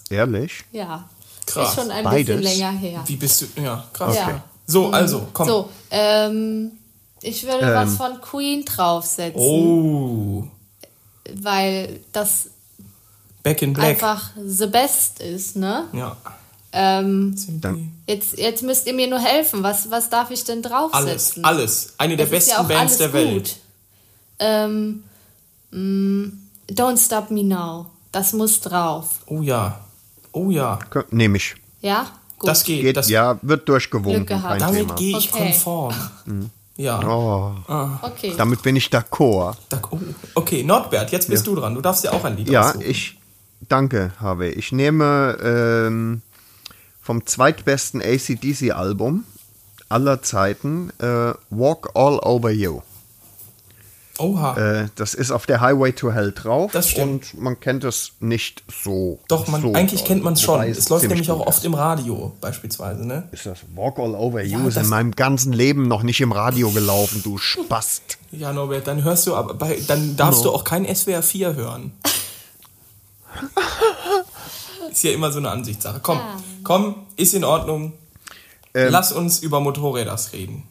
Ehrlich? 0.10 0.64
Ja. 0.72 1.10
Krass. 1.46 1.70
Ist 1.70 1.76
schon 1.76 1.92
ein 1.92 2.04
Beides? 2.04 2.38
bisschen 2.38 2.42
länger 2.44 2.72
her. 2.72 3.04
Wie 3.06 3.16
bist 3.16 3.42
du? 3.42 3.62
Ja, 3.62 3.84
krass. 3.94 4.16
Ja. 4.16 4.44
So, 4.68 4.90
also, 4.90 5.28
komm. 5.34 5.48
So, 5.48 5.70
ähm, 5.90 6.72
ich 7.22 7.44
würde 7.44 7.66
Ähm. 7.66 7.74
was 7.76 7.96
von 7.98 8.22
Queen 8.22 8.64
draufsetzen, 8.64 9.42
Oh, 9.42 10.44
weil 11.42 12.00
das 12.14 12.48
Back 13.44 13.62
in 13.64 13.74
Black. 13.74 13.88
einfach 13.90 14.30
the 14.46 14.68
best 14.68 15.20
ist, 15.20 15.56
ne? 15.56 15.86
Ja. 15.94 16.16
Ähm, 16.74 17.36
Dann- 17.60 17.92
jetzt, 18.08 18.38
jetzt 18.38 18.64
müsst 18.64 18.88
ihr 18.88 18.94
mir 18.94 19.08
nur 19.08 19.20
helfen. 19.20 19.62
Was, 19.62 19.92
was 19.92 20.10
darf 20.10 20.32
ich 20.32 20.44
denn 20.46 20.64
Alles, 20.64 20.72
draufsetzen? 20.72 21.44
alles. 21.44 21.94
Eine 21.98 22.16
der 22.16 22.28
Das 22.28 22.32
ist 22.34 22.38
besten 22.48 22.52
ja 22.52 22.64
auch 22.64 22.68
Bands 22.70 22.94
alles 22.94 22.98
der 23.00 23.14
Welt. 23.14 23.34
gut. 23.34 23.56
Ähm, 24.40 25.04
mh, 25.72 26.32
Don't 26.72 27.04
Stop 27.06 27.30
Me 27.30 27.44
Now. 27.44 27.88
Das 28.14 28.32
muss 28.34 28.60
drauf. 28.62 29.20
Oh 29.26 29.42
ja. 29.42 29.82
Oh 30.34 30.50
ja. 30.50 30.80
Nehme 31.12 31.38
ich. 31.38 31.56
Ja? 31.82 32.08
Gut. 32.40 32.50
Das 32.50 32.64
geht. 32.64 32.82
Geht, 32.82 32.98
das, 32.98 33.10
ja, 33.10 33.38
wird 33.42 33.68
durchgewunken, 33.70 34.42
Damit 34.60 34.74
Thema. 34.88 34.96
gehe 34.96 35.18
ich 35.18 35.32
Okay. 35.32 35.44
konform. 35.46 35.94
Ja. 36.78 37.00
Oh, 37.08 37.52
Okay. 38.02 38.34
damit 38.38 38.62
bin 38.64 38.76
ich 38.76 38.88
d'accord. 38.90 39.56
Da, 39.70 39.80
oh. 39.92 40.00
Okay, 40.36 40.64
Nordbert, 40.64 41.12
jetzt 41.12 41.28
bist 41.30 41.46
du 41.46 41.56
dran. 41.56 41.76
Du 41.76 41.82
darfst 41.82 42.04
dir 42.04 42.12
auch 42.14 42.24
ein 42.24 42.38
Lied 42.38 42.50
Ja, 42.50 42.70
aussuchen. 42.70 42.86
ich 42.90 43.20
danke, 43.70 44.14
Harvey. 44.20 44.50
Ich 44.52 44.72
nehme 44.72 45.38
ähm, 45.44 46.22
vom 47.02 47.26
zweitbesten 47.26 48.02
ACDC-Album 48.02 49.26
aller 49.90 50.22
Zeiten 50.24 50.92
äh, 51.00 51.34
Walk 51.50 51.92
All 51.94 52.18
Over 52.20 52.50
You. 52.52 52.82
Oha. 54.18 54.82
Äh, 54.82 54.88
das 54.96 55.14
ist 55.14 55.32
auf 55.32 55.46
der 55.46 55.62
Highway 55.62 55.94
to 55.94 56.12
Hell 56.12 56.32
drauf. 56.32 56.72
Das 56.72 56.90
stimmt. 56.90 57.34
Und 57.34 57.42
man 57.42 57.60
kennt 57.60 57.84
es 57.84 58.14
nicht 58.20 58.64
so. 58.84 59.20
Doch, 59.28 59.48
man, 59.48 59.62
so 59.62 59.74
eigentlich 59.74 60.06
kennt 60.06 60.24
man 60.24 60.34
es 60.34 60.42
schon. 60.42 60.56
wobei 60.56 60.70
Es 60.70 60.90
läuft 60.90 61.08
nämlich 61.08 61.32
auch 61.32 61.46
oft 61.46 61.60
ist. 61.60 61.66
im 61.66 61.74
Radio, 61.74 62.36
beispielsweise, 62.42 63.06
ne? 63.06 63.28
Ist 63.32 63.46
das 63.46 63.60
Walk 63.76 64.00
All 64.00 64.14
Over 64.16 64.44
You? 64.44 64.60
Ja, 64.60 64.68
ist 64.68 64.78
in 64.78 64.90
meinem 64.90 65.12
ganzen 65.12 65.54
Leben 65.54 65.88
noch 65.88 66.04
nicht 66.04 66.22
im 66.22 66.32
Radio 66.32 66.72
gelaufen, 66.72 67.22
du 67.24 67.38
Spast. 67.38 68.18
Ja, 68.32 68.54
Norbert, 68.54 68.88
dann 68.88 69.04
hörst 69.04 69.28
du 69.28 69.36
aber 69.36 69.54
bei, 69.54 69.82
dann 69.88 70.16
darfst 70.16 70.46
du 70.46 70.52
auch 70.52 70.64
kein 70.64 70.86
SWR 70.94 71.24
4 71.24 71.56
hören. 71.56 71.94
ist 74.92 75.04
ja 75.04 75.12
immer 75.12 75.32
so 75.32 75.40
eine 75.40 75.50
Ansichtssache. 75.50 76.00
Komm, 76.02 76.20
komm, 76.64 76.96
ist 77.16 77.34
in 77.34 77.44
Ordnung. 77.44 77.94
Ähm. 78.74 78.92
Lass 78.92 79.12
uns 79.12 79.40
über 79.40 79.60
Motorräder 79.60 80.18
reden. 80.34 80.64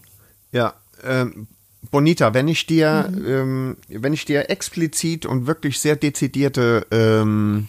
Ja, 0.53 0.75
ähm, 1.05 1.47
Bonita, 1.91 2.35
wenn 2.35 2.47
ich 2.49 2.67
dir, 2.67 3.09
Mhm. 3.11 3.27
ähm, 3.27 3.77
wenn 3.89 4.13
ich 4.13 4.25
dir 4.25 4.51
explizit 4.51 5.25
und 5.27 5.47
wirklich 5.47 5.81
sehr 5.81 5.97
dezidierte 5.97 6.87
ähm, 6.91 7.69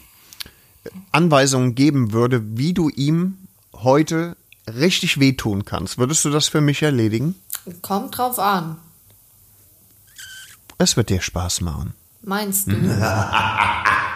Anweisungen 1.12 1.74
geben 1.74 2.12
würde, 2.12 2.42
wie 2.56 2.74
du 2.74 2.88
ihm 2.90 3.38
heute 3.72 4.36
richtig 4.66 5.18
wehtun 5.18 5.64
kannst, 5.64 5.98
würdest 5.98 6.24
du 6.24 6.30
das 6.30 6.48
für 6.48 6.60
mich 6.60 6.82
erledigen? 6.82 7.34
Kommt 7.80 8.16
drauf 8.18 8.38
an. 8.38 8.76
Es 10.78 10.96
wird 10.96 11.10
dir 11.10 11.20
Spaß 11.20 11.60
machen. 11.62 11.94
Meinst 12.22 12.68
du? 12.68 12.72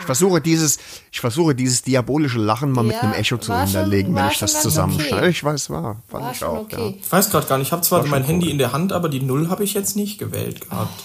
Ich 0.00 0.06
versuche 0.06 0.40
dieses, 0.40 0.78
ich 1.10 1.20
versuche 1.20 1.54
dieses 1.54 1.82
diabolische 1.82 2.38
Lachen 2.38 2.72
mal 2.72 2.82
mit 2.82 2.96
Ja, 2.96 3.02
einem 3.02 3.12
Echo 3.12 3.36
zu 3.38 3.52
schon- 3.52 3.64
hinterlegen, 3.64 4.14
wenn 4.14 4.28
ich 4.28 4.38
das 4.38 4.62
zusammenschneide. 4.62 5.16
okay. 5.16 5.28
Ich 5.30 5.44
weiß, 5.44 5.70
war, 5.70 6.02
fand 6.08 6.24
War 6.24 6.32
ich 6.32 6.44
auch. 6.44 6.58
okay. 6.60 6.98
Ich 7.00 7.12
weiß 7.12 7.30
gerade 7.30 7.46
gar 7.46 7.58
nicht, 7.58 7.68
ich 7.68 7.72
habe 7.72 7.82
zwar 7.82 8.04
mein 8.06 8.24
Handy 8.24 8.46
cool. 8.46 8.52
in 8.52 8.58
der 8.58 8.72
Hand, 8.72 8.92
aber 8.92 9.08
die 9.08 9.20
Null 9.20 9.48
habe 9.50 9.64
ich 9.64 9.74
jetzt 9.74 9.96
nicht 9.96 10.18
gewählt 10.18 10.68
gehabt. 10.68 11.00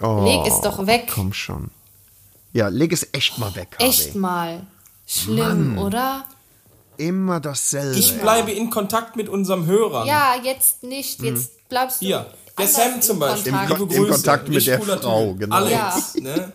Ja. 0.00 0.06
Oh, 0.08 0.24
Leg 0.24 0.46
es 0.52 0.60
doch 0.60 0.86
weg. 0.86 1.10
Komm 1.14 1.32
schon. 1.32 1.70
Ja, 2.52 2.68
leg 2.68 2.92
es 2.92 3.06
echt 3.12 3.38
mal 3.38 3.54
weg, 3.54 3.68
Echt 3.78 4.08
Harvey. 4.08 4.18
mal. 4.18 4.66
Schlimm, 5.06 5.78
oder? 5.78 6.24
Immer 6.96 7.40
dasselbe. 7.40 7.98
Ich 7.98 8.18
bleibe 8.20 8.50
in 8.52 8.70
Kontakt 8.70 9.16
mit 9.16 9.28
unserem 9.28 9.66
Hörer. 9.66 10.04
Ja, 10.06 10.34
jetzt 10.42 10.82
nicht. 10.82 11.20
Jetzt 11.22 11.68
bleibst 11.68 12.00
du. 12.02 12.06
Hier, 12.06 12.26
der 12.58 12.66
Sam 12.68 13.00
zum 13.00 13.16
in 13.16 13.20
Beispiel. 13.20 13.52
Kontakt. 13.52 13.80
Im 13.80 14.04
im. 14.04 14.10
Kontakt 14.10 14.48
mit 14.48 14.66
der 14.66 14.80
Frau, 14.82 15.34
genau. 15.34 15.56
Alex, 15.56 16.14
ne? 16.16 16.52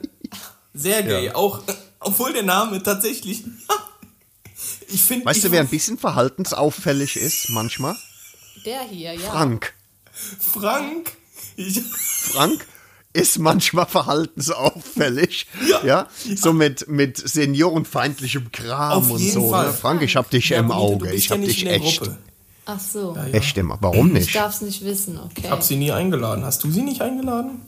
Sehr 0.78 1.03
gay. 1.03 1.32
Auch, 1.32 1.61
obwohl 1.99 2.34
der 2.34 2.43
Name 2.43 2.82
tatsächlich. 2.82 3.43
ich 4.89 5.01
finde. 5.01 5.25
Weißt 5.25 5.43
du, 5.43 5.51
wer 5.51 5.61
ein 5.61 5.67
bisschen 5.67 5.97
verhaltensauffällig 5.97 7.15
ist 7.17 7.49
manchmal? 7.49 7.95
Der 8.65 8.82
hier, 8.84 9.13
ja. 9.13 9.32
Frank. 9.32 9.73
Frank. 10.39 11.13
Ich, 11.55 11.82
Frank 11.82 12.65
ist 13.13 13.39
manchmal 13.39 13.86
verhaltensauffällig. 13.88 15.47
Ja. 15.84 16.07
So 16.36 16.53
mit, 16.53 16.88
mit 16.88 17.17
seniorenfeindlichem 17.17 18.51
Kram 18.51 18.91
Auf 18.91 19.09
und 19.09 19.19
jeden 19.19 19.34
so. 19.34 19.49
Fall. 19.49 19.67
Ne? 19.67 19.73
Frank, 19.73 20.01
ich 20.03 20.15
hab 20.15 20.30
dich 20.30 20.49
Ja, 20.49 20.59
im 20.59 20.71
Auge. 20.71 21.11
Ich 21.13 21.25
ja 21.28 21.32
hab 21.32 21.39
nicht 21.39 21.61
dich 21.61 21.67
echt. 21.67 21.99
Gruppe. 22.01 22.17
Ach 22.65 22.80
so. 22.80 23.15
Ja, 23.15 23.25
ja. 23.28 23.34
Echt 23.34 23.57
immer. 23.57 23.78
Warum 23.82 24.07
Ich 24.07 24.13
nicht? 24.25 24.36
darf 24.36 24.53
es 24.53 24.61
nicht 24.61 24.84
wissen, 24.84 25.17
okay. 25.17 25.43
Ich 25.45 25.49
hab 25.49 25.63
sie 25.63 25.78
nie 25.78 25.91
eingeladen. 25.91 26.43
Hast 26.43 26.63
du 26.63 26.71
sie 26.71 26.82
nicht 26.82 27.01
eingeladen? 27.01 27.61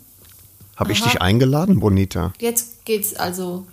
Habe 0.80 0.92
ich 0.94 1.02
dich 1.04 1.22
eingeladen, 1.22 1.80
Bonita? 1.80 2.34
Jetzt 2.40 2.86
geht's 2.86 3.14
also. 3.16 3.68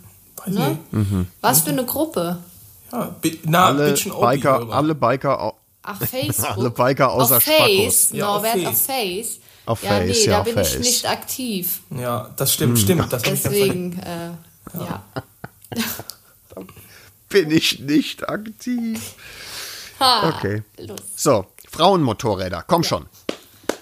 Weiß 0.44 0.54
Ne? 0.54 0.78
nicht. 0.90 1.28
Was 1.40 1.60
für 1.62 1.70
eine 1.70 1.84
Gruppe? 1.84 2.38
Ja, 2.92 3.14
bi 3.20 3.40
na, 3.44 3.66
Alle 3.66 3.94
Biker, 3.94 4.68
alle 4.70 4.94
Biker, 4.94 5.54
Ach, 5.82 5.98
Facebook. 6.10 6.56
Alle 6.58 6.70
Biker 6.70 7.12
außer 7.12 7.36
auf 7.38 7.42
Face. 7.42 8.10
Ja, 8.12 8.28
auf 8.28 8.42
Norbert, 8.42 8.52
Face. 8.62 8.66
auf 8.68 8.80
Face. 8.86 9.40
Auf 9.66 9.82
ja, 9.82 9.88
Face, 9.90 10.18
nee, 10.18 10.24
ja, 10.24 10.30
da 10.32 10.38
auf 10.38 10.44
bin 10.44 10.54
Face. 10.54 10.72
ich 10.74 10.78
nicht 10.80 11.08
aktiv. 11.08 11.80
Ja, 11.90 12.30
das 12.36 12.50
Hm. 12.50 12.54
stimmt, 12.54 12.78
stimmt. 12.78 13.12
Das 13.12 13.22
Deswegen, 13.22 13.98
äh, 14.00 14.30
ja. 14.78 15.02
bin 17.28 17.50
ich 17.50 17.80
nicht 17.80 18.28
aktiv. 18.28 19.14
Ha, 20.00 20.28
Okay. 20.28 20.62
Los. 20.78 20.98
So, 21.16 21.46
Frauenmotorräder, 21.70 22.64
komm 22.66 22.84
schon. 22.84 23.06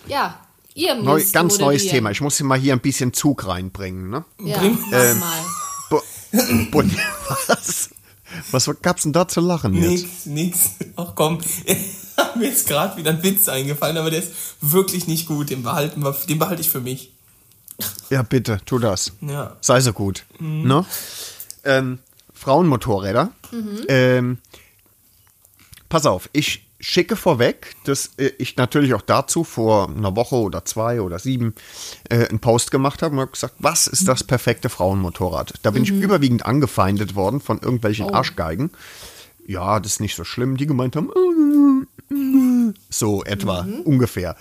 Ja, 0.07 0.39
ihr 0.75 0.95
müsst 0.97 1.05
Neu, 1.07 1.41
ganz 1.41 1.59
neues. 1.59 1.87
Thema. 1.87 2.11
Ich 2.11 2.21
muss 2.21 2.37
hier 2.37 2.47
mal 2.47 2.59
hier 2.59 2.73
ein 2.75 2.81
bisschen 2.81 3.13
Zug 3.13 3.47
reinbringen. 3.47 4.11
Ne? 4.11 4.25
Ja, 4.41 4.59
Bring- 4.59 4.79
Ähm, 4.93 5.19
mal. 5.21 5.45
Bo 6.71 6.83
was? 7.47 7.91
Was 8.51 8.69
gab's 8.83 9.03
denn 9.05 9.13
da 9.13 9.29
zu 9.29 9.41
lachen 9.41 9.75
jetzt? 9.75 10.27
Nix, 10.27 10.27
nix. 10.27 10.59
Ach 10.97 11.13
komm, 11.15 11.39
mir 12.37 12.49
ist 12.51 12.67
gerade 12.67 12.97
wieder 12.97 13.11
ein 13.13 13.23
Witz 13.23 13.49
eingefallen, 13.49 13.97
aber 13.97 14.11
der 14.11 14.19
ist 14.21 14.33
wirklich 14.61 15.07
nicht 15.07 15.27
gut. 15.27 15.51
Den 15.51 15.63
behalten 15.63 16.03
wir, 16.03 16.13
den 16.29 16.39
behalte 16.41 16.61
ich 16.61 16.69
für 16.71 16.81
mich. 16.81 17.13
Ja, 18.11 18.23
bitte, 18.23 18.61
tu 18.65 18.79
das. 18.79 19.13
Ja. 19.21 19.57
Sei 19.61 19.81
so 19.81 19.93
gut. 19.93 20.25
Ne? 20.41 20.85
Ähm, 21.65 21.99
Frauenmotorräder. 22.33 23.31
Mhm. 23.53 23.81
Ähm, 23.89 24.39
pass 25.89 26.07
auf, 26.07 26.29
ich 26.33 26.67
schicke 26.85 27.17
vorweg, 27.17 27.75
dass 27.85 28.11
äh, 28.19 28.31
ich 28.39 28.57
natürlich 28.57 28.95
auch 28.95 29.03
dazu 29.03 29.43
vor 29.45 29.89
einer 29.89 30.15
Woche 30.17 30.37
oder 30.37 30.65
zwei 30.65 31.01
oder 31.01 31.19
sieben 31.19 31.55
äh, 32.11 32.29
einen 32.29 32.41
Post 32.41 32.71
gemacht 32.71 33.03
habe 33.03 33.15
und 33.15 33.21
habe 33.23 33.31
gesagt, 33.33 33.55
was 33.59 33.87
ist 33.87 34.07
das 34.07 34.23
perfekte 34.25 34.69
Frauenmotorrad? 34.69 35.55
Da 35.63 35.71
bin 35.71 35.83
Mhm. 35.83 35.89
ich 35.89 36.03
überwiegend 36.03 36.45
angefeindet 36.47 37.15
worden 37.15 37.41
von 37.41 37.59
irgendwelchen 37.61 38.07
Oh. 38.07 38.13
Arschgeigen. 38.13 38.71
Ja, 39.47 39.81
das 39.81 39.93
ist 39.95 40.01
nicht 40.01 40.15
so 40.17 40.25
schlimm. 40.25 40.57
Die 40.57 40.67
gemeint 40.67 40.97
haben, 40.97 41.11
äh, 42.11 42.75
so 42.91 43.25
etwa, 43.25 43.63
Mhm. 43.63 43.81
ungefähr. 43.81 44.37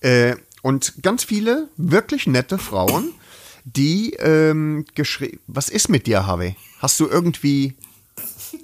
Äh, 0.00 0.36
und 0.62 0.94
ganz 1.02 1.24
viele 1.24 1.68
wirklich 1.76 2.26
nette 2.26 2.58
Frauen, 2.58 3.12
die 3.64 4.12
ähm, 4.20 4.84
geschrieben, 4.94 5.40
was 5.48 5.68
ist 5.68 5.88
mit 5.88 6.06
dir, 6.06 6.26
Harvey? 6.26 6.56
Hast 6.78 7.00
du 7.00 7.06
irgendwie 7.08 7.74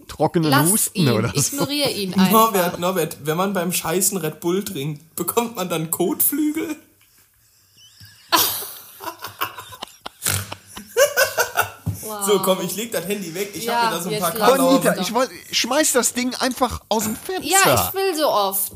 trockenen 0.09 0.51
Lass 0.51 0.71
Husten 0.71 0.99
ihn, 1.01 1.09
oder 1.11 1.29
so? 1.35 1.37
ignoriere 1.57 1.91
ihn 1.91 2.15
einfach. 2.19 2.31
Norbert, 2.31 2.79
Norbert, 2.81 3.17
wenn 3.25 3.37
man 3.37 3.53
beim 3.53 3.73
Scheißen 3.73 4.17
Red 4.19 4.41
Bull 4.41 4.65
trinkt, 4.65 5.15
bekommt 5.17 5.57
man 5.57 5.69
dann 5.69 5.91
Kotflügel? 5.91 6.77
Wow. 12.03 12.27
So, 12.27 12.39
komm, 12.41 12.61
ich 12.63 12.75
leg 12.77 12.91
das 12.93 13.07
Handy 13.07 13.33
weg. 13.35 13.53
Ich 13.55 13.65
Ja, 13.65 13.83
hab 13.83 13.91
mir 13.91 13.97
da 13.97 14.03
so 14.03 14.11
ein 14.11 14.19
paar 14.21 14.33
Karten 14.33 15.01
ich 15.01 15.15
wollt, 15.15 15.31
schmeiß 15.51 15.93
das 15.93 16.13
Ding 16.15 16.35
einfach 16.37 16.81
aus 16.89 17.05
dem 17.05 17.17
Fenster. 17.17 17.49
Ja, 17.49 17.89
ich 17.89 17.95
will 17.95 18.17
so 18.17 18.29
oft. 18.29 18.73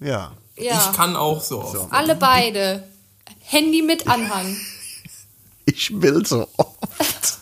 Ja. 0.00 0.32
Ja, 0.56 0.88
Ich 0.90 0.96
kann 0.96 1.16
auch 1.16 1.42
so 1.42 1.62
oft. 1.62 1.92
alle 1.92 2.14
beide. 2.16 2.86
Handy 3.40 3.82
mit 3.82 4.06
Anhang. 4.06 4.56
Ich 5.66 5.90
will 6.00 6.24
so 6.26 6.48
oft. 6.56 7.38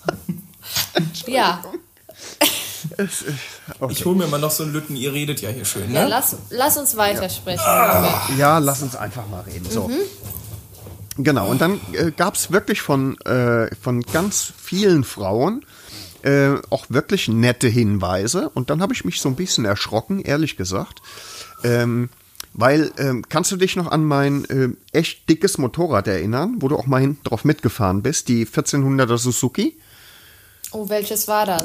Ja, 1.26 1.62
Ich 3.90 4.05
hol 4.05 4.16
mir 4.16 4.26
mal 4.26 4.40
noch 4.40 4.51
so 4.51 4.64
einen 4.64 4.72
Lütten, 4.72 4.96
ihr 4.96 5.12
redet 5.12 5.40
ja 5.40 5.51
hier 5.51 5.64
schön, 5.64 5.92
ja 5.92 6.03
ne? 6.03 6.09
lass, 6.09 6.36
lass 6.51 6.76
uns 6.76 6.96
weitersprechen. 6.96 7.64
Robert. 7.64 8.38
Ja, 8.38 8.59
lass 8.59 8.82
uns 8.82 8.96
einfach 8.96 9.28
mal 9.28 9.42
reden. 9.42 9.70
So. 9.70 9.90
Genau, 11.16 11.49
und 11.49 11.61
dann 11.61 11.80
äh, 11.92 12.11
gab 12.11 12.34
es 12.34 12.53
wirklich 12.53 12.80
von, 12.80 13.20
äh, 13.22 13.74
von 13.76 14.03
ganz 14.03 14.53
vielen 14.57 15.05
Frauen 15.05 15.64
äh, 16.22 16.57
auch 16.70 16.86
wirklich 16.88 17.28
nette 17.28 17.68
Hinweise. 17.68 18.49
Und 18.51 18.70
dann 18.70 18.82
habe 18.82 18.92
ich 18.92 19.05
mich 19.05 19.20
so 19.20 19.28
ein 19.28 19.36
bisschen 19.36 19.64
erschrocken, 19.64 20.20
ehrlich 20.20 20.57
gesagt. 20.57 21.01
Ähm, 21.64 22.09
weil, 22.55 22.90
ähm, 22.99 23.24
kannst 23.28 23.53
du 23.53 23.57
dich 23.57 23.76
noch 23.76 23.90
an 23.90 24.05
mein 24.05 24.44
äh, 24.46 24.70
echt 24.92 25.28
dickes 25.28 25.59
Motorrad 25.59 26.09
erinnern, 26.09 26.57
wo 26.59 26.68
du 26.68 26.76
auch 26.76 26.86
mal 26.86 27.01
hinten 27.01 27.22
drauf 27.24 27.44
mitgefahren 27.44 28.03
bist, 28.03 28.28
die 28.28 28.46
1400er 28.46 29.18
Suzuki? 29.18 29.76
Oh, 30.72 30.88
welches 30.88 31.28
war 31.28 31.46
das? 31.46 31.64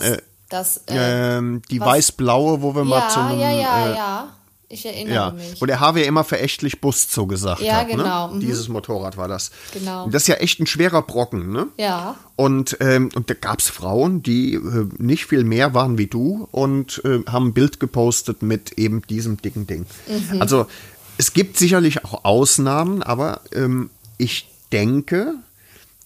Das 0.54 0.78
äh, 0.88 1.38
Ähm, 1.38 1.62
die 1.70 1.80
weiß-blaue, 1.82 2.62
wo 2.62 2.74
wir 2.76 2.84
mal 2.84 3.00
ja, 3.00 3.10
zu 3.10 3.20
einem. 3.20 3.40
ja, 3.40 3.52
ja, 3.52 3.88
äh, 3.88 3.96
ja. 3.96 4.28
Ich 4.70 4.86
erinnere 4.88 5.14
Ja, 5.14 5.32
mich. 5.32 5.62
wo 5.62 5.68
der 5.68 5.80
HW 5.80 6.04
immer 6.04 6.24
verächtlich 6.24 6.82
Bus 6.82 7.06
so 7.12 7.28
gesagt 7.28 7.62
Ja, 7.62 7.76
hat. 7.82 7.90
genau, 7.90 8.30
Ne? 8.30 8.36
mhm. 8.36 8.40
Dieses 8.40 8.70
Motorrad 8.70 9.18
war 9.18 9.28
das. 9.28 9.52
Genau. 9.72 10.08
Das 10.10 10.24
ist 10.24 10.28
ja 10.28 10.36
echt 10.36 10.60
ein 10.60 10.66
schwerer 10.66 11.04
Brocken, 11.04 11.52
ne? 11.52 11.68
Ja. 11.78 12.16
Und, 12.36 12.78
ähm, 12.80 13.10
und 13.14 13.30
da 13.30 13.36
gab 13.36 13.60
es 13.60 13.70
Frauen, 13.70 14.24
die 14.24 14.56
äh, 14.56 14.88
nicht 14.98 15.26
viel 15.28 15.44
mehr 15.44 15.76
waren 15.76 16.00
wie 16.00 16.08
du 16.08 16.48
und 16.52 17.02
äh, 17.06 17.20
haben 17.30 17.50
ein 17.50 17.54
Bild 17.54 17.80
gepostet 17.80 18.42
mit 18.42 18.72
eben 18.80 19.04
diesem 19.04 19.38
dicken 19.40 19.68
Ding. 19.68 19.86
Mhm. 20.08 20.42
Also 20.42 20.66
es 21.20 21.34
gibt 21.34 21.58
sicherlich 21.58 22.04
auch 22.04 22.26
Ausnahmen, 22.26 23.04
aber 23.04 23.42
ähm, 23.54 23.92
ich 24.18 24.50
denke, 24.72 25.36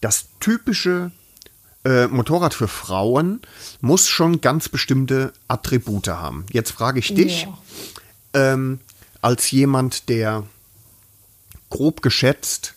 das 0.02 0.26
typische 0.42 1.12
äh, 1.86 2.08
Motorrad 2.08 2.54
für 2.54 2.68
Frauen 2.68 3.42
muss 3.82 4.08
schon 4.08 4.42
ganz 4.42 4.70
bestimmte 4.70 5.34
Attribute 5.48 6.08
haben. 6.10 6.46
Jetzt 6.52 6.72
frage 6.72 7.00
ich 7.00 7.14
dich, 7.14 7.44
Ja. 7.44 7.58
ähm, 8.34 8.80
als 9.22 9.50
jemand, 9.52 10.10
der 10.10 10.44
grob 11.70 12.02
geschätzt 12.02 12.74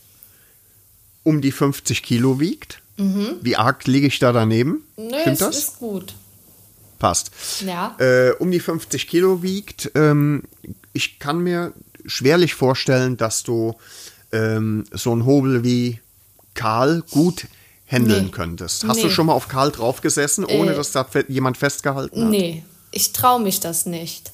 um 1.23 1.41
die 1.41 1.53
50 1.53 2.03
Kilo 2.03 2.41
wiegt. 2.41 2.81
Wie 2.97 3.57
arg 3.57 3.87
liege 3.87 4.07
ich 4.09 4.19
da 4.19 4.31
daneben? 4.31 4.85
Nö, 4.99 5.09
Stimmt 5.23 5.41
das? 5.41 5.57
ist 5.57 5.79
gut. 5.79 6.15
Passt. 6.99 7.31
Ja. 7.67 7.97
Äh, 7.99 8.33
um 8.39 8.51
die 8.51 8.61
50 8.61 9.09
Kilo 9.09 9.43
wiegt. 9.43 9.91
Ähm, 9.95 10.43
ich 10.93 11.19
kann 11.19 11.39
mir 11.39 11.73
schwerlich 12.05 12.53
vorstellen, 12.55 13.17
dass 13.17 13.43
du 13.43 13.75
ähm, 14.33 14.85
so 14.93 15.13
einen 15.13 15.25
Hobel 15.25 15.65
wie 15.65 15.99
Karl 16.53 17.03
gut 17.11 17.47
handeln 17.91 18.27
Nee. 18.27 18.31
könntest. 18.31 18.85
Hast 18.87 19.03
du 19.03 19.07
Nee. 19.07 19.13
schon 19.13 19.27
mal 19.27 19.33
auf 19.33 19.49
Karl 19.49 19.71
draufgesessen, 19.73 20.45
ohne 20.45 20.73
Äh, 20.73 20.77
dass 20.77 20.93
da 20.93 21.05
fe- 21.05 21.25
jemand 21.29 21.57
festgehalten 21.59 22.23
hat? 22.25 22.29
Nee, 22.31 22.63
ich 22.93 23.13
traue 23.13 23.41
mich 23.41 23.61
das 23.61 23.87
nicht. 23.87 24.33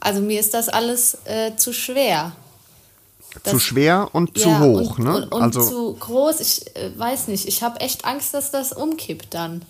Also 0.00 0.20
mir 0.20 0.40
ist 0.40 0.54
das 0.54 0.68
alles 0.68 1.18
äh, 1.24 1.56
zu 1.56 1.72
schwer. 1.72 2.32
zu 3.44 3.52
das- 3.52 3.62
schwer 3.62 4.08
und 4.12 4.38
zu 4.38 4.48
Ja, 4.48 4.60
hoch, 4.60 4.98
und, 4.98 5.04
ne? 5.04 5.16
Und, 5.16 5.32
und 5.34 5.42
also 5.42 5.60
zu 5.68 5.94
groß, 6.00 6.40
ich 6.40 6.74
äh, 6.74 6.90
weiß 6.98 7.28
nicht. 7.28 7.46
Ich 7.46 7.62
habe 7.62 7.80
echt 7.80 8.06
Angst, 8.06 8.32
dass 8.32 8.50
das 8.50 8.72
umkippt 8.72 9.34
dann. 9.34 9.60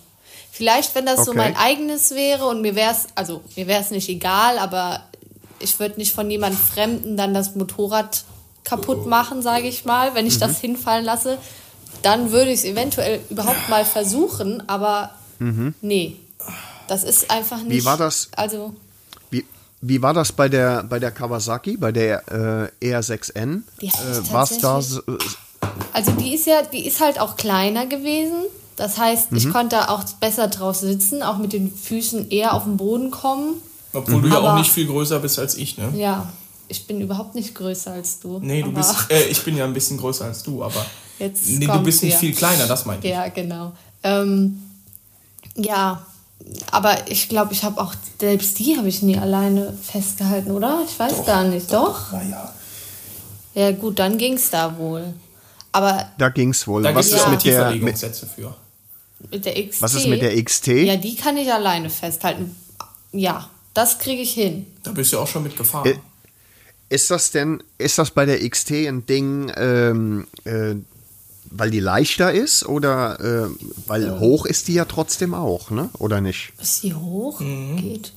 Vielleicht, 0.51 0.95
wenn 0.95 1.05
das 1.05 1.25
so 1.25 1.31
Okay. 1.31 1.37
mein 1.39 1.57
eigenes 1.57 2.11
wäre 2.11 2.45
und 2.45 2.61
mir 2.61 2.75
wäre 2.75 2.91
es, 2.93 3.07
also 3.15 3.41
mir 3.57 3.67
wäre 3.67 3.81
es 3.81 3.91
nicht 3.91 4.07
egal, 4.07 4.57
aber 4.57 5.01
ich 5.59 5.79
würde 5.79 5.97
nicht 5.97 6.13
von 6.15 6.31
jemand 6.31 6.57
Fremden 6.57 7.17
dann 7.17 7.33
das 7.33 7.55
Motorrad 7.55 8.23
kaputt 8.63 9.05
machen, 9.05 9.41
sage 9.41 9.67
ich 9.67 9.83
mal, 9.85 10.15
wenn 10.15 10.25
ich 10.27 10.35
Mhm. 10.35 10.39
das 10.41 10.59
hinfallen 10.59 11.03
lasse. 11.03 11.37
Dann 12.01 12.31
würde 12.31 12.51
ich 12.51 12.59
es 12.59 12.65
eventuell 12.65 13.19
überhaupt 13.29 13.69
mal 13.69 13.85
versuchen, 13.85 14.63
aber 14.67 15.11
nee. 15.81 16.17
Das 16.87 17.03
ist 17.03 17.29
einfach 17.29 17.61
nicht. 17.63 17.81
Mhm. 17.83 17.85
war 17.85 17.97
das? 17.97 18.29
Also, 18.35 18.73
Wie, 19.29 19.45
wie 19.81 20.01
war 20.01 20.13
das 20.13 20.31
bei 20.31 20.47
der, 20.47 20.83
bei 20.83 20.99
der 20.99 21.11
Kawasaki, 21.11 21.75
bei 21.77 21.91
der 21.91 22.71
äh, 22.81 22.93
ER6N? 22.93 23.61
Die 23.81 23.91
hatte 23.91 24.21
ich 24.23 24.29
äh, 24.29 24.33
war 24.33 24.43
es 24.43 24.57
da 24.59 24.81
so, 24.81 25.01
Also 25.91 26.11
die 26.13 26.33
ist 26.33 26.47
ja, 26.47 26.61
die 26.63 26.87
ist 26.87 27.01
halt 27.01 27.19
auch 27.19 27.35
kleiner 27.35 27.85
gewesen. 27.87 28.43
Das 28.77 28.97
heißt, 28.97 29.31
Mhm. 29.31 29.37
ich 29.37 29.49
konnte 29.51 29.89
auch 29.89 30.03
besser 30.21 30.47
drauf 30.47 30.77
sitzen, 30.77 31.23
auch 31.23 31.39
mit 31.39 31.51
den 31.51 31.73
Füßen 31.75 32.29
eher 32.29 32.53
auf 32.53 32.63
den 32.63 32.77
Boden 32.77 33.11
kommen. 33.11 33.55
Obwohl 33.91 34.21
du 34.21 34.27
ja 34.29 34.39
auch 34.39 34.55
nicht 34.57 34.71
viel 34.71 34.85
größer 34.87 35.19
bist 35.19 35.39
als 35.39 35.55
ich, 35.55 35.77
ne? 35.77 35.91
Ja, 35.95 36.31
ich 36.67 36.85
bin 36.87 37.01
überhaupt 37.01 37.35
nicht 37.35 37.53
größer 37.55 37.91
als 37.91 38.19
du. 38.19 38.39
Nee, 38.41 38.61
du 38.61 38.71
bist, 38.71 38.93
äh, 39.09 39.23
ich 39.23 39.43
bin 39.43 39.57
ja 39.57 39.65
ein 39.65 39.73
bisschen 39.73 39.97
größer 39.97 40.25
als 40.25 40.43
du, 40.43 40.63
aber 40.63 40.85
Jetzt 41.19 41.47
nee, 41.47 41.65
du 41.65 41.79
bist 41.81 42.03
nicht 42.03 42.13
hier. 42.13 42.19
viel 42.19 42.35
kleiner, 42.35 42.67
das 42.67 42.85
meinte 42.85 43.07
ich. 43.07 43.13
Ja, 43.13 43.27
genau. 43.29 43.73
Ähm, 44.03 44.61
ja, 45.55 46.05
aber 46.71 47.09
ich 47.09 47.27
glaube, 47.29 47.53
ich 47.53 47.63
habe 47.63 47.81
auch, 47.81 47.93
selbst 48.19 48.59
die 48.59 48.77
habe 48.77 48.87
ich 48.87 49.01
nie 49.01 49.17
alleine 49.17 49.73
festgehalten, 49.81 50.51
oder? 50.51 50.83
Ich 50.87 50.97
weiß 50.97 51.25
gar 51.25 51.43
nicht. 51.43 51.71
Doch? 51.73 52.11
Naja. 52.11 52.53
Ja, 53.55 53.71
gut, 53.71 53.97
dann 53.99 54.17
ging 54.17 54.33
es 54.33 54.49
da 54.51 54.77
wohl. 54.77 55.13
Aber 55.71 56.07
da 56.17 56.29
ging 56.29 56.51
es 56.51 56.67
wohl. 56.67 56.83
Da 56.83 56.93
Was 56.93 57.07
ist, 57.07 57.17
ja. 57.17 57.29
mit 57.29 57.43
der, 57.43 57.71
mit, 57.71 57.97
für. 57.97 58.55
mit 59.31 59.45
der 59.45 59.67
XT. 59.67 59.81
was 59.81 59.93
ist 59.95 60.07
mit 60.07 60.21
der 60.21 60.43
XT? 60.43 60.67
Ja, 60.67 60.95
die 60.95 61.15
kann 61.15 61.37
ich 61.37 61.51
alleine 61.51 61.89
festhalten. 61.89 62.55
Ja, 63.11 63.49
das 63.73 63.97
kriege 63.99 64.21
ich 64.21 64.33
hin. 64.33 64.67
Da 64.83 64.91
bist 64.91 65.11
du 65.13 65.19
auch 65.19 65.27
schon 65.27 65.43
mitgefahren. 65.43 65.91
Äh, 65.91 65.95
Ist 66.89 67.11
das 67.11 67.31
denn, 67.31 67.61
ist 67.77 67.97
das 67.97 68.11
bei 68.11 68.25
der 68.25 68.47
XT 68.47 68.71
ein 68.71 69.05
Ding, 69.05 69.51
ähm, 69.57 70.27
äh, 70.45 70.75
weil 71.51 71.69
die 71.71 71.79
leichter 71.79 72.31
ist 72.31 72.65
oder 72.65 73.19
äh, 73.19 73.49
weil 73.87 74.19
hoch 74.19 74.45
ist 74.45 74.67
die 74.67 74.73
ja 74.73 74.85
trotzdem 74.85 75.33
auch, 75.33 75.69
ne? 75.71 75.89
Oder 75.99 76.21
nicht? 76.21 76.53
Ist 76.61 76.83
die 76.83 76.93
hoch? 76.93 77.39
Geht. 77.39 78.13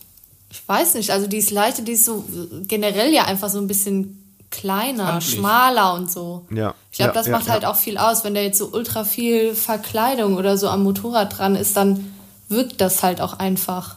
Ich 0.51 0.62
weiß 0.66 0.95
nicht. 0.95 1.11
Also 1.11 1.26
die 1.26 1.39
ist 1.39 1.51
leichter, 1.51 1.83
die 1.83 1.93
ist 1.93 2.05
so 2.05 2.24
generell 2.66 3.12
ja 3.12 3.24
einfach 3.24 3.49
so 3.51 3.59
ein 3.59 3.66
bisschen 3.66 4.16
kleiner, 4.51 5.07
Handlich. 5.14 5.37
schmaler 5.37 5.95
und 5.95 6.11
so. 6.11 6.45
Ja, 6.51 6.74
Ich 6.91 6.99
glaube, 6.99 7.11
ja, 7.11 7.14
das 7.14 7.26
ja, 7.26 7.33
macht 7.33 7.49
halt 7.49 7.62
ja. 7.62 7.70
auch 7.70 7.76
viel 7.76 7.97
aus. 7.99 8.24
Wenn 8.24 8.35
da 8.35 8.41
jetzt 8.41 8.59
so 8.59 8.66
ultra 8.72 9.05
viel 9.05 9.55
Verkleidung 9.55 10.37
oder 10.37 10.59
so 10.59 10.68
am 10.68 10.83
Motorrad 10.83 11.39
dran 11.39 11.55
ist, 11.55 11.76
dann 11.76 12.12
wirkt 12.49 12.81
das 12.81 13.03
halt 13.05 13.20
auch 13.20 13.35
einfach 13.35 13.97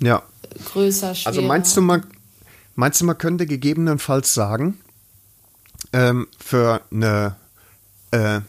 Ja. 0.00 0.22
größer, 0.72 1.16
schwerer. 1.16 1.28
Also 1.36 1.42
meinst 1.42 1.76
du, 1.76 1.80
man, 1.80 2.06
meinst 2.76 3.00
du, 3.00 3.04
man 3.06 3.18
könnte 3.18 3.44
gegebenenfalls 3.46 4.32
sagen, 4.34 4.78
ähm, 5.92 6.28
für 6.38 6.80
eine 6.92 7.34
äh, 8.10 8.40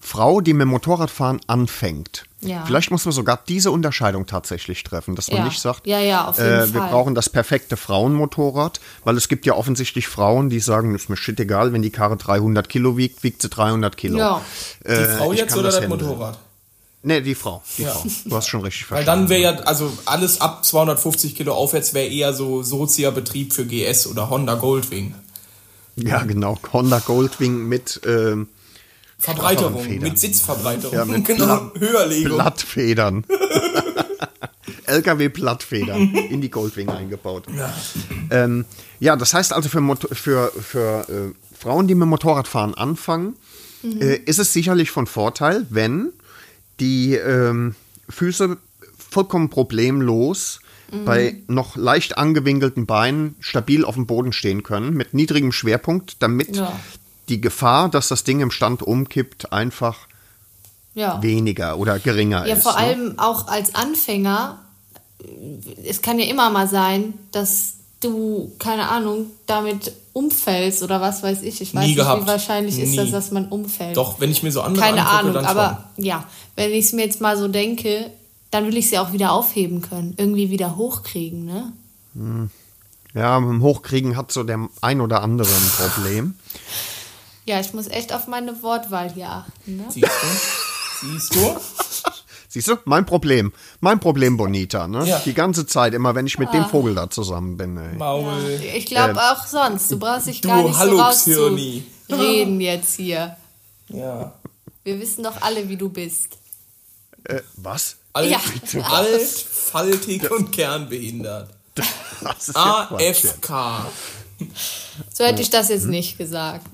Frau, 0.00 0.40
die 0.40 0.52
mit 0.52 0.62
dem 0.62 0.68
Motorradfahren 0.68 1.40
anfängt, 1.48 2.24
Ja. 2.40 2.64
vielleicht 2.64 2.90
muss 2.92 3.04
man 3.04 3.12
sogar 3.12 3.40
diese 3.48 3.72
Unterscheidung 3.72 4.26
tatsächlich 4.26 4.84
treffen, 4.84 5.16
dass 5.16 5.28
man 5.28 5.38
Ja. 5.38 5.44
nicht 5.44 5.60
sagt, 5.60 5.86
Ja, 5.88 5.98
ja, 5.98 6.28
auf 6.28 6.38
jeden 6.38 6.48
äh, 6.50 6.72
wir 6.72 6.80
Fall. 6.80 6.90
brauchen 6.90 7.14
das 7.16 7.28
perfekte 7.28 7.76
Frauenmotorrad, 7.76 8.80
weil 9.04 9.16
es 9.16 9.26
gibt 9.28 9.44
ja 9.44 9.54
offensichtlich 9.54 10.06
Frauen, 10.06 10.50
die 10.50 10.60
sagen, 10.60 10.94
ist 10.94 11.10
mir 11.10 11.16
shit 11.16 11.38
egal, 11.40 11.72
wenn 11.72 11.82
die 11.82 11.90
Karre 11.90 12.16
300 12.16 12.68
Kilo 12.68 12.96
wiegt, 12.96 13.22
wiegt 13.24 13.42
sie 13.42 13.48
300 13.48 13.96
Kilo. 13.96 14.18
Ja. 14.18 14.40
Die 14.84 14.88
Äh, 14.88 15.16
Frau 15.16 15.32
ich 15.32 15.40
jetzt 15.40 15.54
oder 15.54 15.64
das, 15.64 15.80
handeln. 15.80 15.90
Motorrad? 15.90 16.38
Nee, 17.02 17.20
die 17.20 17.34
Frau. 17.34 17.62
Die 17.76 17.82
Ja. 17.82 17.90
Frau. 17.92 18.04
Du 18.24 18.36
hast 18.36 18.46
schon 18.48 18.60
richtig 18.60 18.82
Weil 18.90 18.98
verstanden. 19.04 19.22
dann 19.24 19.28
wäre 19.30 19.40
ja, 19.56 19.60
also 19.64 19.92
alles 20.04 20.40
ab 20.40 20.64
250 20.64 21.34
Kilo 21.34 21.54
aufwärts 21.54 21.92
wäre 21.92 22.06
eher 22.06 22.32
so 22.34 22.62
Sozia-Betrieb 22.62 23.52
für 23.52 23.66
GS 23.66 24.06
oder 24.06 24.30
Honda 24.30 24.54
Goldwing. 24.54 25.14
Ja, 25.96 26.22
genau. 26.22 26.56
Honda 26.72 27.00
Goldwing 27.00 27.66
mit 27.68 28.00
ähm, 28.06 28.48
Verbreiterung, 29.18 29.86
mit 30.00 30.18
Sitzverbreiterung. 30.18 30.94
Ja, 30.96 31.04
mit 31.04 31.24
genau, 31.26 31.46
Blatt- 31.70 31.80
Höherlegung. 31.80 32.34
Blattfedern. 32.36 33.24
LKW-Plattfedern 34.86 36.14
in 36.14 36.40
die 36.40 36.50
Goldwing 36.50 36.88
eingebaut. 36.88 37.46
Ja, 37.56 37.74
ähm, 38.30 38.64
ja 39.00 39.16
das 39.16 39.34
heißt 39.34 39.52
also 39.52 39.68
für, 39.68 39.80
Mot- 39.80 40.08
für, 40.12 40.50
für 40.52 41.06
äh, 41.08 41.56
Frauen, 41.58 41.86
die 41.88 41.94
mit 41.94 42.08
Motorradfahren 42.08 42.74
anfangen, 42.74 43.36
äh, 43.84 44.16
ist 44.16 44.38
es 44.38 44.52
sicherlich 44.52 44.90
von 44.90 45.06
Vorteil, 45.06 45.66
wenn 45.70 46.12
die 46.80 47.14
ähm, 47.14 47.74
Füße 48.08 48.56
vollkommen 48.96 49.50
problemlos 49.50 50.60
bei 51.04 51.36
noch 51.48 51.76
leicht 51.76 52.16
angewinkelten 52.16 52.86
Beinen 52.86 53.34
stabil 53.40 53.84
auf 53.84 53.96
dem 53.96 54.06
Boden 54.06 54.32
stehen 54.32 54.62
können, 54.62 54.94
mit 54.94 55.12
niedrigem 55.12 55.52
Schwerpunkt, 55.52 56.22
damit 56.22 56.56
Ja. 56.56 56.80
Die 57.28 57.40
Gefahr, 57.40 57.88
dass 57.88 58.08
das 58.08 58.24
Ding 58.24 58.40
im 58.40 58.50
Stand 58.50 58.82
umkippt, 58.82 59.52
einfach 59.52 59.96
ja. 60.94 61.22
weniger 61.22 61.78
oder 61.78 61.98
geringer 61.98 62.46
Ja, 62.46 62.54
ist. 62.56 62.62
vor 62.62 62.72
ne? 62.72 62.78
allem 62.78 63.18
auch 63.18 63.48
als 63.48 63.74
Anfänger. 63.74 64.58
Es 65.84 66.02
kann 66.02 66.18
ja 66.18 66.26
immer 66.26 66.50
mal 66.50 66.68
sein, 66.68 67.14
dass 67.32 67.74
du, 68.00 68.52
keine 68.58 68.88
Ahnung, 68.88 69.26
damit 69.46 69.92
umfällst 70.12 70.82
oder 70.82 71.00
was 71.00 71.22
weiß 71.22 71.42
ich. 71.42 71.60
Ich 71.60 71.74
weiß 71.74 71.82
Nie 71.82 71.88
nicht, 71.88 71.96
gehabt. 71.96 72.22
wie 72.22 72.26
wahrscheinlich 72.26 72.78
ist 72.78 72.90
Nie. 72.90 72.96
das, 72.96 73.10
dass 73.10 73.30
man 73.30 73.48
umfällt. 73.48 73.96
Doch, 73.96 74.20
wenn 74.20 74.30
ich 74.30 74.42
mir 74.42 74.52
so 74.52 74.62
andere 74.62 74.84
Keine 74.84 75.00
angucke, 75.02 75.18
Ahnung, 75.18 75.34
dann 75.34 75.44
aber 75.44 75.84
ja, 75.96 76.24
wenn 76.56 76.70
ich 76.72 76.86
es 76.86 76.92
mir 76.92 77.04
jetzt 77.04 77.20
mal 77.20 77.36
so 77.36 77.48
denke, 77.48 78.10
dann 78.50 78.66
will 78.66 78.76
ich 78.76 78.88
sie 78.88 78.98
auch 78.98 79.12
wieder 79.12 79.32
aufheben 79.32 79.82
können. 79.82 80.14
Irgendwie 80.16 80.50
wieder 80.50 80.76
hochkriegen, 80.76 81.44
ne? 81.44 81.72
Ja, 83.14 83.38
mit 83.40 83.50
dem 83.50 83.62
Hochkriegen 83.62 84.16
hat 84.16 84.32
so 84.32 84.42
der 84.44 84.68
ein 84.80 85.00
oder 85.00 85.22
andere 85.22 85.48
ein 85.48 85.70
Problem. 85.90 86.34
Ja, 87.48 87.60
ich 87.60 87.72
muss 87.72 87.86
echt 87.86 88.12
auf 88.12 88.26
meine 88.26 88.62
Wortwahl 88.62 89.10
hier 89.10 89.30
achten, 89.30 89.76
ne? 89.78 89.84
Siehst 89.88 90.06
du? 90.06 91.06
Siehst 91.06 91.34
du? 91.34 91.56
Siehst 92.50 92.68
du? 92.68 92.76
Mein 92.84 93.06
Problem. 93.06 93.52
Mein 93.80 94.00
Problem, 94.00 94.36
Bonita. 94.36 94.86
Ne? 94.86 95.06
Ja. 95.06 95.18
Die 95.24 95.32
ganze 95.32 95.64
Zeit, 95.66 95.94
immer 95.94 96.14
wenn 96.14 96.26
ich 96.26 96.38
mit 96.38 96.50
Ah. 96.50 96.52
dem 96.52 96.66
Vogel 96.66 96.94
da 96.94 97.08
zusammen 97.08 97.56
bin. 97.56 97.76
Ey. 97.78 97.96
Maul. 97.96 98.60
Ich 98.74 98.84
glaube 98.86 99.18
auch 99.18 99.46
sonst. 99.46 99.90
Du 99.90 99.98
brauchst 99.98 100.26
dich 100.26 100.42
Du 100.42 100.48
gar 100.48 100.62
nicht 100.62 100.72
so 100.74 100.78
Hallux-Hirni. 100.78 101.84
rauszureden 102.10 102.60
jetzt 102.60 102.96
hier. 102.96 103.36
Ja. 103.88 104.32
Wir 104.84 105.00
wissen 105.00 105.24
doch 105.24 105.40
alle, 105.40 105.68
wie 105.70 105.76
du 105.76 105.88
bist. 105.88 106.36
Äh, 107.24 107.40
was? 107.56 107.96
Alt, 108.12 108.30
Ja. 108.30 108.40
alt, 108.82 109.22
faltig 109.22 110.30
und 110.30 110.50
kernbehindert. 110.52 111.48
Ja 111.78 111.84
ja. 112.54 112.88
AFK. 112.90 113.86
So 115.14 115.24
hätte 115.24 115.40
ich 115.42 115.50
das 115.50 115.68
jetzt 115.68 115.86
nicht 115.86 116.18
gesagt. 116.18 116.66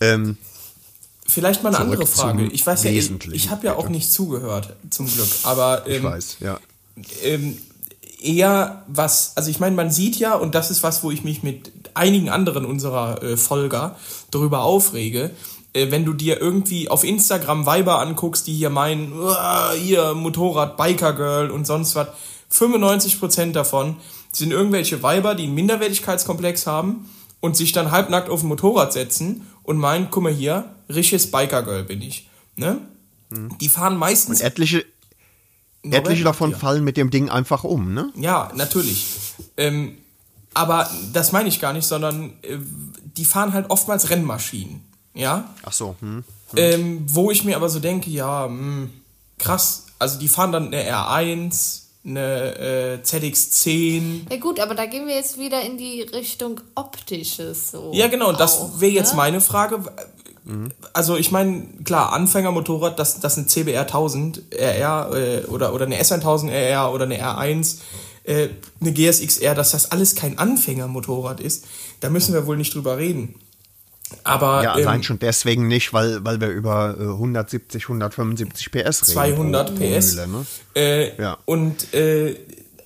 Ähm, 0.00 0.36
Vielleicht 1.26 1.62
mal 1.62 1.68
eine 1.68 1.78
andere 1.78 2.06
Frage. 2.06 2.46
Ich 2.46 2.66
weiß 2.66 2.84
ja, 2.84 2.90
ich, 2.90 3.10
ich 3.32 3.50
habe 3.50 3.66
ja 3.66 3.76
auch 3.76 3.88
nicht 3.88 4.12
zugehört, 4.12 4.74
zum 4.90 5.06
Glück. 5.06 5.28
Aber 5.44 5.86
ich 5.86 5.96
ähm, 5.96 6.02
weiß, 6.02 6.38
ja. 6.40 6.58
ähm, 7.22 7.56
eher 8.20 8.82
was, 8.88 9.32
also 9.36 9.50
ich 9.50 9.60
meine, 9.60 9.76
man 9.76 9.90
sieht 9.90 10.16
ja, 10.16 10.34
und 10.34 10.54
das 10.54 10.70
ist 10.70 10.82
was, 10.82 11.04
wo 11.04 11.10
ich 11.10 11.22
mich 11.22 11.42
mit 11.42 11.70
einigen 11.94 12.28
anderen 12.30 12.64
unserer 12.64 13.22
äh, 13.22 13.36
Folger 13.36 13.96
darüber 14.30 14.62
aufrege, 14.62 15.30
äh, 15.72 15.90
wenn 15.90 16.04
du 16.04 16.12
dir 16.14 16.40
irgendwie 16.40 16.88
auf 16.88 17.04
Instagram 17.04 17.64
Weiber 17.64 18.00
anguckst, 18.00 18.46
die 18.46 18.54
hier 18.54 18.70
meinen, 18.70 19.12
"Uah, 19.12 19.72
hier 19.72 20.14
Motorrad, 20.14 20.76
Biker 20.76 21.12
Girl 21.12 21.50
und 21.50 21.64
sonst 21.66 21.94
was, 21.94 22.08
95% 22.52 23.52
davon 23.52 23.96
sind 24.32 24.50
irgendwelche 24.52 25.02
Weiber, 25.02 25.34
die 25.34 25.44
einen 25.44 25.54
Minderwertigkeitskomplex 25.54 26.66
haben 26.66 27.08
und 27.40 27.56
sich 27.56 27.72
dann 27.72 27.90
halbnackt 27.90 28.28
auf 28.28 28.42
ein 28.42 28.48
Motorrad 28.48 28.92
setzen 28.92 29.46
und 29.62 29.78
meinen, 29.78 30.08
guck 30.10 30.22
mal 30.22 30.32
hier, 30.32 30.74
richtiges 30.88 31.30
Biker 31.30 31.62
Girl 31.62 31.84
bin 31.84 32.02
ich. 32.02 32.28
Ne? 32.56 32.80
Die 33.60 33.68
fahren 33.68 33.96
meistens 33.96 34.40
Etliche, 34.40 34.84
Norbert, 35.82 36.06
etliche 36.06 36.24
davon 36.24 36.50
ja. 36.50 36.58
fallen 36.58 36.84
mit 36.84 36.96
dem 36.96 37.10
Ding 37.10 37.30
einfach 37.30 37.64
um, 37.64 37.94
ne? 37.94 38.12
Ja, 38.16 38.50
natürlich. 38.54 39.06
Ähm, 39.56 39.96
aber 40.52 40.90
das 41.12 41.32
meine 41.32 41.48
ich 41.48 41.60
gar 41.60 41.72
nicht, 41.72 41.86
sondern 41.86 42.32
äh, 42.42 42.58
die 43.16 43.24
fahren 43.24 43.52
halt 43.52 43.70
oftmals 43.70 44.10
Rennmaschinen. 44.10 44.82
Ja. 45.14 45.54
Ach 45.62 45.72
so, 45.72 45.96
hm. 46.00 46.24
Ähm, 46.56 47.06
wo 47.06 47.30
ich 47.30 47.44
mir 47.44 47.56
aber 47.56 47.68
so 47.68 47.78
denke, 47.78 48.10
ja, 48.10 48.48
mh, 48.48 48.88
krass. 49.38 49.86
Also 49.98 50.18
die 50.18 50.28
fahren 50.28 50.50
dann 50.50 50.66
eine 50.66 50.82
R1, 50.82 51.82
eine 52.04 52.56
äh, 52.58 52.98
ZX10. 53.04 54.30
Ja 54.30 54.38
gut, 54.38 54.58
aber 54.58 54.74
da 54.74 54.86
gehen 54.86 55.06
wir 55.06 55.14
jetzt 55.14 55.38
wieder 55.38 55.60
in 55.62 55.76
die 55.76 56.02
Richtung 56.02 56.60
Optisches. 56.74 57.72
So 57.72 57.90
Ja, 57.92 58.08
genau, 58.08 58.32
das 58.32 58.80
wäre 58.80 58.92
jetzt 58.92 59.12
ne? 59.12 59.16
meine 59.18 59.40
Frage. 59.40 59.84
Also 60.94 61.16
ich 61.16 61.30
meine, 61.30 61.66
klar, 61.84 62.12
Anfängermotorrad, 62.12 62.98
das, 62.98 63.20
das 63.20 63.36
ein 63.36 63.46
CBR 63.46 63.82
1000 63.82 64.42
RR 64.50 65.10
äh, 65.14 65.44
oder, 65.46 65.74
oder 65.74 65.84
eine 65.84 66.00
S1000 66.00 66.50
RR 66.50 66.92
oder 66.92 67.04
eine 67.04 67.22
R1, 67.22 67.78
äh, 68.24 68.48
eine 68.80 68.92
GSX-R, 68.92 69.54
dass 69.54 69.72
das 69.72 69.92
alles 69.92 70.14
kein 70.14 70.38
Anfängermotorrad 70.38 71.40
ist, 71.40 71.66
da 72.00 72.08
müssen 72.08 72.32
wir 72.32 72.46
wohl 72.46 72.56
nicht 72.56 72.74
drüber 72.74 72.96
reden. 72.96 73.34
Aber 74.24 74.62
Ja, 74.62 74.76
ähm, 74.78 74.86
allein 74.86 75.02
schon 75.02 75.18
deswegen 75.18 75.68
nicht, 75.68 75.92
weil, 75.92 76.24
weil 76.24 76.40
wir 76.40 76.48
über 76.48 76.96
äh, 76.98 77.02
170, 77.02 77.84
175 77.84 78.70
PS 78.70 78.76
reden. 79.08 79.12
200 79.12 79.74
pro 79.74 79.84
PS. 79.84 80.14
Mühle, 80.14 80.28
ne? 80.28 80.46
Äh, 80.74 81.22
Ja. 81.22 81.38
Und 81.44 81.92
äh, 81.94 82.36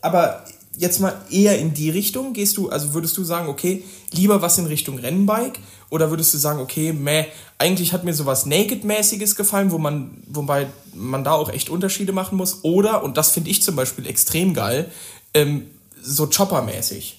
aber 0.00 0.44
jetzt 0.76 1.00
mal 1.00 1.14
eher 1.30 1.58
in 1.58 1.72
die 1.72 1.90
Richtung 1.90 2.32
gehst 2.32 2.56
du, 2.56 2.68
also 2.68 2.94
würdest 2.94 3.16
du 3.16 3.24
sagen, 3.24 3.48
okay, 3.48 3.84
lieber 4.12 4.42
was 4.42 4.58
in 4.58 4.66
Richtung 4.66 4.98
Rennbike 4.98 5.58
oder 5.90 6.10
würdest 6.10 6.34
du 6.34 6.38
sagen, 6.38 6.60
okay, 6.60 6.92
meh, 6.92 7.26
eigentlich 7.58 7.92
hat 7.92 8.04
mir 8.04 8.12
sowas 8.12 8.46
Naked-mäßiges 8.46 9.36
gefallen, 9.36 9.70
wo 9.70 9.78
man, 9.78 10.22
wobei 10.26 10.66
man 10.92 11.24
da 11.24 11.32
auch 11.32 11.48
echt 11.48 11.70
Unterschiede 11.70 12.12
machen 12.12 12.36
muss, 12.36 12.64
oder, 12.64 13.02
und 13.04 13.16
das 13.16 13.30
finde 13.30 13.50
ich 13.50 13.62
zum 13.62 13.76
Beispiel 13.76 14.06
extrem 14.06 14.54
geil, 14.54 14.90
ähm, 15.32 15.66
so 16.02 16.26
Chopper-mäßig. 16.26 17.14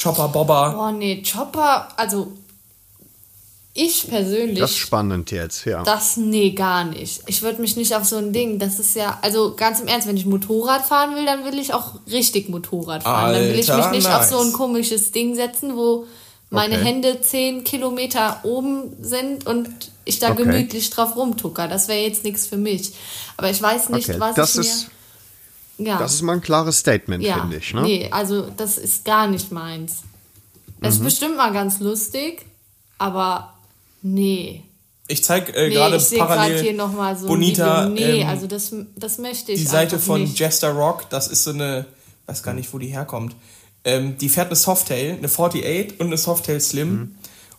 Chopper, 0.00 0.28
Bobber. 0.28 0.72
Boah, 0.72 0.92
nee, 0.92 1.22
Chopper, 1.22 1.88
also 1.96 2.32
ich 3.72 4.08
persönlich. 4.08 4.58
Das 4.58 4.72
ist 4.72 4.78
spannend 4.78 5.30
jetzt, 5.30 5.64
ja. 5.64 5.82
Das, 5.84 6.16
nee, 6.16 6.50
gar 6.50 6.84
nicht. 6.84 7.22
Ich 7.26 7.42
würde 7.42 7.60
mich 7.60 7.76
nicht 7.76 7.94
auf 7.94 8.04
so 8.04 8.16
ein 8.16 8.32
Ding, 8.32 8.58
das 8.58 8.78
ist 8.80 8.96
ja, 8.96 9.18
also 9.22 9.54
ganz 9.54 9.80
im 9.80 9.86
Ernst, 9.86 10.08
wenn 10.08 10.16
ich 10.16 10.26
Motorrad 10.26 10.84
fahren 10.84 11.14
will, 11.14 11.24
dann 11.24 11.44
will 11.44 11.58
ich 11.58 11.72
auch 11.72 11.94
richtig 12.10 12.48
Motorrad 12.48 13.04
fahren. 13.04 13.32
dann 13.32 13.42
will 13.42 13.50
ich 13.58 13.68
mich 13.68 13.70
Alter, 13.70 13.90
nicht 13.92 14.08
auf 14.08 14.24
so 14.24 14.38
ein 14.38 14.46
nice. 14.48 14.52
komisches 14.56 15.12
Ding 15.12 15.34
setzen, 15.36 15.76
wo 15.76 16.06
meine 16.50 16.74
Okay. 16.76 16.84
Hände 16.84 17.20
10 17.20 17.62
Kilometer 17.62 18.40
oben 18.42 18.92
sind 19.00 19.46
und 19.46 19.68
ich 20.04 20.18
da 20.18 20.32
Okay. 20.32 20.42
gemütlich 20.42 20.90
drauf 20.90 21.14
rumtucker. 21.14 21.68
Das 21.68 21.86
wäre 21.86 22.00
jetzt 22.00 22.24
nichts 22.24 22.48
für 22.48 22.56
mich. 22.56 22.92
Aber 23.36 23.50
ich 23.50 23.62
weiß 23.62 23.90
nicht, 23.90 24.08
Okay, 24.08 24.18
was 24.18 24.34
das 24.34 24.54
ich 24.56 24.60
ist, 24.62 24.88
mir... 25.78 25.90
Ja, 25.90 25.98
das 25.98 26.14
ist 26.14 26.22
mal 26.22 26.32
ein 26.34 26.40
klares 26.42 26.78
Statement, 26.80 27.22
ja, 27.22 27.38
finde 27.38 27.56
ich. 27.56 27.72
Ne? 27.72 27.82
nee, 27.82 28.08
also 28.10 28.48
das 28.56 28.76
ist 28.78 29.04
gar 29.04 29.28
nicht 29.28 29.52
meins. 29.52 29.98
Das 30.80 30.96
Mhm. 30.98 31.00
ist 31.00 31.04
bestimmt 31.04 31.36
mal 31.36 31.52
ganz 31.52 31.78
lustig, 31.80 32.44
aber 32.98 33.54
nee. 34.02 34.62
Ich 35.08 35.24
zeige 35.24 35.52
äh, 35.54 35.68
Nee, 35.68 35.74
gerade 35.74 35.96
ich 35.96 36.02
sehe 36.02 36.18
gerade 36.18 36.34
parallel 36.34 36.62
hier 36.62 36.72
nochmal 36.74 37.18
so 37.18 37.26
Bonita. 37.26 37.88
Nee, 37.88 38.20
ähm, 38.20 38.28
also 38.28 38.46
das, 38.46 38.72
das 38.96 39.18
möchte 39.18 39.52
ich 39.52 39.58
die 39.58 39.66
Seite 39.66 39.98
von 39.98 40.22
nicht. 40.22 40.38
Jester 40.38 40.70
Rock, 40.70 41.10
das 41.10 41.26
ist 41.26 41.44
so 41.44 41.50
eine, 41.50 41.86
weiß 42.26 42.42
gar 42.42 42.54
nicht, 42.54 42.72
wo 42.72 42.78
die 42.78 42.88
herkommt. 42.88 43.34
Ähm, 43.82 44.18
die 44.18 44.28
fährt 44.28 44.46
eine 44.48 44.56
Softail, 44.56 45.16
eine 45.18 45.28
48 45.28 45.98
und 45.98 46.06
eine 46.06 46.16
Softail 46.16 46.60
Slim. 46.60 47.16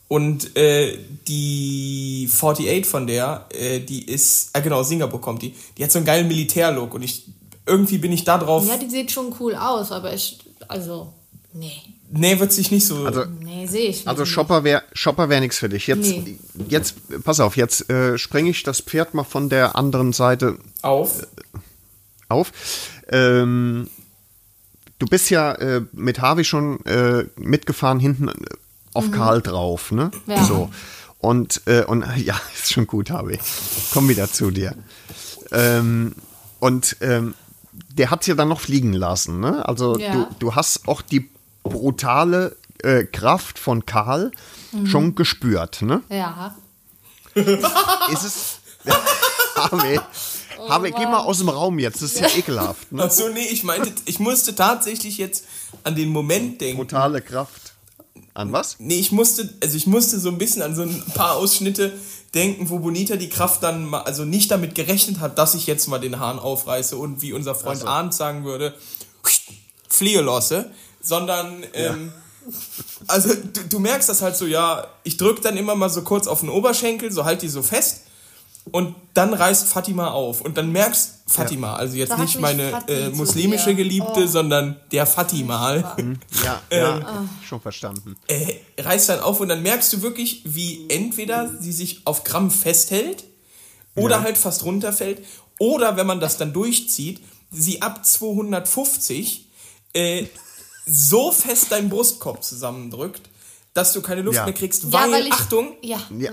Und 0.07 0.57
äh, 0.57 0.97
die 1.27 2.29
48 2.29 2.85
von 2.85 3.07
der, 3.07 3.45
äh, 3.53 3.79
die 3.79 4.03
ist, 4.05 4.49
äh, 4.53 4.61
genau, 4.61 4.79
aus 4.79 4.89
Singapur 4.89 5.21
kommt 5.21 5.41
die, 5.41 5.55
die 5.77 5.83
hat 5.85 5.91
so 5.91 5.99
einen 5.99 6.05
geilen 6.05 6.27
Militärlook 6.27 6.93
und 6.93 7.01
ich, 7.01 7.27
irgendwie 7.65 7.97
bin 7.97 8.11
ich 8.11 8.25
da 8.25 8.37
drauf. 8.37 8.67
Ja, 8.67 8.75
die 8.75 8.89
sieht 8.89 9.09
schon 9.09 9.33
cool 9.39 9.55
aus, 9.55 9.91
aber 9.93 10.13
ich, 10.13 10.39
also, 10.67 11.13
nee. 11.53 11.71
Nee, 12.13 12.39
wird 12.41 12.51
sich 12.51 12.71
nicht 12.71 12.85
so. 12.85 13.05
Also, 13.05 13.23
Nee, 13.25 13.67
sehe 13.67 13.87
ich 13.87 14.05
also 14.07 14.23
nicht. 14.23 14.31
Shopper 14.31 14.65
wäre 14.65 14.83
Shopper 14.91 15.29
wär 15.29 15.39
nichts 15.39 15.57
für 15.59 15.69
dich. 15.69 15.87
Jetzt, 15.87 16.01
Nee. 16.09 16.37
jetzt, 16.67 16.95
pass 17.23 17.39
auf, 17.39 17.55
jetzt 17.55 17.89
äh, 17.89 18.17
sprenge 18.17 18.49
ich 18.49 18.63
das 18.63 18.81
Pferd 18.81 19.13
mal 19.13 19.23
von 19.23 19.47
der 19.47 19.75
anderen 19.77 20.11
Seite 20.11 20.57
auf. 20.81 21.25
auf. 22.27 22.51
Ähm, 23.07 23.89
du 24.99 25.05
bist 25.05 25.29
ja 25.29 25.53
äh, 25.53 25.81
mit 25.93 26.19
Harvey 26.19 26.43
schon 26.43 26.85
äh, 26.85 27.25
mitgefahren, 27.37 27.99
hinten 28.01 28.27
äh, 28.27 28.33
auf 28.93 29.09
Karl 29.11 29.41
drauf, 29.41 29.91
ne? 29.93 30.11
Mhm. 30.25 30.31
Ja. 30.33 30.43
So. 30.43 30.69
Und, 31.19 31.61
äh, 31.65 31.85
und 31.85 32.03
ja, 32.17 32.39
ist 32.53 32.73
schon 32.73 32.87
gut, 32.87 33.09
Harvey. 33.09 33.39
Komm 33.93 34.09
wieder 34.09 34.29
zu 34.29 34.51
dir. 34.51 34.75
Ähm, 35.53 36.13
und 36.59 36.97
ähm, 36.99 37.35
der 37.97 38.11
hat 38.11 38.27
ja 38.27 38.35
dann 38.35 38.49
noch 38.49 38.59
fliegen 38.59 38.91
lassen, 38.91 39.39
ne? 39.39 39.65
Also 39.67 39.97
Ja. 39.97 40.11
du, 40.13 40.27
du 40.39 40.55
hast 40.55 40.87
auch 40.89 41.01
die 41.01 41.29
brutale 41.63 42.55
äh, 42.83 43.03
Kraft 43.03 43.59
von 43.59 43.85
Karl 43.85 44.31
Mhm. 44.73 44.87
schon 44.87 45.15
gespürt, 45.15 45.81
ne? 45.81 46.01
Ja. 46.09 46.55
Ist 47.35 48.23
es. 48.23 48.59
Harvey, 49.55 49.99
Harvey, 50.69 50.91
geh 50.91 51.05
mal 51.05 51.19
aus 51.19 51.39
dem 51.39 51.49
Raum 51.49 51.77
jetzt, 51.77 52.01
das 52.01 52.13
ist 52.13 52.19
ja 52.21 52.27
ekelhaft. 52.35 52.91
Ne? 52.91 53.03
Achso, 53.03 53.27
nee, 53.29 53.45
ich 53.51 53.63
meinte, 53.63 53.91
ich 54.05 54.19
musste 54.19 54.55
tatsächlich 54.55 55.17
jetzt 55.17 55.45
an 55.83 55.95
den 55.95 56.09
Moment 56.09 56.61
denken. 56.61 56.77
Brutale 56.77 57.21
Kraft. 57.21 57.73
An 58.33 58.51
was? 58.53 58.77
Nee, 58.79 58.95
ich 58.95 59.11
musste, 59.11 59.53
also 59.61 59.75
ich 59.75 59.85
musste 59.87 60.19
so 60.19 60.29
ein 60.29 60.37
bisschen 60.37 60.61
an 60.61 60.73
so 60.73 60.83
ein 60.83 61.03
paar 61.13 61.33
Ausschnitte 61.35 61.91
denken, 62.33 62.69
wo 62.69 62.79
Bonita 62.79 63.17
die 63.17 63.29
Kraft 63.29 63.61
dann 63.61 63.85
mal, 63.85 64.01
also 64.03 64.23
nicht 64.25 64.49
damit 64.49 64.73
gerechnet 64.73 65.19
hat, 65.19 65.37
dass 65.37 65.53
ich 65.53 65.67
jetzt 65.67 65.87
mal 65.89 65.99
den 65.99 66.17
Hahn 66.19 66.39
aufreiße 66.39 66.95
und 66.95 67.21
wie 67.21 67.33
unser 67.33 67.53
Freund 67.55 67.79
Ach 67.81 67.83
so. 67.83 67.87
Arndt 67.87 68.13
sagen 68.13 68.45
würde, 68.45 68.73
Fliehelosse, 69.89 70.71
sondern, 71.01 71.63
ähm, 71.73 72.11
also 73.07 73.33
du, 73.33 73.63
du 73.69 73.79
merkst 73.79 74.09
das 74.09 74.21
halt 74.21 74.35
so, 74.35 74.45
ja, 74.45 74.87
ich 75.03 75.17
drück 75.17 75.41
dann 75.41 75.57
immer 75.57 75.75
mal 75.75 75.89
so 75.89 76.01
kurz 76.03 76.27
auf 76.27 76.39
den 76.41 76.49
Oberschenkel, 76.49 77.11
so 77.11 77.25
halt 77.25 77.41
die 77.41 77.47
so 77.49 77.61
fest 77.61 78.01
und 78.71 78.95
dann 79.13 79.33
reißt 79.33 79.67
Fatima 79.67 80.11
auf 80.11 80.41
und 80.41 80.57
dann 80.57 80.71
merkst 80.71 81.15
Fatima, 81.27 81.75
also 81.75 81.95
jetzt 81.97 82.11
Da 82.11 82.17
nicht 82.17 82.39
meine 82.39 82.83
äh, 82.87 83.09
muslimische. 83.09 83.73
Geliebte, 83.73 84.23
Oh. 84.23 84.27
sondern 84.27 84.79
der 84.91 85.05
Fatimal 85.05 86.17
Ja, 86.43 86.61
ja, 86.71 87.27
schon 87.47 87.61
verstanden. 87.61 88.15
äh, 88.27 88.55
reißt 88.79 89.09
dann 89.09 89.19
auf 89.21 89.39
und 89.39 89.47
dann 89.49 89.61
merkst 89.63 89.93
du 89.93 90.01
wirklich, 90.01 90.41
wie 90.45 90.85
entweder 90.89 91.49
sie 91.59 91.71
sich 91.71 92.01
auf 92.05 92.23
Gramm 92.23 92.51
festhält 92.51 93.23
oder 93.95 94.17
Ja. 94.17 94.23
halt 94.23 94.37
fast 94.37 94.63
runterfällt 94.63 95.23
oder 95.59 95.95
wenn 95.97 96.05
man 96.07 96.19
das 96.19 96.37
dann 96.37 96.53
durchzieht, 96.53 97.21
sie 97.51 97.81
ab 97.81 98.05
250 98.05 99.47
äh, 99.93 100.25
so 100.85 101.31
fest 101.31 101.71
deinen 101.71 101.89
Brustkorb 101.89 102.43
zusammendrückt, 102.43 103.21
dass 103.73 103.93
du 103.93 104.01
keine 104.01 104.21
Luft 104.21 104.37
Ja. 104.37 104.45
mehr 104.45 104.53
kriegst, 104.53 104.83
Ja, 104.83 104.91
weil, 104.93 105.11
weil 105.11 105.27
ich, 105.27 105.33
Achtung, 105.33 105.75
Ja, 105.81 105.99
Ja. 106.17 106.31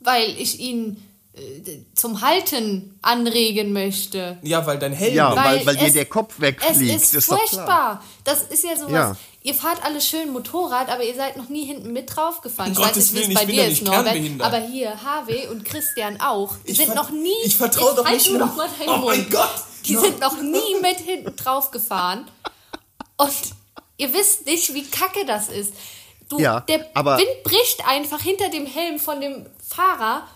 weil 0.00 0.30
ich 0.40 0.58
ihn 0.60 1.02
äh, 1.34 1.78
zum 1.94 2.20
Halten 2.20 2.98
anregen 3.00 3.72
möchte. 3.72 4.38
ja, 4.42 4.66
weil 4.66 4.76
dein 4.78 4.92
Helm, 4.92 5.14
Ja, 5.14 5.36
weil, 5.36 5.58
Weil 5.60 5.66
weil 5.66 5.76
dir 5.76 5.86
es- 5.86 5.92
der 5.92 6.06
Kopf 6.06 6.34
Es 6.36 6.40
wegfliegt. 6.40 6.96
ist, 7.02 7.14
ist 7.14 7.30
doch 7.30 7.38
furchtbar. 7.38 7.64
klar. 7.64 8.04
Das 8.24 8.42
ist 8.42 8.64
ja 8.64 8.76
sowas. 8.76 8.90
Ja. 8.92 9.16
Ihr 9.44 9.54
fahrt 9.54 9.84
alle 9.84 10.00
schön 10.00 10.32
Motorrad, 10.32 10.88
aber 10.90 11.04
ihr 11.04 11.14
seid 11.14 11.36
noch 11.36 11.48
nie 11.48 11.64
hinten 11.64 11.92
mit 11.92 12.14
draufgefahren. 12.14 12.72
Um 12.72 12.78
ich 12.78 12.78
weiß 12.84 12.88
Gottes 12.94 13.12
nicht, 13.12 13.28
wie 13.28 13.32
es 13.34 13.38
Willen, 13.40 13.46
bei 13.46 13.52
ich 13.52 13.56
dir 13.56 13.62
ist, 13.66 13.70
nicht 13.70 13.84
Norbert. 13.84 14.40
Aber 14.40 14.58
hier, 14.66 15.02
Harvey 15.02 15.46
und 15.46 15.64
Christian 15.64 16.20
auch. 16.20 16.56
Die 16.66 16.72
Ich 16.72 16.76
sind 16.76 16.94
noch 16.96 17.10
nie. 17.10 17.30
ich 17.44 17.56
vertraue 17.56 17.94
doch 17.94 18.10
nicht 18.10 18.28
nur- 18.30 18.40
doch 18.40 18.56
mal 18.56 18.68
Oh 18.80 18.84
mein 18.86 19.00
Mund. 19.20 19.30
Gott. 19.30 19.48
Die 19.86 19.92
No. 19.94 20.00
sind 20.00 20.20
noch 20.20 20.42
nie 20.42 20.74
mit 20.82 20.98
hinten 20.98 21.36
drauf 21.36 21.70
gefahren. 21.70 22.26
Und 23.16 23.30
ihr 23.98 24.12
wisst 24.14 24.46
nicht, 24.46 24.72
wie 24.74 24.84
kacke 24.84 25.26
das 25.26 25.48
ist. 25.50 25.74
Du, 26.30 26.38
Ja, 26.38 26.60
der 26.60 26.86
aber- 26.94 27.18
Wind 27.18 27.42
bricht 27.44 27.86
einfach 27.86 28.20
hinter 28.20 28.48
dem 28.50 28.66
Helm 28.66 28.98
von 28.98 29.20
dem 29.20 29.46
Fahrer. 29.66 30.26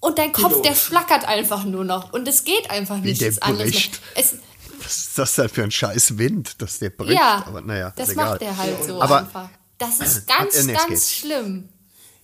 Und 0.00 0.16
dein 0.18 0.32
Kopf, 0.32 0.62
der 0.62 0.74
flackert 0.76 1.26
einfach 1.26 1.64
nur 1.64 1.84
noch. 1.84 2.12
Und 2.12 2.28
es 2.28 2.44
geht 2.44 2.70
einfach 2.70 2.98
nicht. 2.98 3.20
der 3.20 3.30
das 3.30 3.42
anderes 3.42 3.64
mehr. 3.72 3.80
bricht. 3.80 4.00
Es, 4.14 4.34
Was 4.80 4.96
ist 4.96 5.18
das 5.18 5.34
denn 5.34 5.48
für 5.48 5.64
ein 5.64 5.70
scheiß 5.72 6.18
Wind, 6.18 6.62
dass 6.62 6.78
der 6.78 6.90
bricht? 6.90 7.14
ja, 7.18 7.42
aber 7.46 7.62
naja, 7.62 7.92
das 7.96 8.08
ist 8.08 8.12
egal. 8.14 8.30
macht 8.30 8.42
er 8.42 8.56
halt 8.56 8.84
so 8.84 9.00
Aber- 9.02 9.18
einfach. 9.20 9.48
Das 9.78 9.98
ist 10.00 10.26
ganz, 10.26 10.54
äh, 10.56 10.64
nee, 10.64 10.72
ganz 10.72 10.88
geht. 10.88 11.18
schlimm. 11.18 11.68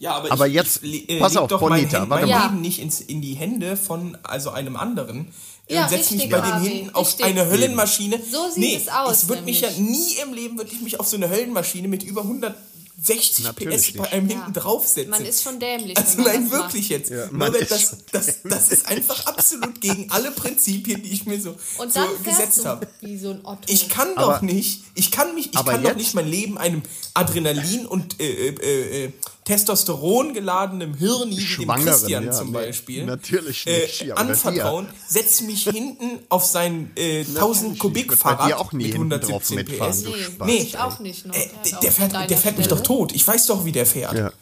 Ja, 0.00 0.14
aber, 0.16 0.32
Aber 0.32 0.46
ich, 0.48 0.54
jetzt, 0.54 0.82
ich, 0.82 1.08
äh, 1.08 1.20
pass 1.20 1.36
auf, 1.36 1.48
doch 1.48 1.60
mein, 1.62 1.82
Bonita, 1.82 2.00
Hand, 2.00 2.10
warte 2.10 2.26
mein 2.26 2.36
mal. 2.38 2.46
Leben 2.46 2.60
nicht 2.60 2.78
ins, 2.80 3.00
in 3.00 3.22
die 3.22 3.34
Hände 3.34 3.76
von 3.76 4.16
also 4.24 4.50
einem 4.50 4.76
anderen. 4.76 5.32
Äh, 5.68 5.74
Ja, 5.74 5.84
und 5.84 5.90
setz 5.90 6.10
mich 6.10 6.22
richtig, 6.22 6.30
bei 6.30 6.40
dem 6.40 6.52
Harvey, 6.52 6.68
hinten 6.70 6.94
auf 6.94 7.06
richtig. 7.08 7.26
eine 7.26 7.46
Höllenmaschine. 7.46 8.20
So 8.30 8.48
sieht 8.50 8.56
nee, 8.58 8.76
es 8.76 8.88
aus, 8.88 9.22
Ich 9.24 9.28
würde 9.28 9.42
mich 9.42 9.60
ja 9.60 9.70
nämlich. 9.70 9.98
nie 9.98 10.14
im 10.22 10.32
Leben 10.34 10.58
würde 10.58 10.70
ich 10.72 10.80
mich 10.80 11.00
auf 11.00 11.06
so 11.08 11.16
eine 11.16 11.28
Höllenmaschine 11.30 11.88
mit 11.88 12.02
über 12.02 12.22
160 12.22 13.44
Natürlich 13.44 13.92
PS 13.92 13.96
bei 13.98 14.12
einem 14.12 14.28
Ja. 14.30 14.36
hinten 14.36 14.52
draufsetzen. 14.52 15.10
Man 15.10 15.24
ist 15.24 15.42
schon 15.42 15.58
dämlich. 15.58 15.96
also 15.96 16.22
nein, 16.22 16.48
das 16.48 16.58
macht. 16.58 16.72
wirklich 16.74 16.88
jetzt. 16.88 17.10
Ja, 17.10 17.24
ist 17.24 17.70
das, 17.70 17.96
das, 18.12 18.34
das 18.44 18.68
ist 18.70 18.86
einfach 18.86 19.26
absolut 19.26 19.80
gegen 19.80 20.10
alle 20.10 20.30
Prinzipien, 20.30 21.02
die 21.02 21.10
ich 21.10 21.26
mir 21.26 21.40
so, 21.40 21.56
Und 21.78 21.92
so 21.92 22.00
dann 22.00 22.08
fährst 22.22 22.38
gesetzt 22.38 22.64
habe. 22.66 22.86
so. 23.16 23.36
Ich 23.66 23.88
kann 23.88 24.08
Aber- 24.16 24.34
doch 24.34 24.42
nicht, 24.42 24.84
ich 24.94 25.10
kann 25.10 25.34
mich, 25.34 25.46
ich 25.46 25.52
kann 25.52 25.82
doch 25.82 25.88
jetzt- 25.90 25.96
nicht 25.98 26.14
mein 26.14 26.28
Leben 26.28 26.56
einem 26.56 26.82
Adrenalin 27.14 27.86
und 27.86 28.20
äh, 28.20 28.48
äh, 28.48 29.04
äh, 29.06 29.12
Testosteron 29.44 30.32
geladenem 30.32 30.94
Hirni 30.94 31.36
wie 31.36 31.64
dem 31.66 31.68
Christian 31.74 32.24
ja, 32.24 32.32
zum 32.32 32.48
nee, 32.48 32.52
Beispiel 32.54 33.04
natürlich 33.04 33.66
äh, 33.66 33.82
nicht, 33.82 34.00
ja, 34.02 34.14
oder 34.14 34.22
anvertrauen, 34.22 34.88
setz 35.06 35.42
mich 35.42 35.64
hinten 35.64 36.20
auf 36.30 36.46
sein 36.46 36.90
äh, 36.96 37.24
1000 37.24 37.78
Kubik 37.78 38.14
Fahrrad 38.14 38.54
auch 38.54 38.72
nie 38.72 38.84
mit 38.84 38.92
hinten 38.94 39.12
117 39.12 39.28
drauf 39.28 39.68
mitfahren, 39.68 39.92
PS. 39.92 40.04
nee, 40.04 40.22
Spaß, 40.22 40.46
nee, 40.46 40.56
ich 40.56 40.78
auch 40.78 40.98
nicht. 40.98 41.26
Ne? 41.26 41.36
Äh, 41.36 41.48
Der 41.70 41.80
der, 41.80 41.92
fährt, 41.92 42.30
der 42.30 42.38
fährt 42.38 42.58
mich 42.58 42.68
doch 42.68 42.80
tot. 42.80 43.14
Ich 43.14 43.26
weiß 43.26 43.46
doch, 43.46 43.66
wie 43.66 43.72
der 43.72 43.84
fährt. 43.84 44.14
Ja. 44.14 44.32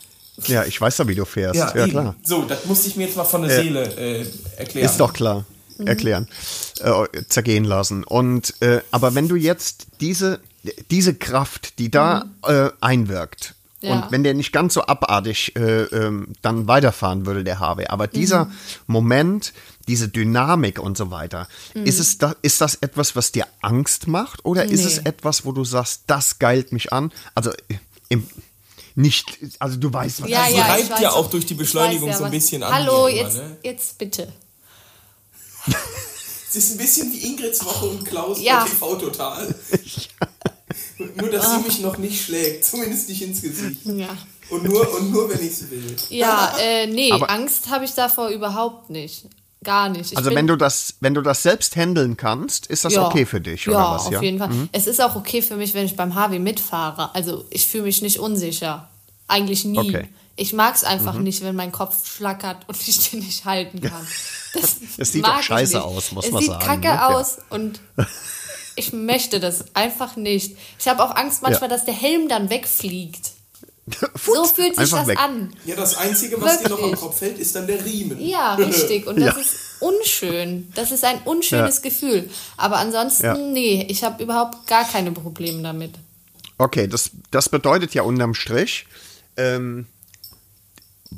ja, 0.46 0.64
ich 0.64 0.80
weiß 0.80 0.98
ja, 0.98 1.08
wie 1.08 1.16
du 1.16 1.24
fährst. 1.24 1.56
Ja, 1.58 1.74
eben. 1.74 1.90
klar. 1.90 2.14
So, 2.22 2.42
das 2.42 2.64
musste 2.66 2.86
ich 2.86 2.96
mir 2.96 3.06
jetzt 3.06 3.16
mal 3.16 3.24
von 3.24 3.42
der 3.42 3.56
Seele 3.62 3.82
äh, 3.96 4.26
erklären. 4.56 4.86
Ist 4.86 4.98
doch 4.98 5.12
klar. 5.12 5.44
Mhm. 5.78 5.86
Erklären. 5.88 6.28
Äh, 6.80 7.24
zergehen 7.28 7.64
lassen. 7.64 8.04
Und 8.04 8.54
äh, 8.60 8.82
aber 8.92 9.16
wenn 9.16 9.28
du 9.28 9.34
jetzt 9.34 9.86
diese, 10.00 10.38
diese 10.92 11.14
Kraft, 11.14 11.80
die 11.80 11.90
da 11.90 12.26
äh, 12.46 12.70
einwirkt, 12.80 13.54
Mhm. 13.54 13.61
Ja. 13.82 13.92
und 13.94 14.10
wenn 14.12 14.22
der 14.24 14.32
nicht 14.34 14.52
ganz 14.52 14.74
so 14.74 14.82
abartig 14.86 15.54
äh, 15.56 15.82
ähm, 15.84 16.28
dann 16.40 16.66
weiterfahren 16.68 17.26
würde, 17.26 17.44
der 17.44 17.58
Harvey, 17.58 17.86
aber 17.88 18.06
dieser 18.06 18.44
Mhm. 18.46 18.52
Moment, 18.86 19.52
diese 19.88 20.08
Dynamik 20.08 20.78
und 20.78 20.96
so 20.96 21.10
weiter, 21.10 21.48
Mhm. 21.74 21.84
ist, 21.86 21.98
es 21.98 22.16
da, 22.18 22.34
ist 22.42 22.60
das 22.60 22.76
etwas, 22.76 23.14
was 23.16 23.32
dir 23.32 23.46
Angst 23.60 24.06
macht 24.06 24.44
oder 24.44 24.64
ist 24.64 24.84
es 24.84 24.98
Nee. 24.98 25.08
etwas, 25.08 25.44
wo 25.44 25.52
du 25.52 25.64
sagst, 25.64 26.02
das 26.06 26.38
geilt 26.38 26.70
mich 26.72 26.92
an? 26.92 27.12
Also 27.34 27.50
im, 28.08 28.26
nicht, 28.94 29.38
also 29.58 29.76
du 29.78 29.92
weißt, 29.92 30.22
was 30.22 30.28
Ja, 30.30 30.44
Sie 30.48 30.54
ja, 30.56 30.64
reibt 30.66 31.00
ja 31.00 31.10
auch. 31.10 31.28
durch 31.30 31.46
die 31.46 31.54
Beschleunigung 31.54 32.08
ja, 32.10 32.16
so 32.16 32.24
ein 32.24 32.30
bisschen 32.30 32.62
an. 32.62 32.72
Hallo, 32.72 33.06
immer, 33.08 33.16
jetzt, 33.22 33.36
ne? 33.36 33.56
jetzt 33.64 33.98
bitte. 33.98 34.32
Es 36.54 36.56
ist 36.56 36.72
ein 36.72 36.76
bisschen 36.78 37.10
wie 37.14 37.26
Ingrids 37.26 37.64
Woche 37.64 37.86
und 37.86 38.04
Klaus 38.04 38.38
Ja. 38.38 38.64
TV 38.64 38.96
Total. 38.96 39.54
Nur, 41.16 41.30
dass 41.30 41.52
sie 41.52 41.58
mich 41.60 41.80
noch 41.80 41.98
nicht 41.98 42.24
schlägt, 42.24 42.64
zumindest 42.70 43.08
nicht 43.08 43.22
ins 43.22 43.42
Gesicht. 43.42 43.80
Ja. 43.84 44.08
Und 44.50 44.64
nur, 44.64 44.92
und 44.98 45.10
nur 45.10 45.28
wenn 45.30 45.38
ich 45.40 45.52
es 45.52 45.70
will. 45.70 45.96
Ja, 46.10 46.54
äh, 46.60 46.86
nee, 46.86 47.12
Aber- 47.12 47.30
Angst 47.30 47.70
habe 47.70 47.84
ich 47.84 47.92
davor 47.94 48.28
überhaupt 48.28 48.90
nicht. 48.90 49.24
Gar 49.64 49.90
nicht. 49.90 50.10
Ich 50.10 50.18
Also 50.18 50.34
wenn 50.34 50.48
du 50.48 50.56
das, 50.56 50.94
wenn 50.98 51.14
du 51.14 51.20
das 51.22 51.42
selbst 51.44 51.76
handeln 51.76 52.16
kannst, 52.16 52.66
ist 52.66 52.84
das 52.84 52.94
Ja. 52.94 53.06
okay 53.06 53.24
für 53.24 53.40
dich 53.40 53.66
ja, 53.66 53.72
oder 53.72 53.90
was? 53.94 54.06
auf 54.06 54.12
ja, 54.12 54.20
jeden 54.20 54.38
Fall. 54.38 54.50
Es 54.72 54.88
ist 54.88 55.00
auch 55.00 55.14
okay 55.14 55.40
für 55.40 55.54
mich, 55.56 55.72
wenn 55.74 55.86
ich 55.86 55.94
beim 55.94 56.16
Harvey 56.16 56.40
mitfahre. 56.40 57.14
Also 57.14 57.44
ich 57.48 57.68
fühle 57.68 57.84
mich 57.84 58.02
nicht 58.02 58.18
unsicher. 58.18 58.88
Eigentlich 59.28 59.64
nie. 59.64 59.78
Okay. 59.78 60.08
Ich 60.34 60.52
mag 60.52 60.74
es 60.74 60.82
einfach 60.82 61.14
Mhm. 61.14 61.22
nicht, 61.22 61.42
wenn 61.44 61.54
mein 61.54 61.70
Kopf 61.70 62.08
schlackert 62.12 62.68
und 62.68 62.76
ich 62.88 63.10
den 63.10 63.20
nicht 63.20 63.44
halten 63.44 63.80
kann. 63.80 64.06
Das, 64.54 64.76
Es 64.98 65.12
sieht 65.12 65.26
doch 65.26 65.40
scheiße 65.42 65.82
aus, 65.82 66.12
muss 66.12 66.26
es 66.26 66.30
man 66.30 66.42
sieht 66.42 66.50
sagen, 66.50 66.62
kacke 66.62 66.80
ne? 66.88 66.94
Ja. 66.94 67.06
aus 67.08 67.38
und 67.48 67.80
ich 68.76 68.92
möchte 68.92 69.40
das 69.40 69.64
einfach 69.74 70.16
nicht. 70.16 70.56
Ich 70.78 70.88
habe 70.88 71.02
auch 71.02 71.14
Angst 71.14 71.42
manchmal, 71.42 71.68
dass 71.68 71.84
der 71.84 71.94
Helm 71.94 72.28
dann 72.28 72.50
wegfliegt. 72.50 73.30
So 74.24 74.44
fühlt 74.44 74.76
sich 74.76 74.90
das 74.90 75.06
weg. 75.08 75.18
an. 75.18 75.52
Ja, 75.64 75.74
das 75.74 75.96
Einzige, 75.96 76.40
was 76.40 76.60
dir 76.60 76.68
noch 76.68 76.78
am 76.78 76.84
Wirklich. 76.84 77.00
Kopf 77.00 77.18
fällt, 77.18 77.38
ist 77.40 77.56
dann 77.56 77.66
der 77.66 77.84
Riemen. 77.84 78.20
Ja, 78.24 78.54
richtig. 78.54 79.08
Und 79.08 79.16
das 79.20 79.34
Ja. 79.34 79.40
ist 79.40 79.56
unschön. 79.80 80.70
Das 80.76 80.92
ist 80.92 81.04
ein 81.04 81.20
unschönes 81.24 81.76
Ja. 81.78 81.82
Gefühl. 81.82 82.30
Aber 82.56 82.76
ansonsten, 82.76 83.24
Ja. 83.24 83.34
nee, 83.36 83.84
ich 83.90 84.04
habe 84.04 84.22
überhaupt 84.22 84.68
gar 84.68 84.84
keine 84.88 85.10
Probleme 85.10 85.62
damit. 85.64 85.94
Okay, 86.58 86.86
das, 86.86 87.10
das 87.32 87.48
bedeutet 87.48 87.92
ja 87.92 88.02
unterm 88.02 88.34
Strich, 88.34 88.86
ähm, 89.36 89.86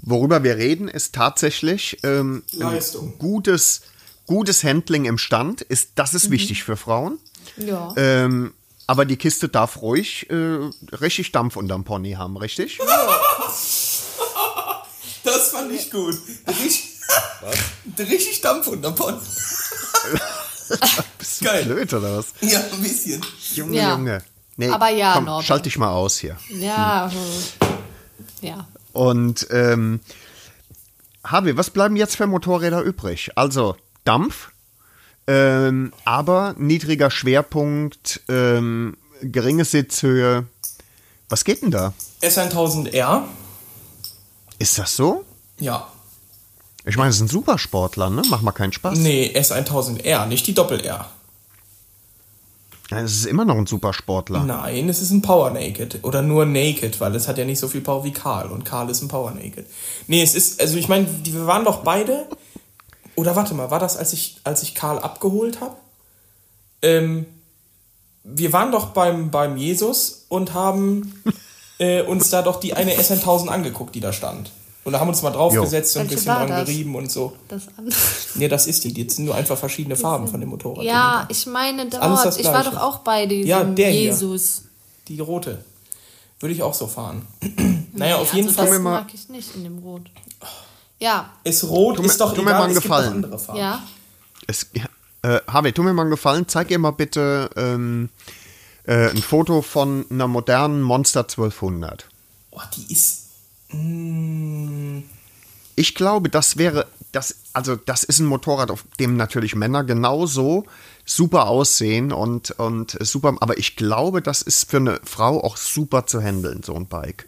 worüber 0.03 0.43
wir 0.43 0.57
reden, 0.57 0.89
ist 0.89 1.15
tatsächlich 1.15 1.99
ähm, 2.03 2.43
ein 2.55 2.59
Leistung. 2.61 3.19
gutes, 3.19 3.83
gutes 4.27 4.65
Handling 4.65 5.05
im 5.05 5.19
Stand. 5.19 5.61
Ist, 5.61 5.91
das 5.97 6.13
Mhm. 6.13 6.17
ist 6.17 6.31
wichtig 6.31 6.65
für 6.65 6.77
Frauen. 6.79 7.19
Ja. 7.57 7.93
Ähm, 7.97 8.55
aber 8.87 9.05
die 9.05 9.17
Kiste 9.17 9.49
darf 9.49 9.81
ruhig 9.83 10.29
äh, 10.31 10.59
richtig 10.97 11.33
Dampf 11.33 11.57
unterm 11.57 11.85
Pony 11.85 12.13
haben, 12.13 12.37
richtig? 12.37 12.79
Das 15.25 15.51
fand 15.51 15.73
ich 15.73 15.91
gut. 15.91 16.15
Richtig, 16.47 17.01
richtig 17.99 18.41
Dampf 18.43 18.67
unterm 18.67 18.95
Pott. 18.95 19.19
Bist 21.19 21.41
du 21.41 21.45
Geil. 21.47 21.65
blöd 21.65 21.93
oder 21.95 22.19
was? 22.19 22.27
Ja, 22.41 22.61
ein 22.61 22.83
bisschen. 22.83 23.25
Junge, 23.55 23.77
Ja. 23.77 23.91
Junge. 23.93 24.23
Nee, 24.57 24.69
Aber 24.69 24.89
ja, 24.91 25.15
komm, 25.15 25.25
Norbert. 25.25 25.47
schalt 25.47 25.67
dich 25.67 25.79
mal 25.79 25.91
aus 25.91 26.19
hier. 26.19 26.37
Ja, 26.51 27.11
ja. 28.41 28.69
Und 28.93 29.47
ähm, 29.51 30.01
Harvey, 31.25 31.57
was 31.57 31.71
bleiben 31.71 31.97
jetzt 31.97 32.17
für 32.17 32.27
Motorräder 32.27 32.83
übrig? 32.83 33.31
Also 33.35 33.77
Dampf, 34.05 34.51
ähm, 35.27 35.93
aber 36.05 36.55
niedriger 36.59 37.11
Schwerpunkt, 37.11 38.21
ähm, 38.29 38.97
geringe 39.23 39.65
Sitzhöhe. 39.65 40.47
Was 41.29 41.45
geht 41.45 41.63
denn 41.63 41.71
da? 41.71 41.95
S1000R. 42.23 43.23
Ist 44.59 44.79
das 44.79 44.97
so? 44.97 45.25
Ja. 45.59 45.89
Ich 46.85 46.97
meine, 46.97 47.09
das 47.11 47.19
sind 47.19 47.31
Supersportler, 47.31 48.11
ne? 48.11 48.23
Mach 48.29 48.43
mal 48.43 48.53
keinen 48.53 48.73
Spaß. 48.73 48.99
Nee, 48.99 49.33
S1000R, 49.35 50.27
nicht 50.27 50.47
die 50.47 50.55
Doppel-R. 50.55 51.09
Es 52.91 53.13
ist 53.13 53.27
immer 53.27 53.45
noch 53.45 53.57
ein 53.57 53.67
Supersportler. 53.67 54.45
Nein, 54.45 54.89
es 54.89 55.01
ist 55.01 55.11
ein 55.11 55.23
Power 55.23 55.51
Naked. 55.51 56.01
Oder 56.03 56.21
nur 56.21 56.45
Naked, 56.45 57.01
weil 57.01 57.15
es 57.15 57.27
hat 57.27 57.39
ja 57.39 57.45
nicht 57.45 57.59
so 57.59 57.69
viel 57.69 57.81
Power 57.81 58.05
wie 58.05 58.13
Karl. 58.13 58.51
Und 58.51 58.65
Karl 58.65 58.91
ist 58.91 59.01
ein 59.03 59.09
Power 59.09 59.31
Naked. 59.31 59.67
Nee, 60.07 60.23
es 60.23 60.35
ist, 60.35 60.61
also 60.61 60.77
ich 60.77 60.89
meine, 60.89 61.09
wir 61.25 61.47
waren 61.47 61.65
doch 61.65 61.83
beide. 61.83 62.27
Oder 63.17 63.37
warte 63.37 63.55
mal, 63.55 63.71
war 63.71 63.79
das, 63.79 63.97
als 63.97 64.13
ich, 64.13 64.39
als 64.45 64.63
ich 64.63 64.75
Karl 64.75 64.99
abgeholt 64.99 65.61
habe? 65.61 65.77
Ähm, 66.83 67.27
wir 68.25 68.53
waren 68.53 68.73
doch 68.73 68.87
beim, 68.87 69.31
beim 69.31 69.57
Jesus 69.57 70.27
und 70.29 70.55
haben 70.55 71.23
äh, 71.79 72.03
uns 72.03 72.31
da 72.31 72.43
doch 72.43 72.59
die 72.61 72.75
eine 72.75 72.95
SN1000 72.95 73.49
angeguckt, 73.49 73.95
die 73.95 74.01
da 74.01 74.13
stand. 74.13 74.51
Und 74.85 74.93
da 74.93 75.01
haben 75.01 75.07
wir 75.07 75.13
uns 75.13 75.23
mal 75.23 75.31
draufgesetzt 75.31 75.97
und 75.97 76.03
ein 76.03 76.09
bisschen 76.09 76.27
dran 76.27 76.49
das? 76.49 76.67
gerieben 76.67 76.95
und 76.95 77.11
so. 77.11 77.33
Das 77.49 77.63
andere. 77.77 77.97
Nee, 78.35 78.49
das 78.49 78.67
ist 78.67 78.85
die. 78.85 78.93
Die 78.93 79.09
sind 79.09 79.25
nur 79.25 79.35
einfach 79.35 79.57
verschiedene 79.57 79.97
Farben 79.97 80.29
von 80.29 80.41
dem 80.41 80.51
Motorrad. 80.51 80.85
Ja, 80.85 81.27
ich 81.31 81.47
meine 81.47 81.83
alles 81.99 82.23
das 82.23 82.37
dort. 82.37 82.41
Ich 82.41 82.47
war 82.47 82.65
doch 82.65 82.77
auch 82.77 82.99
bei 82.99 83.25
diesem 83.25 83.49
Ja, 83.49 83.65
der 83.65 83.91
hier. 83.91 84.03
Jesus. 84.03 84.65
Die 85.09 85.21
rote. 85.21 85.65
Würde 86.39 86.55
ich 86.55 86.63
auch 86.63 86.75
so 86.75 86.87
fahren. 86.87 87.27
naja, 87.95 88.17
auf 88.17 88.33
Nee, 88.35 88.41
jeden 88.41 88.49
also 88.49 88.61
Fall. 88.61 88.71
Das 88.71 88.83
mag 88.83 89.15
ich 89.15 89.29
nicht 89.31 89.55
in 89.55 89.65
dem 89.65 89.79
Rot. 89.79 90.03
Ja, 91.05 91.31
Ist 91.45 91.65
rot, 91.65 91.97
Tu 91.97 92.03
mir- 92.03 92.09
ist 92.09 92.21
doch 92.21 92.33
tu 92.35 92.41
mir 92.43 92.49
egal, 92.51 92.61
mal 92.61 92.65
einen 92.69 92.77
es 92.77 92.83
gibt 92.83 92.95
andere 92.95 93.39
Farben. 93.39 93.59
ja. 93.61 93.83
Es, 94.47 94.67
äh, 95.23 95.41
Harvey, 95.47 95.73
tu 95.73 95.83
mir 95.83 95.93
mal 95.93 96.03
einen 96.03 96.11
Gefallen. 96.11 96.49
Zeig 96.49 96.71
ihr 96.71 96.79
mal 96.79 96.93
bitte 96.93 97.51
ähm, 97.57 98.09
äh, 98.87 99.11
ein 99.11 99.23
Foto 99.23 99.61
von 99.63 100.07
einer 100.11 100.29
modernen 100.29 100.81
Monster 100.83 101.21
1200. 101.21 102.07
Oh, 102.51 102.61
die 102.77 102.93
ist. 102.93 103.23
Mm, 103.71 105.03
Ich 105.77 105.95
glaube, 105.95 106.29
das 106.29 106.57
wäre, 106.57 106.87
das, 107.13 107.35
also 107.53 107.75
das 107.77 108.05
ist 108.05 108.21
ein 108.21 108.27
Motorrad, 108.27 108.71
auf 108.71 108.85
dem 109.01 109.17
natürlich 109.17 109.55
Männer 109.57 109.83
genauso 109.85 110.65
super 111.05 111.49
aussehen 111.49 112.13
und, 112.13 112.53
und 112.53 112.97
super, 113.01 113.35
aber 113.41 113.59
ich 113.59 113.77
glaube, 113.77 114.23
das 114.23 114.41
ist 114.43 114.71
für 114.71 114.77
eine 114.79 115.01
Frau 115.05 115.43
auch 115.43 115.57
super 115.57 116.07
zu 116.07 116.21
handeln, 116.23 116.63
so 116.63 116.75
ein 116.75 116.87
Bike. 116.87 117.27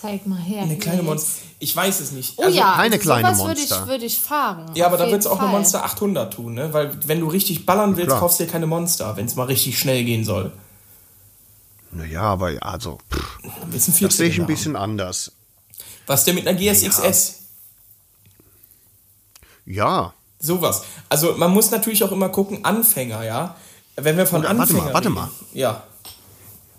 Zeig 0.00 0.26
mal 0.26 0.38
her. 0.38 0.62
eine 0.62 0.76
kleine. 0.76 1.02
Monster. 1.02 1.42
Ich 1.60 1.74
weiß 1.74 2.00
es 2.00 2.10
nicht. 2.12 2.34
Oh 2.36 2.42
Also- 2.42 2.56
ja, 2.58 2.74
keine 2.74 2.96
also 2.96 2.98
kleine 3.04 3.34
sowas 3.34 3.48
würde 3.48 3.60
ich, 3.60 3.70
Monster. 3.70 3.86
würde 3.88 4.04
ich 4.04 4.18
fahren. 4.18 4.70
Ja, 4.74 4.86
aber 4.86 4.96
da 4.98 5.06
wird 5.10 5.20
es 5.20 5.26
auch 5.26 5.38
eine. 5.38 5.48
Monster 5.48 5.84
800 5.84 6.34
tun, 6.34 6.54
ne? 6.54 6.72
Weil, 6.72 6.96
wenn 7.08 7.20
du 7.20 7.28
richtig 7.28 7.64
ballern 7.64 7.96
willst, 7.96 8.08
Klar. 8.08 8.20
kaufst 8.20 8.40
du 8.40 8.44
dir 8.44 8.50
keine 8.50 8.66
Monster, 8.66 9.16
wenn 9.16 9.26
es 9.26 9.36
mal 9.36 9.44
richtig 9.44 9.78
schnell 9.78 10.04
gehen 10.04 10.24
soll. 10.24 10.52
Naja, 11.92 12.22
aber 12.22 12.50
ja, 12.50 12.60
also, 12.60 12.98
pff, 13.12 13.38
das 13.72 14.16
sehe 14.16 14.28
ich 14.28 14.40
ein 14.40 14.46
bisschen 14.46 14.74
anders. 14.76 15.30
Was 16.06 16.24
denn 16.24 16.34
mit 16.34 16.46
einer 16.46 16.58
GSXS? 16.58 17.40
Ja, 19.66 20.12
Sowas. 20.40 20.82
Also, 21.08 21.32
man 21.38 21.50
muss 21.52 21.70
natürlich 21.70 22.04
auch 22.04 22.12
immer 22.12 22.28
gucken, 22.28 22.66
Anfänger, 22.66 23.24
ja? 23.24 23.56
Wenn 23.96 24.18
wir 24.18 24.26
von 24.26 24.40
Oder, 24.40 24.48
warte 24.50 24.60
Anfängern 24.60 24.84
mal, 24.86 24.92
warte 24.94 25.08
reden. 25.08 25.14
mal. 25.14 25.30
Ja. 25.54 25.82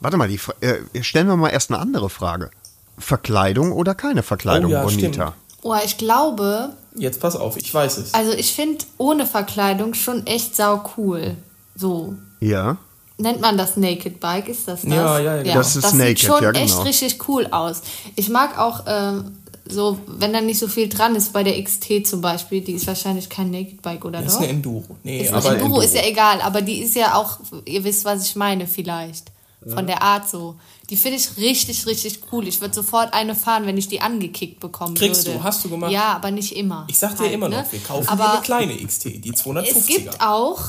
warte 0.01 0.17
mal, 0.17 0.27
die, 0.27 0.37
Fra- 0.37 0.53
äh, 0.61 1.01
stellen 1.01 1.25
wir 1.27 1.35
mal 1.35 1.49
erst 1.49 1.71
eine 1.71 1.79
andere 1.79 2.11
Frage. 2.11 2.51
Verkleidung 2.97 3.71
oder 3.71 3.95
keine 3.95 4.23
Verkleidung, 4.23 4.71
Oh 4.71 4.73
ja, 4.73 4.83
Bonita? 4.83 5.07
stimmt. 5.11 5.33
Oh, 5.63 5.75
ich 5.83 5.97
glaube, 5.97 6.73
Jetzt 6.95 7.19
pass 7.19 7.35
auf, 7.35 7.57
ich 7.57 7.73
weiß 7.73 7.97
es. 7.97 8.13
also 8.13 8.31
ich 8.31 8.53
finde 8.53 8.85
ohne 8.97 9.25
Verkleidung 9.25 9.93
schon 9.93 10.25
echt 10.27 10.55
sau 10.55 10.83
cool. 10.97 11.35
So. 11.75 12.13
Ja. 12.39 12.77
Nennt 13.17 13.41
man 13.41 13.57
das 13.57 13.75
Naked 13.77 14.19
Bike? 14.19 14.47
Ist 14.49 14.67
das 14.67 14.81
das? 14.81 14.91
Ja, 14.91 15.19
ja, 15.19 15.35
ja, 15.37 15.43
genau. 15.43 15.55
Das 15.55 15.75
ist 15.75 15.83
das 15.85 15.93
Naked, 15.93 16.19
sieht 16.19 16.27
schon 16.27 16.43
ja, 16.43 16.51
genau. 16.51 16.63
echt 16.65 16.85
richtig 16.85 17.27
cool 17.29 17.47
aus. 17.47 17.81
Ich 18.15 18.29
mag 18.29 18.57
auch 18.59 18.83
ähm, 18.87 19.37
so, 19.67 19.97
wenn 20.05 20.31
da 20.33 20.41
nicht 20.41 20.59
so 20.59 20.67
viel 20.67 20.89
dran 20.89 21.15
ist, 21.15 21.33
bei 21.33 21.43
der 21.43 21.61
XT 21.63 22.05
zum 22.05 22.21
Beispiel, 22.21 22.61
die 22.61 22.73
ist 22.73 22.85
wahrscheinlich 22.87 23.29
kein 23.29 23.51
Naked 23.51 23.81
Bike, 23.81 24.05
oder 24.05 24.19
Das 24.21 24.33
ist 24.33 24.35
doch? 24.35 24.41
eine 24.43 24.51
Enduro. 24.51 24.97
Nee, 25.03 25.21
Ist 25.23 25.33
aber 25.33 25.49
eine 25.49 25.59
Enduro, 25.61 25.81
ist 25.81 25.95
ja 25.95 26.03
egal, 26.05 26.41
aber 26.41 26.61
die 26.61 26.81
ist 26.83 26.95
ja 26.95 27.15
auch, 27.15 27.39
ihr 27.65 27.83
wisst, 27.83 28.05
was 28.05 28.25
ich 28.25 28.35
meine 28.35 28.67
vielleicht. 28.67 29.31
Von 29.73 29.87
der 29.87 30.03
Art 30.03 30.29
so. 30.29 30.55
Die 30.91 30.95
finde 30.95 31.17
ich 31.17 31.37
richtig, 31.37 31.87
richtig 31.87 32.19
cool. 32.31 32.47
Ich 32.47 32.61
würde 32.61 32.75
sofort 32.75 33.13
eine 33.15 33.33
fahren, 33.33 33.65
wenn 33.65 33.77
ich 33.79 33.87
die 33.87 33.99
angekickt 34.01 34.59
bekommen 34.59 34.93
Kriegst 34.93 35.25
würde. 35.25 35.39
du, 35.39 35.43
hast 35.43 35.65
du 35.65 35.69
gemacht? 35.69 35.91
Ja, 35.91 36.13
aber 36.13 36.29
nicht 36.29 36.55
immer. 36.55 36.85
Ich 36.87 36.99
sag 36.99 37.15
dir 37.17 37.23
Halt, 37.23 37.33
immer 37.33 37.49
noch, 37.49 37.57
ne? 37.57 37.65
wir 37.71 37.79
kaufen 37.79 38.07
aber 38.07 38.23
dir 38.25 38.31
eine 38.33 38.41
kleine 38.41 38.77
XT, 38.85 39.05
die 39.25 39.33
250er. 39.33 39.61
es 39.77 39.85
gibt 39.87 40.21
auch 40.21 40.61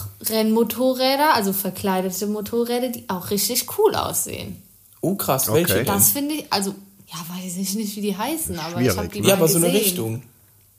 Rennmotorräder, 0.46 1.34
also 1.34 1.52
verkleidete 1.52 2.26
Motorräder, 2.26 2.88
die 2.88 3.04
auch 3.08 3.30
richtig 3.30 3.66
cool 3.78 3.94
aussehen. 3.94 4.62
oh 5.02 5.14
krass, 5.14 5.48
Okay. 5.48 5.58
welche 5.58 5.74
denn? 5.74 5.86
Das 5.86 6.10
finde 6.10 6.34
ich, 6.36 6.46
also, 6.50 6.74
ja, 7.08 7.18
weiß 7.36 7.56
ich 7.58 7.74
nicht, 7.74 7.96
wie 7.96 8.00
die 8.00 8.16
heißen, 8.16 8.58
aber 8.58 8.80
ich 8.80 8.96
habe 8.96 9.08
die 9.08 9.20
ne? 9.20 9.28
Ja, 9.28 9.34
aber 9.34 9.48
so 9.48 9.58
eine 9.58 9.66
gesehen. 9.66 9.82
Richtung. 9.84 10.22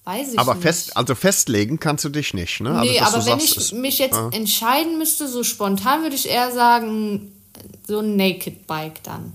Weiß 0.06 0.32
ich 0.34 0.40
Aber 0.40 0.54
nicht. 0.56 0.64
fest, 0.64 0.96
also 0.96 1.16
festlegen 1.16 1.80
kannst 1.82 2.06
du 2.06 2.10
dich 2.10 2.34
nicht, 2.34 2.62
ne? 2.62 2.80
Nee, 2.82 2.98
also, 3.00 3.18
aber 3.18 3.26
wenn 3.28 3.40
sagst, 3.42 3.58
ich 3.58 3.74
mich 3.74 4.00
jetzt 4.00 4.18
entscheiden 4.32 4.98
müsste, 4.98 5.28
so 5.28 5.44
spontan 5.44 6.02
würde 6.04 6.16
ich 6.16 6.30
eher 6.30 6.52
sagen, 6.54 7.34
so 7.88 8.00
ein 8.00 8.16
Naked 8.16 8.68
Bike 8.68 9.04
dann. 9.04 9.34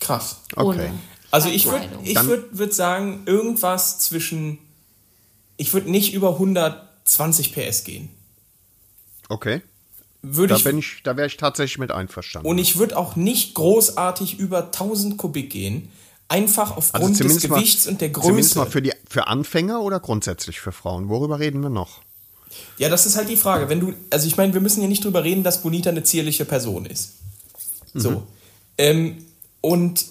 Krass. 0.00 0.42
Okay. 0.56 0.66
Ohne 0.66 0.90
Also 1.30 1.48
ich 1.48 1.66
würde 1.66 1.88
ich 2.04 2.22
würd, 2.24 2.58
würd 2.58 2.74
sagen, 2.74 3.22
irgendwas 3.26 3.98
zwischen. 4.00 4.58
Ich 5.56 5.72
würde 5.74 5.90
nicht 5.90 6.12
über 6.14 6.30
120 6.34 7.52
PS 7.54 7.84
gehen. 7.84 8.08
Okay. 9.28 9.62
Würde 10.22 10.54
Da 10.54 10.56
ich, 10.56 10.64
bin 10.64 10.78
ich, 10.78 11.02
da 11.02 11.16
wäre 11.16 11.26
ich 11.26 11.36
tatsächlich 11.36 11.78
mit 11.78 11.90
einverstanden. 11.90 12.48
und 12.48 12.58
ich 12.58 12.78
würde 12.78 12.96
auch 12.96 13.16
nicht 13.16 13.54
großartig 13.54 14.38
über 14.38 14.66
1000 14.66 15.16
Kubik 15.16 15.50
gehen. 15.50 15.90
Einfach 16.28 16.76
also 16.76 16.78
aufgrund 16.78 17.10
des 17.10 17.18
zumindest 17.18 17.48
mal, 17.48 17.56
Gewichts 17.56 17.86
und 17.86 18.00
der 18.00 18.12
Zumindest 18.12 18.56
mal 18.56 18.62
Größe. 18.62 18.72
für, 18.72 18.82
die, 18.82 18.92
für 19.08 19.26
Anfänger 19.26 19.82
oder 19.82 20.00
grundsätzlich 20.00 20.60
für 20.60 20.72
Frauen? 20.72 21.08
Worüber 21.08 21.38
reden 21.40 21.60
wir 21.60 21.68
noch? 21.70 22.00
Ja, 22.78 22.88
das 22.88 23.04
ist 23.06 23.16
halt 23.16 23.28
die 23.28 23.36
Frage. 23.36 23.68
Wenn 23.68 23.80
du, 23.80 23.94
also 24.10 24.26
ich 24.26 24.36
meine, 24.36 24.54
wir 24.54 24.60
müssen 24.60 24.80
ja 24.80 24.88
nicht 24.88 25.04
drüber 25.04 25.24
reden, 25.24 25.42
dass 25.42 25.62
Bonita 25.62 25.90
eine 25.90 26.04
zierliche 26.04 26.44
Person 26.44 26.86
ist. 26.86 27.14
So. 27.94 28.26
Ähm, 28.78 29.18
und 29.60 30.04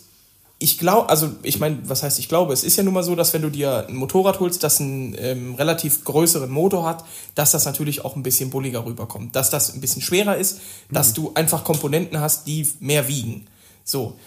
ich 0.59 0.77
glaube, 0.77 1.09
also 1.09 1.31
ich 1.41 1.59
meine, 1.59 1.79
was 1.89 2.03
heißt 2.03 2.19
ich 2.19 2.29
glaube? 2.29 2.53
Es 2.53 2.63
ist 2.63 2.77
ja 2.77 2.83
nun 2.83 2.93
mal 2.93 3.03
so, 3.03 3.15
dass 3.15 3.33
wenn 3.33 3.41
du 3.41 3.49
dir 3.49 3.87
ein 3.87 3.95
Motorrad 3.95 4.39
holst, 4.39 4.63
das 4.63 4.79
einen 4.79 5.15
ähm, 5.17 5.55
relativ 5.55 6.03
größeren 6.03 6.51
Motor 6.51 6.85
hat, 6.85 7.03
dass 7.33 7.51
das 7.51 7.65
natürlich 7.65 8.05
auch 8.05 8.15
ein 8.15 8.21
bisschen 8.21 8.51
bulliger 8.51 8.85
rüberkommt. 8.85 9.35
Dass 9.35 9.49
das 9.49 9.73
ein 9.73 9.81
bisschen 9.81 10.03
schwerer 10.03 10.37
ist, 10.37 10.61
dass 10.91 11.13
du 11.13 11.31
einfach 11.33 11.63
Komponenten 11.63 12.19
hast, 12.19 12.45
die 12.45 12.67
mehr 12.79 13.07
wiegen. 13.07 13.47
So. 13.83 14.19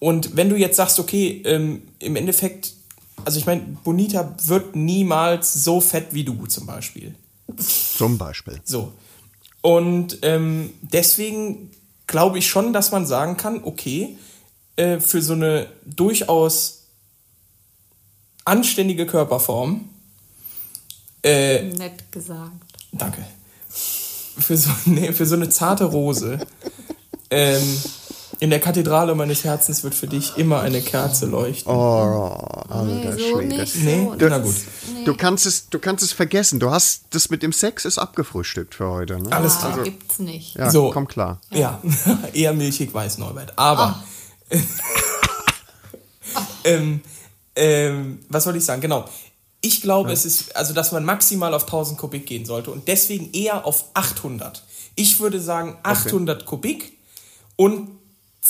Und 0.00 0.36
wenn 0.36 0.50
du 0.50 0.56
jetzt 0.56 0.76
sagst, 0.76 0.98
okay, 0.98 1.40
ähm, 1.44 1.82
im 2.00 2.16
Endeffekt, 2.16 2.74
also 3.24 3.38
ich 3.38 3.46
meine, 3.46 3.62
Bonita 3.84 4.34
wird 4.44 4.74
niemals 4.74 5.54
so 5.54 5.80
fett 5.80 6.08
wie 6.10 6.24
du 6.24 6.46
zum 6.46 6.66
Beispiel. 6.66 7.14
Zum 7.96 8.18
Beispiel. 8.18 8.60
So. 8.64 8.92
Und 9.62 10.18
ähm, 10.22 10.70
deswegen 10.82 11.70
glaube 12.06 12.38
ich 12.38 12.48
schon, 12.48 12.72
dass 12.72 12.92
man 12.92 13.06
sagen 13.06 13.36
kann, 13.36 13.62
okay, 13.64 14.18
äh, 14.76 15.00
für 15.00 15.22
so 15.22 15.32
eine 15.32 15.68
durchaus 15.84 16.84
anständige 18.44 19.06
Körperform, 19.06 19.88
äh, 21.22 21.62
Nett 21.62 22.12
gesagt. 22.12 22.52
danke, 22.92 23.24
für 23.68 24.56
so, 24.56 24.70
nee, 24.84 25.12
für 25.12 25.26
so 25.26 25.34
eine 25.34 25.48
zarte 25.48 25.84
Rose, 25.84 26.38
ähm, 27.30 27.82
in 28.40 28.50
der 28.50 28.60
Kathedrale 28.60 29.14
meines 29.14 29.44
Herzens 29.44 29.82
wird 29.84 29.94
für 29.94 30.06
dich 30.06 30.36
immer 30.36 30.60
eine 30.60 30.80
Kerze 30.82 31.26
leuchten. 31.26 31.72
Oh, 31.72 31.76
alter 32.68 32.84
Nee, 32.84 33.12
so 33.12 33.38
Schwede. 33.38 33.56
nicht. 33.56 33.76
Nee, 33.76 34.08
so. 34.18 34.28
na 34.28 34.38
gut. 34.38 34.54
Du 35.04 35.14
kannst, 35.16 35.46
es, 35.46 35.68
du 35.68 35.78
kannst 35.78 36.02
es 36.04 36.12
vergessen. 36.12 36.60
Du 36.60 36.70
hast 36.70 37.04
das 37.10 37.30
mit 37.30 37.42
dem 37.42 37.52
Sex 37.52 37.84
ist 37.84 37.98
abgefrühstückt 37.98 38.74
für 38.74 38.88
heute. 38.90 39.18
Ne? 39.20 39.32
Alles 39.32 39.56
Ah, 39.62 39.70
klar. 39.72 39.84
gibt's 39.84 40.18
nicht. 40.18 40.54
Ja, 40.56 40.70
So. 40.70 40.90
komm 40.90 41.08
klar. 41.08 41.40
Ja, 41.50 41.80
eher 42.32 42.52
milchig 42.52 42.92
weiß 42.92 43.18
Norbert. 43.18 43.52
Aber. 43.56 44.02
ähm, 46.64 47.00
ähm, 47.54 48.18
was 48.28 48.46
wollte 48.46 48.58
ich 48.58 48.64
sagen? 48.64 48.80
Genau. 48.80 49.04
Ich 49.62 49.80
glaube, 49.82 50.12
es 50.12 50.24
ist, 50.26 50.54
also, 50.54 50.74
dass 50.74 50.92
man 50.92 51.04
maximal 51.04 51.52
auf 51.54 51.62
1000 51.64 51.98
Kubik 51.98 52.26
gehen 52.26 52.44
sollte 52.44 52.70
und 52.70 52.86
deswegen 52.88 53.32
eher 53.32 53.64
auf 53.66 53.86
800. 53.94 54.62
Ich 54.94 55.18
würde 55.18 55.40
sagen 55.40 55.76
800 55.82 56.44
Kubik 56.46 56.96
und 57.56 57.88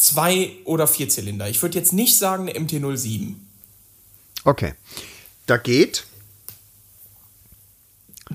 zwei 0.03 0.51
oder 0.65 0.87
vier 0.87 1.09
Zylinder. 1.09 1.49
Ich 1.49 1.61
würde 1.63 1.79
jetzt 1.79 1.93
nicht 1.93 2.19
sagen 2.19 2.49
eine 2.49 2.59
MT-07. 2.59 3.35
Okay. 4.45 4.75
da 5.47 5.57
geht. 5.57 6.05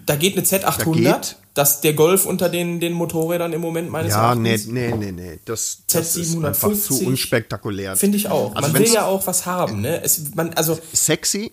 Da 0.05 0.15
geht 0.15 0.37
eine 0.37 0.45
Z800, 0.45 0.93
geht- 0.93 1.35
das 1.53 1.81
der 1.81 1.93
Golf 1.93 2.25
unter 2.25 2.47
den, 2.47 2.79
den 2.79 2.93
Motorrädern 2.93 3.51
im 3.51 3.59
Moment 3.59 3.89
meines 3.89 4.13
Ja, 4.13 4.33
nee, 4.35 4.51
Erachtens. 4.51 4.71
nee, 4.71 4.91
nee, 4.95 5.11
nee. 5.11 5.39
Das, 5.43 5.79
das 5.87 6.15
ist 6.15 6.35
Z750. 6.37 6.45
einfach 6.47 6.73
zu 6.73 7.05
unspektakulär. 7.05 7.97
Finde 7.97 8.17
ich 8.17 8.29
auch. 8.29 8.55
Also 8.55 8.69
man 8.71 8.81
will 8.81 8.91
ja 8.91 9.05
auch 9.05 9.27
was 9.27 9.45
haben, 9.45 9.81
ne? 9.81 10.01
Es, 10.01 10.33
man, 10.33 10.53
also, 10.53 10.79
Sexy. 10.93 11.51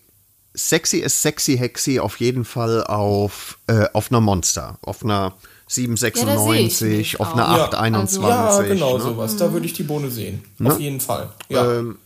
Sexy 0.54 0.98
ist 0.98 1.20
sexy 1.22 1.56
hexy 1.56 1.98
auf 2.00 2.18
jeden 2.20 2.44
Fall 2.44 2.82
auf, 2.84 3.59
äh, 3.68 3.86
auf 3.92 4.11
einer 4.11 4.20
Monster. 4.20 4.78
Auf 4.82 5.04
einer 5.04 5.34
Ja, 5.69 5.85
da 5.87 6.39
sehe 6.39 6.66
ich 6.66 6.79
796, 6.79 6.89
mich 6.99 7.21
auf. 7.21 7.37
Ja, 7.37 7.64
821. 7.64 8.23
ja, 8.23 8.62
genau 8.62 8.99
ne? 8.99 9.05
sowas. 9.05 9.37
Da 9.37 9.53
würde 9.53 9.66
ich 9.66 9.73
die 9.75 9.83
Bohne 9.83 10.11
sehen. 10.11 10.43
Auf 10.64 10.81
jeden 10.81 11.01
Fall. 11.01 11.31
Ja. 11.49 11.79
Ähm, 11.79 11.99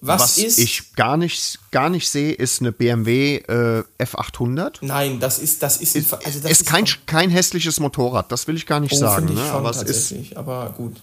was, 0.00 0.22
was 0.22 0.38
ist. 0.38 0.58
ich 0.58 0.92
gar 0.94 1.16
nicht, 1.16 1.58
gar 1.70 1.88
nicht 1.88 2.08
sehe, 2.08 2.32
ist 2.32 2.60
eine 2.60 2.70
BMW 2.70 3.36
äh, 3.36 3.82
F800. 3.98 4.78
nein, 4.82 5.18
das 5.20 5.38
ist, 5.38 5.62
das 5.62 5.78
ist, 5.78 5.96
Ist, 5.96 6.12
also 6.12 6.40
das 6.40 6.50
ist 6.50 6.66
kein, 6.66 6.84
auch- 6.84 7.06
kein 7.06 7.30
hässliches 7.30 7.80
Motorrad, 7.80 8.30
das 8.30 8.46
will 8.46 8.56
ich 8.56 8.66
gar 8.66 8.80
nicht 8.80 8.92
oh, 8.92 8.98
sagen. 8.98 9.26
Ne? 9.26 9.40
schon 9.40 9.50
Aber 9.56 9.70
es 9.70 9.82
ist, 9.82 10.36
aber 10.36 10.74
gut. 10.76 10.96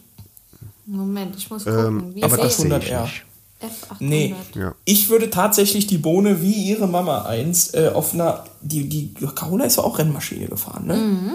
Moment, 0.85 1.35
ich 1.37 1.49
muss 1.49 1.63
gucken. 1.65 2.13
Wie 2.13 2.19
Ähm, 2.19 2.23
aber 2.23 2.37
das 2.37 2.59
ich 2.59 2.69
sehe 2.69 2.77
ich 2.77 2.91
100R. 2.93 3.01
nicht. 3.01 3.23
F800. 3.63 3.95
Nee, 3.99 4.35
Ja. 4.55 4.75
ich 4.85 5.09
würde 5.09 5.29
tatsächlich 5.29 5.87
die 5.87 5.97
Bohne 5.97 6.41
wie 6.41 6.51
ihre 6.51 6.87
Mama 6.87 7.23
einst 7.23 7.75
äh, 7.75 7.89
auf 7.93 8.13
einer. 8.13 8.43
Die, 8.61 8.87
die 8.89 9.13
Carola 9.35 9.65
ist 9.65 9.77
ja 9.77 9.83
auch 9.83 9.97
Rennmaschine 9.97 10.47
gefahren, 10.47 10.85
ne? 10.85 10.95
Mhm. 10.97 11.31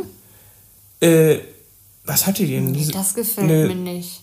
Äh, 1.00 1.38
was 2.04 2.26
hat 2.26 2.38
die 2.38 2.46
denn? 2.46 2.72
Nee, 2.72 2.88
das 2.92 3.14
gefällt 3.14 3.46
Ne- 3.46 3.66
mir 3.68 3.74
nicht. 3.74 4.22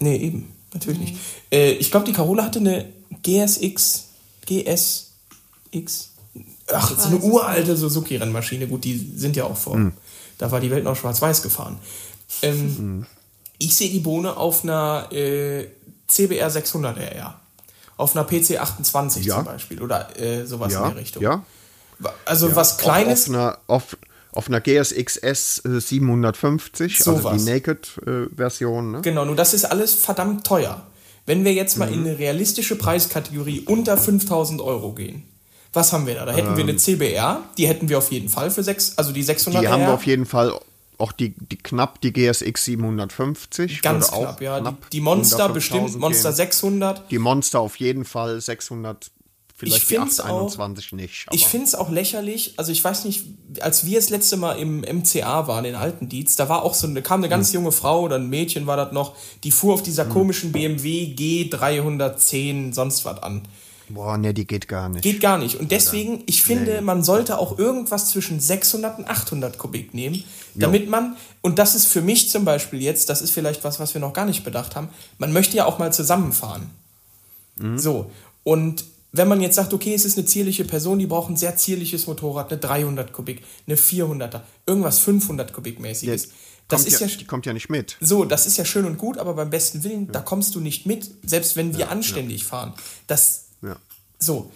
Nee, 0.00 0.16
eben. 0.16 0.52
Natürlich 0.72 0.98
nicht. 1.00 1.16
Äh, 1.52 1.72
ich 1.72 1.90
glaube, 1.90 2.06
die 2.06 2.12
Carola 2.12 2.44
hatte 2.44 2.58
eine 2.58 2.86
GSX. 3.22 4.08
GSX. 4.44 6.10
Ach, 6.72 6.98
so 6.98 7.08
eine 7.08 7.18
uralte 7.18 7.76
Suzuki-Rennmaschine. 7.76 8.66
Gut, 8.66 8.84
die 8.84 9.12
sind 9.16 9.36
ja 9.36 9.44
auch 9.44 9.56
vor. 9.56 9.74
Hm. 9.74 9.92
Da 10.38 10.50
war 10.50 10.60
die 10.60 10.70
Welt 10.70 10.84
noch 10.84 10.96
schwarz-weiß 10.96 11.42
gefahren. 11.42 11.78
Ähm, 12.42 13.06
Ich 13.58 13.76
sehe 13.76 13.90
die 13.90 14.00
Bohne 14.00 14.36
auf 14.36 14.64
einer 14.64 15.08
äh, 15.12 15.68
CBR 16.08 16.50
600 16.50 16.96
RR. 16.98 17.40
Auf 17.96 18.16
einer 18.16 18.24
PC 18.24 18.58
28 18.58 19.24
Ja. 19.24 19.36
zum 19.36 19.44
Beispiel. 19.44 19.80
Oder 19.80 20.18
äh, 20.20 20.44
sowas 20.44 20.72
in 20.72 20.78
Ja, 20.80 20.88
der 20.88 20.96
Richtung. 20.96 21.22
ja. 21.22 21.44
Also 22.24 22.54
was 22.56 22.76
Kleines. 22.78 23.28
Auf, 23.28 23.28
auf, 23.28 23.34
einer, 23.34 23.58
auf, 23.68 23.96
auf 24.34 24.48
einer 24.48 24.60
GSX-S 24.60 25.62
äh, 25.64 25.80
750, 25.80 26.98
also 26.98 27.16
Sowas. 27.18 27.44
die 27.44 27.50
Naked-Version. 27.50 28.90
ne? 28.92 29.00
Genau, 29.02 29.24
nur 29.24 29.36
das 29.36 29.54
ist 29.54 29.64
alles 29.64 29.94
verdammt 29.94 30.46
teuer. 30.46 30.82
Wenn 31.26 31.44
wir 31.44 31.52
jetzt 31.54 31.78
mal 31.78 31.88
in 31.90 32.00
Mhm. 32.00 32.06
eine 32.06 32.18
realistische 32.18 32.76
Preiskategorie 32.76 33.60
unter 33.60 33.96
5000 33.96 34.60
Euro 34.60 34.92
gehen, 34.92 35.22
was 35.72 35.92
haben 35.92 36.06
wir 36.06 36.14
da? 36.14 36.26
Da 36.26 36.32
hätten 36.32 36.56
wir 36.56 36.64
eine 36.64 36.76
CBR, 36.76 37.42
die 37.58 37.66
hätten 37.66 37.88
wir 37.88 37.98
auf 37.98 38.12
jeden 38.12 38.28
Fall 38.28 38.50
für 38.50 38.62
sechs, 38.62 38.92
also 38.96 39.10
die 39.12 39.22
600 39.22 39.62
Ähm. 39.62 39.66
Die 39.66 39.72
haben 39.72 39.80
wir 39.82 39.94
auf 39.94 40.06
jeden 40.06 40.26
Fall 40.26 40.52
auch 40.98 41.10
die, 41.12 41.34
die 41.36 41.56
knapp 41.56 42.00
die 42.02 42.12
GSX 42.12 42.64
750. 42.66 43.82
Ganz 43.82 44.08
knapp, 44.12 44.40
ja. 44.40 44.56
Die, 44.58 44.62
knapp 44.62 44.90
die 44.90 45.00
Monster 45.00 45.36
unter 45.44 45.54
bestimmt, 45.54 45.80
5000 45.90 46.00
Monster 46.00 46.28
gehen. 46.30 46.36
600. 46.36 47.10
Die 47.10 47.18
Monster 47.18 47.60
auf 47.60 47.76
jeden 47.76 48.04
Fall 48.04 48.40
600, 48.40 49.10
vielleicht 49.56 49.82
Ich 49.82 49.88
die 49.88 49.94
find's 49.96 50.20
auch- 50.20 50.24
821 50.24 50.92
nicht. 50.92 51.26
Ich 51.32 51.46
finde 51.46 51.66
es 51.66 51.74
auch 51.74 51.90
lächerlich, 51.90 52.54
also 52.56 52.72
ich 52.72 52.82
weiß 52.82 53.04
nicht, 53.04 53.24
als 53.60 53.86
wir 53.86 53.98
das 53.98 54.10
letzte 54.10 54.36
Mal 54.36 54.54
im 54.58 54.80
MCA 54.82 55.46
waren, 55.46 55.64
in 55.64 55.74
Altendietz, 55.76 56.36
da 56.36 56.48
war 56.48 56.62
auch 56.62 56.74
so 56.74 56.86
eine, 56.86 57.02
kam 57.02 57.20
eine 57.20 57.26
Hm. 57.26 57.30
ganz 57.30 57.52
junge 57.52 57.70
Frau 57.72 58.00
oder 58.02 58.16
ein 58.16 58.28
Mädchen 58.28 58.66
war 58.66 58.76
das 58.76 58.92
noch, 58.92 59.14
die 59.44 59.50
fuhr 59.52 59.74
auf 59.74 59.82
dieser 59.82 60.04
komischen 60.06 60.50
BMW 60.52 61.14
G310 61.16 62.72
sonst 62.74 63.04
was 63.04 63.22
an. 63.22 63.42
Boah, 63.90 64.16
ne, 64.16 64.32
die 64.32 64.46
geht 64.46 64.66
gar 64.66 64.88
nicht. 64.88 65.02
Geht 65.02 65.20
gar 65.20 65.36
nicht. 65.36 65.56
Und 65.60 65.70
deswegen, 65.70 66.22
ich 66.26 66.42
finde, 66.42 66.80
man 66.80 67.04
sollte 67.04 67.36
auch 67.38 67.58
irgendwas 67.58 68.08
zwischen 68.08 68.40
600 68.40 68.98
und 68.98 69.06
800 69.08 69.58
Kubik 69.58 69.92
nehmen, 69.92 70.24
damit 70.54 70.88
man, 70.88 71.16
und 71.42 71.58
das 71.58 71.74
ist 71.74 71.86
für 71.86 72.00
mich 72.00 72.30
zum 72.30 72.46
Beispiel 72.46 72.80
jetzt, 72.80 73.10
das 73.10 73.20
ist 73.20 73.30
vielleicht 73.30 73.62
was, 73.62 73.78
was 73.80 73.92
wir 73.92 74.00
noch 74.00 74.14
gar 74.14 74.24
nicht 74.24 74.42
bedacht 74.42 74.74
haben, 74.74 74.88
man 75.18 75.34
möchte 75.34 75.56
ja 75.58 75.66
auch 75.66 75.78
mal 75.78 75.92
zusammenfahren. 75.92 76.70
So. 77.76 78.10
Und 78.42 78.84
wenn 79.16 79.28
man 79.28 79.40
jetzt 79.40 79.54
sagt, 79.54 79.72
okay, 79.72 79.94
es 79.94 80.04
ist 80.04 80.18
eine 80.18 80.26
zierliche 80.26 80.64
Person, 80.64 80.98
die 80.98 81.06
braucht 81.06 81.30
ein 81.30 81.36
sehr 81.36 81.56
zierliches 81.56 82.08
Motorrad, 82.08 82.50
eine 82.50 82.60
300 82.60 83.12
Kubik, 83.12 83.44
eine 83.66 83.76
400er, 83.76 84.40
irgendwas 84.66 84.98
500 84.98 85.52
Kubik 85.52 85.78
mäßiges. 85.78 86.30
Das 86.66 86.80
kommt 86.80 86.88
ist 86.88 87.00
ja, 87.00 87.06
ja, 87.06 87.16
die 87.16 87.24
kommt 87.24 87.46
ja 87.46 87.52
nicht 87.52 87.68
mit. 87.68 87.96
so, 88.00 88.24
das 88.24 88.46
ist 88.46 88.56
ja 88.56 88.64
schön 88.64 88.86
und 88.86 88.98
gut, 88.98 89.18
aber 89.18 89.34
beim 89.34 89.50
besten 89.50 89.84
Willen, 89.84 90.10
da 90.10 90.20
kommst 90.20 90.54
du 90.56 90.60
nicht 90.60 90.86
mit, 90.86 91.08
selbst 91.24 91.54
wenn 91.54 91.76
wir 91.76 91.90
anständig 91.90 92.44
fahren. 92.44 92.72
Das, 93.06 93.44
Ja. 93.62 93.76
so. 94.18 94.50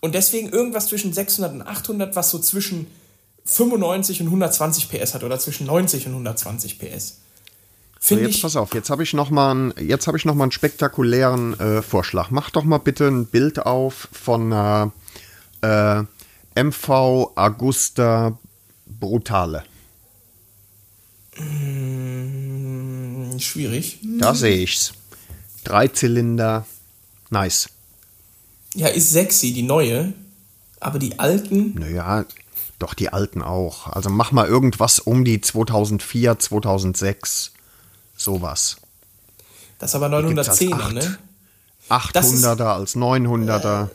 Und 0.00 0.14
deswegen 0.14 0.50
irgendwas 0.50 0.88
zwischen 0.88 1.12
600 1.12 1.52
und 1.54 1.62
800, 1.62 2.14
was 2.14 2.30
so 2.30 2.38
zwischen 2.38 2.86
95 3.46 4.20
und 4.20 4.26
120 4.28 4.90
PS 4.90 5.14
hat 5.14 5.24
oder 5.24 5.40
zwischen 5.40 5.66
90 5.66 6.06
und 6.06 6.12
120 6.12 6.78
PS. 6.78 7.20
So, 8.06 8.18
jetzt 8.18 8.42
pass 8.42 8.54
auf, 8.54 8.74
jetzt 8.74 8.90
habe 8.90 9.02
ich 9.02 9.14
noch 9.14 9.30
mal 9.30 9.50
einen, 9.50 9.72
jetzt 9.80 10.06
habe 10.06 10.18
ich 10.18 10.26
noch 10.26 10.34
mal 10.34 10.44
einen 10.44 10.52
spektakulären 10.52 11.58
äh, 11.58 11.80
Vorschlag. 11.80 12.28
Mach 12.28 12.50
doch 12.50 12.64
mal 12.64 12.76
bitte 12.76 13.06
ein 13.06 13.24
Bild 13.24 13.60
auf 13.60 14.10
von 14.12 14.52
einer 14.52 14.92
äh, 15.62 16.02
MV 16.62 17.30
Augusta 17.34 18.36
Brutale. 18.84 19.64
Hm, 21.36 22.60
schwierig. 23.38 24.00
Da 24.18 24.34
sehe 24.34 24.58
ich's. 24.58 24.92
Drei 25.64 25.88
Zylinder, 25.88 26.66
nice. 27.30 27.70
Ja, 28.74 28.88
ist 28.88 29.12
sexy, 29.12 29.54
die 29.54 29.62
neue. 29.62 30.12
Aber 30.78 30.98
die 30.98 31.18
alten. 31.18 31.72
Naja, 31.76 32.26
doch 32.78 32.92
die 32.92 33.08
alten 33.14 33.40
auch. 33.40 33.86
Also 33.86 34.10
mach 34.10 34.30
mal 34.30 34.46
irgendwas 34.46 34.98
um 34.98 35.24
die 35.24 35.40
2004, 35.40 36.38
2006, 36.38 37.53
sowas. 38.16 38.76
Das 39.78 39.90
ist 39.90 39.94
aber 39.96 40.22
Gibt's 40.22 40.48
als 40.48 40.60
910er, 40.60 40.74
acht. 40.74 40.92
ne? 40.94 41.18
800er 41.90 42.64
als 42.64 42.96
900er. 42.96 43.88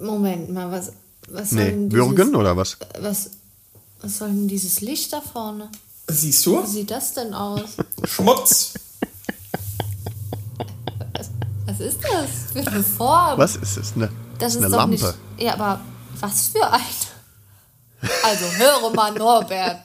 Moment 0.00 0.50
mal, 0.52 0.70
was, 0.70 0.92
was 1.28 1.50
soll 1.50 1.58
nee, 1.64 1.70
denn 1.70 1.88
dieses, 1.90 2.06
Würgen 2.06 2.36
oder 2.36 2.56
was? 2.56 2.76
Was, 3.00 3.30
was 4.00 4.18
soll 4.18 4.28
denn 4.28 4.48
dieses 4.48 4.80
Licht 4.80 5.12
da 5.12 5.20
vorne? 5.20 5.70
Siehst 6.06 6.46
du? 6.46 6.62
Wie 6.62 6.66
sieht 6.66 6.90
das 6.90 7.12
denn 7.14 7.34
aus? 7.34 7.70
Schmutz. 8.04 8.74
Was 11.66 11.80
ist 11.80 11.98
das 12.02 12.30
für 12.64 12.70
eine 12.70 12.82
Form? 12.82 13.38
Was 13.38 13.56
ist 13.56 13.76
es? 13.76 13.92
Eine, 13.94 14.10
Das 14.38 14.54
ist 14.54 14.58
eine 14.62 14.70
doch 14.70 14.78
Lampe. 14.78 14.94
nicht. 14.94 15.14
Ja, 15.38 15.52
aber 15.54 15.80
was 16.20 16.48
für 16.48 16.66
eine? 16.66 16.82
Also 18.22 18.44
höre 18.56 18.90
mal, 18.94 19.12
Norbert. 19.12 19.80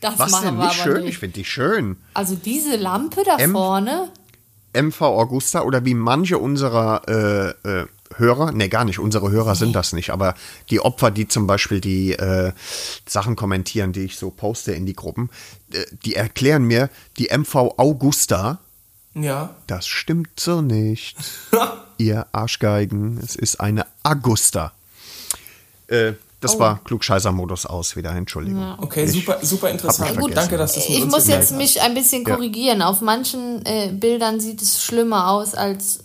Das 0.00 0.18
Was 0.18 0.30
machen 0.32 0.44
denn? 0.46 0.56
wir 0.58 0.66
Nicht 0.68 0.80
aber 0.80 0.90
schön? 0.92 1.00
nicht. 1.04 1.10
Ich 1.12 1.18
finde 1.18 1.34
die 1.34 1.44
schön. 1.44 1.96
Also 2.14 2.34
diese 2.34 2.76
Lampe 2.76 3.22
da 3.24 3.36
M- 3.36 3.52
vorne. 3.52 4.08
MV 4.72 5.00
Augusta 5.02 5.62
oder 5.62 5.84
wie 5.84 5.94
manche 5.94 6.38
unserer 6.38 7.02
äh, 7.64 7.68
äh, 7.80 7.86
Hörer, 8.16 8.52
ne 8.52 8.68
gar 8.68 8.84
nicht, 8.84 8.98
unsere 8.98 9.30
Hörer 9.30 9.54
sind 9.56 9.74
das 9.74 9.92
nicht, 9.92 10.10
aber 10.10 10.34
die 10.70 10.80
Opfer, 10.80 11.10
die 11.10 11.26
zum 11.28 11.46
Beispiel 11.46 11.80
die 11.80 12.12
äh, 12.12 12.52
Sachen 13.06 13.34
kommentieren, 13.36 13.92
die 13.92 14.02
ich 14.04 14.16
so 14.16 14.30
poste 14.30 14.72
in 14.72 14.86
die 14.86 14.94
Gruppen, 14.94 15.28
äh, 15.72 15.84
die 16.04 16.14
erklären 16.14 16.64
mir, 16.64 16.88
die 17.18 17.28
MV 17.36 17.54
Augusta, 17.78 18.58
Ja. 19.14 19.54
das 19.66 19.86
stimmt 19.88 20.38
so 20.40 20.60
nicht. 20.62 21.16
Ihr 21.98 22.26
Arschgeigen, 22.32 23.18
es 23.22 23.34
ist 23.36 23.60
eine 23.60 23.86
Augusta. 24.04 24.72
Äh, 25.88 26.12
das 26.40 26.58
war 26.58 26.80
Klugscheißer-Modus 26.84 27.66
aus 27.66 27.96
wieder, 27.96 28.10
Entschuldigung. 28.10 28.74
Okay, 28.78 29.06
super, 29.06 29.38
super 29.42 29.70
interessant. 29.70 30.10
Vergessen. 30.10 30.34
Danke, 30.34 30.56
dass 30.56 30.76
mit 30.76 30.88
Ich 30.88 31.02
uns 31.02 31.12
muss 31.12 31.26
jetzt 31.28 31.52
mich 31.52 31.80
ein 31.82 31.94
bisschen 31.94 32.24
Ja. 32.26 32.34
korrigieren. 32.34 32.82
Auf 32.82 33.00
manchen 33.00 33.64
äh, 33.66 33.88
Bildern 33.92 34.40
sieht 34.40 34.62
es 34.62 34.82
schlimmer 34.82 35.28
aus 35.30 35.54
als 35.54 36.00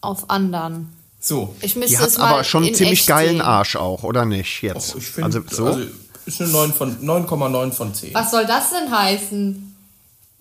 auf 0.00 0.28
anderen. 0.30 0.92
So. 1.20 1.54
Ich 1.60 1.76
müsste 1.76 1.96
Die 1.96 1.98
hat 1.98 2.18
aber 2.18 2.44
schon 2.44 2.64
in 2.64 2.74
ziemlich 2.74 3.06
geilen 3.06 3.32
sehen. 3.36 3.40
Arsch 3.42 3.76
auch, 3.76 4.02
oder 4.04 4.24
nicht? 4.24 4.62
Jetzt. 4.62 4.94
Oh, 4.94 4.98
ich 4.98 5.06
finde, 5.06 5.38
also 5.38 5.54
so? 5.54 5.66
also, 5.66 5.80
ist 6.26 6.40
eine 6.40 6.50
9 6.50 6.72
von 6.72 6.96
9,9 7.02 7.72
von 7.72 7.92
10. 7.94 8.14
Was 8.14 8.30
soll 8.30 8.46
das 8.46 8.70
denn 8.70 8.90
heißen? 8.96 9.66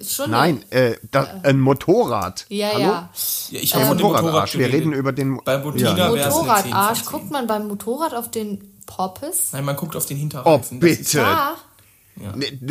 Schon 0.01 0.31
Nein, 0.31 0.63
äh, 0.69 0.95
da, 1.11 1.41
ein 1.43 1.59
Motorrad. 1.59 2.45
Ja, 2.47 2.69
Hallo? 2.69 2.79
ja. 2.79 3.09
Ja, 3.49 3.59
ich 3.59 3.71
dem 3.71 3.85
Motorradarsch. 3.87 4.23
Motorrad 4.23 4.57
Wir 4.57 4.67
reden 4.71 4.93
über 4.93 5.11
den. 5.11 5.41
Bei 5.43 5.57
Bottina 5.57 5.89
Ja. 5.97 6.13
wär's 6.13 6.23
eine 6.25 6.31
10 6.33 6.39
Motorradarsch. 6.71 6.99
von 6.99 7.11
10. 7.11 7.11
Guckt 7.19 7.31
man 7.31 7.47
beim 7.47 7.67
Motorrad 7.67 8.13
auf 8.13 8.31
den 8.31 8.78
Poppes? 8.89 9.49
Nein, 9.53 9.65
man 9.65 9.75
guckt 9.75 9.95
auf 9.95 10.05
den 10.05 10.17
Oh, 10.17 10.19
Hinterreifen. 10.21 10.81
Ist- 10.81 10.97
bitte. 10.97 11.19
Ja. 11.19 11.55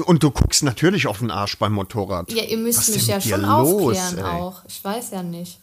Und 0.04 0.22
du 0.22 0.30
guckst 0.30 0.62
natürlich 0.62 1.06
auf 1.06 1.20
den 1.20 1.30
Arsch 1.30 1.56
beim 1.58 1.72
Motorrad. 1.72 2.30
Ja, 2.32 2.42
ihr 2.44 2.58
müsst 2.58 2.80
Was 2.80 2.88
mich 2.88 3.06
ja 3.06 3.18
schon 3.20 3.40
los, 3.42 3.96
aufklären 3.98 4.18
ey? 4.18 4.24
auch. 4.40 4.62
Ich 4.68 4.84
weiß 4.84 5.10
ja 5.12 5.22
nicht. 5.22 5.58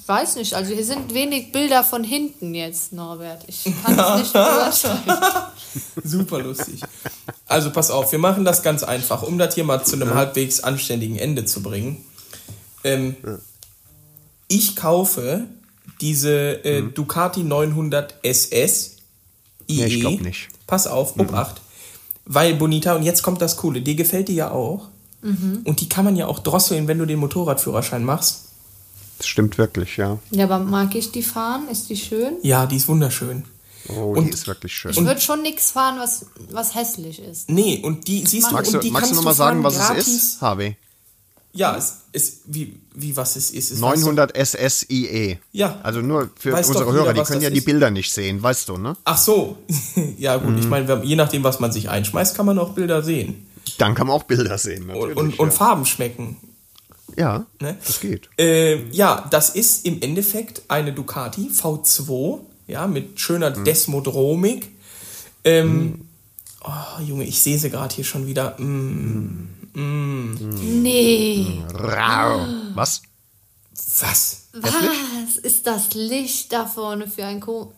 Ich 0.00 0.08
weiß 0.08 0.36
nicht. 0.36 0.54
Also 0.54 0.72
hier 0.72 0.84
sind 0.84 1.12
wenig 1.12 1.52
Bilder 1.52 1.84
von 1.84 2.02
hinten 2.04 2.54
jetzt, 2.54 2.94
Norbert. 2.94 3.42
Ich 3.46 3.64
kann 3.84 3.98
es 3.98 4.18
nicht 4.20 4.32
beurteilen. 4.32 5.18
Super 6.02 6.38
lustig. 6.38 6.80
Also 7.46 7.70
pass 7.70 7.90
auf, 7.90 8.12
wir 8.12 8.18
machen 8.18 8.46
das 8.46 8.62
ganz 8.62 8.82
einfach, 8.82 9.22
um 9.22 9.36
das 9.36 9.54
hier 9.54 9.64
mal 9.64 9.84
zu 9.84 9.96
einem 9.96 10.14
halbwegs 10.14 10.60
anständigen 10.60 11.16
Ende 11.18 11.44
zu 11.44 11.62
bringen. 11.62 12.02
Ähm, 12.84 13.16
Ich 14.46 14.76
kaufe 14.76 15.44
diese 16.00 16.64
äh, 16.64 16.80
Mhm. 16.80 16.94
Ducati 16.94 17.42
900 17.42 18.14
SS 18.22 18.96
IE. 19.68 19.84
ich 19.84 20.00
glaub 20.00 20.20
nicht. 20.20 20.48
Pass 20.66 20.86
auf, 20.86 21.18
Obacht. 21.18 21.60
Weil 22.24 22.54
Bonita, 22.54 22.94
und 22.94 23.02
jetzt 23.02 23.22
kommt 23.22 23.40
das 23.40 23.56
Coole, 23.56 23.80
dir 23.80 23.94
gefällt 23.94 24.28
die 24.28 24.34
ja 24.34 24.50
auch. 24.50 24.88
Mhm. 25.22 25.62
Und 25.64 25.80
die 25.80 25.88
kann 25.88 26.04
man 26.04 26.14
ja 26.16 26.26
auch 26.26 26.38
drosseln, 26.40 26.86
wenn 26.88 26.98
du 26.98 27.06
den 27.06 27.18
Motorradführerschein 27.18 28.04
machst. 28.04 28.44
Das 29.18 29.26
stimmt 29.26 29.58
wirklich, 29.58 29.96
ja. 29.96 30.18
Ja, 30.30 30.44
aber 30.44 30.58
mag 30.60 30.94
ich 30.94 31.10
die 31.10 31.22
fahren? 31.22 31.68
Ist 31.70 31.88
die 31.90 31.96
schön? 31.96 32.34
Ja, 32.42 32.66
die 32.66 32.76
ist 32.76 32.86
wunderschön. 32.86 33.44
Oh, 33.88 34.12
Und- 34.16 34.26
die 34.26 34.30
ist 34.30 34.46
wirklich 34.46 34.72
schön. 34.72 34.90
Ich 34.92 35.02
würde 35.04 35.20
schon 35.20 35.42
nichts 35.42 35.70
fahren, 35.72 35.98
was, 35.98 36.26
was 36.50 36.74
hässlich 36.74 37.18
ist. 37.20 37.48
Nee, 37.50 37.80
und 37.82 38.06
die 38.06 38.24
siehst 38.26 38.48
du, 38.50 38.54
Magst 38.54 38.74
und 38.74 38.82
du, 38.82 38.86
die 38.86 38.90
magst 38.92 39.10
du 39.10 39.14
kannst 39.14 39.16
nochmal 39.16 39.34
sagen, 39.34 39.64
was 39.64 39.76
gratis. 39.76 40.06
es 40.06 40.14
ist, 40.14 40.40
Harvey? 40.40 40.76
Ja, 41.54 41.76
es 41.76 42.02
ist, 42.12 42.40
wie, 42.46 42.78
wie 42.94 43.16
was 43.16 43.34
es 43.36 43.50
ist. 43.50 43.70
Es 43.72 43.78
900 43.80 44.32
SSIE. 44.36 45.38
Ja. 45.52 45.80
Also 45.82 46.00
nur 46.00 46.30
für 46.38 46.52
Weiß 46.52 46.68
unsere 46.68 46.92
Hörer, 46.92 47.14
die 47.14 47.22
können 47.22 47.40
ja 47.40 47.50
die 47.50 47.58
ist. 47.58 47.64
Bilder 47.64 47.90
nicht 47.90 48.12
sehen, 48.12 48.42
weißt 48.42 48.68
du, 48.68 48.76
ne? 48.76 48.96
Ach 49.04 49.18
so. 49.18 49.56
ja, 50.18 50.36
gut, 50.36 50.50
Mhm. 50.52 50.58
ich 50.58 50.66
meine, 50.68 51.02
je 51.04 51.16
nachdem, 51.16 51.42
was 51.44 51.58
man 51.58 51.72
sich 51.72 51.88
einschmeißt, 51.88 52.36
kann 52.36 52.46
man 52.46 52.58
auch 52.58 52.74
Bilder 52.74 53.02
sehen. 53.02 53.46
Dann 53.78 53.94
kann 53.94 54.06
man 54.06 54.16
auch 54.16 54.24
Bilder 54.24 54.56
sehen, 54.58 54.82
Und, 54.82 54.88
natürlich. 54.88 55.16
und, 55.16 55.38
und 55.38 55.48
ja. 55.48 55.54
Farben 55.54 55.86
schmecken. 55.86 56.36
ja, 57.16 57.46
Ne? 57.60 57.76
das 57.84 58.00
geht. 58.00 58.28
Äh, 58.38 58.86
ja, 58.90 59.26
das 59.30 59.50
ist 59.50 59.84
im 59.86 60.00
Endeffekt 60.02 60.62
eine 60.68 60.92
Ducati 60.92 61.50
V2, 61.52 62.40
ja, 62.66 62.86
mit 62.86 63.18
schöner 63.20 63.56
Mhm. 63.56 63.64
Desmodromik. 63.64 64.68
Ähm, 65.44 66.02
oh, 66.62 67.00
Junge, 67.02 67.24
ich 67.24 67.40
sehe 67.40 67.58
sie 67.58 67.70
gerade 67.70 67.94
hier 67.94 68.04
schon 68.04 68.26
wieder. 68.26 68.58
Mm, 68.60 69.48
Nee. 69.78 71.62
Rau. 71.74 72.46
Was? 72.74 73.02
was? 74.00 74.48
Was 74.54 75.36
ist 75.36 75.66
das 75.66 75.94
Licht 75.94 76.52
da 76.52 76.66
vorne 76.66 77.06
für 77.08 77.24
ein 77.24 77.40
Ko... 77.40 77.72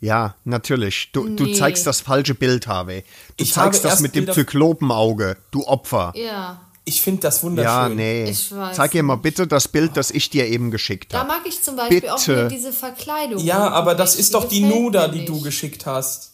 Ja, 0.00 0.34
natürlich. 0.44 1.10
Du, 1.12 1.28
du 1.28 1.44
Nee. 1.44 1.54
zeigst 1.54 1.86
das 1.86 2.00
falsche 2.02 2.34
Bild, 2.34 2.66
Harvey. 2.66 3.04
Du 3.36 3.44
Ich 3.44 3.56
habe 3.56 3.70
zeigst 3.72 3.84
das 3.86 4.00
mit 4.00 4.14
dem 4.14 4.30
Zyklopenauge, 4.30 5.36
du 5.50 5.66
Opfer. 5.66 6.12
Ja, 6.14 6.60
Ich 6.86 7.00
finde 7.00 7.22
das 7.22 7.42
wunderschön. 7.42 7.70
Ja, 7.72 7.88
nee. 7.88 8.24
Ich 8.28 8.54
weiß 8.54 8.76
Zeig 8.76 8.94
ihr 8.94 9.02
mal 9.02 9.16
bitte 9.16 9.46
das 9.46 9.68
Bild, 9.68 9.96
das 9.96 10.10
ich 10.10 10.28
dir 10.28 10.46
eben 10.46 10.70
geschickt 10.70 11.14
da 11.14 11.20
habe. 11.20 11.28
mag 11.28 11.40
ich 11.46 11.62
zum 11.62 11.76
Beispiel 11.76 12.06
auch 12.10 12.18
Bitte. 12.18 12.36
wieder 12.36 12.48
diese 12.50 12.72
Verkleidung. 12.74 13.38
Ja, 13.42 13.70
aber 13.70 13.94
das 13.94 14.16
ist 14.16 14.34
doch 14.34 14.46
die 14.46 14.60
Nuda, 14.60 15.08
die 15.08 15.24
du 15.24 15.40
geschickt 15.40 15.86
hast. 15.86 16.33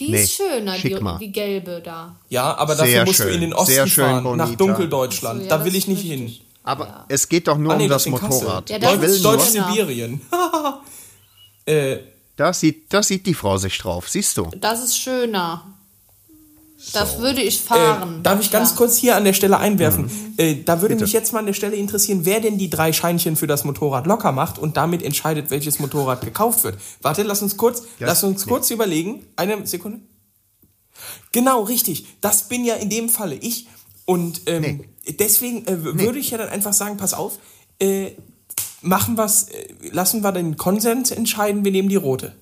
Die 0.00 0.10
Nee, 0.10 0.22
ist 0.22 0.32
schöner, 0.32 0.76
die, 0.78 0.96
die 1.20 1.30
gelbe 1.32 1.80
da. 1.84 2.16
Ja, 2.30 2.56
aber 2.56 2.74
dafür 2.74 2.90
Sehr 2.90 3.04
musst 3.04 3.18
du 3.20 3.24
schön. 3.24 3.34
in 3.34 3.40
den 3.42 3.52
Osten 3.54 3.72
Sehr 3.74 3.86
schön, 3.86 4.04
fahren, 4.04 4.36
nach 4.36 4.46
Bonita. 4.46 4.56
Dunkeldeutschland. 4.64 5.40
Ach 5.40 5.44
so, 5.44 5.50
ja, 5.50 5.58
da 5.58 5.64
will 5.64 5.72
das 5.72 5.78
ich 5.78 5.88
nicht 5.88 6.02
hin. 6.02 6.34
Aber 6.64 7.04
es 7.08 7.28
geht 7.28 7.46
doch 7.48 7.58
nur 7.58 7.72
Ah, 7.72 7.76
nee, 7.76 7.84
um 7.84 7.90
das, 7.90 8.06
in 8.06 8.14
Kassel. 8.14 8.28
Motorrad. 8.44 8.70
Ja, 8.70 8.76
ich 8.76 8.82
das 8.82 9.00
will 9.00 9.08
ist 9.10 9.22
nur, 9.22 9.32
Deutsch 9.36 9.50
schöner. 9.52 9.68
Sibirien. 9.72 10.20
äh, 11.66 11.98
da 12.36 12.52
sieht, 12.52 12.92
da 12.92 13.02
sieht 13.02 13.26
die 13.26 13.34
Frau 13.34 13.56
sich 13.58 13.76
drauf, 13.78 14.08
siehst 14.08 14.36
du? 14.38 14.48
Das 14.56 14.82
ist 14.82 14.96
schöner. 14.98 15.64
Das 16.92 17.18
würde 17.18 17.42
ich 17.42 17.58
äh, 17.60 17.62
fahren. 17.62 18.22
darf 18.22 18.40
ich 18.40 18.50
ganz 18.50 18.70
Ja. 18.70 18.76
kurz 18.76 18.96
hier 18.96 19.16
an 19.16 19.24
der 19.24 19.32
Stelle 19.34 19.58
einwerfen? 19.58 20.04
Mhm. 20.04 20.34
Äh, 20.38 20.62
da 20.64 20.80
würde 20.80 20.94
Bitte. 20.94 21.04
mich 21.04 21.12
jetzt 21.12 21.32
mal 21.32 21.40
an 21.40 21.46
der 21.46 21.52
Stelle 21.52 21.76
interessieren, 21.76 22.20
wer 22.24 22.40
denn 22.40 22.58
die 22.58 22.70
drei 22.70 22.92
Scheinchen 22.92 23.36
für 23.36 23.46
das 23.46 23.64
Motorrad 23.64 24.06
locker 24.06 24.32
macht 24.32 24.58
und 24.58 24.76
damit 24.76 25.02
entscheidet, 25.02 25.50
welches 25.50 25.78
Motorrad 25.78 26.22
gekauft 26.22 26.64
wird. 26.64 26.78
Warte, 27.02 27.22
lass 27.22 27.42
uns 27.42 27.56
kurz, 27.56 27.82
lass 27.98 28.24
uns 28.24 28.46
kurz 28.46 28.70
überlegen. 28.70 29.26
Eine 29.36 29.66
Sekunde. 29.66 30.00
Genau, 31.32 31.62
richtig. 31.62 32.06
Das 32.20 32.48
bin 32.48 32.64
ja 32.64 32.74
in 32.74 32.90
dem 32.90 33.08
Falle 33.08 33.34
ich. 33.36 33.68
Und 34.04 34.42
ähm, 34.46 34.84
deswegen 35.18 35.66
äh, 35.66 35.84
w- 35.84 35.98
würde 35.98 36.18
ich 36.18 36.30
ja 36.30 36.38
dann 36.38 36.48
einfach 36.48 36.72
sagen, 36.72 36.96
pass 36.96 37.14
auf, 37.14 37.38
äh, 37.78 38.12
machen 38.82 39.16
wir's, 39.16 39.44
äh, 39.50 39.68
lassen 39.92 40.22
wir 40.22 40.32
den 40.32 40.56
Konsens 40.56 41.10
entscheiden, 41.10 41.64
wir 41.64 41.70
nehmen 41.72 41.88
die 41.88 41.96
rote. 41.96 42.34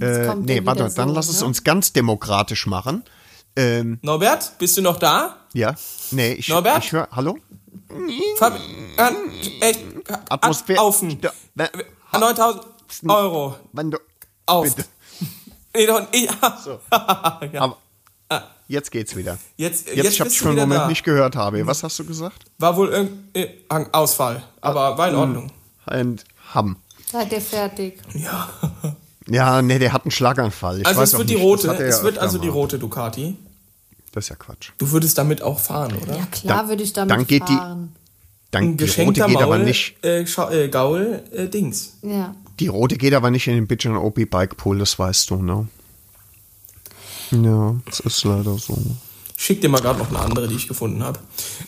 Äh, 0.00 0.26
kommt 0.26 0.46
nee, 0.46 0.60
warte, 0.64 0.84
wieder 0.84 0.94
dann 0.94 1.08
so, 1.08 1.14
lass 1.14 1.28
es 1.28 1.40
ne? 1.40 1.46
uns 1.46 1.64
ganz 1.64 1.92
demokratisch 1.92 2.66
machen. 2.66 3.04
Ähm, 3.56 3.98
Norbert, 4.02 4.52
bist 4.58 4.76
du 4.76 4.82
noch 4.82 4.98
da? 4.98 5.36
ja, 5.52 5.74
nee, 6.12 6.34
ich, 6.34 6.48
Norbert? 6.48 6.84
ich 6.84 6.92
höre, 6.92 7.08
hallo? 7.10 7.36
Fabi 8.38 8.58
äh, 8.96 9.64
echt, 9.64 9.80
Atmosphäre- 10.28 10.78
Aufen. 10.78 11.18
Wer- 11.54 11.70
9000 12.12 12.64
Euro. 13.08 13.56
Wenn 13.72 13.90
du, 13.90 13.98
Auf. 14.46 14.64
Bitte. 14.74 14.88
Nee, 15.74 15.86
doch, 15.86 16.02
ich, 16.12 16.24
ja. 17.52 17.60
Aber 17.60 17.76
jetzt 18.68 18.90
geht's 18.90 19.16
wieder. 19.16 19.38
Jetzt, 19.56 19.86
Jetzt, 19.88 19.96
jetzt 19.96 20.12
ich 20.14 20.20
habe 20.20 20.30
dich 20.30 20.38
du 20.38 20.44
für 20.44 20.50
einen 20.50 20.58
Moment 20.60 20.80
da. 20.82 20.88
nicht 20.88 21.04
gehört, 21.04 21.34
habe. 21.36 21.66
Was 21.66 21.82
hast 21.82 21.98
du 21.98 22.04
gesagt? 22.04 22.44
War 22.58 22.76
wohl 22.76 22.88
irgendein 22.88 23.86
äh, 23.86 23.88
Ausfall, 23.92 24.42
aber 24.60 24.96
war 24.98 25.08
in 25.08 25.14
Ordnung. 25.14 25.52
Ein 25.86 26.20
Hamm. 26.54 26.76
Seid 27.10 27.32
ihr 27.32 27.40
fertig? 27.40 28.00
Ja. 28.14 28.48
Ja, 29.30 29.62
nee, 29.62 29.78
der 29.78 29.92
hat 29.92 30.04
einen 30.04 30.10
Schlaganfall. 30.10 30.80
Ich 30.80 30.86
Also 30.86 31.00
weiß 31.00 31.12
es 31.12 31.18
wird 31.18 31.30
die 31.30 31.34
nicht, 31.34 31.42
rote, 31.44 31.68
es 31.74 31.98
ja 31.98 32.02
wird 32.02 32.18
also 32.18 32.38
die 32.38 32.48
rote 32.48 32.78
Ducati. 32.78 33.36
Das 34.12 34.24
ist 34.24 34.30
ja 34.30 34.36
Quatsch. 34.36 34.70
Du 34.78 34.90
würdest 34.90 35.18
damit 35.18 35.42
auch 35.42 35.58
fahren, 35.60 35.94
oder? 36.02 36.16
Ja, 36.16 36.26
klar 36.26 36.58
Dann- 36.58 36.68
würde 36.68 36.82
ich 36.82 36.92
damit 36.92 37.10
dann 37.10 37.26
geht 37.26 37.48
die- 37.48 37.52
fahren. 37.54 37.94
Dann, 38.50 38.62
Ein 38.62 38.76
die 38.78 38.84
rote 38.84 39.20
geht 39.20 39.34
Maul, 39.34 39.42
aber 39.42 39.58
nicht. 39.58 39.96
Äh, 40.02 40.22
äh, 40.22 40.68
Gaul, 40.68 41.22
äh, 41.32 41.48
Dings. 41.48 41.92
Ja. 42.02 42.34
Die 42.58 42.68
rote 42.68 42.96
geht 42.96 43.12
aber 43.12 43.30
nicht 43.30 43.46
in 43.46 43.54
den 43.54 43.66
Bitch 43.66 43.84
and 43.84 43.96
OP 43.98 44.24
Bike 44.24 44.56
Pool, 44.56 44.78
das 44.78 44.98
weißt 44.98 45.28
du, 45.30 45.36
ne? 45.36 45.68
Ja, 47.30 47.76
das 47.84 48.00
ist 48.00 48.24
leider 48.24 48.56
so. 48.56 48.76
Ich 49.36 49.44
schick 49.44 49.60
dir 49.60 49.68
mal 49.68 49.80
gerade 49.80 49.98
noch 49.98 50.08
eine 50.08 50.18
andere, 50.20 50.48
die 50.48 50.56
ich 50.56 50.66
gefunden 50.66 51.04
habe. 51.04 51.18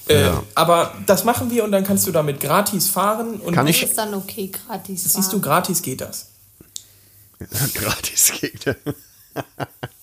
Äh, 0.08 0.30
Aber 0.54 0.94
das 1.06 1.24
machen 1.24 1.50
wir 1.50 1.62
und 1.64 1.70
dann 1.72 1.84
kannst 1.84 2.06
du 2.06 2.12
damit 2.12 2.40
gratis 2.40 2.88
fahren. 2.88 3.34
Und 3.40 3.54
Kann 3.54 3.66
Das 3.66 3.76
ich- 3.76 3.82
ist 3.84 3.98
dann 3.98 4.14
okay, 4.14 4.48
gratis. 4.50 5.04
Siehst 5.04 5.16
du, 5.28 5.32
fahren. 5.32 5.42
gratis 5.42 5.82
geht 5.82 6.00
das. 6.00 6.28
Gratis 7.74 8.32
geht. 8.41 8.64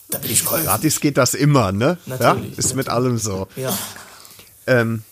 Da 0.10 0.20
bin 0.20 0.32
ich 0.32 0.46
Käufer. 0.46 0.64
Gratis 0.64 1.02
geht 1.02 1.18
das 1.18 1.34
immer, 1.34 1.74
ne? 1.74 1.98
Natürlich, 2.06 2.52
ja, 2.54 2.58
ist 2.58 2.76
mit 2.76 2.88
allem 2.88 3.18
so. 3.18 3.48
Ja. 3.58 3.78
Ähm, 4.66 5.04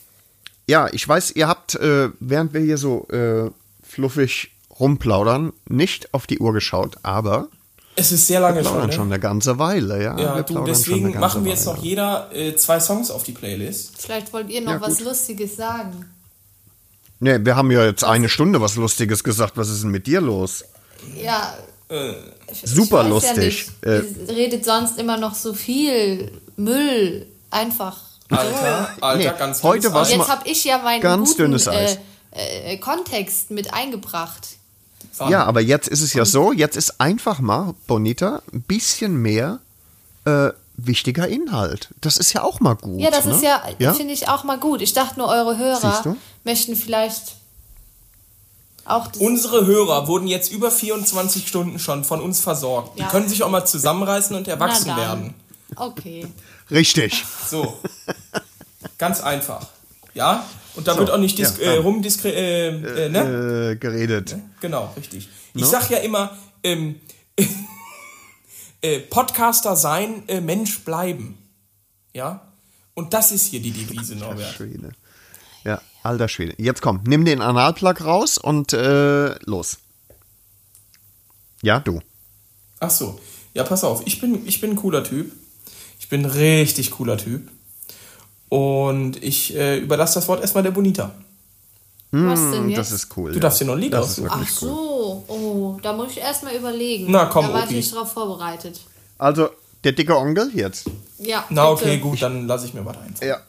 ja, 0.67 0.87
ich 0.93 1.05
weiß, 1.05 1.31
ihr 1.31 1.49
habt, 1.49 1.75
äh, 1.75 2.11
während 2.21 2.53
wir 2.53 2.61
hier 2.61 2.77
so 2.77 3.05
äh, 3.09 3.51
fluffig 3.85 4.51
rumplaudern, 4.79 5.51
nicht 5.67 6.13
auf 6.13 6.27
die 6.27 6.39
Uhr 6.39 6.53
geschaut, 6.53 6.95
aber 7.03 7.49
Es 7.97 8.13
ist 8.13 8.25
sehr 8.27 8.39
lange 8.39 8.59
wir 8.59 8.63
schon. 8.63 8.71
plaudern 8.71 8.89
Ne? 8.89 8.95
schon 8.95 9.07
eine 9.11 9.19
ganze 9.19 9.59
Weile, 9.59 10.01
ja. 10.01 10.17
Ja, 10.17 10.35
wir 10.37 10.43
du, 10.43 10.63
deswegen 10.63 11.19
machen 11.19 11.43
wir 11.43 11.51
jetzt 11.51 11.65
Weile. 11.65 11.75
noch 11.77 11.83
jeder 11.83 12.29
äh, 12.33 12.55
zwei 12.55 12.79
Songs 12.79 13.11
auf 13.11 13.23
die 13.23 13.33
Playlist. 13.33 14.01
Vielleicht 14.01 14.31
wollt 14.31 14.49
ihr 14.49 14.61
noch 14.61 14.71
Ja, 14.71 14.81
was. 14.81 15.01
Lustiges 15.01 15.57
sagen. 15.57 16.05
Nee, 17.19 17.39
wir 17.43 17.57
haben 17.57 17.69
ja 17.69 17.83
jetzt 17.83 18.05
eine 18.05 18.29
Stunde 18.29 18.61
was 18.61 18.77
Lustiges 18.77 19.25
gesagt. 19.25 19.57
Was 19.57 19.67
ist 19.69 19.83
denn 19.83 19.91
mit 19.91 20.07
dir 20.07 20.21
los? 20.21 20.63
Ja. 21.21 21.53
Äh, 21.89 22.13
Super 22.63 23.03
lustig. 23.03 23.69
Ja 23.85 23.99
nicht. 23.99 24.27
Ihr 24.27 24.35
redet 24.35 24.65
sonst 24.65 24.97
immer 24.97 25.17
noch 25.17 25.35
so 25.35 25.53
viel 25.53 26.31
Müll. 26.55 27.27
Einfach. 27.51 27.97
Alter, 28.29 28.89
Alter, 29.01 29.17
Nee, 29.17 29.37
ganz 29.37 29.61
heute 29.63 29.93
Eis. 29.93 30.11
Jetzt 30.11 30.27
habe 30.27 30.47
ich 30.49 30.63
ja 30.63 30.79
meinen 30.79 31.01
ganz 31.01 31.29
guten 31.29 31.43
dünnes 31.43 31.67
Eis. 31.67 31.99
äh, 32.31 32.73
äh, 32.73 32.77
Kontext 32.77 33.51
mit 33.51 33.73
eingebracht. 33.73 34.47
Ja, 35.29 35.45
aber 35.45 35.61
jetzt 35.61 35.87
ist 35.87 36.01
es 36.01 36.13
ja 36.13 36.25
so, 36.25 36.51
jetzt 36.51 36.75
ist 36.75 36.99
einfach 36.99 37.39
mal, 37.39 37.75
Bonita, 37.87 38.41
ein 38.51 38.61
bisschen 38.63 39.21
mehr 39.21 39.59
äh, 40.25 40.49
wichtiger 40.75 41.27
Inhalt. 41.27 41.89
Das 42.01 42.17
ist 42.17 42.33
ja 42.33 42.43
auch 42.43 42.59
mal 42.59 42.75
gut. 42.75 42.99
Ja, 42.99 43.11
das 43.11 43.25
ne? 43.25 43.35
ist 43.35 43.43
ja, 43.43 43.61
ja? 43.79 43.93
finde 43.93 44.13
ich 44.13 44.27
auch 44.27 44.43
mal 44.43 44.57
gut. 44.57 44.81
Ich 44.81 44.93
dachte 44.93 45.19
nur, 45.19 45.29
eure 45.29 45.57
Hörer 45.57 46.17
möchten 46.43 46.75
vielleicht 46.75 47.35
Unsere 49.19 49.65
Hörer 49.65 50.07
wurden 50.07 50.27
jetzt 50.27 50.51
über 50.51 50.69
24 50.69 51.47
Stunden 51.47 51.79
schon 51.79 52.03
von 52.03 52.21
uns 52.21 52.39
versorgt. 52.41 52.97
Die 52.97 53.01
Ja. 53.01 53.09
können 53.09 53.27
sich 53.27 53.41
auch 53.43 53.49
mal 53.49 53.65
zusammenreißen 53.65 54.35
und 54.35 54.47
erwachsen 54.47 54.95
werden. 54.95 55.33
Okay. 55.75 56.27
Richtig. 56.69 57.25
So. 57.47 57.79
Ganz 58.97 59.21
einfach. 59.21 59.67
Ja? 60.13 60.45
Und 60.75 60.87
da 60.87 60.97
wird 60.97 61.09
auch 61.09 61.17
nicht 61.17 61.39
ja, 61.39 61.49
äh, 61.59 61.75
ja. 61.75 61.81
rumdiskre... 61.81 62.31
Äh, 62.31 63.05
äh, 63.05 63.09
ne? 63.09 63.71
Äh, 63.71 63.75
geredet. 63.77 64.35
Genau, 64.61 64.93
richtig. 64.97 65.29
Ich 65.53 65.65
sag 65.65 65.89
ja 65.89 65.97
immer, 65.99 66.37
ähm, 66.63 66.99
äh, 68.81 68.99
Podcaster 68.99 69.75
sein, 69.75 70.23
äh, 70.27 70.41
Mensch 70.41 70.79
bleiben. 70.83 71.37
Ja? 72.13 72.51
Und 72.93 73.13
das 73.13 73.31
ist 73.31 73.47
hier 73.47 73.61
die 73.61 73.71
Devise, 73.71 74.15
Norbert. 74.15 74.53
Schwede. 74.55 74.91
Alter 76.05 76.27
Schwede. 76.27 76.53
Jetzt 76.57 76.81
komm, 76.81 77.01
nimm 77.05 77.25
den 77.25 77.41
Analplug 77.41 78.03
raus 78.03 78.37
und 78.37 78.73
äh, 78.73 79.35
los. 79.45 79.77
Ja, 81.61 81.79
du. 81.79 82.01
Ach 82.79 82.89
so. 82.89 83.19
Ja, 83.53 83.63
pass 83.63 83.83
auf. 83.83 84.03
Ich 84.05 84.21
bin, 84.21 84.45
ich 84.47 84.61
bin 84.61 84.71
ein 84.71 84.75
cooler 84.75 85.03
Typ. 85.03 85.31
Ich 85.99 86.09
bin 86.09 86.23
ein 86.23 86.31
richtig 86.31 86.91
cooler 86.91 87.17
Typ. 87.17 87.49
Und 88.49 89.21
ich 89.23 89.55
äh, 89.55 89.79
überlasse 89.79 90.15
das 90.15 90.27
Wort 90.27 90.41
erstmal 90.41 90.63
der 90.63 90.71
Bonita. 90.71 91.11
Was 92.11 92.51
denn 92.51 92.69
jetzt? 92.69 92.77
Das 92.77 92.91
ist 92.91 93.17
cool. 93.17 93.31
Du 93.31 93.37
ja. 93.37 93.41
darfst 93.41 93.59
dir 93.59 93.65
noch 93.65 93.73
ein 93.73 93.79
Lied 93.79 93.93
Das 93.93 94.05
aussuchen. 94.05 94.29
Ach 94.31 94.39
cool. 94.39 94.69
so, 94.69 95.25
oh, 95.27 95.79
da 95.81 95.91
muss 95.93 96.11
ich 96.11 96.19
erstmal 96.19 96.55
überlegen. 96.55 97.07
Na, 97.09 97.25
komm, 97.25 97.47
Da 97.47 97.53
war 97.53 97.63
Opi. 97.63 97.79
ich 97.79 97.91
drauf 97.91 98.13
vorbereitet. 98.13 98.79
Also, 99.17 99.49
der 99.83 99.91
dicke 99.91 100.15
Onkel 100.15 100.51
jetzt. 100.53 100.89
Ja. 101.17 101.45
Na, 101.49 101.69
bitte. 101.71 101.85
okay, 101.85 101.97
gut, 101.97 102.21
dann 102.21 102.47
lasse 102.47 102.67
ich 102.67 102.73
mir 102.73 102.85
was 102.85 102.97
ein. 102.97 103.15
Ja. 103.21 103.39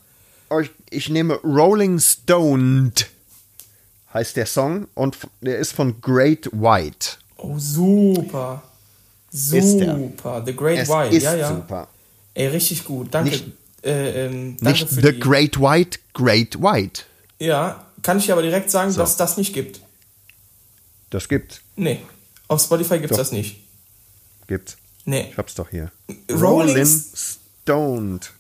Ich, 0.61 0.71
ich 0.91 1.09
nehme 1.09 1.35
Rolling 1.43 1.99
Stoned, 1.99 3.09
heißt 4.15 4.37
der 4.37 4.47
Song, 4.47 4.87
und 4.95 5.17
der 5.41 5.59
ist 5.59 5.73
von 5.73 6.01
Great 6.01 6.47
White. 6.53 7.17
Oh, 7.37 7.59
super. 7.59 8.63
Ist 9.33 9.53
der. 9.53 9.97
Super. 9.97 10.43
The 10.47 10.55
Great 10.57 10.79
Es 10.79 10.89
White. 10.89 11.17
ist 11.17 11.23
ja, 11.25 11.35
ja. 11.37 11.49
super. 11.49 11.89
Ey, 12.35 12.47
richtig 12.49 12.85
gut. 12.85 13.09
Danke. 13.13 13.31
Nicht- 13.31 13.45
äh, 13.83 14.27
ähm, 14.27 14.57
danke 14.61 14.81
Nicht 14.85 14.89
The 14.91 15.13
die. 15.13 15.21
Great 15.21 15.61
White, 15.61 15.99
Great 16.15 16.61
White. 16.61 17.03
Ja, 17.39 17.85
kann 18.03 18.19
ich 18.19 18.27
dir 18.27 18.33
aber 18.33 18.43
direkt 18.43 18.71
sagen, 18.71 18.95
dass 18.95 19.11
es 19.11 19.17
das 19.17 19.37
nicht 19.37 19.53
gibt. 19.55 19.81
Das 21.11 21.29
gibt's. 21.29 21.61
Nee. 21.77 22.01
Auf 22.49 22.63
Spotify 22.63 22.95
gibt's 22.99 23.11
Doch. 23.11 23.19
das 23.19 23.33
nicht. 23.33 23.63
Gibt's. 24.49 24.77
Nee. 25.05 25.29
Ich 25.31 25.39
hab's 25.39 25.55
doch 25.55 25.69
hier. 25.71 25.93
Rolling 26.31 26.41
Rolling 26.77 26.87
Stoned. 26.87 28.33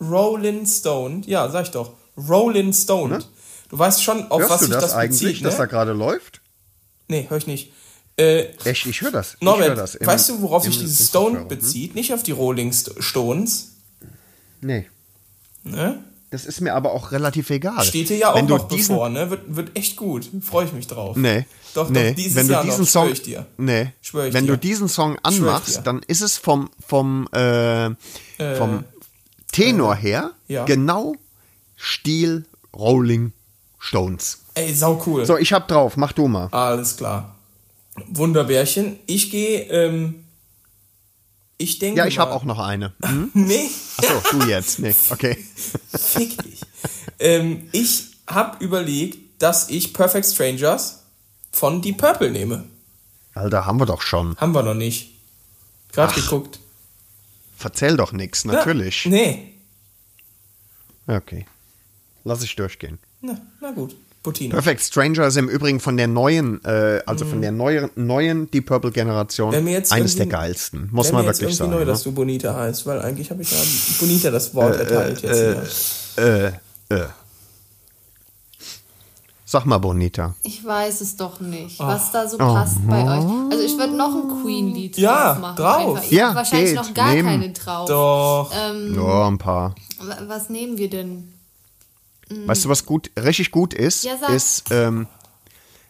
Rolling 0.00 0.66
Stone. 0.66 1.22
Ja, 1.26 1.48
sag 1.50 1.64
ich 1.66 1.70
doch. 1.70 1.92
Rolling 2.28 2.72
Stone. 2.72 3.18
Du 3.68 3.78
weißt 3.78 4.02
schon, 4.02 4.30
auf 4.30 4.40
Hörst 4.40 4.50
was 4.52 4.60
du 4.60 4.66
sich 4.66 4.74
das, 4.74 4.84
das 4.84 4.94
eigentlich, 4.94 5.20
bezieht, 5.22 5.42
ne? 5.42 5.48
dass 5.48 5.56
da 5.58 5.66
gerade 5.66 5.92
läuft? 5.92 6.40
Nee, 7.08 7.26
hör 7.28 7.36
ich 7.38 7.46
nicht. 7.46 7.72
Äh, 8.18 8.46
Echt, 8.64 8.86
ich 8.86 9.00
höre 9.02 9.10
das. 9.10 9.36
Norbert, 9.40 9.68
hör 9.68 9.74
das 9.76 9.94
im- 9.96 10.06
weißt 10.06 10.28
du, 10.30 10.40
worauf 10.42 10.64
sich 10.64 10.78
dieses 10.78 11.08
Stone 11.08 11.40
Kopfhörer. 11.40 11.48
bezieht? 11.48 11.94
Nicht 11.94 12.14
auf 12.14 12.22
die 12.22 12.32
Rolling 12.32 12.70
St- 12.70 13.00
Stones. 13.02 13.72
Nee. 14.60 14.86
Ne? 15.64 16.02
Das 16.30 16.44
ist 16.46 16.60
mir 16.60 16.74
aber 16.74 16.92
auch 16.92 17.12
relativ 17.12 17.50
egal. 17.50 17.84
Steht 17.84 18.08
dir 18.08 18.16
ja 18.16 18.30
auch 18.32 18.36
Wenn 18.36 18.46
noch 18.46 18.68
bevor, 18.68 19.08
ne? 19.08 19.30
Wird, 19.30 19.42
wird 19.54 19.76
echt 19.76 19.96
gut. 19.96 20.28
Freue 20.42 20.64
ich 20.66 20.72
mich 20.72 20.86
drauf. 20.86 21.16
Nee. 21.16 21.46
Doch, 21.74 21.88
nee. 21.90 22.08
doch, 22.10 22.16
dieses 22.16 22.36
wenn 22.36 22.46
du 22.48 22.52
Jahr 22.54 22.64
diesen 22.64 22.80
noch, 22.80 22.88
Song, 22.88 23.04
schwör 23.04 23.12
ich 23.12 23.22
dir. 23.22 23.46
Nee. 23.58 23.92
Schwör 24.02 24.26
ich 24.26 24.34
wenn 24.34 24.46
dir. 24.46 24.52
du 24.52 24.58
diesen 24.58 24.88
Song 24.88 25.18
anmachst, 25.22 25.82
dann 25.84 26.02
ist 26.06 26.22
es 26.22 26.36
vom, 26.38 26.70
vom, 26.86 27.28
äh, 27.32 27.90
vom 28.56 28.84
Tenor 29.56 29.94
her 29.94 30.32
ja. 30.48 30.64
genau 30.64 31.14
Stil 31.76 32.46
Rolling 32.74 33.32
Stones. 33.78 34.38
Ey, 34.54 34.74
sau 34.74 35.02
cool. 35.06 35.24
So, 35.26 35.36
ich 35.36 35.52
hab 35.52 35.68
drauf, 35.68 35.96
mach 35.96 36.12
du 36.12 36.28
mal. 36.28 36.48
Alles 36.50 36.96
klar. 36.96 37.34
Wunderbärchen. 38.08 38.98
Ich 39.06 39.30
gehe, 39.30 39.60
ähm, 39.70 40.24
ich 41.58 41.78
denke. 41.78 41.98
Ja, 41.98 42.06
ich 42.06 42.18
habe 42.18 42.30
mal- 42.30 42.36
auch 42.36 42.44
noch 42.44 42.58
eine. 42.58 42.92
Hm? 43.04 43.30
Nee, 43.34 43.70
Achso, 43.98 44.38
du 44.38 44.46
jetzt. 44.46 44.78
Nee, 44.78 44.94
okay. 45.10 45.36
fick 45.98 46.42
dich. 46.42 46.60
ähm, 47.18 47.68
ich 47.72 48.08
habe 48.26 48.62
überlegt, 48.64 49.42
dass 49.42 49.68
ich 49.70 49.94
Perfect 49.94 50.26
Strangers 50.26 51.02
von 51.52 51.80
Deep 51.80 51.98
Purple 51.98 52.30
nehme. 52.30 52.64
Alter, 53.34 53.66
haben 53.66 53.78
wir 53.78 53.86
doch 53.86 54.02
schon. 54.02 54.36
Haben 54.36 54.52
wir 54.54 54.62
noch 54.62 54.74
nicht. 54.74 55.10
Gerade 55.92 56.14
geguckt. 56.14 56.58
Verzähl 57.56 57.96
doch 57.96 58.12
nix, 58.12 58.44
natürlich. 58.44 59.04
Ja, 59.04 59.10
nee. 59.10 59.52
Okay. 61.06 61.46
Lass 62.24 62.42
ich 62.42 62.54
durchgehen. 62.56 62.98
Na, 63.22 63.40
na 63.60 63.70
gut. 63.70 63.96
Butina. 64.22 64.54
Perfect 64.54 64.82
Stranger 64.82 65.28
ist 65.28 65.36
im 65.36 65.48
Übrigen 65.48 65.78
von 65.78 65.96
der 65.96 66.08
neuen, 66.08 66.62
äh, 66.64 67.00
also 67.06 67.24
von 67.24 67.40
der 67.40 67.52
neuen, 67.52 67.90
neuen 67.94 68.50
Deep 68.50 68.66
Purple 68.66 68.90
Generation 68.90 69.54
eines 69.54 70.16
der 70.16 70.26
geilsten. 70.26 70.88
Muss 70.90 71.12
man 71.12 71.24
wirklich 71.24 71.54
sagen. 71.54 71.70
neu, 71.70 71.84
dass 71.84 72.00
ne? 72.00 72.10
du 72.10 72.12
Bonita 72.16 72.52
heißt, 72.52 72.86
weil 72.86 73.00
eigentlich 73.00 73.30
habe 73.30 73.42
ich 73.42 73.52
ja 73.52 73.58
Bonita 74.00 74.32
das 74.32 74.52
Wort 74.52 74.80
erteilt 74.80 75.22
jetzt 75.22 76.16
hier. 76.16 76.24
äh, 76.90 76.94
äh. 76.94 77.06
Sag 79.48 79.64
mal, 79.64 79.78
Bonita. 79.78 80.34
Ich 80.42 80.64
weiß 80.64 81.00
es 81.02 81.16
doch 81.16 81.38
nicht, 81.38 81.78
was 81.78 82.10
da 82.10 82.28
so 82.28 82.36
passt 82.36 82.84
bei 82.84 83.02
euch. 83.04 83.52
Also 83.52 83.62
ich 83.64 83.78
würde 83.78 83.96
noch 83.96 84.12
ein 84.12 84.42
Queen-Lied 84.42 84.98
Ja, 84.98 85.34
drauf 85.34 85.38
machen. 85.40 85.56
drauf. 85.56 85.76
Einfach. 85.96 86.02
Ich 86.02 86.10
Ja, 86.10 86.28
hab 86.30 86.34
wahrscheinlich 86.34 86.70
geht. 86.70 86.76
noch 86.80 86.94
gar 86.94 87.12
Nehmen. 87.14 87.28
keine 87.28 87.52
drauf. 87.52 87.88
Doch. 87.88 88.50
Ja, 88.52 89.28
ein 89.28 89.38
paar. 89.38 89.76
Wa- 90.00 90.18
Was 90.26 90.50
nehmen 90.50 90.78
wir 90.78 90.90
denn? 90.90 91.32
Weißt 92.28 92.64
du, 92.64 92.68
was 92.70 92.84
gut, 92.86 93.08
richtig 93.16 93.52
gut 93.52 93.72
ist? 93.72 94.02
Ja, 94.02 94.16
sag. 94.20 94.30
Ist, 94.30 94.64
ähm, 94.72 95.06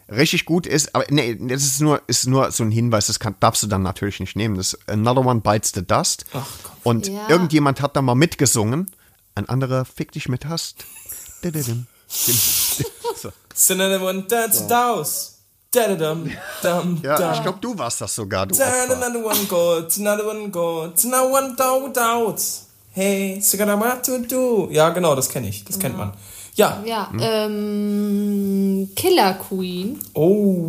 richtig 0.07 0.45
gut 0.45 0.67
ist, 0.67 0.93
aber 0.93 1.05
nee, 1.09 1.35
das 1.41 1.63
ist 1.63 1.81
nur, 1.81 1.99
ist 2.05 2.27
nur 2.27 2.51
so 2.51 2.63
ein 2.63 2.69
Hinweis, 2.69 3.07
das 3.07 3.19
kann, 3.19 3.33
darfst 3.39 3.63
du 3.63 3.67
dann 3.67 3.81
natürlich 3.81 4.19
nicht 4.19 4.35
nehmen. 4.35 4.55
Das 4.55 4.73
ist 4.75 4.87
Another 4.87 5.25
One 5.25 5.41
Bites 5.41 5.71
the 5.73 5.81
Dust. 5.83 6.25
Und 6.83 7.07
Ja. 7.07 7.27
irgendjemand 7.27 7.81
hat 7.81 7.95
da 7.95 8.03
mal 8.03 8.13
mitgesungen. 8.13 8.91
Ein 9.33 9.49
anderer 9.49 9.83
fick 9.83 10.11
dich 10.11 10.29
mit 10.29 10.45
Hast. 10.45 10.85
Dididim. 11.43 11.87
Dim, 12.27 12.35
dim. 12.35 12.35
So. 13.15 13.31
Cinnamon 13.55 14.27
Dance 14.27 14.67
Daus. 14.67 15.33
Dum, 15.71 16.29
Ja, 17.03 17.17
dum. 17.17 17.33
ich 17.33 17.41
glaube, 17.41 17.59
du 17.61 17.77
warst 17.77 18.01
das 18.01 18.15
sogar, 18.15 18.47
du 18.47 18.55
Opfer. 18.55 18.91
Another 18.95 19.23
one 19.23 19.45
go, 19.47 19.83
another 19.97 20.25
one 20.27 20.49
go, 20.49 20.91
another 21.03 21.31
one 21.31 21.55
do 21.55 21.89
doubt. 21.93 22.41
Hey, 22.91 23.39
what 23.79 24.03
to 24.05 24.17
do. 24.19 24.69
Ja, 24.71 24.89
genau, 24.89 25.13
das 25.13 25.29
kenne 25.29 25.49
ich. 25.49 25.63
Das 25.65 25.77
kennt 25.77 25.97
man. 25.97 26.13
Ja. 26.55 26.81
Ja, 26.85 27.11
ähm, 27.19 28.89
Killer 28.95 29.33
Queen. 29.35 29.99
Oh, 30.15 30.67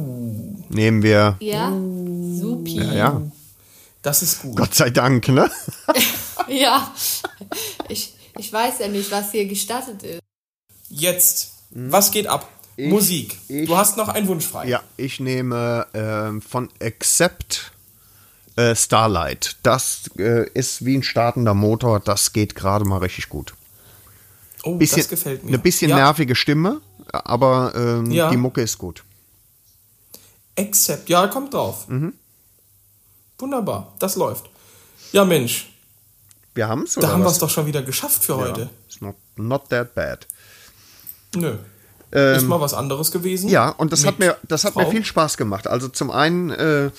Nehmen 0.69 1.03
wir. 1.03 1.37
Ja, 1.41 1.71
supi. 1.71 2.77
Ja, 2.77 2.93
ja. 2.93 3.23
das 4.03 4.23
ist 4.23 4.43
gut. 4.43 4.57
Gott 4.57 4.75
sei 4.75 4.91
Dank, 4.91 5.29
ne? 5.29 5.51
Ja, 6.49 6.95
ich, 7.89 8.15
ich 8.39 8.51
weiß 8.51 8.79
ja 8.79 8.89
nicht, 8.89 9.11
was 9.11 9.33
hier 9.33 9.47
gestattet 9.47 10.03
ist. 10.03 10.21
Jetzt, 10.89 11.53
was 11.71 12.11
geht 12.11 12.27
ab? 12.27 12.49
Musik. 12.77 13.37
ich- 13.49 13.67
du 13.67 13.77
hast 13.77 13.97
noch 13.97 14.09
einen 14.09 14.29
Wunsch 14.29 14.47
frei. 14.47 14.69
Ja, 14.69 14.83
ich 14.97 15.19
nehme 15.21 15.87
ähm, 15.95 16.41
von 16.41 16.69
Accept 16.81 17.73
äh, 18.57 18.75
Starlight. 18.77 19.57
Das 19.63 20.11
äh, 20.19 20.49
ist 20.53 20.85
wie 20.85 20.97
ein 20.97 21.03
startender 21.03 21.55
Motor. 21.55 21.99
Das 22.01 22.33
geht 22.33 22.55
gerade 22.55 22.85
mal 22.85 22.99
richtig 22.99 23.29
gut. 23.29 23.55
Oh, 24.63 24.75
Bisschen, 24.77 24.99
das 24.99 25.09
gefällt 25.09 25.43
mir. 25.45 25.49
Eine 25.49 25.59
bisschen 25.59 25.91
ja. 25.91 25.97
nervige 25.97 26.35
Stimme, 26.35 26.81
aber 27.13 27.73
ähm, 27.77 28.11
Ja. 28.11 28.31
die 28.31 28.37
Mucke 28.37 28.61
ist 28.63 28.79
gut. 28.79 29.03
Accept. 30.59 31.09
Ja, 31.09 31.27
kommt 31.29 31.55
drauf. 31.55 31.89
Mhm. 31.89 32.15
Wunderbar, 33.39 33.93
das 34.01 34.17
läuft. 34.17 34.51
Ja, 35.13 35.25
Mensch, 35.25 35.73
Wir 36.55 36.69
haben 36.69 36.83
es, 36.83 36.95
da 36.95 37.01
oder 37.01 37.13
haben 37.13 37.23
wir 37.23 37.31
es 37.31 37.39
doch 37.39 37.51
schon 37.51 37.67
wieder 37.67 37.83
geschafft 37.83 38.25
für 38.25 38.37
heute. 38.37 38.69
It's 38.89 39.01
not, 39.01 39.15
not 39.37 39.69
that 39.71 39.95
bad. 39.95 40.27
Nö. 41.37 41.55
ist 42.11 42.47
mal 42.47 42.61
was 42.61 42.75
anderes 42.75 43.13
gewesen. 43.13 43.49
Ähm, 43.49 43.53
Ja, 43.53 43.69
und 43.71 43.93
das 43.93 44.07
hat 44.07 44.19
mir, 44.19 44.37
das 44.47 44.65
hat 44.65 44.77
mir 44.77 44.85
Frau. 44.85 44.91
viel 44.91 45.05
Spaß 45.05 45.37
gemacht. 45.37 45.67
Also 45.67 45.89
zum 45.89 46.11
einen 46.11 46.51
äh, 46.51 46.91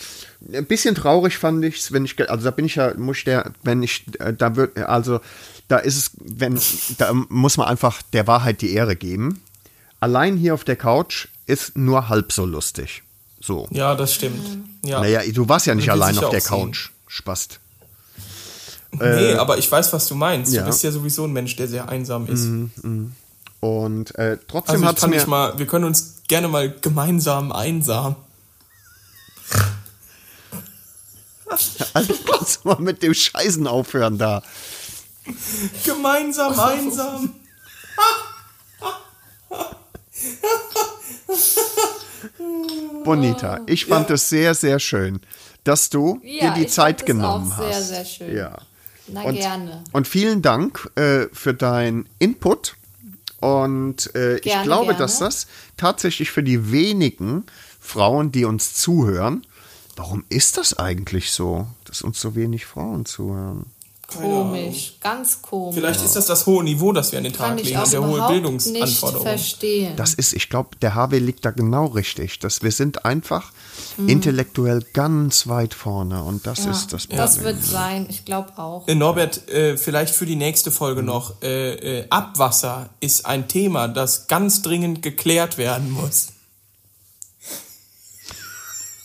ein 0.53 0.65
bisschen 0.65 0.95
traurig 0.95 1.37
fand 1.37 1.63
ich 1.65 1.91
wenn 1.91 2.05
ich, 2.05 2.29
also 2.29 2.43
da 2.43 2.51
bin 2.51 2.65
ich 2.65 2.75
ja, 2.75 2.93
muss 2.95 3.17
ich 3.17 3.23
der, 3.23 3.51
wenn 3.63 3.81
ich, 3.81 4.05
äh, 4.19 4.33
da 4.33 4.55
wird, 4.55 4.77
also 4.77 5.19
da 5.67 5.77
ist 5.77 5.97
es, 5.97 6.11
wenn, 6.19 6.59
da 6.97 7.13
muss 7.13 7.57
man 7.57 7.67
einfach 7.67 8.01
der 8.13 8.27
Wahrheit 8.27 8.61
die 8.61 8.73
Ehre 8.73 8.95
geben. 8.95 9.41
Allein 9.99 10.37
hier 10.37 10.53
auf 10.53 10.63
der 10.63 10.75
Couch 10.75 11.27
ist 11.45 11.77
nur 11.77 12.09
halb 12.09 12.31
so 12.31 12.45
lustig. 12.45 13.03
So. 13.41 13.67
Ja, 13.71 13.95
das 13.95 14.13
stimmt. 14.13 14.45
Ja. 14.83 15.01
Naja, 15.01 15.21
du 15.31 15.47
warst 15.49 15.65
ja 15.65 15.75
nicht 15.75 15.89
allein 15.89 16.17
auf 16.17 16.29
der. 16.29 16.41
Couch. 16.41 16.89
Spast. 17.07 17.59
nee, 18.91 19.33
aber 19.33 19.57
ich 19.57 19.71
weiß, 19.71 19.91
was 19.93 20.07
du 20.07 20.15
meinst. 20.15 20.53
Äh, 20.53 20.57
ja. 20.57 20.61
Du 20.61 20.67
bist 20.67 20.83
ja 20.83 20.91
sowieso 20.91 21.25
ein 21.25 21.33
Mensch, 21.33 21.55
der 21.55 21.67
sehr 21.67 21.89
einsam 21.89 22.27
ist. 22.27 22.47
Und 23.61 24.15
äh, 24.15 24.37
trotzdem 24.47 24.75
Also 24.75 24.83
ich 24.83 24.87
hat 24.89 24.95
es 24.97 25.01
kann 25.01 25.09
mir. 25.09 25.15
mich 25.17 25.27
mal, 25.27 25.59
wir 25.59 25.67
können 25.67 25.85
uns 25.85 26.15
gerne 26.27 26.47
mal 26.47 26.69
gemeinsam 26.81 27.51
einsam. 27.51 28.15
Also 31.93 32.13
kannst 32.25 32.63
du 32.63 32.69
mal 32.69 32.79
mit 32.79 33.01
dem 33.03 33.13
Scheißen 33.13 33.65
aufhören 33.67 34.17
da. 34.17 34.43
Gemeinsam 35.83 36.57
einsam. 36.59 37.35
Bonita, 43.03 43.61
ich 43.65 43.85
fand 43.85 44.09
es 44.11 44.29
sehr, 44.29 44.53
sehr 44.53 44.79
schön, 44.79 45.19
dass 45.63 45.89
du 45.89 46.19
Ja, 46.23 46.49
dir 46.49 46.59
die 46.59 46.65
ich 46.67 46.71
Zeit 46.71 47.05
genommen 47.05 47.51
auch 47.51 47.57
sehr, 47.57 47.75
hast. 47.75 47.87
sehr 47.89 48.05
schön. 48.05 48.35
Ja. 48.35 48.57
Na 49.07 49.23
Und, 49.23 49.35
gerne. 49.35 49.83
und 49.91 50.07
vielen 50.07 50.41
Dank 50.41 50.89
äh, 50.95 51.27
für 51.33 51.53
deinen 51.53 52.07
Input. 52.19 52.75
Und 53.39 54.13
äh, 54.15 54.37
ich 54.37 54.43
Gerne, 54.43 54.63
glaube, 54.63 54.85
gerne. 54.87 54.99
dass 54.99 55.19
das 55.19 55.47
tatsächlich 55.77 56.31
für 56.31 56.43
die 56.43 56.71
wenigen 56.71 57.45
Frauen, 57.79 58.31
die 58.31 58.45
uns 58.45 58.73
zuhören, 58.73 59.45
warum 59.95 60.23
ist 60.29 60.57
das 60.57 60.77
eigentlich 60.77 61.31
so, 61.31 61.67
dass 61.85 62.01
uns 62.01 62.19
so 62.19 62.35
wenig 62.35 62.65
Frauen 62.65 63.05
zuhören? 63.05 63.65
Komisch, 64.17 64.97
ganz 65.01 65.41
komisch. 65.41 65.75
Vielleicht 65.75 66.03
ist 66.03 66.15
das 66.15 66.25
das 66.25 66.45
hohe 66.45 66.63
Niveau, 66.63 66.91
das 66.91 67.11
wir 67.11 67.19
an 67.19 67.23
den 67.25 67.33
Kann 67.33 67.57
Tag 67.57 67.65
legen 67.65 67.81
der 67.91 68.03
hohe 68.03 68.27
Bildungsanforderungen. 68.27 69.27
verstehen. 69.27 69.95
Das 69.95 70.13
ist, 70.13 70.33
ich 70.33 70.49
glaube, 70.49 70.69
der 70.81 70.95
HW 70.95 71.19
liegt 71.19 71.45
da 71.45 71.51
genau 71.51 71.85
richtig. 71.85 72.39
Dass 72.39 72.63
wir 72.63 72.71
sind 72.71 73.05
einfach 73.05 73.51
Mhm. 73.97 74.09
intellektuell 74.09 74.85
ganz 74.93 75.47
weit 75.47 75.73
vorne 75.73 76.23
und 76.23 76.45
das 76.47 76.59
ist 76.65 76.93
das 76.93 77.07
Problem. 77.07 77.17
das 77.17 77.43
wird 77.43 77.63
sein, 77.63 78.05
ich 78.09 78.23
glaube 78.25 78.57
auch. 78.57 78.87
Äh, 78.87 78.95
Norbert, 78.95 79.47
äh, 79.49 79.77
vielleicht 79.77 80.13
für 80.15 80.25
die 80.25 80.35
nächste 80.35 80.71
Folge 80.71 81.03
noch. 81.03 81.41
Äh, 81.41 81.99
äh, 82.01 82.05
Abwasser 82.09 82.89
ist 82.99 83.25
ein 83.25 83.47
Thema, 83.47 83.87
das 83.87 84.27
ganz 84.27 84.61
dringend 84.61 85.01
geklärt 85.01 85.57
werden 85.57 85.91
muss. 85.91 86.27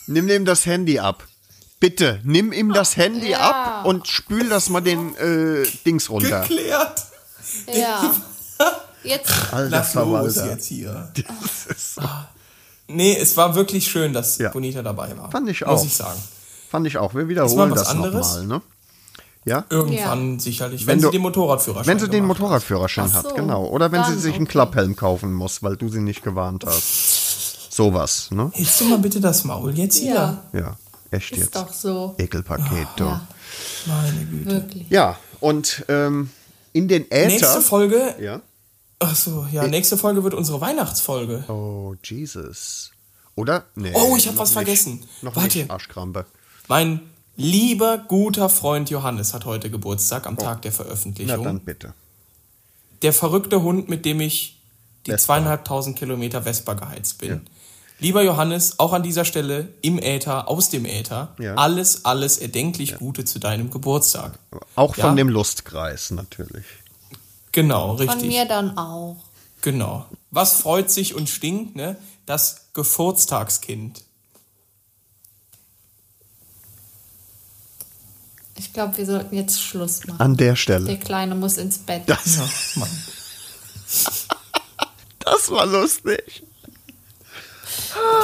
Nimm 0.07 0.29
ihm 0.29 0.45
das 0.45 0.67
Handy 0.67 0.99
ab. 0.99 1.27
Bitte, 1.85 2.21
nimm 2.25 2.51
ihm 2.53 2.73
das 2.73 2.97
Handy 2.97 3.33
Ja. 3.33 3.41
ab 3.81 3.85
und 3.87 4.09
spül 4.09 4.49
das 4.49 4.71
mal 4.71 4.81
den 4.81 5.15
äh, 5.17 5.67
Dings 5.85 6.09
runter. 6.09 6.41
Geklärt! 6.41 7.03
Ja. 7.75 8.11
Jetzt, 9.03 9.31
Alter 9.53 9.69
Lass 9.69 9.93
los 9.93 10.03
Verwalter. 10.05 10.47
jetzt 10.49 10.65
hier. 10.65 11.13
Nee, 12.89 13.15
es 13.21 13.37
war 13.37 13.55
wirklich 13.55 13.87
schön, 13.87 14.15
dass 14.15 14.39
Ja. 14.39 14.49
Bonita 14.49 14.81
dabei 14.83 15.15
war. 15.19 15.31
Fand 15.31 15.47
ich 15.51 15.61
Muss 15.61 15.81
auch. 15.81 15.85
ich 15.85 15.95
sagen. 15.95 16.19
Fand 16.71 16.87
ich 16.87 16.97
auch. 16.97 17.13
Wir 17.13 17.23
Ist 17.23 17.29
wiederholen 17.29 17.75
das 17.75 17.89
anderes? 17.89 18.29
nochmal, 18.39 18.47
ne? 18.47 18.63
Ja? 19.45 19.65
Irgendwann 19.69 20.39
sicherlich, 20.41 20.87
Wenn 20.87 20.93
wenn, 20.97 21.03
du- 21.03 21.09
sie 21.09 21.13
den 21.13 21.21
Motorradführerschein 21.21 21.87
Wenn 21.87 21.99
sie 21.99 22.09
den. 22.09 22.25
Motorradführerschein 22.25 23.13
hat, 23.13 23.29
so, 23.29 23.35
genau. 23.35 23.67
Oder 23.67 23.93
wenn 23.93 24.05
sie 24.05 24.19
sich 24.19 24.37
einen 24.37 24.45
okay. 24.45 24.53
Klapphelm 24.53 24.97
kaufen 24.97 25.35
muss, 25.35 25.63
weil 25.63 25.77
du 25.77 25.91
sie 25.91 26.01
nicht 26.01 26.23
gewarnt 26.23 26.65
hast. 26.67 27.71
Sowas, 27.75 28.31
ne? 28.31 28.51
Hältst 28.55 28.81
du 28.81 28.85
mal 28.87 28.99
bitte 29.01 29.21
das 29.21 29.45
Maul 29.45 29.77
jetzt 29.77 29.99
hier? 29.99 30.15
Ja, 30.15 30.43
Ja, 30.55 30.77
echt 31.17 31.33
ist 31.33 31.39
jetzt. 31.39 31.57
doch 31.57 31.73
so. 31.73 32.15
Ekelpaket, 32.19 32.89
du. 32.97 33.05
Ja, 33.05 33.11
Ja, 33.87 33.93
Meine 34.03 34.25
Güte. 34.27 34.51
wirklich. 34.51 34.87
und 35.41 35.85
ähm, 35.89 36.31
in 36.73 36.89
den 36.89 37.11
Äther. 37.11 37.27
Nächste 37.29 37.61
Folge. 37.61 38.15
ja. 38.21 38.41
Ach 39.01 39.15
so, 39.15 39.47
ja, 39.53 39.67
nächste 39.67 39.99
Folge 39.99 40.23
wird 40.25 40.35
unsere 40.35 40.61
Weihnachtsfolge. 40.61 41.45
Oh, 41.49 41.95
Jesus. 42.03 42.91
Oder? 43.35 43.65
Nee. 43.75 43.91
Oh, 43.95 44.17
ich 44.17 44.27
hab 44.29 44.35
noch 44.35 44.43
was 44.43 44.51
nicht. 44.51 44.55
vergessen. 44.55 45.05
Noch 45.21 45.37
Warte. 45.37 45.59
nicht, 45.59 45.71
Arschkrampe. 45.71 46.25
Mein 46.69 47.01
lieber, 47.37 47.99
guter 47.99 48.49
Freund 48.49 48.89
Johannes 48.91 49.35
hat 49.35 49.45
heute 49.45 49.71
Geburtstag 49.71 50.27
am 50.27 50.39
Tag 50.39 50.63
der 50.63 50.71
Na 50.71 50.77
Veröffentlichung. 50.77 51.45
dann 51.45 51.61
bitte. 51.61 51.93
Der 53.03 53.13
verrückte 53.13 53.63
Hund, 53.63 53.89
mit 53.89 54.05
dem 54.07 54.21
ich 54.21 54.63
die 55.07 55.11
Vespa. 55.11 55.27
zweieinhalbtausend 55.35 55.99
Kilometer 55.99 56.43
Vespa 56.43 56.73
geheizt 56.75 57.19
bin. 57.19 57.43
Lieber 58.01 58.23
Johannes, 58.23 58.79
auch 58.81 58.93
an 58.93 59.03
dieser 59.03 59.25
Stelle 59.25 59.69
im 59.81 59.99
Äther, 59.99 60.49
aus 60.49 60.69
dem 60.69 60.85
Äther, 60.85 61.35
Ja. 61.39 61.55
alles, 61.55 62.05
alles 62.05 62.39
erdenklich 62.39 62.97
Gute 62.99 63.25
zu 63.25 63.39
deinem 63.39 63.71
Geburtstag. 63.71 64.39
Auch 64.75 64.95
von 64.95 65.05
Ja. 65.05 65.15
dem 65.15 65.29
Lustkreis, 65.29 66.11
natürlich. 66.11 66.67
Genau, 67.53 67.97
Von 67.97 68.09
richtig. 68.09 68.29
mir 68.29 68.47
dann 68.47 68.77
auch. 68.77 69.17
Genau. 69.61 70.07
Was 70.31 70.55
freut 70.61 70.91
sich 70.91 71.15
und 71.15 71.31
stinkt, 71.31 71.77
ne? 71.77 71.97
Das 72.27 72.67
Geburtstagskind. 72.75 74.03
Ich 78.57 78.73
glaube, 78.73 78.97
wir 78.97 79.07
sollten 79.07 79.35
jetzt 79.37 79.61
Schluss 79.63 80.05
machen. 80.07 80.21
An 80.21 80.37
der 80.37 80.51
Der 80.51 80.57
Stelle. 80.57 80.97
Kleine 80.99 81.35
muss 81.35 81.57
ins 81.59 81.79
Bett. 81.79 82.03
Das, 82.07 82.37
Ja, 82.37 82.49
Mann. 82.77 82.89
das 85.21 85.51
war 85.51 85.67
lustig. 85.67 86.43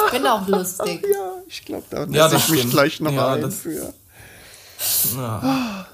Ich 0.07 0.13
bin 0.13 0.27
auch 0.27 0.47
lustig. 0.49 1.03
Ja, 1.13 1.33
ich 1.47 1.65
glaube, 1.65 1.85
da 1.91 2.05
Ja, 2.05 2.07
lasse 2.25 2.35
das 2.37 2.45
ich 2.45 2.51
mich 2.51 2.59
stimmt. 2.61 2.73
gleich 2.75 3.01
noch 3.01 3.13
Ja, 3.13 3.21
mal 3.21 3.35
ein 3.37 3.43
das- 3.43 3.55
für. 3.57 3.93
Ja. 5.17 5.87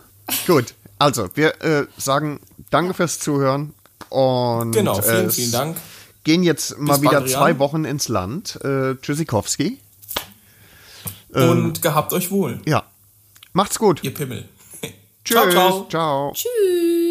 Gut, 0.46 0.74
also 0.98 1.28
wir 1.34 1.60
äh, 1.62 1.86
sagen 1.96 2.40
danke 2.70 2.94
fürs 2.94 3.18
Zuhören 3.18 3.74
und 4.10 4.72
Genau, 4.72 5.00
vielen, 5.02 5.28
äh, 5.28 5.30
vielen 5.32 5.52
Dank. 5.52 5.76
gehen 6.24 6.42
jetzt 6.42 6.78
mal 6.78 6.94
Bis 6.94 7.02
wieder 7.02 7.20
bald, 7.20 7.30
Jan. 7.30 7.40
zwei 7.40 7.58
Wochen 7.58 7.84
ins 7.84 8.08
Land. 8.08 8.58
Äh, 8.64 8.94
Tschüssikowski. 8.96 9.78
Und 11.32 11.82
gehabt 11.82 12.12
euch 12.12 12.30
wohl, 12.30 12.60
Ja, 12.66 12.84
macht's 13.52 13.78
gut. 13.78 14.02
ihr 14.02 14.14
Pimmel. 14.14 14.48
Tschüss. 15.24 15.36
Ciao, 15.36 15.50
ciao. 15.50 15.86
ciao. 15.90 16.32
Tschüss. 16.32 17.05